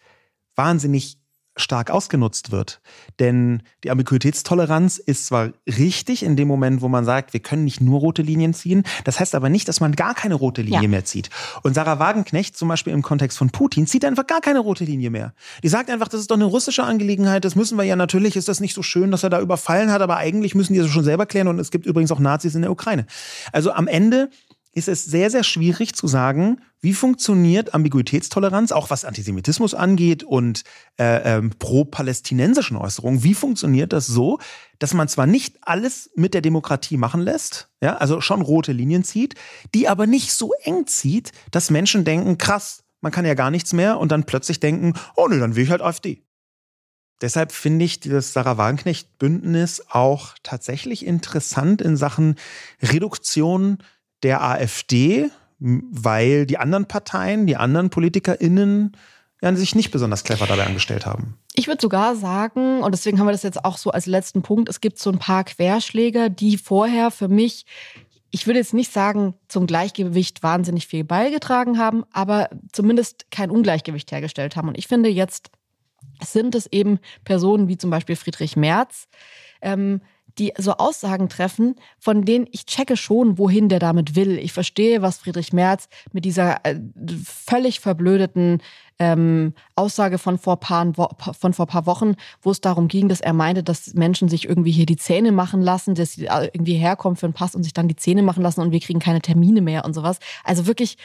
wahnsinnig 0.56 1.21
stark 1.58 1.92
ausgenutzt 1.92 2.52
wird. 2.52 2.82
Denn 3.20 3.64
die 3.84 3.92
Ambiguitätstoleranz 3.92 4.98
ist 4.98 5.26
zwar 5.26 5.50
richtig 5.68 6.24
in 6.24 6.36
dem 6.36 6.48
Moment, 6.48 6.82
wo 6.82 6.88
man 6.88 7.04
sagt, 7.04 7.34
wir 7.34 7.42
können 7.42 7.66
nicht 7.66 7.82
nur 7.82 8.00
rote 8.00 8.22
Linien 8.22 8.54
ziehen. 8.54 8.84
Das 9.04 9.20
heißt 9.20 9.36
aber 9.36 9.50
nicht, 9.50 9.68
dass 9.68 9.82
man 9.82 9.94
gar 9.94 10.16
keine 10.16 10.36
rote 10.36 10.62
Linie 10.62 10.84
ja. 10.84 10.88
mehr 10.88 11.06
zieht. 11.06 11.30
Und 11.64 11.74
Sarah 11.74 12.00
Wagenknecht 12.00 12.58
zum 12.58 12.70
Beispiel 12.70 12.94
im 12.94 13.02
Kontext 13.02 13.38
von 13.38 13.50
Putin 13.50 13.86
zieht 13.86 14.06
einfach 14.06 14.28
gar 14.28 14.42
keine 14.42 14.60
rote 14.60 14.86
Linie 14.86 15.10
mehr. 15.10 15.34
Die 15.62 15.68
sagt 15.68 15.90
einfach, 15.90 16.08
das 16.08 16.22
ist 16.22 16.32
doch 16.32 16.36
eine 16.36 16.46
russische 16.46 16.84
Angelegenheit. 16.84 17.44
Das 17.44 17.56
müssen 17.56 17.78
wir 17.78 17.84
ja 17.84 17.96
natürlich. 17.96 18.36
Ist 18.36 18.48
das 18.48 18.62
nicht 18.62 18.74
so 18.74 18.84
schön, 18.84 19.12
dass 19.12 19.24
er 19.24 19.30
da 19.30 19.42
überfallen 19.42 19.92
hat? 19.92 20.02
Aber 20.02 20.18
eigentlich 20.18 20.56
müssen 20.56 20.74
die 20.74 20.80
das 20.80 20.90
schon 20.90 21.04
selber 21.04 21.26
klären. 21.26 21.48
Und 21.48 21.60
es 21.60 21.72
gibt 21.72 21.86
übrigens 21.86 22.12
auch 22.12 22.20
Nazis 22.20 22.56
in 22.56 22.62
der 22.62 22.72
Ukraine. 22.72 23.06
Also 23.52 23.72
am 23.72 23.88
Ende 23.88 24.30
ist 24.74 24.88
es 24.88 25.04
sehr, 25.04 25.30
sehr 25.30 25.44
schwierig 25.44 25.96
zu 25.96 26.08
sagen, 26.08 26.62
wie 26.80 26.94
funktioniert 26.94 27.74
Ambiguitätstoleranz, 27.74 28.72
auch 28.72 28.90
was 28.90 29.06
Antisemitismus 29.06 29.74
angeht 29.74 30.24
und 30.24 30.64
äh, 30.98 31.38
ähm, 31.38 31.52
pro-palästinensischen 31.60 32.78
Äußerungen. 32.78 33.24
Wie 33.24 33.34
funktioniert 33.34 33.94
das 33.94 34.08
so, 34.08 34.40
dass 34.80 34.94
man 34.94 35.08
zwar 35.08 35.28
nicht 35.28 35.58
alles 35.62 36.10
mit 36.16 36.34
der 36.34 36.42
Demokratie 36.42 36.98
machen 36.98 37.22
lässt, 37.22 37.70
ja, 37.82 37.98
also 37.98 38.22
schon 38.22 38.42
rote 38.42 38.72
Linien 38.72 39.04
zieht, 39.04 39.36
die 39.76 39.88
aber 39.88 40.08
nicht 40.08 40.34
so 40.34 40.54
eng 40.64 40.88
zieht, 40.88 41.32
dass 41.52 41.70
Menschen 41.70 42.06
denken, 42.06 42.38
krass, 42.38 42.84
man 43.02 43.12
kann 43.12 43.26
ja 43.26 43.34
gar 43.34 43.52
nichts 43.52 43.74
mehr 43.74 44.00
und 44.00 44.12
dann 44.12 44.24
plötzlich 44.24 44.60
denken, 44.60 44.94
oh 45.16 45.28
nö, 45.28 45.40
dann 45.40 45.56
will 45.56 45.66
ich 45.66 45.72
halt 45.72 45.82
AfD. 45.82 46.24
Deshalb 47.22 47.52
finde 47.52 47.86
ich 47.86 48.00
das 48.00 48.34
Sarah 48.34 48.58
Wagenknecht-Bündnis 48.58 49.84
auch 49.90 50.34
tatsächlich 50.42 51.06
interessant 51.06 51.82
in 51.82 51.96
Sachen 51.96 52.36
Reduktion 52.82 53.78
der 54.24 54.44
AfD, 54.44 55.30
weil 55.60 56.46
die 56.46 56.58
anderen 56.58 56.88
Parteien, 56.88 57.46
die 57.46 57.56
anderen 57.56 57.90
PolitikerInnen 57.90 58.98
ja, 59.42 59.56
sich 59.56 59.76
nicht 59.76 59.92
besonders 59.92 60.24
clever 60.24 60.46
dabei 60.46 60.66
angestellt 60.66 61.06
haben. 61.06 61.38
Ich 61.54 61.68
würde 61.68 61.82
sogar 61.82 62.16
sagen, 62.16 62.82
und 62.82 62.92
deswegen 62.92 63.20
haben 63.20 63.28
wir 63.28 63.32
das 63.32 63.44
jetzt 63.44 63.66
auch 63.66 63.78
so 63.78 63.92
als 63.92 64.06
letzten 64.06 64.42
Punkt, 64.42 64.70
es 64.70 64.82
gibt 64.82 65.00
so 65.00 65.12
ein 65.12 65.20
paar 65.20 65.44
Querschläger, 65.44 66.30
die 66.30 66.58
vorher 66.58 67.12
für 67.12 67.28
mich, 67.28 67.66
ich 68.30 68.46
würde 68.46 68.60
jetzt 68.60 68.74
nicht 68.74 68.94
sagen, 68.94 69.34
zum 69.48 69.66
Gleichgewicht 69.66 70.44
wahnsinnig 70.44 70.88
viel 70.88 71.04
beigetragen 71.04 71.78
haben, 71.80 72.04
aber 72.12 72.50
zumindest 72.72 73.32
kein 73.32 73.50
Ungleichgewicht 73.50 74.12
hergestellt 74.12 74.56
haben. 74.56 74.68
Und 74.68 74.78
ich 74.78 74.88
finde, 74.88 75.10
jetzt 75.10 75.50
sind 76.24 76.56
es 76.56 76.68
eben 76.68 77.00
Personen 77.24 77.68
wie 77.68 77.78
zum 77.78 77.90
Beispiel 77.90 78.16
Friedrich 78.16 78.56
Merz, 78.56 79.08
ähm, 79.62 80.02
die 80.42 80.54
so 80.58 80.74
Aussagen 80.74 81.30
treffen, 81.30 81.76
von 82.00 82.26
denen 82.26 82.48
ich 82.52 82.66
checke 82.66 82.98
schon, 82.98 83.38
wohin 83.38 83.70
der 83.70 83.78
damit 83.78 84.16
will. 84.16 84.40
Ich 84.40 84.54
verstehe, 84.54 85.04
was 85.04 85.20
Friedrich 85.20 85.54
Merz 85.54 85.88
mit 86.12 86.26
dieser 86.26 86.66
äh, 86.66 86.80
völlig 87.24 87.80
verblödeten 87.80 88.62
ähm, 88.98 89.54
Aussage 89.76 90.18
von 90.18 90.40
vor, 90.40 90.60
paar, 90.60 90.92
von 91.40 91.54
vor 91.54 91.68
paar 91.68 91.86
Wochen, 91.86 92.16
wo 92.42 92.50
es 92.50 92.60
darum 92.60 92.88
ging, 92.88 93.08
dass 93.08 93.22
er 93.22 93.34
meinte, 93.34 93.64
dass 93.64 93.94
Menschen 93.94 94.30
sich 94.30 94.50
irgendwie 94.50 94.72
hier 94.72 94.88
die 94.88 94.98
Zähne 94.98 95.32
machen 95.32 95.62
lassen, 95.62 95.94
dass 95.94 96.14
sie 96.14 96.26
irgendwie 96.26 96.76
herkommen 96.76 97.16
für 97.16 97.28
einen 97.28 97.34
Pass 97.34 97.56
und 97.56 97.64
sich 97.64 97.74
dann 97.74 97.88
die 97.88 97.96
Zähne 97.96 98.24
machen 98.24 98.42
lassen 98.42 98.62
und 98.62 98.72
wir 98.72 98.80
kriegen 98.80 99.00
keine 99.00 99.22
Termine 99.22 99.62
mehr 99.62 99.86
und 99.86 99.94
sowas. 99.94 100.18
Also 100.44 100.66
wirklich 100.66 100.98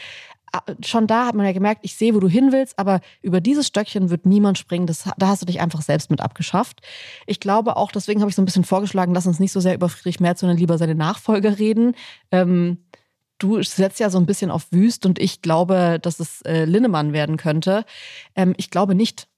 schon 0.85 1.07
da 1.07 1.27
hat 1.27 1.35
man 1.35 1.47
ja 1.47 1.53
gemerkt, 1.53 1.81
ich 1.83 1.97
sehe, 1.97 2.15
wo 2.15 2.21
du 2.21 2.29
hin 2.29 2.53
willst, 2.53 2.79
aber 2.79 3.01
über 3.23 3.41
dieses 3.41 3.67
Stöckchen 3.67 4.11
wird 4.11 4.27
niemand 4.27 4.59
springen. 4.59 4.87
Das, 4.87 5.05
da 5.17 5.29
hast 5.29 5.43
du 5.43 5.47
dich 5.47 5.61
einfach 5.61 5.83
selbst 5.83 6.11
mit 6.11 6.21
abgeschafft. 6.21 6.81
Ich 7.27 7.41
glaube 7.41 7.77
auch, 7.77 7.93
deswegen 7.93 8.21
habe 8.21 8.31
ich 8.31 8.37
so 8.37 8.43
ein 8.43 8.47
bisschen 8.47 8.65
vorgeschlagen, 8.65 9.15
lass 9.15 9.27
uns 9.27 9.41
nicht 9.41 9.53
so 9.53 9.61
sehr 9.61 9.75
über 9.75 9.89
Friedrich 9.89 10.21
Merz, 10.21 10.41
sondern 10.41 10.59
lieber 10.59 10.79
seine 10.79 10.95
Nachfolger 10.95 11.59
reden. 11.59 11.95
Ähm, 12.31 12.79
du 13.39 13.63
setzt 13.63 14.01
ja 14.01 14.11
so 14.11 14.19
ein 14.19 14.27
bisschen 14.27 14.51
auf 14.51 14.67
Wüst 14.71 15.07
und 15.07 15.19
ich 15.19 15.43
glaube, 15.43 15.99
dass 16.01 16.21
es 16.21 16.43
äh, 16.43 16.65
Linnemann 16.65 17.13
werden 17.13 17.37
könnte. 17.37 17.85
Ähm, 18.35 18.55
ich 18.57 18.71
glaube 18.71 18.95
nicht, 18.95 19.29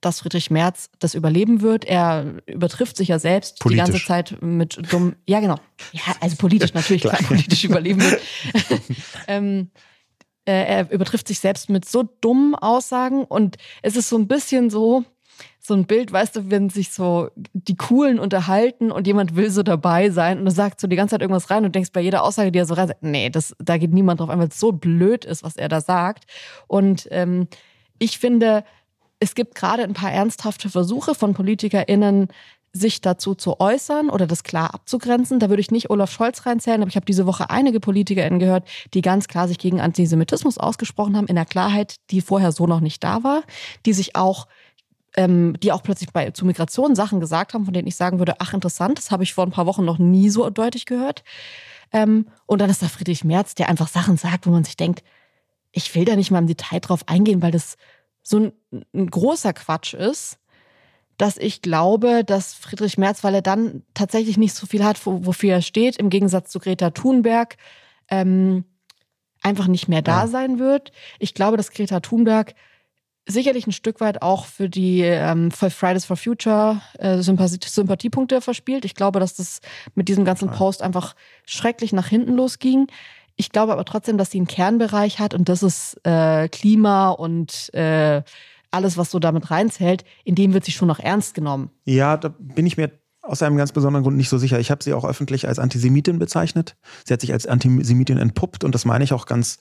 dass 0.00 0.20
Friedrich 0.20 0.50
Merz 0.50 0.90
das 0.98 1.14
überleben 1.14 1.60
wird. 1.60 1.84
Er 1.84 2.36
übertrifft 2.46 2.96
sich 2.96 3.08
ja 3.08 3.18
selbst 3.18 3.58
politisch. 3.60 3.84
die 3.84 3.92
ganze 3.92 4.06
Zeit 4.06 4.38
mit 4.40 4.80
dumm. 4.90 5.14
Ja, 5.26 5.40
genau. 5.40 5.56
Ja, 5.92 6.02
also 6.20 6.36
politisch 6.36 6.72
natürlich, 6.72 7.02
klar, 7.02 7.18
politisch 7.22 7.64
überleben 7.64 8.00
wird. 8.00 8.20
ähm, 9.28 9.70
äh, 9.74 9.89
er 10.50 10.90
übertrifft 10.90 11.28
sich 11.28 11.40
selbst 11.40 11.70
mit 11.70 11.84
so 11.84 12.02
dummen 12.20 12.54
Aussagen 12.54 13.24
und 13.24 13.56
es 13.82 13.96
ist 13.96 14.08
so 14.08 14.16
ein 14.16 14.28
bisschen 14.28 14.70
so, 14.70 15.04
so 15.58 15.74
ein 15.74 15.86
Bild, 15.86 16.12
weißt 16.12 16.36
du, 16.36 16.50
wenn 16.50 16.70
sich 16.70 16.90
so 16.90 17.30
die 17.52 17.76
Coolen 17.76 18.18
unterhalten 18.18 18.90
und 18.90 19.06
jemand 19.06 19.36
will 19.36 19.50
so 19.50 19.62
dabei 19.62 20.10
sein 20.10 20.38
und 20.38 20.44
du 20.44 20.50
sagst 20.50 20.80
so 20.80 20.86
die 20.86 20.96
ganze 20.96 21.14
Zeit 21.14 21.22
irgendwas 21.22 21.50
rein 21.50 21.64
und 21.64 21.74
denkst 21.74 21.92
bei 21.92 22.00
jeder 22.00 22.22
Aussage, 22.22 22.52
die 22.52 22.58
er 22.58 22.66
so 22.66 22.74
rein 22.74 22.88
sagt, 22.88 23.02
nee, 23.02 23.30
das, 23.30 23.54
da 23.58 23.76
geht 23.78 23.92
niemand 23.92 24.20
drauf 24.20 24.30
ein, 24.30 24.38
weil 24.38 24.48
es 24.48 24.60
so 24.60 24.72
blöd 24.72 25.24
ist, 25.24 25.42
was 25.42 25.56
er 25.56 25.68
da 25.68 25.80
sagt. 25.80 26.24
Und 26.66 27.06
ähm, 27.10 27.48
ich 27.98 28.18
finde, 28.18 28.64
es 29.20 29.34
gibt 29.34 29.54
gerade 29.54 29.82
ein 29.82 29.92
paar 29.92 30.12
ernsthafte 30.12 30.70
Versuche 30.70 31.14
von 31.14 31.34
PolitikerInnen, 31.34 32.28
sich 32.72 33.00
dazu 33.00 33.34
zu 33.34 33.58
äußern 33.58 34.10
oder 34.10 34.26
das 34.26 34.44
klar 34.44 34.74
abzugrenzen. 34.74 35.40
Da 35.40 35.48
würde 35.48 35.60
ich 35.60 35.70
nicht 35.70 35.90
Olaf 35.90 36.12
Scholz 36.12 36.46
reinzählen, 36.46 36.82
aber 36.82 36.88
ich 36.88 36.96
habe 36.96 37.06
diese 37.06 37.26
Woche 37.26 37.50
einige 37.50 37.80
PolitikerInnen 37.80 38.38
gehört, 38.38 38.68
die 38.94 39.02
ganz 39.02 39.26
klar 39.26 39.48
sich 39.48 39.58
gegen 39.58 39.80
Antisemitismus 39.80 40.58
ausgesprochen 40.58 41.16
haben, 41.16 41.26
in 41.26 41.34
der 41.34 41.46
Klarheit, 41.46 41.96
die 42.10 42.20
vorher 42.20 42.52
so 42.52 42.66
noch 42.66 42.80
nicht 42.80 43.02
da 43.02 43.24
war, 43.24 43.42
die 43.86 43.92
sich 43.92 44.14
auch 44.14 44.46
ähm, 45.16 45.56
die 45.60 45.72
auch 45.72 45.82
plötzlich 45.82 46.12
bei 46.12 46.30
zu 46.30 46.46
Migration 46.46 46.94
Sachen 46.94 47.18
gesagt 47.18 47.54
haben, 47.54 47.64
von 47.64 47.74
denen 47.74 47.88
ich 47.88 47.96
sagen 47.96 48.20
würde, 48.20 48.36
ach 48.38 48.54
interessant, 48.54 48.98
das 48.98 49.10
habe 49.10 49.24
ich 49.24 49.34
vor 49.34 49.44
ein 49.44 49.50
paar 49.50 49.66
Wochen 49.66 49.84
noch 49.84 49.98
nie 49.98 50.30
so 50.30 50.48
deutlich 50.50 50.86
gehört. 50.86 51.24
Ähm, 51.92 52.26
und 52.46 52.60
dann 52.60 52.70
ist 52.70 52.82
da 52.82 52.86
Friedrich 52.86 53.24
Merz, 53.24 53.56
der 53.56 53.68
einfach 53.68 53.88
Sachen 53.88 54.16
sagt, 54.16 54.46
wo 54.46 54.50
man 54.50 54.62
sich 54.62 54.76
denkt, 54.76 55.02
ich 55.72 55.92
will 55.94 56.04
da 56.04 56.16
nicht 56.16 56.30
mal 56.30 56.38
im 56.38 56.46
Detail 56.46 56.80
drauf 56.80 57.02
eingehen, 57.06 57.42
weil 57.42 57.50
das 57.50 57.76
so 58.22 58.38
ein, 58.38 58.52
ein 58.94 59.10
großer 59.10 59.52
Quatsch 59.52 59.94
ist 59.94 60.39
dass 61.20 61.36
ich 61.36 61.60
glaube, 61.60 62.24
dass 62.24 62.54
Friedrich 62.54 62.96
Merz, 62.96 63.22
weil 63.22 63.34
er 63.34 63.42
dann 63.42 63.82
tatsächlich 63.92 64.38
nicht 64.38 64.54
so 64.54 64.66
viel 64.66 64.82
hat, 64.82 65.04
wofür 65.04 65.52
er 65.52 65.62
steht, 65.62 65.96
im 65.98 66.08
Gegensatz 66.08 66.50
zu 66.50 66.58
Greta 66.58 66.90
Thunberg, 66.90 67.58
ähm, 68.08 68.64
einfach 69.42 69.66
nicht 69.66 69.86
mehr 69.86 70.00
da 70.00 70.22
ja. 70.22 70.26
sein 70.28 70.58
wird. 70.58 70.92
Ich 71.18 71.34
glaube, 71.34 71.58
dass 71.58 71.72
Greta 71.72 72.00
Thunberg 72.00 72.54
sicherlich 73.26 73.66
ein 73.66 73.72
Stück 73.72 74.00
weit 74.00 74.22
auch 74.22 74.46
für 74.46 74.70
die 74.70 75.02
ähm, 75.02 75.50
für 75.50 75.68
Fridays 75.68 76.06
for 76.06 76.16
Future 76.16 76.80
äh, 76.98 77.18
Sympathie, 77.18 77.58
Sympathiepunkte 77.66 78.40
verspielt. 78.40 78.86
Ich 78.86 78.94
glaube, 78.94 79.20
dass 79.20 79.34
das 79.34 79.60
mit 79.94 80.08
diesem 80.08 80.24
ganzen 80.24 80.50
Post 80.50 80.80
einfach 80.80 81.14
schrecklich 81.44 81.92
nach 81.92 82.08
hinten 82.08 82.34
losging. 82.34 82.86
Ich 83.36 83.50
glaube 83.50 83.72
aber 83.74 83.84
trotzdem, 83.84 84.16
dass 84.16 84.30
sie 84.30 84.38
einen 84.38 84.46
Kernbereich 84.46 85.18
hat 85.18 85.34
und 85.34 85.50
das 85.50 85.62
ist 85.62 86.00
äh, 86.04 86.48
Klima 86.48 87.10
und 87.10 87.72
äh, 87.74 88.22
alles, 88.70 88.96
was 88.96 89.10
so 89.10 89.18
damit 89.18 89.50
reinzählt, 89.50 90.04
in 90.24 90.34
dem 90.34 90.52
wird 90.52 90.64
sie 90.64 90.72
schon 90.72 90.88
noch 90.88 90.98
ernst 90.98 91.34
genommen. 91.34 91.70
Ja, 91.84 92.16
da 92.16 92.28
bin 92.38 92.66
ich 92.66 92.76
mir 92.76 92.90
aus 93.22 93.42
einem 93.42 93.56
ganz 93.56 93.72
besonderen 93.72 94.02
Grund 94.02 94.16
nicht 94.16 94.28
so 94.28 94.38
sicher. 94.38 94.58
Ich 94.58 94.70
habe 94.70 94.82
sie 94.82 94.94
auch 94.94 95.04
öffentlich 95.04 95.46
als 95.46 95.58
Antisemitin 95.58 96.18
bezeichnet. 96.18 96.76
Sie 97.04 97.12
hat 97.12 97.20
sich 97.20 97.32
als 97.32 97.46
Antisemitin 97.46 98.16
entpuppt 98.16 98.64
und 98.64 98.74
das 98.74 98.84
meine 98.84 99.04
ich 99.04 99.12
auch 99.12 99.26
ganz 99.26 99.58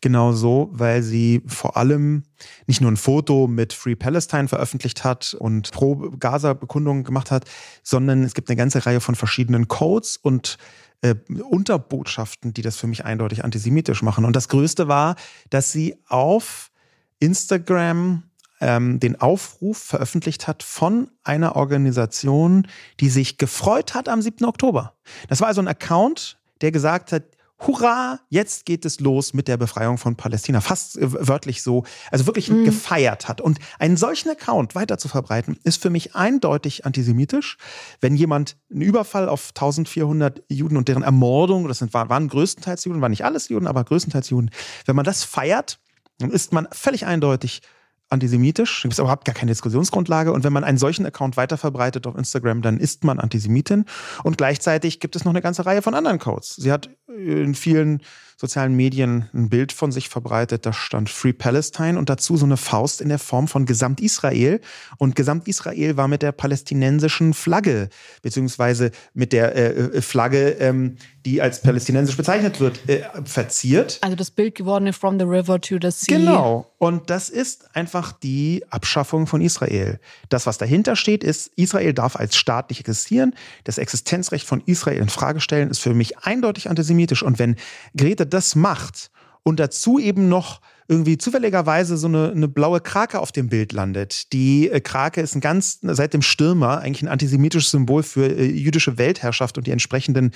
genau 0.00 0.32
so, 0.32 0.70
weil 0.72 1.02
sie 1.02 1.42
vor 1.46 1.76
allem 1.76 2.22
nicht 2.66 2.80
nur 2.80 2.90
ein 2.90 2.96
Foto 2.96 3.46
mit 3.46 3.72
Free 3.72 3.96
Palestine 3.96 4.48
veröffentlicht 4.48 5.02
hat 5.02 5.34
und 5.34 5.70
pro 5.72 5.96
Gaza-Bekundungen 5.96 7.02
gemacht 7.04 7.30
hat, 7.30 7.44
sondern 7.82 8.22
es 8.22 8.34
gibt 8.34 8.48
eine 8.48 8.56
ganze 8.56 8.86
Reihe 8.86 9.00
von 9.00 9.16
verschiedenen 9.16 9.66
Codes 9.66 10.16
und 10.16 10.56
äh, 11.02 11.16
Unterbotschaften, 11.50 12.54
die 12.54 12.62
das 12.62 12.76
für 12.76 12.86
mich 12.86 13.04
eindeutig 13.04 13.44
antisemitisch 13.44 14.02
machen. 14.02 14.24
Und 14.24 14.36
das 14.36 14.48
Größte 14.48 14.86
war, 14.86 15.16
dass 15.50 15.72
sie 15.72 15.96
auf 16.08 16.70
Instagram 17.18 18.22
ähm, 18.60 19.00
den 19.00 19.20
Aufruf 19.20 19.78
veröffentlicht 19.78 20.46
hat 20.46 20.62
von 20.62 21.10
einer 21.24 21.56
Organisation, 21.56 22.66
die 23.00 23.08
sich 23.08 23.38
gefreut 23.38 23.94
hat 23.94 24.08
am 24.08 24.22
7. 24.22 24.44
Oktober. 24.44 24.94
Das 25.28 25.40
war 25.40 25.48
also 25.48 25.60
ein 25.60 25.68
Account, 25.68 26.38
der 26.60 26.70
gesagt 26.72 27.12
hat, 27.12 27.24
hurra, 27.66 28.20
jetzt 28.28 28.64
geht 28.64 28.84
es 28.84 29.00
los 29.00 29.34
mit 29.34 29.46
der 29.46 29.56
Befreiung 29.56 29.98
von 29.98 30.16
Palästina. 30.16 30.60
Fast 30.60 30.96
äh, 30.96 31.28
wörtlich 31.28 31.62
so, 31.62 31.84
also 32.10 32.26
wirklich 32.26 32.50
mhm. 32.50 32.64
gefeiert 32.64 33.28
hat. 33.28 33.40
Und 33.40 33.58
einen 33.78 33.96
solchen 33.96 34.30
Account 34.30 34.74
weiter 34.74 34.98
zu 34.98 35.08
verbreiten, 35.08 35.58
ist 35.64 35.82
für 35.82 35.90
mich 35.90 36.14
eindeutig 36.14 36.86
antisemitisch. 36.86 37.58
Wenn 38.00 38.16
jemand 38.16 38.56
einen 38.70 38.82
Überfall 38.82 39.28
auf 39.28 39.50
1400 39.50 40.42
Juden 40.48 40.76
und 40.76 40.88
deren 40.88 41.02
Ermordung, 41.02 41.68
das 41.68 41.78
sind, 41.78 41.92
waren 41.92 42.28
größtenteils 42.28 42.84
Juden, 42.84 43.00
waren 43.02 43.10
nicht 43.10 43.24
alles 43.24 43.48
Juden, 43.48 43.66
aber 43.66 43.84
größtenteils 43.84 44.30
Juden, 44.30 44.50
wenn 44.86 44.96
man 44.96 45.04
das 45.04 45.24
feiert, 45.24 45.78
dann 46.18 46.30
ist 46.30 46.52
man 46.52 46.68
völlig 46.72 47.06
eindeutig 47.06 47.62
antisemitisch. 48.10 48.82
Gibt 48.82 48.92
es 48.92 48.98
überhaupt 48.98 49.24
gar 49.24 49.34
keine 49.34 49.50
Diskussionsgrundlage. 49.50 50.32
Und 50.32 50.44
wenn 50.44 50.52
man 50.52 50.64
einen 50.64 50.78
solchen 50.78 51.06
Account 51.06 51.36
weiterverbreitet 51.36 52.06
auf 52.06 52.16
Instagram, 52.16 52.62
dann 52.62 52.78
ist 52.78 53.04
man 53.04 53.18
Antisemitin. 53.18 53.84
Und 54.22 54.36
gleichzeitig 54.36 55.00
gibt 55.00 55.16
es 55.16 55.24
noch 55.24 55.32
eine 55.32 55.40
ganze 55.40 55.64
Reihe 55.64 55.82
von 55.82 55.94
anderen 55.94 56.18
Codes. 56.18 56.56
Sie 56.56 56.72
hat 56.72 56.90
in 57.16 57.54
vielen 57.54 58.00
sozialen 58.40 58.74
Medien 58.74 59.28
ein 59.34 59.50
Bild 59.50 59.70
von 59.70 59.92
sich 59.92 60.08
verbreitet, 60.08 60.64
da 60.64 60.72
stand 60.72 61.10
Free 61.10 61.34
Palestine 61.34 61.98
und 61.98 62.08
dazu 62.08 62.38
so 62.38 62.46
eine 62.46 62.56
Faust 62.56 63.02
in 63.02 63.10
der 63.10 63.18
Form 63.18 63.48
von 63.48 63.66
Gesamt-Israel. 63.66 64.62
Und 64.96 65.14
Gesamt-Israel 65.14 65.98
war 65.98 66.08
mit 66.08 66.22
der 66.22 66.32
palästinensischen 66.32 67.34
Flagge, 67.34 67.90
beziehungsweise 68.22 68.92
mit 69.12 69.34
der 69.34 69.54
äh, 69.54 69.98
äh 69.98 70.00
Flagge, 70.00 70.52
ähm, 70.52 70.96
die 71.26 71.42
als 71.42 71.60
palästinensisch 71.60 72.16
bezeichnet 72.16 72.60
wird, 72.60 72.88
äh, 72.88 73.02
verziert. 73.26 73.98
Also 74.00 74.16
das 74.16 74.30
Bild 74.30 74.54
geworden 74.54 74.90
From 74.94 75.18
the 75.18 75.26
River 75.26 75.60
to 75.60 75.76
the 75.80 75.90
Sea. 75.90 76.16
Genau. 76.16 76.66
Und 76.78 77.10
das 77.10 77.28
ist 77.28 77.76
einfach 77.76 78.12
die 78.12 78.64
Abschaffung 78.70 79.26
von 79.26 79.42
Israel. 79.42 80.00
Das, 80.30 80.46
was 80.46 80.56
dahinter 80.56 80.96
steht, 80.96 81.22
ist, 81.22 81.50
Israel 81.56 81.92
darf 81.92 82.16
als 82.16 82.36
Staat 82.36 82.70
nicht 82.70 82.80
existieren. 82.80 83.34
Das 83.64 83.76
Existenzrecht 83.76 84.46
von 84.46 84.62
Israel 84.64 85.02
in 85.02 85.10
Frage 85.10 85.40
stellen, 85.40 85.68
ist 85.68 85.80
für 85.80 85.92
mich 85.92 86.16
eindeutig 86.20 86.70
antisemitisch. 86.70 86.99
Und 87.22 87.38
wenn 87.38 87.56
Grete 87.96 88.26
das 88.26 88.54
macht 88.54 89.10
und 89.42 89.60
dazu 89.60 89.98
eben 89.98 90.28
noch 90.28 90.60
irgendwie 90.90 91.16
zufälligerweise 91.16 91.96
so 91.96 92.08
eine, 92.08 92.32
eine 92.32 92.48
blaue 92.48 92.80
Krake 92.80 93.20
auf 93.20 93.30
dem 93.30 93.48
Bild 93.48 93.72
landet. 93.72 94.32
Die 94.32 94.68
äh, 94.68 94.80
Krake 94.80 95.20
ist 95.20 95.36
ein 95.36 95.40
ganz, 95.40 95.78
seit 95.82 96.14
dem 96.14 96.22
Stürmer, 96.22 96.80
eigentlich 96.80 97.02
ein 97.02 97.08
antisemitisches 97.08 97.70
Symbol 97.70 98.02
für 98.02 98.26
äh, 98.26 98.44
jüdische 98.44 98.98
Weltherrschaft 98.98 99.56
und 99.56 99.68
die 99.68 99.70
entsprechenden 99.70 100.32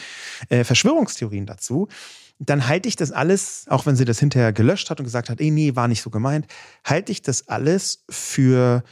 äh, 0.51 0.63
Verschwörungstheorien 0.63 1.45
dazu. 1.45 1.89
Dann 2.39 2.69
halte 2.69 2.89
ich 2.89 2.95
das 2.95 3.11
alles, 3.11 3.65
auch 3.69 3.85
wenn 3.87 3.97
sie 3.97 4.05
das 4.05 4.21
hinterher 4.21 4.53
gelöscht 4.53 4.91
hat 4.91 5.01
und 5.01 5.05
gesagt 5.05 5.29
hat, 5.29 5.41
ey, 5.41 5.51
nee, 5.51 5.75
war 5.75 5.89
nicht 5.89 6.03
so 6.03 6.11
gemeint, 6.11 6.47
halte 6.85 7.11
ich 7.11 7.21
das 7.21 7.49
alles 7.49 8.05
für 8.09 8.85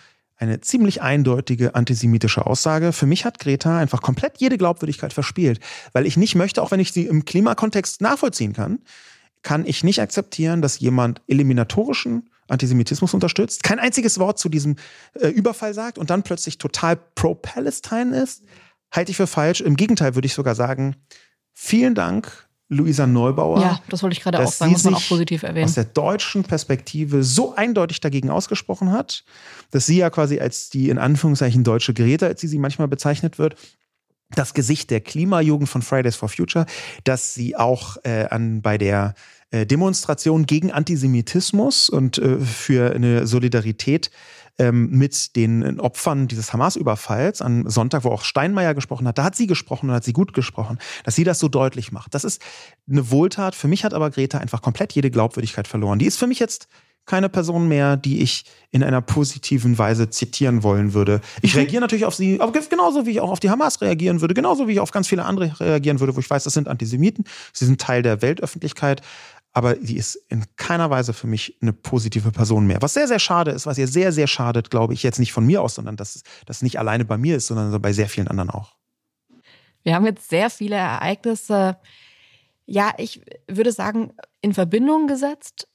eine 0.42 0.60
ziemlich 0.60 1.00
eindeutige 1.02 1.76
antisemitische 1.76 2.44
Aussage. 2.44 2.92
Für 2.92 3.06
mich 3.06 3.24
hat 3.24 3.38
Greta 3.38 3.78
einfach 3.78 4.02
komplett 4.02 4.38
jede 4.38 4.58
Glaubwürdigkeit 4.58 5.12
verspielt, 5.12 5.60
weil 5.92 6.04
ich 6.04 6.16
nicht 6.16 6.34
möchte, 6.34 6.60
auch 6.62 6.72
wenn 6.72 6.80
ich 6.80 6.92
sie 6.92 7.06
im 7.06 7.24
Klimakontext 7.24 8.00
nachvollziehen 8.00 8.52
kann, 8.52 8.80
kann 9.42 9.64
ich 9.64 9.84
nicht 9.84 10.00
akzeptieren, 10.00 10.60
dass 10.60 10.80
jemand 10.80 11.22
eliminatorischen 11.28 12.28
Antisemitismus 12.48 13.14
unterstützt, 13.14 13.62
kein 13.62 13.78
einziges 13.78 14.18
Wort 14.18 14.40
zu 14.40 14.48
diesem 14.48 14.76
äh, 15.14 15.28
Überfall 15.28 15.74
sagt 15.74 15.96
und 15.96 16.10
dann 16.10 16.24
plötzlich 16.24 16.58
total 16.58 16.96
pro-Palestine 16.96 18.16
ist, 18.20 18.42
halte 18.90 19.12
ich 19.12 19.16
für 19.16 19.28
falsch. 19.28 19.60
Im 19.60 19.76
Gegenteil 19.76 20.16
würde 20.16 20.26
ich 20.26 20.34
sogar 20.34 20.56
sagen, 20.56 20.96
vielen 21.52 21.94
Dank 21.94 22.48
Luisa 22.72 23.06
Neubauer. 23.06 23.60
Ja, 23.60 23.80
das 23.88 24.02
wollte 24.02 24.16
ich 24.16 24.22
gerade 24.22 24.40
auch 24.40 24.50
sagen, 24.50 24.72
muss 24.72 24.84
man 24.84 24.94
auch 24.94 25.08
positiv 25.08 25.42
erwähnen. 25.42 25.66
Aus 25.66 25.74
der 25.74 25.84
deutschen 25.84 26.42
Perspektive 26.42 27.22
so 27.22 27.54
eindeutig 27.54 28.00
dagegen 28.00 28.30
ausgesprochen 28.30 28.92
hat, 28.92 29.24
dass 29.70 29.86
sie 29.86 29.98
ja 29.98 30.10
quasi 30.10 30.40
als 30.40 30.70
die 30.70 30.88
in 30.88 30.98
Anführungszeichen 30.98 31.64
deutsche 31.64 31.94
Greta, 31.94 32.26
als 32.26 32.40
sie 32.40 32.48
sie 32.48 32.58
manchmal 32.58 32.88
bezeichnet 32.88 33.38
wird, 33.38 33.56
das 34.34 34.54
Gesicht 34.54 34.90
der 34.90 35.00
Klimajugend 35.00 35.68
von 35.68 35.82
Fridays 35.82 36.16
for 36.16 36.28
Future, 36.28 36.66
dass 37.04 37.34
sie 37.34 37.54
auch 37.56 37.98
äh, 38.04 38.24
an 38.26 38.62
bei 38.62 38.78
der 38.78 39.14
äh, 39.50 39.66
Demonstration 39.66 40.46
gegen 40.46 40.72
Antisemitismus 40.72 41.90
und 41.90 42.16
äh, 42.16 42.38
für 42.38 42.94
eine 42.94 43.26
Solidarität 43.26 44.10
ähm, 44.58 44.90
mit 44.90 45.36
den 45.36 45.80
Opfern 45.80 46.28
dieses 46.28 46.52
Hamas-Überfalls 46.52 47.40
am 47.40 47.68
Sonntag, 47.68 48.04
wo 48.04 48.10
auch 48.10 48.22
Steinmeier 48.24 48.74
gesprochen 48.74 49.08
hat, 49.08 49.18
da 49.18 49.24
hat 49.24 49.34
sie 49.34 49.46
gesprochen 49.46 49.90
und 49.90 49.96
hat 49.96 50.04
sie 50.04 50.12
gut 50.12 50.34
gesprochen, 50.34 50.78
dass 51.04 51.14
sie 51.14 51.24
das 51.24 51.38
so 51.38 51.48
deutlich 51.48 51.92
macht. 51.92 52.14
Das 52.14 52.24
ist 52.24 52.42
eine 52.88 53.10
Wohltat. 53.10 53.54
Für 53.54 53.68
mich 53.68 53.84
hat 53.84 53.94
aber 53.94 54.10
Greta 54.10 54.38
einfach 54.38 54.62
komplett 54.62 54.92
jede 54.92 55.10
Glaubwürdigkeit 55.10 55.66
verloren. 55.66 55.98
Die 55.98 56.06
ist 56.06 56.18
für 56.18 56.26
mich 56.26 56.38
jetzt 56.38 56.68
keine 57.04 57.28
Person 57.28 57.66
mehr, 57.66 57.96
die 57.96 58.22
ich 58.22 58.44
in 58.70 58.82
einer 58.82 59.00
positiven 59.00 59.76
Weise 59.76 60.08
zitieren 60.10 60.62
wollen 60.62 60.94
würde. 60.94 61.20
Ich 61.42 61.54
mhm. 61.54 61.60
reagiere 61.60 61.80
natürlich 61.80 62.04
auf 62.04 62.14
sie, 62.14 62.40
aber 62.40 62.52
genauso 62.52 63.06
wie 63.06 63.10
ich 63.10 63.20
auch 63.20 63.30
auf 63.30 63.40
die 63.40 63.50
Hamas 63.50 63.80
reagieren 63.80 64.20
würde, 64.20 64.34
genauso 64.34 64.68
wie 64.68 64.72
ich 64.72 64.80
auf 64.80 64.92
ganz 64.92 65.08
viele 65.08 65.24
andere 65.24 65.58
reagieren 65.60 66.00
würde, 66.00 66.14
wo 66.14 66.20
ich 66.20 66.30
weiß, 66.30 66.44
das 66.44 66.52
sind 66.52 66.68
Antisemiten, 66.68 67.24
sie 67.52 67.66
sind 67.66 67.80
Teil 67.80 68.02
der 68.02 68.22
Weltöffentlichkeit 68.22 69.02
aber 69.52 69.76
sie 69.80 69.96
ist 69.96 70.16
in 70.28 70.44
keiner 70.56 70.88
Weise 70.90 71.12
für 71.12 71.26
mich 71.26 71.58
eine 71.60 71.72
positive 71.72 72.30
Person 72.32 72.66
mehr. 72.66 72.80
Was 72.80 72.94
sehr, 72.94 73.06
sehr 73.06 73.18
schade 73.18 73.50
ist, 73.50 73.66
was 73.66 73.78
ihr 73.78 73.86
sehr, 73.86 74.12
sehr 74.12 74.26
schadet, 74.26 74.70
glaube 74.70 74.94
ich, 74.94 75.02
jetzt 75.02 75.18
nicht 75.18 75.32
von 75.32 75.44
mir 75.44 75.62
aus, 75.62 75.74
sondern 75.74 75.96
dass 75.96 76.22
das 76.46 76.62
nicht 76.62 76.78
alleine 76.78 77.04
bei 77.04 77.18
mir 77.18 77.36
ist, 77.36 77.48
sondern 77.48 77.80
bei 77.80 77.92
sehr 77.92 78.08
vielen 78.08 78.28
anderen 78.28 78.50
auch. 78.50 78.74
Wir 79.82 79.94
haben 79.94 80.06
jetzt 80.06 80.30
sehr 80.30 80.48
viele 80.48 80.76
Ereignisse, 80.76 81.76
ja, 82.66 82.92
ich 82.96 83.20
würde 83.48 83.72
sagen, 83.72 84.12
in 84.40 84.54
Verbindung 84.54 85.06
gesetzt. 85.06 85.68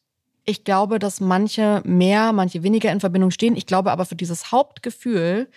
Ich 0.45 0.63
glaube, 0.63 0.97
dass 0.97 1.19
manche 1.19 1.81
mehr, 1.85 2.31
manche 2.31 2.63
weniger 2.63 2.91
in 2.91 3.01
Verbindung 3.01 3.31
stehen. 3.31 3.55
Ich 3.55 3.65
glaube 3.65 3.91
aber 3.91 4.05
für 4.05 4.15
dieses 4.15 4.51
Hauptgefühl, 4.51 5.49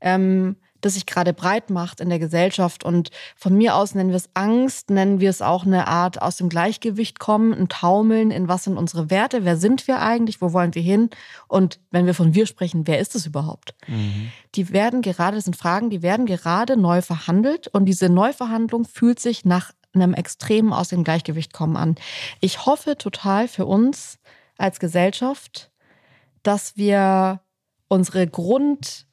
ähm, 0.00 0.56
das 0.80 0.94
sich 0.94 1.06
gerade 1.06 1.32
breit 1.32 1.70
macht 1.70 2.00
in 2.00 2.08
der 2.08 2.18
Gesellschaft. 2.18 2.84
Und 2.84 3.10
von 3.36 3.56
mir 3.56 3.74
aus 3.74 3.94
nennen 3.94 4.10
wir 4.10 4.16
es 4.16 4.30
Angst, 4.34 4.90
nennen 4.90 5.20
wir 5.20 5.30
es 5.30 5.42
auch 5.42 5.66
eine 5.66 5.88
Art 5.88 6.22
aus 6.22 6.36
dem 6.36 6.48
Gleichgewicht 6.48 7.18
kommen, 7.18 7.52
ein 7.52 7.68
Taumeln, 7.68 8.30
in 8.30 8.48
was 8.48 8.64
sind 8.64 8.76
unsere 8.76 9.10
Werte, 9.10 9.44
wer 9.44 9.56
sind 9.56 9.86
wir 9.88 10.00
eigentlich, 10.00 10.40
wo 10.40 10.52
wollen 10.52 10.74
wir 10.74 10.82
hin? 10.82 11.10
Und 11.48 11.80
wenn 11.90 12.06
wir 12.06 12.14
von 12.14 12.34
wir 12.34 12.46
sprechen, 12.46 12.86
wer 12.86 12.98
ist 12.98 13.14
es 13.14 13.26
überhaupt? 13.26 13.74
Mhm. 13.86 14.30
Die 14.54 14.72
werden 14.72 15.02
gerade, 15.02 15.36
das 15.36 15.44
sind 15.44 15.56
Fragen, 15.56 15.90
die 15.90 16.02
werden 16.02 16.26
gerade 16.26 16.76
neu 16.76 17.02
verhandelt 17.02 17.68
und 17.68 17.86
diese 17.86 18.08
Neuverhandlung 18.08 18.84
fühlt 18.84 19.20
sich 19.20 19.44
nach 19.44 19.72
einem 19.94 20.14
extremen 20.14 20.72
aus 20.72 20.88
dem 20.88 21.04
Gleichgewicht 21.04 21.52
kommen 21.52 21.76
an. 21.76 21.96
Ich 22.40 22.66
hoffe 22.66 22.96
total 22.98 23.48
für 23.48 23.66
uns 23.66 24.18
als 24.56 24.80
Gesellschaft, 24.80 25.70
dass 26.42 26.76
wir 26.76 27.40
unsere 27.88 28.26
Grund 28.26 29.07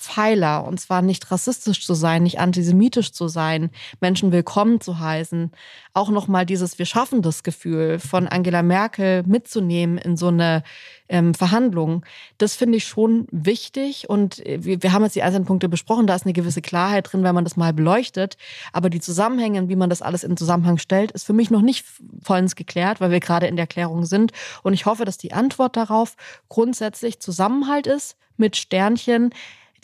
Pfeiler, 0.00 0.64
und 0.64 0.80
zwar 0.80 1.02
nicht 1.02 1.30
rassistisch 1.30 1.84
zu 1.84 1.94
sein, 1.94 2.22
nicht 2.22 2.40
antisemitisch 2.40 3.12
zu 3.12 3.28
sein, 3.28 3.70
Menschen 4.00 4.32
willkommen 4.32 4.80
zu 4.80 4.98
heißen, 4.98 5.52
auch 5.92 6.08
nochmal 6.08 6.46
dieses 6.46 6.78
Wir 6.78 6.86
schaffen 6.86 7.20
das 7.20 7.42
Gefühl 7.42 7.98
von 7.98 8.26
Angela 8.26 8.62
Merkel 8.62 9.22
mitzunehmen 9.26 9.98
in 9.98 10.16
so 10.16 10.28
eine 10.28 10.62
ähm, 11.08 11.34
Verhandlung, 11.34 12.04
das 12.38 12.54
finde 12.54 12.78
ich 12.78 12.84
schon 12.84 13.26
wichtig 13.30 14.08
und 14.08 14.44
äh, 14.46 14.64
wir, 14.64 14.82
wir 14.82 14.92
haben 14.92 15.04
jetzt 15.04 15.16
die 15.16 15.22
einzelnen 15.22 15.44
Punkte 15.44 15.68
besprochen, 15.68 16.06
da 16.06 16.14
ist 16.14 16.24
eine 16.24 16.32
gewisse 16.32 16.62
Klarheit 16.62 17.12
drin, 17.12 17.22
wenn 17.22 17.34
man 17.34 17.44
das 17.44 17.56
mal 17.56 17.72
beleuchtet, 17.72 18.36
aber 18.72 18.88
die 18.88 19.00
Zusammenhänge, 19.00 19.68
wie 19.68 19.76
man 19.76 19.90
das 19.90 20.00
alles 20.00 20.24
in 20.24 20.36
Zusammenhang 20.36 20.78
stellt, 20.78 21.12
ist 21.12 21.24
für 21.24 21.32
mich 21.34 21.50
noch 21.50 21.62
nicht 21.62 21.84
vollends 22.22 22.56
geklärt, 22.56 23.00
weil 23.00 23.10
wir 23.10 23.20
gerade 23.20 23.46
in 23.46 23.56
der 23.56 23.66
Klärung 23.66 24.06
sind. 24.06 24.32
Und 24.62 24.72
ich 24.72 24.86
hoffe, 24.86 25.04
dass 25.04 25.18
die 25.18 25.32
Antwort 25.32 25.76
darauf 25.76 26.16
grundsätzlich 26.48 27.20
Zusammenhalt 27.20 27.86
ist 27.86 28.16
mit 28.36 28.56
Sternchen, 28.56 29.30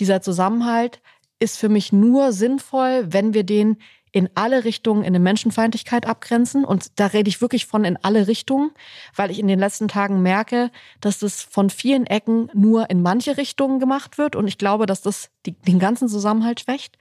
dieser 0.00 0.20
Zusammenhalt 0.20 1.00
ist 1.38 1.58
für 1.58 1.68
mich 1.68 1.92
nur 1.92 2.32
sinnvoll, 2.32 3.06
wenn 3.08 3.34
wir 3.34 3.44
den 3.44 3.76
in 4.16 4.30
alle 4.34 4.64
Richtungen 4.64 5.02
in 5.02 5.08
eine 5.08 5.18
Menschenfeindlichkeit 5.18 6.06
abgrenzen. 6.06 6.64
Und 6.64 6.98
da 6.98 7.08
rede 7.08 7.28
ich 7.28 7.42
wirklich 7.42 7.66
von 7.66 7.84
in 7.84 7.98
alle 8.00 8.28
Richtungen, 8.28 8.70
weil 9.14 9.30
ich 9.30 9.38
in 9.38 9.46
den 9.46 9.58
letzten 9.58 9.88
Tagen 9.88 10.22
merke, 10.22 10.70
dass 11.02 11.18
das 11.18 11.42
von 11.42 11.68
vielen 11.68 12.06
Ecken 12.06 12.50
nur 12.54 12.88
in 12.88 13.02
manche 13.02 13.36
Richtungen 13.36 13.78
gemacht 13.78 14.16
wird. 14.16 14.34
Und 14.34 14.48
ich 14.48 14.56
glaube, 14.56 14.86
dass 14.86 15.02
das 15.02 15.28
die, 15.44 15.52
den 15.52 15.78
ganzen 15.78 16.08
Zusammenhalt 16.08 16.60
schwächt. 16.60 16.96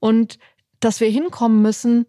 Und 0.00 0.38
dass 0.80 1.00
wir 1.00 1.08
hinkommen 1.08 1.62
müssen 1.62 2.04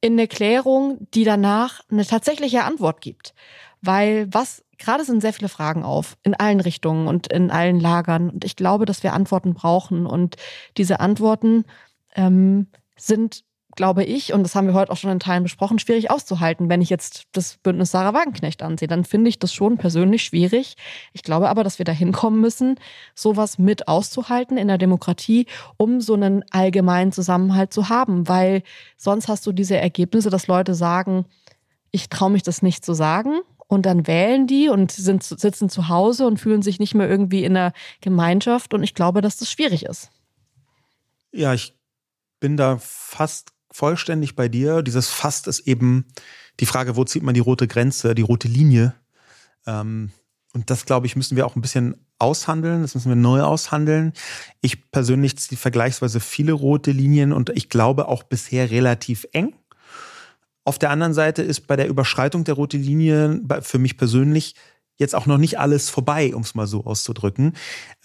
in 0.00 0.12
eine 0.12 0.28
Klärung, 0.28 0.98
die 1.14 1.24
danach 1.24 1.80
eine 1.90 2.06
tatsächliche 2.06 2.62
Antwort 2.62 3.00
gibt. 3.00 3.34
Weil 3.80 4.28
was 4.32 4.63
gerade 4.78 5.04
sind 5.04 5.20
sehr 5.20 5.32
viele 5.32 5.48
Fragen 5.48 5.82
auf, 5.82 6.16
in 6.22 6.34
allen 6.34 6.60
Richtungen 6.60 7.08
und 7.08 7.26
in 7.28 7.50
allen 7.50 7.80
Lagern. 7.80 8.30
Und 8.30 8.44
ich 8.44 8.56
glaube, 8.56 8.84
dass 8.86 9.02
wir 9.02 9.12
Antworten 9.12 9.54
brauchen. 9.54 10.06
Und 10.06 10.36
diese 10.76 11.00
Antworten 11.00 11.64
ähm, 12.14 12.68
sind, 12.96 13.44
glaube 13.76 14.04
ich, 14.04 14.32
und 14.32 14.42
das 14.42 14.54
haben 14.54 14.66
wir 14.66 14.74
heute 14.74 14.92
auch 14.92 14.96
schon 14.96 15.10
in 15.10 15.18
Teilen 15.18 15.42
besprochen, 15.42 15.78
schwierig 15.78 16.10
auszuhalten. 16.10 16.68
Wenn 16.68 16.80
ich 16.80 16.90
jetzt 16.90 17.24
das 17.32 17.56
Bündnis 17.58 17.90
Sarah 17.90 18.14
Wagenknecht 18.14 18.62
ansehe, 18.62 18.88
dann 18.88 19.04
finde 19.04 19.28
ich 19.28 19.38
das 19.38 19.52
schon 19.52 19.78
persönlich 19.78 20.22
schwierig. 20.22 20.76
Ich 21.12 21.22
glaube 21.22 21.48
aber, 21.48 21.64
dass 21.64 21.78
wir 21.78 21.84
da 21.84 21.92
hinkommen 21.92 22.40
müssen, 22.40 22.78
sowas 23.14 23.58
mit 23.58 23.88
auszuhalten 23.88 24.56
in 24.56 24.68
der 24.68 24.78
Demokratie, 24.78 25.46
um 25.76 26.00
so 26.00 26.14
einen 26.14 26.44
allgemeinen 26.50 27.12
Zusammenhalt 27.12 27.72
zu 27.72 27.88
haben. 27.88 28.28
Weil 28.28 28.62
sonst 28.96 29.28
hast 29.28 29.46
du 29.46 29.52
diese 29.52 29.76
Ergebnisse, 29.76 30.30
dass 30.30 30.46
Leute 30.46 30.74
sagen, 30.74 31.26
ich 31.90 32.08
traue 32.08 32.30
mich 32.30 32.42
das 32.42 32.62
nicht 32.62 32.84
zu 32.84 32.92
sagen 32.92 33.40
und 33.66 33.86
dann 33.86 34.06
wählen 34.06 34.46
die 34.46 34.68
und 34.68 34.92
sind, 34.92 35.22
sitzen 35.22 35.68
zu 35.68 35.88
Hause 35.88 36.26
und 36.26 36.38
fühlen 36.38 36.62
sich 36.62 36.78
nicht 36.78 36.94
mehr 36.94 37.08
irgendwie 37.08 37.44
in 37.44 37.54
der 37.54 37.72
Gemeinschaft. 38.00 38.74
Und 38.74 38.82
ich 38.82 38.94
glaube, 38.94 39.20
dass 39.20 39.36
das 39.36 39.50
schwierig 39.50 39.84
ist. 39.84 40.10
Ja, 41.32 41.54
ich 41.54 41.74
bin 42.40 42.56
da 42.56 42.78
fast 42.78 43.52
vollständig 43.70 44.36
bei 44.36 44.48
dir. 44.48 44.82
Dieses 44.82 45.08
Fast 45.08 45.48
ist 45.48 45.60
eben 45.60 46.06
die 46.60 46.66
Frage, 46.66 46.96
wo 46.96 47.04
zieht 47.04 47.22
man 47.22 47.34
die 47.34 47.40
rote 47.40 47.66
Grenze, 47.66 48.14
die 48.14 48.22
rote 48.22 48.48
Linie. 48.48 48.94
Ähm, 49.66 50.12
und 50.52 50.70
das, 50.70 50.86
glaube 50.86 51.06
ich, 51.06 51.16
müssen 51.16 51.36
wir 51.36 51.46
auch 51.46 51.56
ein 51.56 51.62
bisschen 51.62 51.96
aushandeln. 52.18 52.82
Das 52.82 52.94
müssen 52.94 53.08
wir 53.08 53.16
neu 53.16 53.42
aushandeln. 53.42 54.12
Ich 54.60 54.90
persönlich 54.90 55.36
ziehe 55.38 55.58
vergleichsweise 55.58 56.20
viele 56.20 56.52
rote 56.52 56.92
Linien 56.92 57.32
und 57.32 57.50
ich 57.50 57.68
glaube 57.68 58.06
auch 58.08 58.22
bisher 58.22 58.70
relativ 58.70 59.26
eng. 59.32 59.54
Auf 60.64 60.78
der 60.78 60.90
anderen 60.90 61.14
Seite 61.14 61.42
ist 61.42 61.66
bei 61.66 61.76
der 61.76 61.88
Überschreitung 61.88 62.44
der 62.44 62.54
roten 62.54 62.82
Linie 62.82 63.40
für 63.60 63.78
mich 63.78 63.96
persönlich 63.96 64.54
jetzt 64.96 65.14
auch 65.14 65.26
noch 65.26 65.38
nicht 65.38 65.58
alles 65.58 65.90
vorbei, 65.90 66.34
um 66.34 66.42
es 66.42 66.54
mal 66.54 66.66
so 66.66 66.84
auszudrücken. 66.84 67.54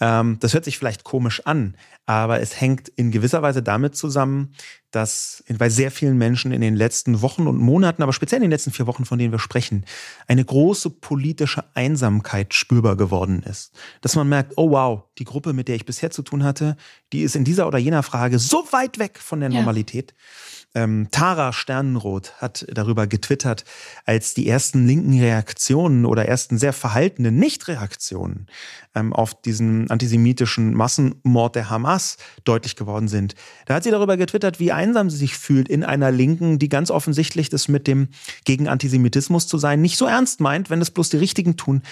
Ähm, 0.00 0.38
das 0.40 0.54
hört 0.54 0.64
sich 0.64 0.76
vielleicht 0.76 1.04
komisch 1.04 1.46
an, 1.46 1.76
aber 2.06 2.40
es 2.40 2.60
hängt 2.60 2.88
in 2.88 3.10
gewisser 3.10 3.42
Weise 3.42 3.62
damit 3.62 3.96
zusammen, 3.96 4.54
dass 4.90 5.44
bei 5.48 5.68
sehr 5.68 5.90
vielen 5.90 6.18
Menschen 6.18 6.52
in 6.52 6.60
den 6.60 6.74
letzten 6.74 7.22
Wochen 7.22 7.46
und 7.46 7.58
Monaten, 7.58 8.02
aber 8.02 8.12
speziell 8.12 8.38
in 8.38 8.44
den 8.44 8.50
letzten 8.50 8.72
vier 8.72 8.86
Wochen, 8.86 9.04
von 9.04 9.18
denen 9.18 9.32
wir 9.32 9.38
sprechen, 9.38 9.84
eine 10.26 10.44
große 10.44 10.90
politische 10.90 11.64
Einsamkeit 11.74 12.54
spürbar 12.54 12.96
geworden 12.96 13.42
ist. 13.42 13.72
Dass 14.00 14.16
man 14.16 14.28
merkt, 14.28 14.54
oh 14.56 14.70
wow, 14.70 15.04
die 15.18 15.24
Gruppe, 15.24 15.52
mit 15.52 15.68
der 15.68 15.76
ich 15.76 15.86
bisher 15.86 16.10
zu 16.10 16.22
tun 16.22 16.44
hatte, 16.44 16.76
die 17.12 17.22
ist 17.22 17.36
in 17.36 17.44
dieser 17.44 17.66
oder 17.66 17.78
jener 17.78 18.02
Frage 18.02 18.38
so 18.38 18.66
weit 18.72 18.98
weg 18.98 19.18
von 19.18 19.40
der 19.40 19.48
Normalität. 19.48 20.14
Ja 20.16 20.60
ähm, 20.74 21.08
Tara 21.10 21.52
Sternenroth 21.52 22.34
hat 22.40 22.64
darüber 22.72 23.06
getwittert, 23.06 23.64
als 24.04 24.34
die 24.34 24.48
ersten 24.48 24.86
linken 24.86 25.18
Reaktionen 25.18 26.06
oder 26.06 26.26
ersten 26.26 26.58
sehr 26.58 26.72
verhaltenen 26.72 27.36
Nichtreaktionen 27.36 28.46
ähm, 28.94 29.12
auf 29.12 29.40
diesen 29.40 29.90
antisemitischen 29.90 30.74
Massenmord 30.74 31.56
der 31.56 31.70
Hamas 31.70 32.18
deutlich 32.44 32.76
geworden 32.76 33.08
sind. 33.08 33.34
Da 33.66 33.74
hat 33.74 33.84
sie 33.84 33.90
darüber 33.90 34.16
getwittert, 34.16 34.60
wie 34.60 34.70
einsam 34.80 35.10
sie 35.10 35.18
sich 35.18 35.36
fühlt 35.36 35.68
in 35.68 35.84
einer 35.84 36.10
Linken, 36.10 36.58
die 36.58 36.68
ganz 36.68 36.90
offensichtlich 36.90 37.50
das 37.50 37.68
mit 37.68 37.86
dem 37.86 38.08
gegen 38.44 38.66
Antisemitismus 38.66 39.46
zu 39.46 39.58
sein 39.58 39.82
nicht 39.82 39.98
so 39.98 40.06
ernst 40.06 40.40
meint, 40.40 40.70
wenn 40.70 40.80
es 40.80 40.90
bloß 40.90 41.10
die 41.10 41.18
Richtigen 41.18 41.56
tun. 41.56 41.82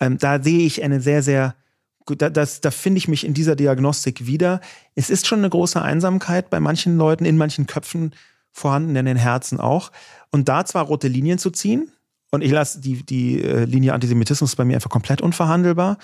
Ähm, 0.00 0.18
da 0.18 0.42
sehe 0.42 0.66
ich 0.66 0.82
eine 0.82 1.00
sehr, 1.00 1.22
sehr 1.22 1.54
da, 2.06 2.28
das, 2.28 2.60
da 2.60 2.70
finde 2.70 2.98
ich 2.98 3.08
mich 3.08 3.24
in 3.24 3.32
dieser 3.32 3.56
Diagnostik 3.56 4.26
wieder. 4.26 4.60
Es 4.94 5.08
ist 5.08 5.26
schon 5.26 5.38
eine 5.38 5.48
große 5.48 5.80
Einsamkeit 5.80 6.50
bei 6.50 6.60
manchen 6.60 6.98
Leuten, 6.98 7.24
in 7.24 7.38
manchen 7.38 7.66
Köpfen 7.66 8.14
vorhanden, 8.52 8.94
in 8.94 9.06
den 9.06 9.16
Herzen 9.16 9.58
auch. 9.58 9.90
Und 10.30 10.50
da 10.50 10.66
zwar 10.66 10.84
rote 10.84 11.08
Linien 11.08 11.38
zu 11.38 11.50
ziehen, 11.50 11.90
und 12.34 12.42
ich 12.42 12.50
lasse 12.50 12.80
die, 12.80 13.04
die 13.04 13.40
äh, 13.40 13.64
Linie 13.64 13.94
Antisemitismus 13.94 14.56
bei 14.56 14.64
mir 14.64 14.74
einfach 14.74 14.90
komplett 14.90 15.20
unverhandelbar, 15.20 15.98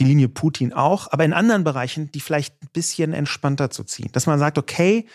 die 0.00 0.04
Linie 0.04 0.28
Putin 0.28 0.72
auch, 0.72 1.12
aber 1.12 1.24
in 1.24 1.32
anderen 1.32 1.62
Bereichen 1.62 2.10
die 2.10 2.20
vielleicht 2.20 2.60
ein 2.62 2.68
bisschen 2.72 3.12
entspannter 3.12 3.70
zu 3.70 3.84
ziehen. 3.84 4.10
Dass 4.12 4.26
man 4.26 4.40
sagt, 4.40 4.58
okay, 4.58 5.06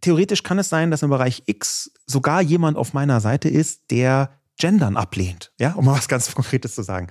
theoretisch 0.00 0.42
kann 0.42 0.58
es 0.58 0.68
sein, 0.68 0.90
dass 0.90 1.02
im 1.02 1.10
Bereich 1.10 1.42
X 1.46 1.92
sogar 2.06 2.40
jemand 2.42 2.76
auf 2.76 2.92
meiner 2.92 3.20
Seite 3.20 3.48
ist, 3.48 3.90
der 3.90 4.30
Gendern 4.58 4.96
ablehnt, 4.96 5.52
ja, 5.58 5.72
um 5.72 5.84
mal 5.84 5.96
was 5.96 6.08
ganz 6.08 6.34
Konkretes 6.34 6.74
zu 6.74 6.82
sagen. 6.82 7.08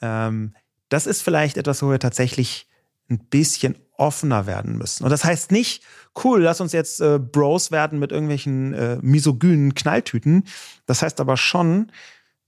Ähm, 0.00 0.54
das 0.88 1.06
ist 1.06 1.22
vielleicht 1.22 1.56
etwas, 1.56 1.82
wo 1.82 1.90
wir 1.90 1.98
tatsächlich 1.98 2.68
ein 3.08 3.18
bisschen 3.18 3.76
offener 3.96 4.46
werden 4.46 4.78
müssen. 4.78 5.04
Und 5.04 5.10
das 5.10 5.24
heißt 5.24 5.52
nicht, 5.52 5.84
cool, 6.24 6.42
lass 6.42 6.60
uns 6.60 6.72
jetzt 6.72 7.00
äh, 7.00 7.18
Bros 7.18 7.70
werden 7.70 7.98
mit 7.98 8.12
irgendwelchen 8.12 8.72
äh, 8.72 8.98
misogynen 9.02 9.74
Knalltüten. 9.74 10.44
Das 10.86 11.02
heißt 11.02 11.20
aber 11.20 11.36
schon, 11.36 11.92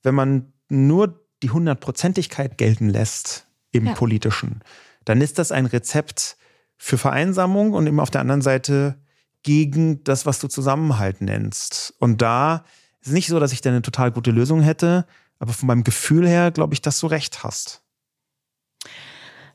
wenn 0.03 0.15
man 0.15 0.53
nur 0.69 1.27
die 1.43 1.51
Hundertprozentigkeit 1.51 2.57
gelten 2.57 2.89
lässt 2.89 3.47
im 3.71 3.87
ja. 3.87 3.93
Politischen, 3.93 4.63
dann 5.05 5.21
ist 5.21 5.39
das 5.39 5.53
ein 5.53 5.67
Rezept 5.67 6.37
für 6.77 6.97
Vereinsamung 6.97 7.75
und 7.75 7.87
eben 7.87 8.01
auf 8.01 8.11
der 8.11 8.23
anderen 8.23 8.43
Seite 8.43 8.97
gegen 9.43 10.05
das, 10.05 10.27
was 10.27 10.39
du 10.39 10.49
Zusammenhalt 10.49 11.21
nennst. 11.21 11.95
Und 11.99 12.23
da 12.23 12.65
ist 13.01 13.09
es 13.09 13.13
nicht 13.13 13.29
so, 13.29 13.41
dass 13.41 13.53
ich 13.53 13.61
da 13.61 13.71
eine 13.71 13.83
total 13.83 14.13
gute 14.13 14.31
Lösung 14.31 14.61
hätte, 14.61 15.07
aber 15.39 15.53
von 15.53 15.67
meinem 15.67 15.85
Gefühl 15.85 16.29
her 16.29 16.51
glaube 16.51 16.75
ich, 16.75 16.83
dass 16.83 17.01
du 17.01 17.07
recht 17.09 17.43
hast. 17.43 17.83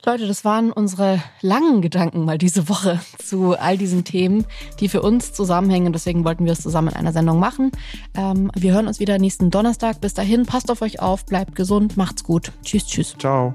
Leute, 0.04 0.26
das 0.26 0.44
waren 0.44 0.72
unsere 0.72 1.22
langen 1.42 1.82
Gedanken 1.82 2.24
mal 2.24 2.38
diese 2.38 2.68
Woche 2.68 3.00
zu 3.18 3.58
all 3.58 3.76
diesen 3.76 4.04
Themen, 4.04 4.46
die 4.80 4.88
für 4.88 5.02
uns 5.02 5.32
zusammenhängen. 5.32 5.92
Deswegen 5.92 6.24
wollten 6.24 6.44
wir 6.44 6.52
es 6.52 6.60
zusammen 6.60 6.88
in 6.88 6.94
einer 6.94 7.12
Sendung 7.12 7.38
machen. 7.38 7.72
Ähm, 8.14 8.50
wir 8.54 8.72
hören 8.72 8.86
uns 8.86 9.00
wieder 9.00 9.18
nächsten 9.18 9.50
Donnerstag. 9.50 10.00
Bis 10.00 10.14
dahin, 10.14 10.46
passt 10.46 10.70
auf 10.70 10.82
euch 10.82 11.00
auf, 11.00 11.26
bleibt 11.26 11.56
gesund, 11.56 11.96
macht's 11.96 12.24
gut. 12.24 12.52
Tschüss, 12.62 12.86
tschüss. 12.86 13.16
Ciao. 13.18 13.54